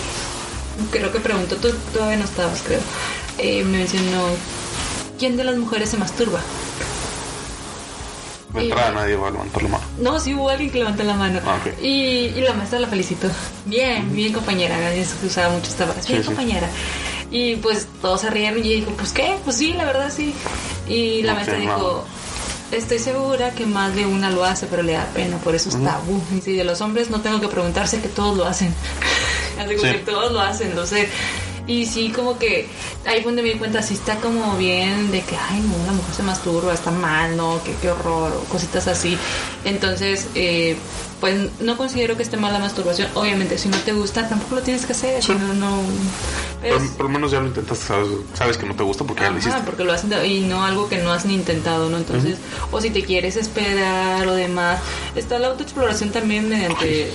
Creo 0.89 1.11
que 1.11 1.19
preguntó, 1.19 1.57
tú 1.57 1.69
todavía 1.93 2.17
no 2.17 2.25
estabas, 2.25 2.63
creo. 2.63 2.79
Eh, 3.37 3.63
me 3.63 3.79
mencionó, 3.79 4.23
¿quién 5.19 5.37
de 5.37 5.43
las 5.43 5.55
mujeres 5.55 5.89
se 5.89 5.97
masturba? 5.97 6.41
De 8.53 8.63
entrada 8.63 8.91
nadie 8.91 9.15
va 9.15 9.27
a 9.27 9.31
levantar 9.31 9.63
la 9.63 9.69
mano. 9.69 9.83
No, 9.99 10.19
sí 10.19 10.33
hubo 10.33 10.49
alguien 10.49 10.69
que 10.71 10.79
levantó 10.79 11.03
la 11.03 11.15
mano. 11.15 11.39
Ah, 11.45 11.57
y, 11.81 12.31
y, 12.35 12.41
la 12.41 12.53
maestra 12.53 12.79
la 12.79 12.87
felicitó. 12.87 13.29
Bien, 13.65 14.13
bien 14.13 14.31
compañera. 14.33 14.75
Se 15.03 15.25
usaba 15.25 15.53
mucho 15.53 15.69
esta 15.69 15.85
frase. 15.85 16.13
Bien 16.13 16.23
compañera. 16.23 16.69
Y 17.29 17.57
pues 17.57 17.87
todos 18.01 18.21
se 18.21 18.29
rieron 18.29 18.59
y 18.59 18.75
dijo, 18.75 18.91
pues 18.91 19.11
qué, 19.11 19.37
pues 19.43 19.57
sí, 19.57 19.73
la 19.73 19.85
verdad 19.85 20.11
sí. 20.15 20.33
Y 20.87 21.23
la 21.23 21.33
maestra 21.33 21.57
dijo, 21.57 22.05
estoy 22.71 22.99
segura 22.99 23.51
que 23.51 23.65
más 23.65 23.93
de 23.95 24.05
una 24.05 24.29
lo 24.29 24.45
hace, 24.45 24.67
pero 24.67 24.81
le 24.81 24.93
da 24.93 25.05
pena, 25.13 25.37
por 25.37 25.53
eso 25.53 25.69
es 25.69 25.83
tabú. 25.83 26.21
Y 26.35 26.41
si 26.41 26.53
de 26.53 26.63
los 26.63 26.79
hombres 26.81 27.09
no 27.09 27.21
tengo 27.21 27.41
que 27.41 27.49
preguntarse 27.49 27.99
que 27.99 28.07
todos 28.07 28.37
lo 28.37 28.45
hacen. 28.45 28.73
Así 29.59 29.75
que 29.75 29.99
todos 29.99 30.31
lo 30.31 30.39
hacen, 30.39 30.75
no 30.75 30.85
sé. 30.85 31.09
Y 31.67 31.85
sí, 31.85 32.09
como 32.09 32.39
que 32.39 32.67
ahí 33.05 33.21
fue 33.21 33.31
donde 33.31 33.43
me 33.43 33.49
di 33.49 33.55
cuenta, 33.59 33.81
sí 33.81 33.93
está 33.93 34.15
como 34.17 34.57
bien 34.57 35.11
de 35.11 35.21
que, 35.21 35.35
ay, 35.35 35.59
no, 35.59 35.85
la 35.85 35.91
mujer 35.91 36.15
se 36.15 36.23
masturba, 36.23 36.73
está 36.73 36.91
mal, 36.91 37.35
¿no? 37.35 37.61
Qué, 37.63 37.75
qué 37.81 37.91
horror, 37.91 38.31
o 38.33 38.43
cositas 38.45 38.87
así. 38.87 39.17
Entonces, 39.65 40.27
eh, 40.33 40.77
pues 41.19 41.49
no 41.59 41.77
considero 41.77 42.15
que 42.15 42.23
esté 42.23 42.37
mal 42.37 42.53
la 42.53 42.59
masturbación. 42.59 43.09
Obviamente, 43.15 43.57
si 43.57 43.69
no 43.69 43.77
te 43.79 43.93
gusta, 43.93 44.29
tampoco 44.29 44.55
lo 44.55 44.61
tienes 44.61 44.85
que 44.85 44.93
hacer. 44.93 45.23
No, 45.29 45.53
no, 45.53 45.81
por, 46.69 47.05
lo 47.05 47.09
menos 47.09 47.31
ya 47.31 47.39
lo 47.39 47.47
intentaste, 47.47 47.85
sabes, 48.33 48.57
que 48.57 48.65
no 48.65 48.75
te 48.75 48.83
gusta 48.83 49.03
porque 49.03 49.23
ya 49.23 49.29
lo 49.29 49.37
hiciste. 49.37 49.59
porque 49.65 49.83
lo 49.83 49.93
has 49.93 50.05
y 50.25 50.41
no 50.41 50.63
algo 50.63 50.89
que 50.89 50.97
no 50.97 51.11
has 51.11 51.25
ni 51.25 51.33
intentado, 51.33 51.89
¿no? 51.89 51.97
Entonces, 51.97 52.37
o 52.71 52.81
si 52.81 52.89
te 52.89 53.03
quieres 53.03 53.35
esperar 53.35 54.27
o 54.27 54.33
demás. 54.33 54.79
Está 55.15 55.39
la 55.39 55.47
autoexploración 55.47 56.11
también 56.11 56.49
mediante, 56.49 57.11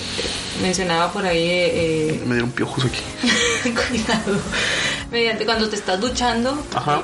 mencionaba 0.60 1.12
por 1.12 1.24
ahí... 1.24 1.48
Eh, 1.48 2.22
Me 2.26 2.34
dieron 2.34 2.50
piojos 2.50 2.84
aquí. 2.84 3.00
cuidado. 3.70 4.40
Mediante 5.10 5.44
cuando 5.44 5.68
te 5.68 5.76
estás 5.76 6.00
duchando, 6.00 6.56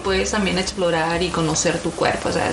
puedes 0.03 0.31
también 0.31 0.59
explorar 0.59 1.23
y 1.23 1.29
conocer 1.29 1.79
tu 1.79 1.91
cuerpo. 1.91 2.31
O 2.31 2.33
sea, 2.33 2.51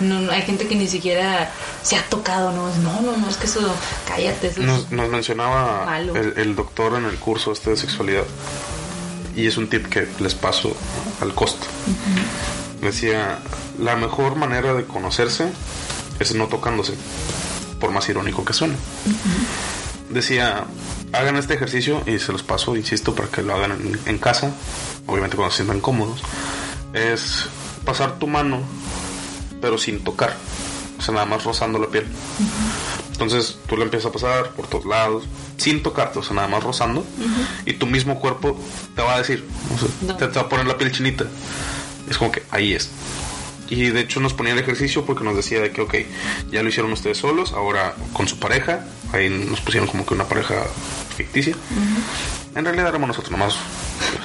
no, 0.00 0.30
hay 0.30 0.42
gente 0.42 0.66
que 0.66 0.74
ni 0.74 0.88
siquiera 0.88 1.50
se 1.82 1.96
ha 1.96 2.02
tocado, 2.02 2.52
¿no? 2.52 2.74
No, 2.76 3.02
no, 3.02 3.16
no, 3.16 3.28
es 3.28 3.36
que 3.36 3.46
eso, 3.46 3.60
cállate. 4.08 4.52
nos, 4.58 4.90
mencionaba 4.90 5.98
el, 5.98 6.56
doctor 6.56 6.94
en 6.94 7.04
el 7.04 7.16
curso 7.16 7.52
este 7.52 7.70
de 7.70 7.76
sexualidad 7.76 8.24
y 9.36 9.46
es 9.46 9.58
un 9.58 9.68
tip 9.68 9.86
que 9.86 10.08
les 10.18 10.34
paso 10.34 10.74
al 11.20 11.34
costo. 11.34 11.66
Decía, 12.80 13.38
la 13.78 13.94
mejor 13.96 14.36
manera 14.36 14.74
de 14.74 14.84
conocerse 14.84 15.52
es 16.18 16.34
no 16.34 16.46
tocándose, 16.46 16.94
por 17.78 17.90
más 17.92 18.08
irónico 18.08 18.44
que 18.44 18.54
suene. 18.54 18.76
Decía, 20.08 20.64
hagan 21.12 21.36
este 21.36 21.54
ejercicio 21.54 22.02
y 22.06 22.18
se 22.18 22.32
los 22.32 22.42
paso, 22.42 22.74
insisto, 22.76 23.14
para 23.14 23.28
que 23.28 23.42
lo 23.42 23.54
hagan 23.54 23.78
en, 24.06 24.18
casa, 24.18 24.52
obviamente 25.06 25.36
cuando 25.36 25.50
se 25.50 25.58
sientan 25.58 25.80
cómodos, 25.80 26.22
es 26.94 27.46
pasar 27.84 28.18
tu 28.18 28.26
mano, 28.26 28.60
pero 29.60 29.76
sin 29.76 30.02
tocar, 30.02 30.34
o 30.98 31.02
sea, 31.02 31.12
nada 31.14 31.26
más 31.26 31.44
rozando 31.44 31.78
la 31.78 31.88
piel. 31.88 32.06
Entonces 33.16 33.58
tú 33.66 33.78
le 33.78 33.84
empiezas 33.84 34.10
a 34.10 34.12
pasar 34.12 34.50
por 34.50 34.66
todos 34.66 34.84
lados, 34.84 35.24
sin 35.56 35.82
tocarte, 35.82 36.18
o 36.18 36.22
sea, 36.22 36.36
nada 36.36 36.48
más 36.48 36.62
rozando, 36.62 37.02
y 37.64 37.72
tu 37.72 37.86
mismo 37.86 38.20
cuerpo 38.20 38.60
te 38.94 39.00
va 39.00 39.14
a 39.14 39.18
decir, 39.18 39.42
te, 40.18 40.26
va 40.26 40.42
a 40.42 40.48
poner 40.50 40.66
la 40.66 40.76
piel 40.76 40.92
chinita. 40.92 41.24
Es 42.10 42.18
como 42.18 42.30
que 42.30 42.42
ahí 42.50 42.74
es. 42.74 42.90
Y 43.70 43.86
de 43.86 44.00
hecho 44.00 44.20
nos 44.20 44.34
ponía 44.34 44.52
el 44.52 44.58
ejercicio 44.58 45.06
porque 45.06 45.24
nos 45.24 45.34
decía 45.34 45.62
de 45.62 45.70
que, 45.70 45.80
ok, 45.80 45.94
ya 46.52 46.62
lo 46.62 46.68
hicieron 46.68 46.92
ustedes 46.92 47.16
solos, 47.16 47.52
ahora 47.52 47.94
con 48.12 48.28
su 48.28 48.38
pareja, 48.38 48.84
ahí 49.14 49.30
nos 49.30 49.62
pusieron 49.62 49.88
como 49.88 50.04
que 50.04 50.12
una 50.12 50.24
pareja 50.24 50.66
ficticia. 51.16 51.56
En 52.54 52.64
realidad 52.64 52.88
éramos 52.88 53.08
nosotros 53.08 53.32
nomás. 53.32 53.56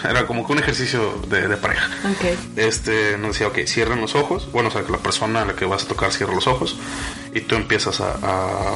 Era 0.03 0.27
como 0.27 0.45
que 0.45 0.51
un 0.51 0.59
ejercicio 0.59 1.17
de, 1.29 1.47
de 1.47 1.55
pareja. 1.55 1.87
Ok. 2.11 2.37
Este 2.57 3.17
nos 3.17 3.31
decía, 3.31 3.47
ok, 3.47 3.59
cierren 3.67 4.01
los 4.01 4.15
ojos. 4.15 4.51
Bueno, 4.51 4.67
o 4.67 4.71
sea, 4.71 4.83
que 4.83 4.91
la 4.91 4.97
persona 4.97 5.43
a 5.43 5.45
la 5.45 5.55
que 5.55 5.63
vas 5.63 5.85
a 5.85 5.87
tocar 5.87 6.11
cierra 6.11 6.35
los 6.35 6.47
ojos 6.47 6.75
y 7.33 7.41
tú 7.41 7.55
empiezas 7.55 8.01
a, 8.01 8.11
a, 8.21 8.75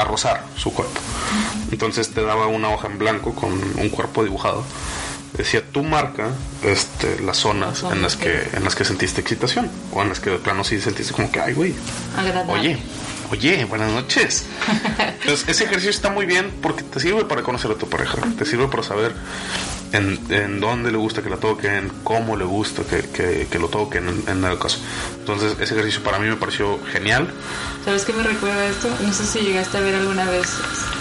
a 0.00 0.04
rozar 0.04 0.44
su 0.56 0.72
cuerpo. 0.72 1.00
Entonces 1.70 2.10
te 2.10 2.22
daba 2.22 2.46
una 2.46 2.68
hoja 2.70 2.86
en 2.88 2.98
blanco 2.98 3.34
con 3.34 3.52
un 3.52 3.88
cuerpo 3.90 4.22
dibujado. 4.24 4.64
Decía, 5.36 5.62
tú 5.70 5.82
marca 5.84 6.30
este, 6.64 7.20
las 7.20 7.36
zonas 7.36 7.82
en 7.82 8.00
las 8.02 8.16
que 8.16 8.48
en 8.54 8.64
las 8.64 8.74
que 8.74 8.84
sentiste 8.84 9.20
excitación 9.20 9.70
o 9.92 10.02
en 10.02 10.08
las 10.08 10.20
que 10.20 10.30
de 10.30 10.38
plano 10.38 10.64
sí 10.64 10.80
sentiste 10.80 11.12
como 11.12 11.30
que, 11.30 11.40
ay, 11.40 11.52
güey. 11.52 11.74
Oye, 12.52 12.78
oye, 13.30 13.64
buenas 13.66 13.92
noches. 13.92 14.46
Entonces, 15.20 15.46
ese 15.48 15.64
ejercicio 15.64 15.90
está 15.90 16.10
muy 16.10 16.24
bien 16.26 16.50
porque 16.62 16.82
te 16.82 16.98
sirve 16.98 17.24
para 17.26 17.42
conocer 17.42 17.70
a 17.70 17.74
tu 17.74 17.88
pareja, 17.88 18.18
te 18.38 18.44
sirve 18.46 18.68
para 18.68 18.82
saber 18.82 19.14
en, 19.92 20.18
en 20.30 20.60
dónde 20.60 20.90
le 20.90 20.98
gusta 20.98 21.22
que 21.22 21.30
la 21.30 21.36
toquen, 21.36 21.90
cómo 22.04 22.36
le 22.36 22.44
gusta 22.44 22.82
que, 22.82 23.00
que, 23.08 23.46
que 23.50 23.58
lo 23.58 23.68
toquen 23.68 24.08
en, 24.08 24.24
en 24.28 24.44
el 24.44 24.58
caso. 24.58 24.78
Entonces, 25.18 25.52
ese 25.60 25.74
ejercicio 25.74 26.02
para 26.02 26.18
mí 26.18 26.28
me 26.28 26.36
pareció 26.36 26.78
genial. 26.92 27.28
¿Sabes 27.84 28.04
qué 28.04 28.12
me 28.12 28.22
recuerda 28.22 28.66
esto? 28.66 28.88
No 29.02 29.12
sé 29.12 29.24
si 29.24 29.40
llegaste 29.40 29.78
a 29.78 29.80
ver 29.80 29.94
alguna 29.94 30.24
vez 30.26 30.46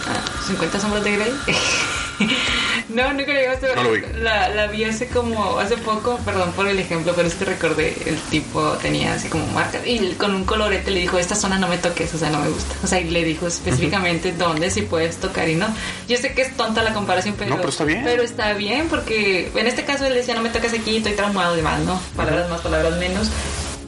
ah, 0.08 0.46
50 0.48 0.80
sombras 0.80 1.04
de 1.04 1.12
Grey. 1.12 1.34
no, 2.90 3.14
nunca 3.14 3.34
llegaste 3.34 3.66
a 3.66 3.70
ver. 3.70 3.78
No 3.78 3.84
lo 3.84 3.92
vi. 3.92 4.02
La, 4.22 4.50
la 4.50 4.68
vi 4.68 4.84
hace 4.84 5.08
como, 5.08 5.60
hace 5.60 5.78
poco, 5.78 6.18
perdón 6.26 6.52
por 6.54 6.68
el 6.68 6.80
ejemplo, 6.80 7.14
pero 7.16 7.28
es 7.28 7.36
que 7.36 7.46
recordé, 7.46 7.96
el 8.06 8.18
tipo 8.18 8.62
tenía 8.82 9.14
así 9.14 9.30
como 9.30 9.46
marcas 9.48 9.82
y 9.86 10.14
con 10.14 10.34
un 10.34 10.44
colorete 10.46 10.92
le 10.92 11.02
dijo, 11.02 11.18
esta 11.18 11.36
zona 11.36 11.60
no 11.60 11.68
me 11.68 11.78
toques, 11.78 12.14
o 12.14 12.18
sea, 12.18 12.30
no 12.30 12.40
me 12.40 12.50
gusta. 12.50 12.76
O 12.84 12.88
sea, 12.88 13.00
y 13.00 13.10
le 13.10 13.24
dijo 13.24 13.48
específicamente 13.48 14.32
dónde 14.32 14.70
sí 14.70 14.84
puedes 14.84 15.18
tocar 15.18 15.50
y 15.50 15.56
no. 15.56 15.68
Yo 16.08 16.18
sé 16.18 16.34
que 16.34 16.42
es 16.42 16.56
tonta 16.56 16.84
la 16.84 16.94
comparación, 16.94 17.36
pero... 17.38 17.52
No, 17.52 17.58
pero 17.58 17.70
está 17.70 17.84
bien. 17.84 18.02
Pero 18.04 18.24
está 18.24 18.54
bien 18.54 18.88
porque 18.90 19.52
en 19.56 19.68
este 19.68 19.86
caso 19.86 20.06
él 20.06 20.14
decía, 20.14 20.36
no 20.36 20.42
me 20.42 20.50
toques 20.50 20.74
aquí, 20.74 20.98
estoy 20.98 21.14
traumado 21.14 21.54
y 21.54 21.58
demás, 21.58 21.80
¿no? 21.82 22.00
Palabras 22.16 22.50
más, 22.50 22.62
palabras 22.62 22.98
menos 22.98 23.30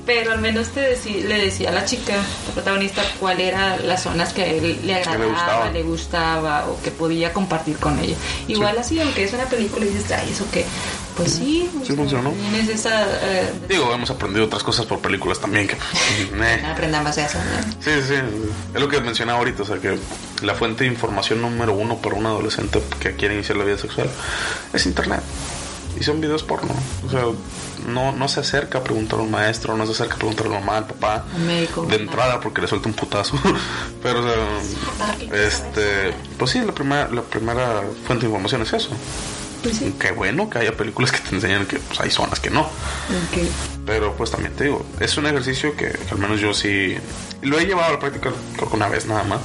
pero 0.09 0.31
al 0.31 0.41
menos 0.41 0.69
te 0.69 0.95
deci- 0.97 1.21
le 1.23 1.35
decía 1.45 1.69
a 1.69 1.71
la 1.71 1.85
chica, 1.85 2.15
la 2.47 2.53
protagonista, 2.55 3.03
cuál 3.19 3.39
eran 3.39 3.87
las 3.87 4.01
zonas 4.01 4.33
que 4.33 4.41
a 4.41 4.45
él 4.47 4.79
le 4.83 4.95
agradaba, 4.95 5.25
gustaba. 5.25 5.69
le 5.69 5.83
gustaba 5.83 6.65
o 6.67 6.81
que 6.81 6.89
podía 6.89 7.31
compartir 7.31 7.77
con 7.77 7.99
ella. 7.99 8.15
Igual 8.47 8.75
así, 8.79 8.99
aunque 8.99 9.25
es 9.25 9.33
una 9.33 9.45
película 9.45 9.85
y 9.85 9.89
dices, 9.89 10.11
ay, 10.11 10.31
¿eso 10.31 10.45
qué? 10.51 10.65
Pues 11.15 11.33
sí, 11.33 11.69
Sí 11.85 11.93
funcionó. 11.93 12.31
Tienes 12.31 12.69
esa... 12.69 13.05
eh, 13.21 13.53
Digo, 13.67 13.93
hemos 13.93 14.09
aprendido 14.09 14.45
otras 14.45 14.63
cosas 14.63 14.87
por 14.87 14.97
películas 14.99 15.37
también. 15.39 15.67
Que, 15.67 15.73
eh. 16.33 16.65
aprendamos 16.65 17.15
eso, 17.15 17.37
¿no? 17.37 17.71
Sí, 17.83 17.91
sí, 18.07 18.15
es 18.73 18.81
lo 18.81 18.87
que 18.87 18.99
mencionaba 19.01 19.37
ahorita, 19.37 19.61
o 19.61 19.65
sea 19.67 19.77
que 19.77 19.95
la 20.41 20.55
fuente 20.55 20.85
de 20.85 20.89
información 20.89 21.39
número 21.39 21.73
uno 21.73 21.97
para 21.97 22.15
un 22.15 22.25
adolescente 22.25 22.81
que 22.99 23.15
quiere 23.15 23.35
iniciar 23.35 23.57
la 23.59 23.65
vida 23.65 23.77
sexual 23.77 24.09
es 24.73 24.85
internet. 24.87 25.21
Y 25.99 26.03
son 26.03 26.21
videos 26.21 26.43
porno. 26.43 26.73
O 27.05 27.09
sea, 27.09 27.23
no, 27.87 28.11
no 28.11 28.27
se 28.27 28.39
acerca 28.39 28.79
a 28.79 28.83
preguntar 28.83 29.19
a 29.19 29.23
un 29.23 29.31
maestro, 29.31 29.75
no 29.75 29.85
se 29.85 29.91
acerca 29.91 30.15
a 30.15 30.17
preguntar 30.17 30.47
a 30.47 30.49
la 30.49 30.59
mamá, 30.59 30.77
al 30.77 30.87
papá. 30.87 31.25
Un 31.35 31.47
médico. 31.47 31.85
De 31.85 31.95
entrada 31.95 32.39
porque 32.39 32.61
le 32.61 32.67
suelta 32.67 32.87
un 32.87 32.95
putazo. 32.95 33.37
Pero, 34.03 34.21
o 34.21 34.23
sea, 34.23 35.45
este, 35.45 36.13
pues 36.37 36.51
sí, 36.51 36.61
la 36.61 36.73
primera, 36.73 37.09
la 37.09 37.21
primera 37.21 37.83
fuente 38.05 38.25
de 38.25 38.27
información 38.27 38.61
es 38.61 38.73
eso. 38.73 38.89
Pues 39.61 39.77
sí. 39.77 39.93
Qué 39.99 40.11
bueno 40.11 40.49
que 40.49 40.59
haya 40.59 40.75
películas 40.75 41.11
que 41.11 41.19
te 41.19 41.35
enseñan 41.35 41.65
que 41.65 41.79
pues, 41.79 41.99
hay 41.99 42.09
zonas 42.09 42.39
que 42.39 42.49
no. 42.49 42.61
Ok. 42.61 43.43
Pero 43.85 44.15
pues 44.15 44.31
también 44.31 44.53
te 44.55 44.65
digo, 44.65 44.85
es 44.99 45.17
un 45.17 45.25
ejercicio 45.25 45.75
que, 45.75 45.89
que 45.89 46.11
al 46.11 46.17
menos 46.17 46.39
yo 46.39 46.53
sí 46.53 46.95
lo 47.41 47.59
he 47.59 47.65
llevado 47.65 47.89
a 47.89 47.91
la 47.93 47.99
práctica 47.99 48.31
creo 48.55 48.69
que 48.69 48.75
una 48.75 48.87
vez 48.87 49.05
nada 49.05 49.23
más. 49.23 49.41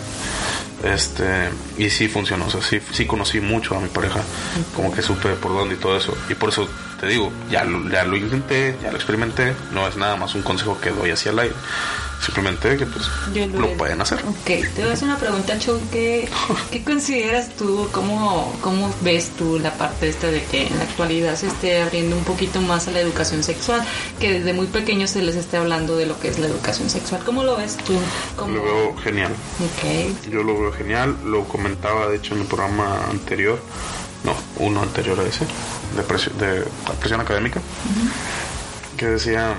Este, 0.85 1.49
y 1.79 1.89
sí 1.89 2.09
funcionó, 2.09 2.47
o 2.47 2.51
sea, 2.51 2.61
sí, 2.61 2.79
sí 2.93 3.07
conocí 3.07 3.41
mucho 3.41 3.75
a 3.75 3.81
mi 3.81 3.89
pareja, 3.89 4.21
como 4.77 4.93
que 4.93 5.01
supe 5.01 5.31
por 5.31 5.53
dónde 5.53 5.77
y 5.77 5.79
todo 5.79 5.97
eso. 5.97 6.15
Y 6.29 6.35
por 6.35 6.51
eso 6.51 6.69
te 7.01 7.07
digo, 7.07 7.33
ya 7.51 7.65
lo, 7.65 7.89
ya 7.89 8.05
lo 8.05 8.17
intenté, 8.17 8.77
ya 8.83 8.91
lo 8.91 8.97
experimenté, 8.97 9.55
no 9.73 9.89
es 9.89 9.97
nada 9.97 10.17
más 10.17 10.35
un 10.35 10.43
consejo 10.43 10.79
que 10.81 10.91
doy 10.91 11.11
hacia 11.11 11.31
el 11.31 11.39
aire. 11.39 11.55
Simplemente 12.25 12.77
que 12.77 12.87
pues 12.87 13.05
Yo 13.35 13.47
lo 13.47 13.67
he- 13.67 13.77
pueden 13.77 14.01
hacer. 14.01 14.19
Ok, 14.27 14.45
te 14.47 14.81
voy 14.83 14.91
a 14.91 14.93
hacer 14.95 15.09
una 15.09 15.19
pregunta, 15.19 15.59
Chu. 15.59 15.79
¿Qué, 15.93 16.29
qué 16.71 16.83
consideras 16.83 17.51
tú, 17.57 17.89
cómo, 17.93 18.55
cómo 18.63 18.93
ves 19.03 19.31
tú 19.37 19.59
la 19.59 19.73
parte 19.75 20.09
esta 20.09 20.29
de 20.29 20.43
que 20.45 20.67
en 20.69 20.77
la 20.79 20.85
actualidad 20.85 21.37
se 21.37 21.49
esté 21.49 21.83
abriendo 21.83 22.17
un 22.17 22.25
poquito 22.25 22.61
más 22.63 22.89
a 22.89 22.93
la 22.93 23.01
educación 23.01 23.43
sexual? 23.43 23.85
Que 24.19 24.33
desde 24.35 24.53
muy 24.55 24.67
pequeños 24.69 25.11
se 25.11 25.21
les 25.23 25.37
esté 25.37 25.59
hablando 25.59 25.97
de 25.97 26.07
lo 26.07 26.19
que 26.19 26.29
es 26.29 26.39
la 26.39 26.47
educación 26.47 26.89
sexual. 26.89 27.23
¿Cómo 27.27 27.45
lo 27.45 27.57
ves 27.57 27.77
tú? 27.77 27.95
¿Cómo? 28.37 28.55
Lo 28.55 28.63
veo 28.63 28.97
genial. 28.97 29.33
Ok, 29.33 30.31
Yo 30.31 30.43
lo 30.43 30.59
veo 30.59 30.73
genial, 30.73 31.17
lo 31.27 31.45
comentaba 31.45 32.07
de 32.09 32.17
hecho 32.17 32.35
en 32.35 32.41
el 32.43 32.47
programa 32.47 33.05
anterior, 33.11 33.59
no, 34.25 34.35
uno 34.65 34.81
anterior 34.83 35.19
a 35.21 35.25
ese, 35.25 35.45
de, 35.97 36.03
presión, 36.03 36.39
de 36.39 36.61
la 36.61 36.93
presión 36.99 37.21
académica, 37.21 37.61
que 38.97 39.07
decía, 39.07 39.55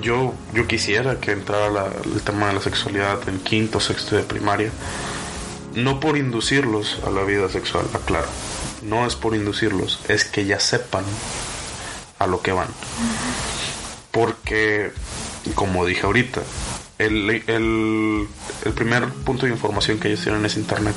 yo, 0.00 0.34
yo 0.52 0.66
quisiera 0.66 1.20
que 1.20 1.32
entrara 1.32 1.90
el 2.04 2.22
tema 2.22 2.48
de 2.48 2.54
la 2.54 2.60
sexualidad 2.60 3.28
en 3.28 3.40
quinto, 3.40 3.80
sexto 3.80 4.16
de 4.16 4.22
primaria, 4.22 4.70
no 5.74 6.00
por 6.00 6.16
inducirlos 6.16 7.00
a 7.06 7.10
la 7.10 7.22
vida 7.22 7.48
sexual, 7.48 7.86
aclaro, 7.92 8.28
no 8.82 9.06
es 9.06 9.16
por 9.16 9.34
inducirlos, 9.34 10.00
es 10.08 10.24
que 10.24 10.44
ya 10.44 10.60
sepan 10.60 11.04
a 12.18 12.26
lo 12.26 12.40
que 12.42 12.52
van. 12.52 12.68
Porque, 14.10 14.92
como 15.54 15.84
dije 15.84 16.06
ahorita, 16.06 16.42
el, 16.98 17.30
el 17.30 18.72
primer 18.74 19.08
punto 19.08 19.46
de 19.46 19.52
información 19.52 19.98
que 19.98 20.08
ellos 20.08 20.22
tienen 20.22 20.44
es 20.46 20.56
Internet. 20.56 20.94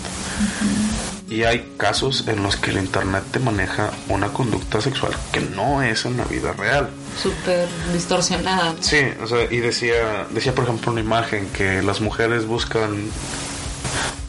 Y 1.30 1.43
hay 1.43 1.73
casos 1.75 2.25
en 2.28 2.41
los 2.41 2.55
que 2.55 2.71
el 2.71 2.78
Internet 2.78 3.23
te 3.32 3.39
maneja 3.39 3.91
una 4.07 4.30
conducta 4.30 4.80
sexual 4.80 5.11
que 5.34 5.41
no 5.41 5.82
es 5.84 6.05
en 6.05 6.15
la 6.15 6.23
vida 6.23 6.53
real. 6.53 6.89
súper 7.21 7.67
distorsionada. 7.91 8.75
Sí, 8.80 8.99
o 9.21 9.28
sea, 9.28 9.51
y 9.51 9.57
decía, 9.57 10.25
decía 10.30 10.55
por 10.55 10.63
ejemplo 10.63 10.91
una 10.91 11.01
imagen 11.01 11.47
que 11.49 11.82
las 11.82 11.99
mujeres 11.99 12.45
buscan, 12.45 13.09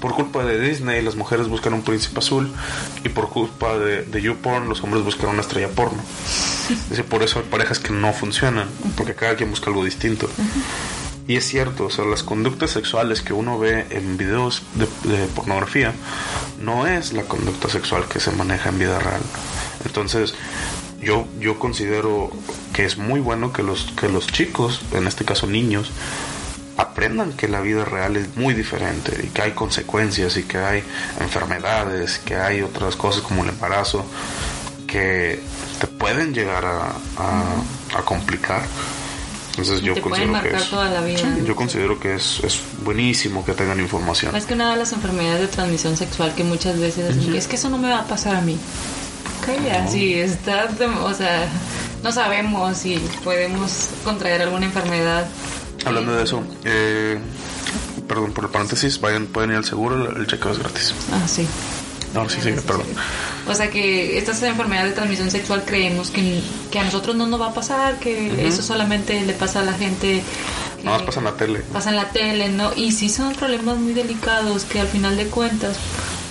por 0.01 0.15
culpa 0.15 0.45
de 0.45 0.59
Disney, 0.61 1.01
las 1.03 1.15
mujeres 1.15 1.47
buscan 1.49 1.73
un 1.75 1.83
príncipe 1.83 2.19
azul 2.19 2.53
y 3.05 3.09
por 3.11 3.29
culpa 3.29 3.79
de, 3.79 4.03
de 4.03 4.23
YouPorn, 4.23 4.69
los 4.69 4.83
hombres 4.83 5.05
buscan 5.05 5.31
una 5.31 5.43
estrella 5.43 5.69
porno. 5.69 6.03
Dice, 6.91 7.05
por 7.05 7.23
eso 7.23 7.39
hay 7.39 7.45
parejas 7.45 7.79
que 7.79 7.93
no 7.93 8.13
funcionan, 8.13 8.69
porque 8.97 9.15
cada 9.15 9.37
quien 9.37 9.51
busca 9.51 9.71
algo 9.71 9.85
distinto. 9.85 10.29
Y 11.29 11.37
es 11.37 11.47
cierto, 11.47 11.87
o 11.87 11.91
sea, 11.91 12.07
las 12.07 12.23
conductas 12.23 12.71
sexuales 12.71 13.21
que 13.21 13.35
uno 13.35 13.59
ve 13.59 13.87
en 13.91 14.17
videos 14.17 14.63
de, 14.75 14.87
de 15.11 15.27
pornografía 15.27 15.93
no 16.61 16.87
es 16.87 17.13
la 17.13 17.23
conducta 17.23 17.69
sexual 17.69 18.07
que 18.09 18.21
se 18.21 18.31
maneja 18.33 18.69
en 18.71 18.79
vida 18.79 18.99
real. 18.99 19.21
Entonces, 19.85 20.35
yo, 21.01 21.27
yo 21.39 21.59
considero 21.59 22.31
que 22.73 22.85
es 22.85 22.99
muy 22.99 23.21
bueno 23.21 23.53
que 23.53 23.63
los, 23.63 23.85
que 23.99 24.09
los 24.09 24.27
chicos, 24.27 24.81
en 24.93 25.07
este 25.07 25.25
caso 25.25 25.47
niños, 25.47 25.91
aprendan 26.77 27.33
que 27.33 27.49
la 27.49 27.61
vida 27.61 27.85
real 27.85 28.17
es 28.17 28.37
muy 28.37 28.55
diferente 28.55 29.21
y 29.25 29.29
que 29.29 29.43
hay 29.43 29.53
consecuencias 29.53 30.37
y 30.37 30.45
que 30.45 30.59
hay 30.59 30.83
enfermedades, 31.21 32.19
que 32.19 32.37
hay 32.37 32.63
otras 32.63 32.97
cosas 32.97 33.23
como 33.23 33.43
el 33.45 33.51
embarazo 33.51 34.05
que 34.87 35.41
te 35.81 35.87
pueden 35.87 36.33
llegar 36.35 36.65
a, 36.65 36.87
a- 37.17 37.99
a 37.99 38.03
complicar. 38.05 38.63
Entonces 39.59 39.83
yo 39.83 39.95
Te 39.95 40.01
pueden 40.01 40.29
considero 40.29 40.43
que 40.43 40.51
marcar 40.51 40.63
es, 40.63 40.71
toda 40.71 40.91
la 40.91 41.01
vida. 41.01 41.19
Sí, 41.19 41.45
yo 41.45 41.57
considero 41.57 41.99
que 41.99 42.15
es, 42.15 42.41
es 42.45 42.61
buenísimo 42.85 43.45
que 43.45 43.55
tengan 43.55 43.81
información. 43.81 44.37
Es 44.37 44.45
que 44.47 44.55
una 44.55 44.71
de 44.71 44.77
las 44.77 44.93
enfermedades 44.93 45.41
de 45.41 45.49
transmisión 45.49 45.97
sexual 45.97 46.33
que 46.37 46.45
muchas 46.45 46.79
veces 46.79 47.17
dicen 47.17 47.33
que 47.33 47.39
es 47.39 47.49
que 47.49 47.57
eso 47.57 47.69
no 47.69 47.77
me 47.77 47.91
va 47.91 48.01
a 48.01 48.05
pasar 48.05 48.37
a 48.37 48.41
mí. 48.41 48.57
Ok, 49.43 49.73
así 49.73 50.15
está, 50.15 50.69
o 51.03 51.15
sea, 51.15 51.49
no 52.05 52.13
sabemos 52.13 52.77
si 52.79 52.99
podemos 53.25 53.89
contraer 54.05 54.43
alguna 54.43 54.67
enfermedad. 54.67 55.27
Hablando 55.85 56.15
de 56.15 56.23
eso, 56.23 56.43
eh, 56.65 57.19
perdón 58.07 58.33
por 58.33 58.45
el 58.45 58.51
paréntesis, 58.51 59.01
vayan, 59.01 59.27
pueden 59.27 59.51
ir 59.51 59.57
al 59.57 59.65
seguro, 59.65 60.11
el, 60.11 60.19
el 60.19 60.27
chequeo 60.29 60.53
es 60.53 60.59
gratis. 60.59 60.95
Ah, 61.13 61.27
sí. 61.27 61.47
No, 62.15 62.29
sí, 62.29 62.39
sí, 62.43 62.51
perdón. 62.67 62.87
O 63.47 63.55
sea 63.55 63.71
que 63.71 64.19
estas 64.19 64.43
enfermedades 64.43 64.91
de 64.91 64.97
transmisión 64.97 65.31
sexual 65.31 65.63
creemos 65.67 66.11
que, 66.11 66.41
que 66.71 66.79
a 66.79 66.85
nosotros 66.85 67.15
no 67.17 67.27
nos 67.27 67.41
va 67.41 67.49
a 67.49 67.55
pasar, 67.55 67.99
que 67.99 68.47
eso 68.47 68.63
solamente 68.63 69.21
le 69.23 69.33
pasa 69.35 69.61
a 69.61 69.65
la 69.65 69.73
gente. 69.75 70.23
Nada 70.83 70.99
más 70.99 71.07
pasa 71.07 71.19
en 71.21 71.25
la 71.25 71.33
tele. 71.37 71.61
Pasa 71.73 71.91
en 71.91 71.97
la 71.97 72.09
tele, 72.11 72.49
¿no? 72.51 72.73
Y 72.77 72.93
sí 72.93 73.09
son 73.09 73.35
problemas 73.35 73.79
muy 73.79 73.93
delicados 73.95 74.65
que 74.65 74.81
al 74.81 74.89
final 74.89 75.17
de 75.17 75.27
cuentas, 75.27 75.77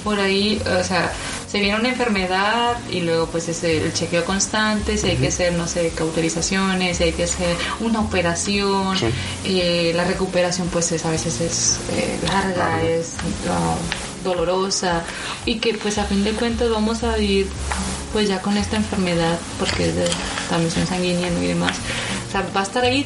por 0.04 0.20
ahí, 0.20 0.62
o 0.80 0.84
sea, 0.84 1.12
se 1.52 1.60
viene 1.60 1.78
una 1.80 1.90
enfermedad 1.90 2.76
y 2.92 3.02
luego 3.02 3.28
pues 3.28 3.48
es 3.50 3.64
el 3.64 3.94
chequeo 3.94 4.24
constante, 4.26 4.98
si 4.98 5.08
hay 5.08 5.18
que 5.18 5.28
hacer, 5.28 5.54
no 5.54 5.68
sé, 5.68 5.92
cauterizaciones, 5.96 6.98
si 6.98 7.04
hay 7.06 7.12
que 7.14 7.24
hacer 7.26 7.56
una 7.82 8.00
operación, 8.02 8.98
Sí. 8.98 9.08
eh, 9.46 9.92
la 9.96 10.04
recuperación 10.06 10.68
pues 10.70 10.92
es, 10.92 11.06
a 11.06 11.10
veces 11.12 11.40
es 11.42 11.78
eh, 11.92 12.18
larga, 12.28 12.82
es 12.84 13.14
dolorosa 14.24 15.03
y 15.45 15.55
que 15.59 15.74
pues 15.76 15.97
a 15.97 16.05
fin 16.05 16.24
de 16.24 16.32
cuentas 16.32 16.70
vamos 16.70 17.03
a 17.03 17.15
vivir 17.15 17.47
pues 18.13 18.28
ya 18.28 18.41
con 18.41 18.57
esta 18.57 18.78
enfermedad 18.78 19.38
porque 19.59 19.89
es 19.89 19.95
de 19.95 20.09
transmisión 20.47 20.88
sanguínea 20.88 21.30
y 21.30 21.47
demás. 21.47 21.78
O 22.28 22.32
sea, 22.32 22.45
va 22.55 22.61
a 22.61 22.63
estar 22.63 22.84
ahí 22.84 23.05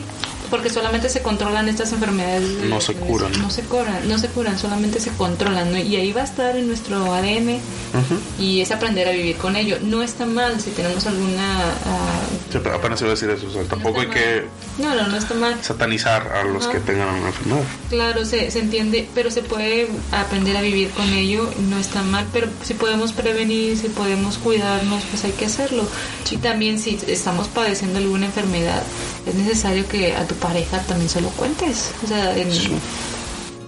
porque 0.51 0.69
solamente 0.69 1.09
se 1.09 1.21
controlan 1.23 1.67
estas 1.69 1.91
enfermedades. 1.93 2.61
de- 2.61 2.67
No 2.67 2.79
se 2.79 2.93
curan. 2.93 3.31
No 3.41 3.49
se 3.49 3.63
curan, 3.63 4.07
no 4.07 4.17
se 4.19 4.27
curan, 4.27 4.59
solamente 4.59 4.99
se 4.99 5.09
controlan. 5.11 5.71
¿no? 5.71 5.77
Y 5.79 5.95
ahí 5.95 6.11
va 6.11 6.21
a 6.21 6.25
estar 6.25 6.55
en 6.55 6.67
nuestro 6.67 7.11
ADN 7.13 7.55
Ujú. 7.55 8.19
y 8.39 8.61
es 8.61 8.69
aprender 8.71 9.07
a 9.07 9.11
vivir 9.11 9.37
con 9.37 9.55
ello. 9.55 9.77
No 9.81 10.03
está 10.03 10.25
mal 10.27 10.61
si 10.61 10.69
tenemos 10.71 11.07
alguna... 11.07 11.71
ah, 11.85 12.19
Sí, 12.51 12.59
pero 12.61 12.75
apenas 12.75 12.99
iba 13.01 13.09
a 13.09 13.13
decir 13.13 13.29
eso. 13.29 13.47
O 13.47 13.51
sea, 13.51 13.63
tampoco 13.63 14.01
hay 14.01 14.07
está 14.07 14.19
que 14.19 14.41
mal. 14.83 14.95
No, 14.97 15.01
no, 15.03 15.07
no 15.07 15.17
está 15.17 15.33
mal. 15.35 15.55
satanizar 15.63 16.27
a 16.33 16.43
los 16.43 16.67
que 16.67 16.79
tengan 16.81 17.07
una 17.15 17.27
enfermedad. 17.29 17.63
Claro, 17.89 18.25
se, 18.25 18.51
se 18.51 18.59
entiende, 18.59 19.07
pero 19.15 19.31
se 19.31 19.41
puede 19.41 19.87
aprender 20.11 20.57
a 20.57 20.61
vivir 20.61 20.89
con 20.89 21.07
ello, 21.13 21.49
no 21.69 21.77
está 21.77 22.01
mal, 22.03 22.25
pero 22.33 22.47
si 22.63 22.73
podemos 22.73 23.13
prevenir, 23.13 23.77
si 23.77 23.87
podemos 23.87 24.37
cuidarnos, 24.37 25.03
pues 25.09 25.23
hay 25.23 25.31
que 25.31 25.45
hacerlo. 25.45 25.83
Y 26.29 26.37
también 26.37 26.79
si 26.79 26.99
estamos 27.07 27.47
padeciendo 27.47 27.99
alguna 27.99 28.25
enfermedad, 28.25 28.83
es 29.25 29.35
necesario 29.35 29.87
que 29.87 30.13
a 30.15 30.25
tu 30.27 30.35
pareja 30.41 30.79
también 30.81 31.09
se 31.09 31.21
lo 31.21 31.29
cuentes. 31.29 31.91
O 32.03 32.07
sea, 32.07 32.35
en- 32.37 32.51
Sí. 32.51 32.71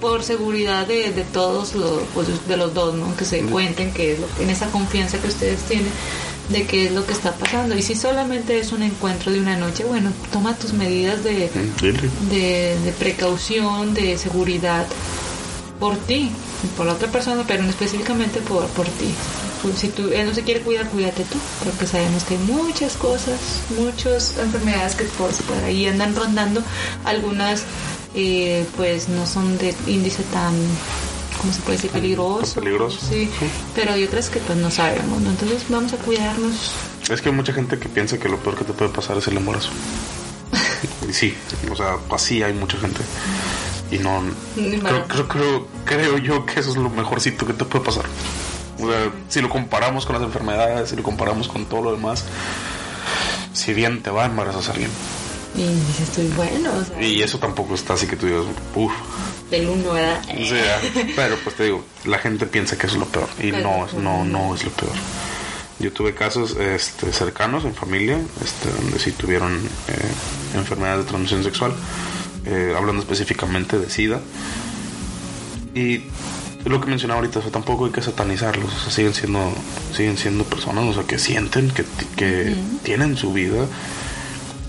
por 0.02 0.22
seguridad 0.24 0.86
de, 0.86 1.12
de 1.12 1.24
todos 1.24 1.76
los, 1.76 2.02
pues, 2.14 2.28
de 2.46 2.58
los 2.58 2.74
dos, 2.74 2.94
¿no? 2.96 3.16
Que 3.16 3.24
se 3.24 3.40
cuenten 3.44 3.94
que 3.94 4.14
es 4.14 4.20
lo- 4.20 4.28
en 4.42 4.50
esa 4.50 4.68
confianza 4.68 5.18
que 5.20 5.28
ustedes 5.30 5.62
tienen 5.62 5.88
de 6.50 6.66
qué 6.66 6.88
es 6.88 6.92
lo 6.92 7.06
que 7.06 7.14
está 7.14 7.32
pasando. 7.32 7.78
Y 7.78 7.82
si 7.82 7.96
solamente 7.96 8.60
es 8.60 8.74
un 8.74 8.84
encuentro 8.84 9.32
de 9.32 9.40
una 9.40 9.56
noche, 9.56 9.86
bueno, 9.86 10.12
toma 10.34 10.56
tus 10.58 10.74
medidas 10.74 11.24
de, 11.24 11.50
de, 12.30 12.78
de 12.84 12.92
precaución, 13.00 13.94
de 13.94 14.18
seguridad 14.18 14.86
por 15.80 15.96
ti, 15.96 16.32
por 16.76 16.86
la 16.86 16.94
otra 16.94 17.10
persona, 17.10 17.46
pero 17.48 17.64
no 17.64 17.70
específicamente 17.70 18.42
por, 18.42 18.66
por 18.68 18.86
ti. 18.88 19.08
Si 19.78 19.88
tú, 19.90 20.10
él 20.10 20.28
no 20.28 20.34
se 20.34 20.44
quiere 20.44 20.62
cuidar, 20.62 20.90
cuídate 20.90 21.24
tú, 21.24 21.38
porque 21.64 21.88
sabemos 21.88 22.24
que 22.24 22.36
hay 22.36 22.40
muchas 22.42 22.98
cosas, 22.98 23.40
muchas 23.78 24.38
enfermedades 24.38 24.96
que 24.96 25.06
por, 25.06 25.32
por 25.32 25.58
ahí 25.64 25.86
andan 25.88 26.16
rondando. 26.16 26.62
Algunas, 27.06 27.64
eh, 28.16 28.66
pues, 28.76 29.08
no 29.10 29.26
son 29.26 29.58
de 29.58 29.74
índice 29.88 30.24
tan, 30.34 30.54
¿cómo 31.40 31.54
se 31.54 31.62
puede 31.62 31.78
decir? 31.78 31.92
Peligroso. 31.92 32.56
peligroso. 32.56 33.00
Sí, 33.10 33.30
Sí. 33.40 33.46
pero 33.74 33.94
hay 33.94 34.04
otras 34.04 34.30
que 34.30 34.40
pues 34.40 34.58
no 34.58 34.70
sabemos, 34.70 35.22
¿no? 35.22 35.30
Entonces 35.30 35.64
vamos 35.70 35.94
a 35.94 35.98
cuidarnos. 35.98 36.72
Es 37.10 37.22
que 37.22 37.30
hay 37.30 37.36
mucha 37.36 37.54
gente 37.54 37.80
que 37.80 37.90
piensa 37.90 38.18
que 38.18 38.30
lo 38.30 38.38
peor 38.38 38.58
que 38.58 38.66
te 38.66 38.74
puede 38.74 38.92
pasar 38.92 39.18
es 39.18 39.28
el 39.28 39.38
embarazo. 39.38 39.70
y 41.10 41.14
sí, 41.14 41.34
o 41.72 41.76
sea, 41.76 41.98
así 42.12 42.44
hay 42.44 42.54
mucha 42.54 42.78
gente. 42.78 43.02
Y 43.92 43.98
no. 44.00 44.24
Creo, 44.56 45.08
creo, 45.08 45.28
creo, 45.28 45.68
creo 45.86 46.18
yo 46.18 46.46
que 46.46 46.60
eso 46.60 46.72
es 46.72 46.78
lo 46.78 46.90
mejorcito 46.90 47.46
que 47.46 47.54
te 47.54 47.64
puede 47.66 47.86
pasar. 47.86 48.06
O 48.80 48.88
sea, 48.88 49.12
si 49.30 49.42
lo 49.42 49.50
comparamos 49.50 50.06
con 50.06 50.16
las 50.16 50.24
enfermedades, 50.24 50.90
si 50.90 50.96
lo 50.96 51.04
comparamos 51.04 51.48
con 51.48 51.66
todo 51.66 51.82
lo 51.84 51.92
demás, 51.92 52.26
si 53.54 53.74
bien 53.74 54.02
te 54.02 54.10
va 54.10 54.24
a 54.24 54.26
embarazar 54.28 54.72
alguien. 54.72 54.92
Y 55.56 55.68
dices, 55.68 56.10
estoy 56.10 56.28
bueno, 56.30 56.72
o 56.76 56.84
sea, 56.84 57.02
Y 57.02 57.22
eso 57.22 57.38
tampoco 57.38 57.76
está 57.76 57.94
así 57.94 58.08
que 58.08 58.16
tú 58.16 58.26
digas, 58.26 58.44
uff. 58.76 58.92
del 59.52 59.70
uno, 59.70 59.94
¿verdad? 59.94 60.22
O 60.30 60.46
sea, 60.46 60.82
pero 61.16 61.38
pues 61.44 61.56
te 61.56 61.66
digo, 61.66 61.86
la 62.06 62.18
gente 62.18 62.48
piensa 62.48 62.78
que 62.78 62.88
eso 62.88 62.96
es 62.96 63.00
lo 63.00 63.08
peor. 63.08 63.30
Y 63.40 63.52
no, 63.52 63.88
no, 64.00 64.26
no 64.26 64.56
es 64.56 64.64
lo 64.64 64.72
peor. 64.72 64.94
Yo 65.80 65.92
tuve 65.92 66.16
casos 66.16 66.56
este, 66.58 67.12
cercanos 67.12 67.66
en 67.66 67.76
familia, 67.76 68.20
este, 68.44 68.72
donde 68.72 69.00
sí 69.00 69.12
tuvieron 69.12 69.58
eh, 69.88 70.56
enfermedades 70.56 71.06
de 71.06 71.10
transmisión 71.10 71.44
sexual, 71.44 71.74
eh, 72.46 72.74
hablando 72.76 73.02
específicamente 73.02 73.78
de 73.78 73.90
SIDA. 73.90 74.22
Y 75.76 76.04
lo 76.66 76.80
que 76.82 76.88
mencionaba 76.88 77.20
ahorita, 77.20 77.40
o 77.40 77.42
sea, 77.42 77.52
tampoco 77.52 77.86
hay 77.86 77.92
que 77.92 78.02
satanizarlos, 78.02 78.74
o 78.74 78.80
sea, 78.80 78.92
siguen 78.92 79.14
siendo, 79.14 79.54
siguen 79.96 80.18
siendo 80.18 80.44
personas, 80.46 80.86
o 80.86 80.94
sea, 80.94 81.04
que 81.04 81.18
sienten, 81.20 81.70
que, 81.72 81.84
que 82.16 82.56
tienen 82.84 83.18
su 83.18 83.34
vida, 83.34 83.66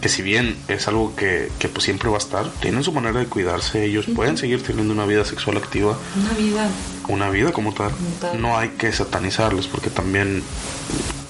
que 0.01 0.09
si 0.09 0.21
bien 0.23 0.57
es 0.69 0.87
algo 0.89 1.15
que, 1.17 1.51
que 1.59 1.69
pues 1.69 1.85
siempre 1.85 2.11
va 2.11 2.17
a 2.17 2.19
estar, 2.19 2.47
tienen 2.61 2.83
su 2.85 2.93
manera 2.93 3.21
de 3.21 3.27
cuidarse, 3.27 3.85
ellos 3.85 4.07
pueden 4.15 4.37
seguir 4.37 4.63
teniendo 4.63 4.93
una 4.93 5.07
vida 5.07 5.25
sexual 5.25 5.57
activa, 5.57 5.97
Una 6.21 6.33
vida. 6.35 6.69
una 7.09 7.31
vida 7.31 7.53
como 7.53 7.73
tal. 7.73 7.91
tal. 8.21 8.41
No 8.43 8.59
hay 8.59 8.71
que 8.71 8.93
satanizarlos 8.93 9.67
porque 9.69 9.89
también 9.89 10.43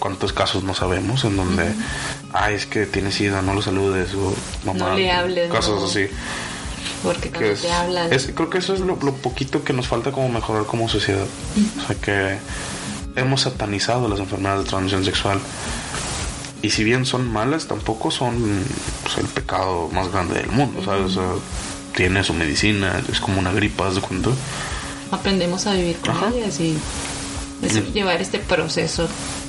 cuántos 0.01 0.33
casos 0.33 0.65
no 0.65 0.75
sabemos 0.75 1.25
en 1.25 1.37
donde, 1.37 1.73
ay, 2.33 2.55
es 2.55 2.67
que 2.67 2.87
tienes 2.87 3.15
sida, 3.15 3.43
no 3.43 3.55
lo 3.55 3.63
saludes 3.63 4.13
o 4.15 4.35
mamá, 4.67 4.89
No 4.91 4.95
le 4.97 5.11
hables, 5.13 5.53
Casos 5.53 5.81
no. 5.81 5.87
así. 5.87 6.09
Porque 7.05 7.31
cuando 7.31 7.51
es, 7.51 7.61
te 7.63 7.71
hablan. 7.73 8.13
es- 8.13 8.31
creo 8.35 8.51
que 8.51 8.59
eso 8.59 8.75
es 8.75 8.81
lo, 8.81 8.97
lo 9.01 9.15
poquito 9.15 9.63
que 9.63 9.73
nos 9.73 9.87
falta 9.87 10.11
como 10.11 10.29
mejorar 10.29 10.65
como 10.65 10.89
sociedad. 10.89 11.27
O 11.83 11.87
sea 11.87 11.97
que 11.97 12.39
hemos 13.21 13.43
satanizado 13.43 14.09
las 14.09 14.19
enfermedades 14.19 14.65
de 14.65 14.71
transmisión 14.71 15.05
sexual. 15.05 15.39
Y 16.63 16.71
si 16.71 16.83
bien 16.83 17.05
son 17.05 17.31
malas, 17.31 17.67
tampoco 17.67 18.11
son 18.11 18.65
pues, 19.03 19.19
el 19.19 19.27
pecado 19.27 19.89
más 19.93 20.11
grande 20.11 20.35
del 20.35 20.51
mundo, 20.51 20.83
¿sabes? 20.85 21.05
O 21.05 21.11
sea, 21.11 21.31
tiene 21.95 22.25
su 22.25 22.33
medicina, 22.35 23.01
es 23.13 23.21
como 23.21 23.39
una 23.39 23.53
gripa, 23.53 23.87
¿haz 23.87 23.95
de? 23.97 24.33
Aprendemos 25.11 25.67
a 25.67 25.75
vivir 25.75 25.97
con 25.99 26.11
Ajá. 26.17 26.31
ellas 26.35 26.59
y 26.61 26.77
es 27.63 27.93
llevar 27.93 28.21
este 28.23 28.39
proceso. 28.39 29.07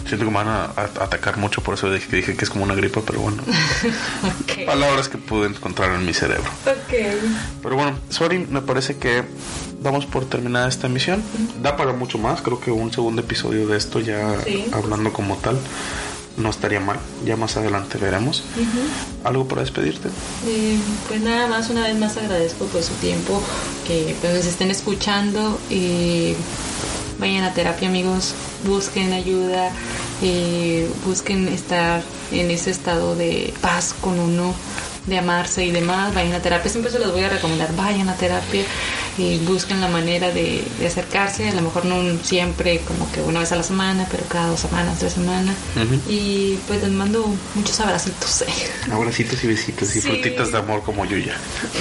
Siento 0.07 0.25
que 0.25 0.31
me 0.31 0.37
van 0.37 0.47
a, 0.47 0.63
a- 0.65 1.03
atacar 1.03 1.37
mucho 1.37 1.61
por 1.63 1.73
eso 1.73 1.91
dije 1.91 2.07
que 2.07 2.15
dije 2.17 2.35
que 2.37 2.45
es 2.45 2.49
como 2.51 2.63
una 2.63 2.75
gripa, 2.75 3.01
pero 3.05 3.19
bueno. 3.21 3.41
Ok. 4.23 4.65
Palabras 4.65 5.09
que 5.09 5.17
pude 5.17 5.47
encontrar 5.47 5.91
en 5.95 6.05
mi 6.05 6.13
cerebro. 6.13 6.49
Ok. 6.65 6.93
Pero 7.63 7.75
bueno, 7.75 7.97
sorry, 8.09 8.39
me 8.49 8.61
parece 8.61 8.97
que 8.97 9.23
damos 9.81 10.05
por 10.05 10.25
terminada 10.25 10.67
esta 10.67 10.87
emisión. 10.87 11.23
Da 11.61 11.75
para 11.77 11.93
mucho 11.93 12.17
más, 12.17 12.41
creo 12.41 12.59
que 12.59 12.71
un 12.71 12.91
segundo 12.93 13.21
episodio 13.21 13.67
de 13.67 13.77
esto 13.77 13.99
ya 13.99 14.39
Sí. 14.45 14.65
hablando 14.71 15.11
como 15.13 15.35
tal 15.37 15.57
no 16.37 16.49
estaría 16.49 16.81
mal. 16.81 16.97
Ya 17.23 17.37
más 17.37 17.55
adelante 17.55 17.97
veremos. 17.97 18.43
¿Algo 19.23 19.47
para 19.47 19.61
despedirte? 19.61 20.09
Eh, 20.45 20.77
pues 21.07 21.21
nada 21.21 21.47
más, 21.47 21.69
una 21.69 21.83
vez 21.83 21.97
más 21.97 22.17
agradezco 22.17 22.65
pues 22.65 22.85
su 22.87 22.93
tiempo, 22.95 23.41
que 23.87 24.15
pues 24.19 24.33
nos 24.35 24.45
estén 24.45 24.69
escuchando 24.69 25.57
y 25.69 26.33
vayan 27.19 27.43
a 27.43 27.53
terapia 27.53 27.87
amigos, 27.87 28.33
busquen 28.65 29.13
ayuda, 29.13 29.71
eh, 30.21 30.89
busquen 31.05 31.47
estar 31.47 32.01
en 32.31 32.51
ese 32.51 32.71
estado 32.71 33.15
de 33.15 33.53
paz 33.61 33.93
con 33.99 34.19
uno, 34.19 34.53
de 35.07 35.17
amarse 35.17 35.63
y 35.65 35.71
demás, 35.71 36.13
vayan 36.15 36.33
a 36.33 36.41
terapia, 36.41 36.69
siempre 36.71 36.91
se 36.91 36.99
los 36.99 37.11
voy 37.11 37.23
a 37.23 37.29
recomendar, 37.29 37.75
vayan 37.75 38.09
a 38.09 38.15
terapia 38.15 38.63
y 39.17 39.37
busquen 39.39 39.79
la 39.79 39.87
manera 39.87 40.31
de, 40.31 40.63
de 40.79 40.87
acercarse, 40.87 41.47
a 41.47 41.53
lo 41.53 41.61
mejor 41.61 41.85
no 41.85 41.95
un- 41.97 42.19
siempre 42.23 42.79
como 42.79 43.09
que 43.11 43.21
una 43.21 43.39
vez 43.39 43.51
a 43.51 43.55
la 43.55 43.63
semana, 43.63 44.07
pero 44.09 44.23
cada 44.27 44.47
dos 44.47 44.59
semanas, 44.61 44.97
tres 44.99 45.13
semanas, 45.13 45.55
y 46.09 46.57
pues 46.67 46.81
les 46.81 46.91
mando 46.91 47.25
muchos 47.53 47.79
abracitos. 47.79 48.43
Abracitos 48.91 49.43
y 49.43 49.47
besitos 49.47 49.95
y 49.95 50.01
frutitas 50.01 50.51
de 50.51 50.57
amor 50.57 50.81
como 50.83 51.05
Yuya. 51.05 51.35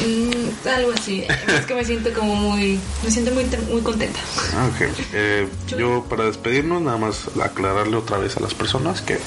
Mm, 0.07 0.69
algo 0.69 0.93
así. 0.93 1.25
Es 1.59 1.67
que 1.67 1.75
me 1.75 1.85
siento 1.85 2.13
como 2.13 2.35
muy. 2.37 2.79
Me 3.03 3.11
siento 3.11 3.31
muy, 3.33 3.45
muy 3.71 3.81
contenta. 3.83 4.19
Ah, 4.55 4.69
ok. 4.75 4.89
Eh, 5.13 5.49
yo 5.79 6.05
para 6.09 6.25
despedirnos 6.25 6.83
nada 6.83 6.97
más 6.99 7.23
aclararle 7.43 7.97
otra 7.97 8.19
vez 8.19 8.37
a 8.37 8.41
las 8.41 8.55
personas 8.55 9.01
que 9.03 9.19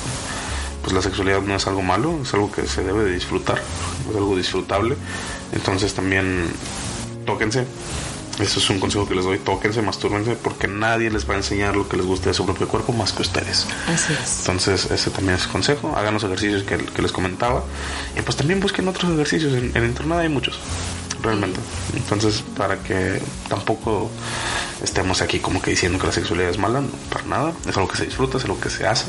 pues 0.88 0.96
la 0.96 1.02
sexualidad 1.02 1.42
no 1.42 1.54
es 1.54 1.68
algo 1.68 1.82
malo, 1.82 2.18
es 2.24 2.34
algo 2.34 2.50
que 2.50 2.66
se 2.66 2.82
debe 2.82 3.04
de 3.04 3.12
disfrutar, 3.12 3.62
es 4.10 4.16
algo 4.16 4.38
disfrutable. 4.38 4.96
Entonces 5.52 5.94
también 5.94 6.50
tóquense. 7.26 7.66
Eso 8.40 8.60
es 8.60 8.70
un 8.70 8.80
consejo 8.80 9.06
que 9.06 9.14
les 9.14 9.26
doy, 9.26 9.38
tóquense, 9.38 9.82
mastúrbense, 9.82 10.38
porque 10.38 10.70
nadie 10.70 11.10
les 11.10 11.30
va 11.30 11.34
a 11.34 11.38
enseñar 11.38 11.76
lo 11.76 11.90
que 11.90 11.98
les 11.98 12.06
guste 12.06 12.30
de 12.30 12.34
su 12.34 12.46
propio 12.46 12.70
cuerpo 12.70 12.94
más 12.94 13.12
que 13.12 13.24
ustedes. 13.24 13.68
Así 13.94 14.14
es. 14.14 14.40
Entonces, 14.40 14.90
ese 14.90 15.10
también 15.10 15.36
es 15.36 15.48
consejo. 15.48 15.94
Hagan 15.94 16.14
los 16.14 16.24
ejercicios 16.24 16.64
que, 16.64 16.78
que 16.78 17.02
les 17.02 17.12
comentaba. 17.12 17.66
Y 18.18 18.22
pues 18.22 18.38
también 18.38 18.62
busquen 18.62 18.88
otros 18.88 19.12
ejercicios. 19.12 19.56
En, 19.56 19.76
en 19.76 19.84
internet 19.84 20.20
hay 20.20 20.30
muchos, 20.30 20.58
realmente. 21.22 21.60
Entonces, 21.96 22.44
para 22.56 22.78
que 22.80 23.22
tampoco 23.48 24.10
estemos 24.84 25.22
aquí 25.22 25.40
como 25.40 25.62
que 25.62 25.72
diciendo 25.72 25.98
que 26.00 26.08
la 26.08 26.14
sexualidad 26.14 26.50
es 26.52 26.58
mala, 26.58 26.82
no, 26.82 26.88
para 27.12 27.24
nada. 27.26 27.54
Es 27.68 27.76
algo 27.78 27.88
que 27.90 27.98
se 27.98 28.06
disfruta, 28.06 28.38
es 28.38 28.44
algo 28.44 28.60
que 28.60 28.70
se 28.70 28.86
hace. 28.88 29.06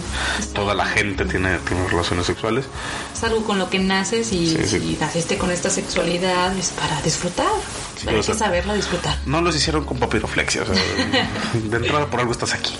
Toda 0.55 0.75
la 0.75 0.87
gente 0.87 1.25
tiene, 1.27 1.59
tiene 1.59 1.87
relaciones 1.89 2.27
sexuales. 2.27 2.67
Es 3.15 3.23
algo 3.25 3.45
con 3.45 3.59
lo 3.59 3.69
que 3.69 3.79
naces 3.79 4.33
y 4.33 4.47
Sí, 4.49 4.59
sí. 4.67 4.81
si 4.81 4.97
naciste 5.01 5.37
con 5.39 5.51
esta 5.51 5.71
sexualidad 5.71 6.57
es 6.57 6.71
para 6.71 7.01
disfrutar. 7.03 7.47
Sí, 8.01 8.09
Hay 8.09 8.21
que 8.21 8.35
saberla 8.35 8.75
disfrutar. 8.75 9.19
No 9.27 9.41
los 9.43 9.55
hicieron 9.57 9.85
con 9.85 9.99
papiroflexia. 9.99 10.63
O 10.63 10.67
sea, 10.67 10.75
de 10.75 11.77
entrada 11.77 12.07
por 12.07 12.21
algo 12.21 12.33
estás 12.33 12.55
aquí. 12.55 12.75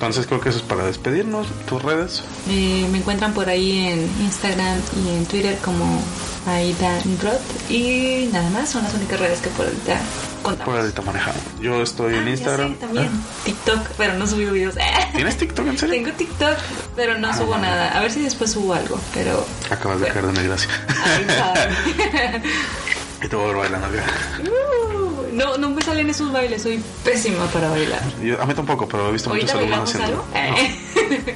Entonces 0.00 0.26
creo 0.26 0.40
que 0.40 0.48
eso 0.48 0.58
es 0.58 0.64
para 0.64 0.86
despedirnos. 0.86 1.46
Tus 1.68 1.82
redes. 1.82 2.22
Eh, 2.48 2.88
me 2.90 2.98
encuentran 2.98 3.34
por 3.34 3.50
ahí 3.50 3.86
en 3.86 4.10
Instagram 4.22 4.78
y 5.04 5.08
en 5.10 5.26
Twitter 5.26 5.58
como 5.62 6.02
Aida 6.46 6.98
Roth 7.22 7.70
y 7.70 8.30
nada 8.32 8.48
más 8.48 8.70
son 8.70 8.82
las 8.82 8.94
únicas 8.94 9.20
redes 9.20 9.40
que 9.40 9.50
por 9.50 9.66
ahorita 9.66 10.00
contamos. 10.42 10.64
Por 10.64 10.80
ahorita 10.80 11.02
manejando. 11.02 11.40
Yo 11.60 11.82
estoy 11.82 12.14
Ah, 12.14 12.18
en 12.18 12.24
ya 12.24 12.30
Instagram. 12.30 12.72
sé, 12.72 12.80
también. 12.80 13.10
Ah, 13.12 13.42
TikTok, 13.44 13.80
pero 13.98 14.14
no 14.14 14.26
subí 14.26 14.46
videos. 14.46 14.74
¿Tienes 15.14 15.36
TikTok 15.36 15.66
en 15.66 15.76
serio? 15.78 15.94
Tengo 15.96 16.12
TikTok, 16.16 16.56
pero 16.96 17.18
no 17.18 17.36
subo 17.36 17.58
nada. 17.58 17.90
A 17.90 18.00
ver 18.00 18.10
si 18.10 18.22
después 18.22 18.52
subo 18.52 18.72
algo, 18.72 18.98
pero 19.12 19.46
Acabas 19.68 20.00
de 20.00 20.06
caer 20.08 20.26
de 20.28 20.32
desgracia. 20.32 20.70
Ay, 21.04 22.42
y 23.22 23.28
te 23.28 23.36
voy 23.36 23.44
a 23.44 23.48
ver 23.48 23.56
bailando 23.56 23.86
acá. 23.86 24.04
Uh, 24.42 25.34
no, 25.34 25.56
no 25.58 25.70
me 25.70 25.82
salen 25.82 26.08
esos 26.10 26.32
bailes, 26.32 26.62
soy 26.62 26.82
pésima 27.04 27.46
para 27.46 27.68
bailar. 27.70 28.00
Yo- 28.22 28.40
a 28.40 28.46
mí 28.46 28.54
tampoco, 28.54 28.88
pero 28.88 29.08
he 29.08 29.12
visto 29.12 29.30
muchos 29.30 29.50
¿Ahorita 29.52 29.74
alumnos 29.74 29.94
haciendo. 29.94 30.24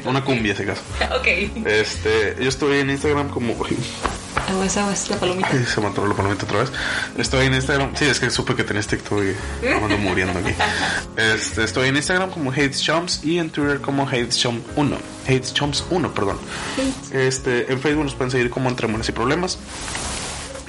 No, 0.04 0.10
una 0.10 0.24
cumbia, 0.24 0.52
ese 0.52 0.64
caso. 0.66 0.82
ok. 1.18 1.26
Este, 1.66 2.36
yo 2.40 2.48
estoy 2.48 2.78
en 2.80 2.90
Instagram 2.90 3.28
como. 3.30 3.54
Aguas, 4.46 4.76
aguas, 4.76 5.08
la 5.08 5.16
palomita. 5.16 5.48
Ay, 5.50 5.64
se 5.64 5.80
me 5.80 5.86
atoró 5.86 6.06
la 6.06 6.14
palomita 6.14 6.44
otra 6.44 6.58
vez. 6.58 6.72
Estoy 7.16 7.46
en 7.46 7.54
Instagram. 7.54 7.92
Sí, 7.96 8.04
es 8.04 8.20
que 8.20 8.28
supe 8.30 8.54
que 8.54 8.62
tenías 8.64 8.86
TikTok 8.86 9.20
y 9.22 9.64
me 9.64 9.72
ando 9.74 9.96
muriendo 9.98 10.38
aquí. 10.38 10.50
Este, 11.16 11.62
estoy 11.64 11.88
en 11.88 11.96
Instagram 11.96 12.30
como 12.30 12.50
HatesChumps 12.50 13.24
y 13.24 13.38
en 13.38 13.48
Twitter 13.50 13.80
como 13.80 14.06
HatesChump1. 14.06 14.96
HatesChumps1, 15.28 16.12
perdón. 16.12 16.38
Este, 17.12 17.72
en 17.72 17.80
Facebook 17.80 18.04
nos 18.04 18.14
pueden 18.14 18.32
seguir 18.32 18.50
como 18.50 18.68
Entre 18.68 18.86
Amores 18.86 19.08
y 19.08 19.12
Problemas. 19.12 19.58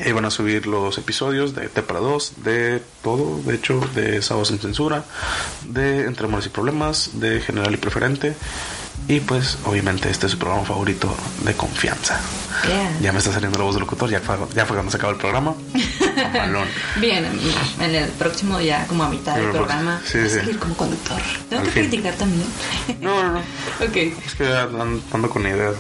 Ahí 0.03 0.11
van 0.11 0.25
a 0.25 0.31
subir 0.31 0.67
los 0.67 0.97
episodios 0.97 1.55
de 1.55 1.69
T 1.69 1.81
para 1.81 1.99
2, 1.99 2.43
de 2.43 2.81
todo, 3.01 3.41
de 3.43 3.55
hecho, 3.55 3.79
de 3.93 4.21
Sábado 4.21 4.45
sin 4.45 4.59
Censura, 4.59 5.03
de 5.67 6.05
Entre 6.05 6.25
Amores 6.25 6.45
y 6.47 6.49
Problemas, 6.49 7.11
de 7.13 7.39
General 7.41 7.73
y 7.73 7.77
Preferente. 7.77 8.35
Y 9.07 9.19
pues, 9.19 9.57
obviamente, 9.65 10.09
este 10.09 10.25
es 10.25 10.31
su 10.31 10.39
programa 10.39 10.65
favorito 10.65 11.13
de 11.43 11.53
confianza. 11.53 12.19
Yeah. 12.67 12.99
Ya 13.01 13.11
me 13.11 13.19
está 13.19 13.31
saliendo 13.31 13.59
la 13.59 13.65
voz 13.65 13.75
del 13.75 13.81
locutor, 13.81 14.09
ya 14.09 14.19
fue, 14.19 14.35
ya 14.53 14.65
fue 14.65 14.75
cuando 14.75 14.91
se 14.91 14.97
acabó 14.97 15.13
el 15.13 15.19
programa. 15.19 15.55
Mamalón. 16.33 16.67
Bien, 16.97 17.25
en 17.79 17.95
el 17.95 18.09
próximo 18.11 18.59
ya 18.61 18.85
como 18.87 19.03
a 19.03 19.09
mitad 19.09 19.35
del 19.35 19.49
programa 19.51 20.01
sí, 20.05 20.17
voy 20.19 20.27
a 20.27 20.29
sí. 20.29 20.35
salir 20.39 20.59
como 20.59 20.75
conductor. 20.75 21.21
Tengo 21.49 21.61
Al 21.61 21.67
que 21.67 21.73
fin. 21.73 21.89
criticar 21.89 22.13
también. 22.15 22.47
No, 23.01 23.23
no, 23.23 23.31
no. 23.33 23.39
ok, 23.87 23.95
Es 24.25 24.35
que 24.35 24.45
ando 24.47 24.99
ando 25.13 25.29
con 25.29 25.41
ideas 25.47 25.75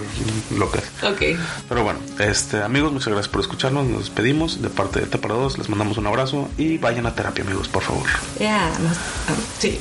locas. 0.57 0.83
ok. 1.03 1.21
Pero 1.69 1.83
bueno, 1.83 1.99
este 2.19 2.61
amigos, 2.63 2.91
muchas 2.91 3.07
gracias 3.09 3.27
por 3.29 3.41
escucharnos. 3.41 3.85
Nos 3.85 3.99
despedimos 4.01 4.61
de 4.61 4.69
parte 4.69 4.99
de 5.01 5.05
T 5.07 5.17
para 5.17 5.35
2. 5.35 5.57
Les 5.57 5.69
mandamos 5.69 5.97
un 5.97 6.07
abrazo 6.07 6.49
y 6.57 6.77
vayan 6.77 7.05
a 7.05 7.15
terapia, 7.15 7.43
amigos, 7.43 7.67
por 7.67 7.83
favor. 7.83 8.07
Ya, 8.39 8.71
más- 8.83 8.97
ah, 9.29 9.33
sí. 9.59 9.79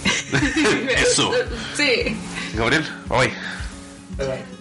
Eso. 0.96 1.30
sí. 1.76 2.16
Gabriel, 2.54 2.84
hoy. 3.08 3.28
Bye, 4.16 4.26
bye. 4.28 4.53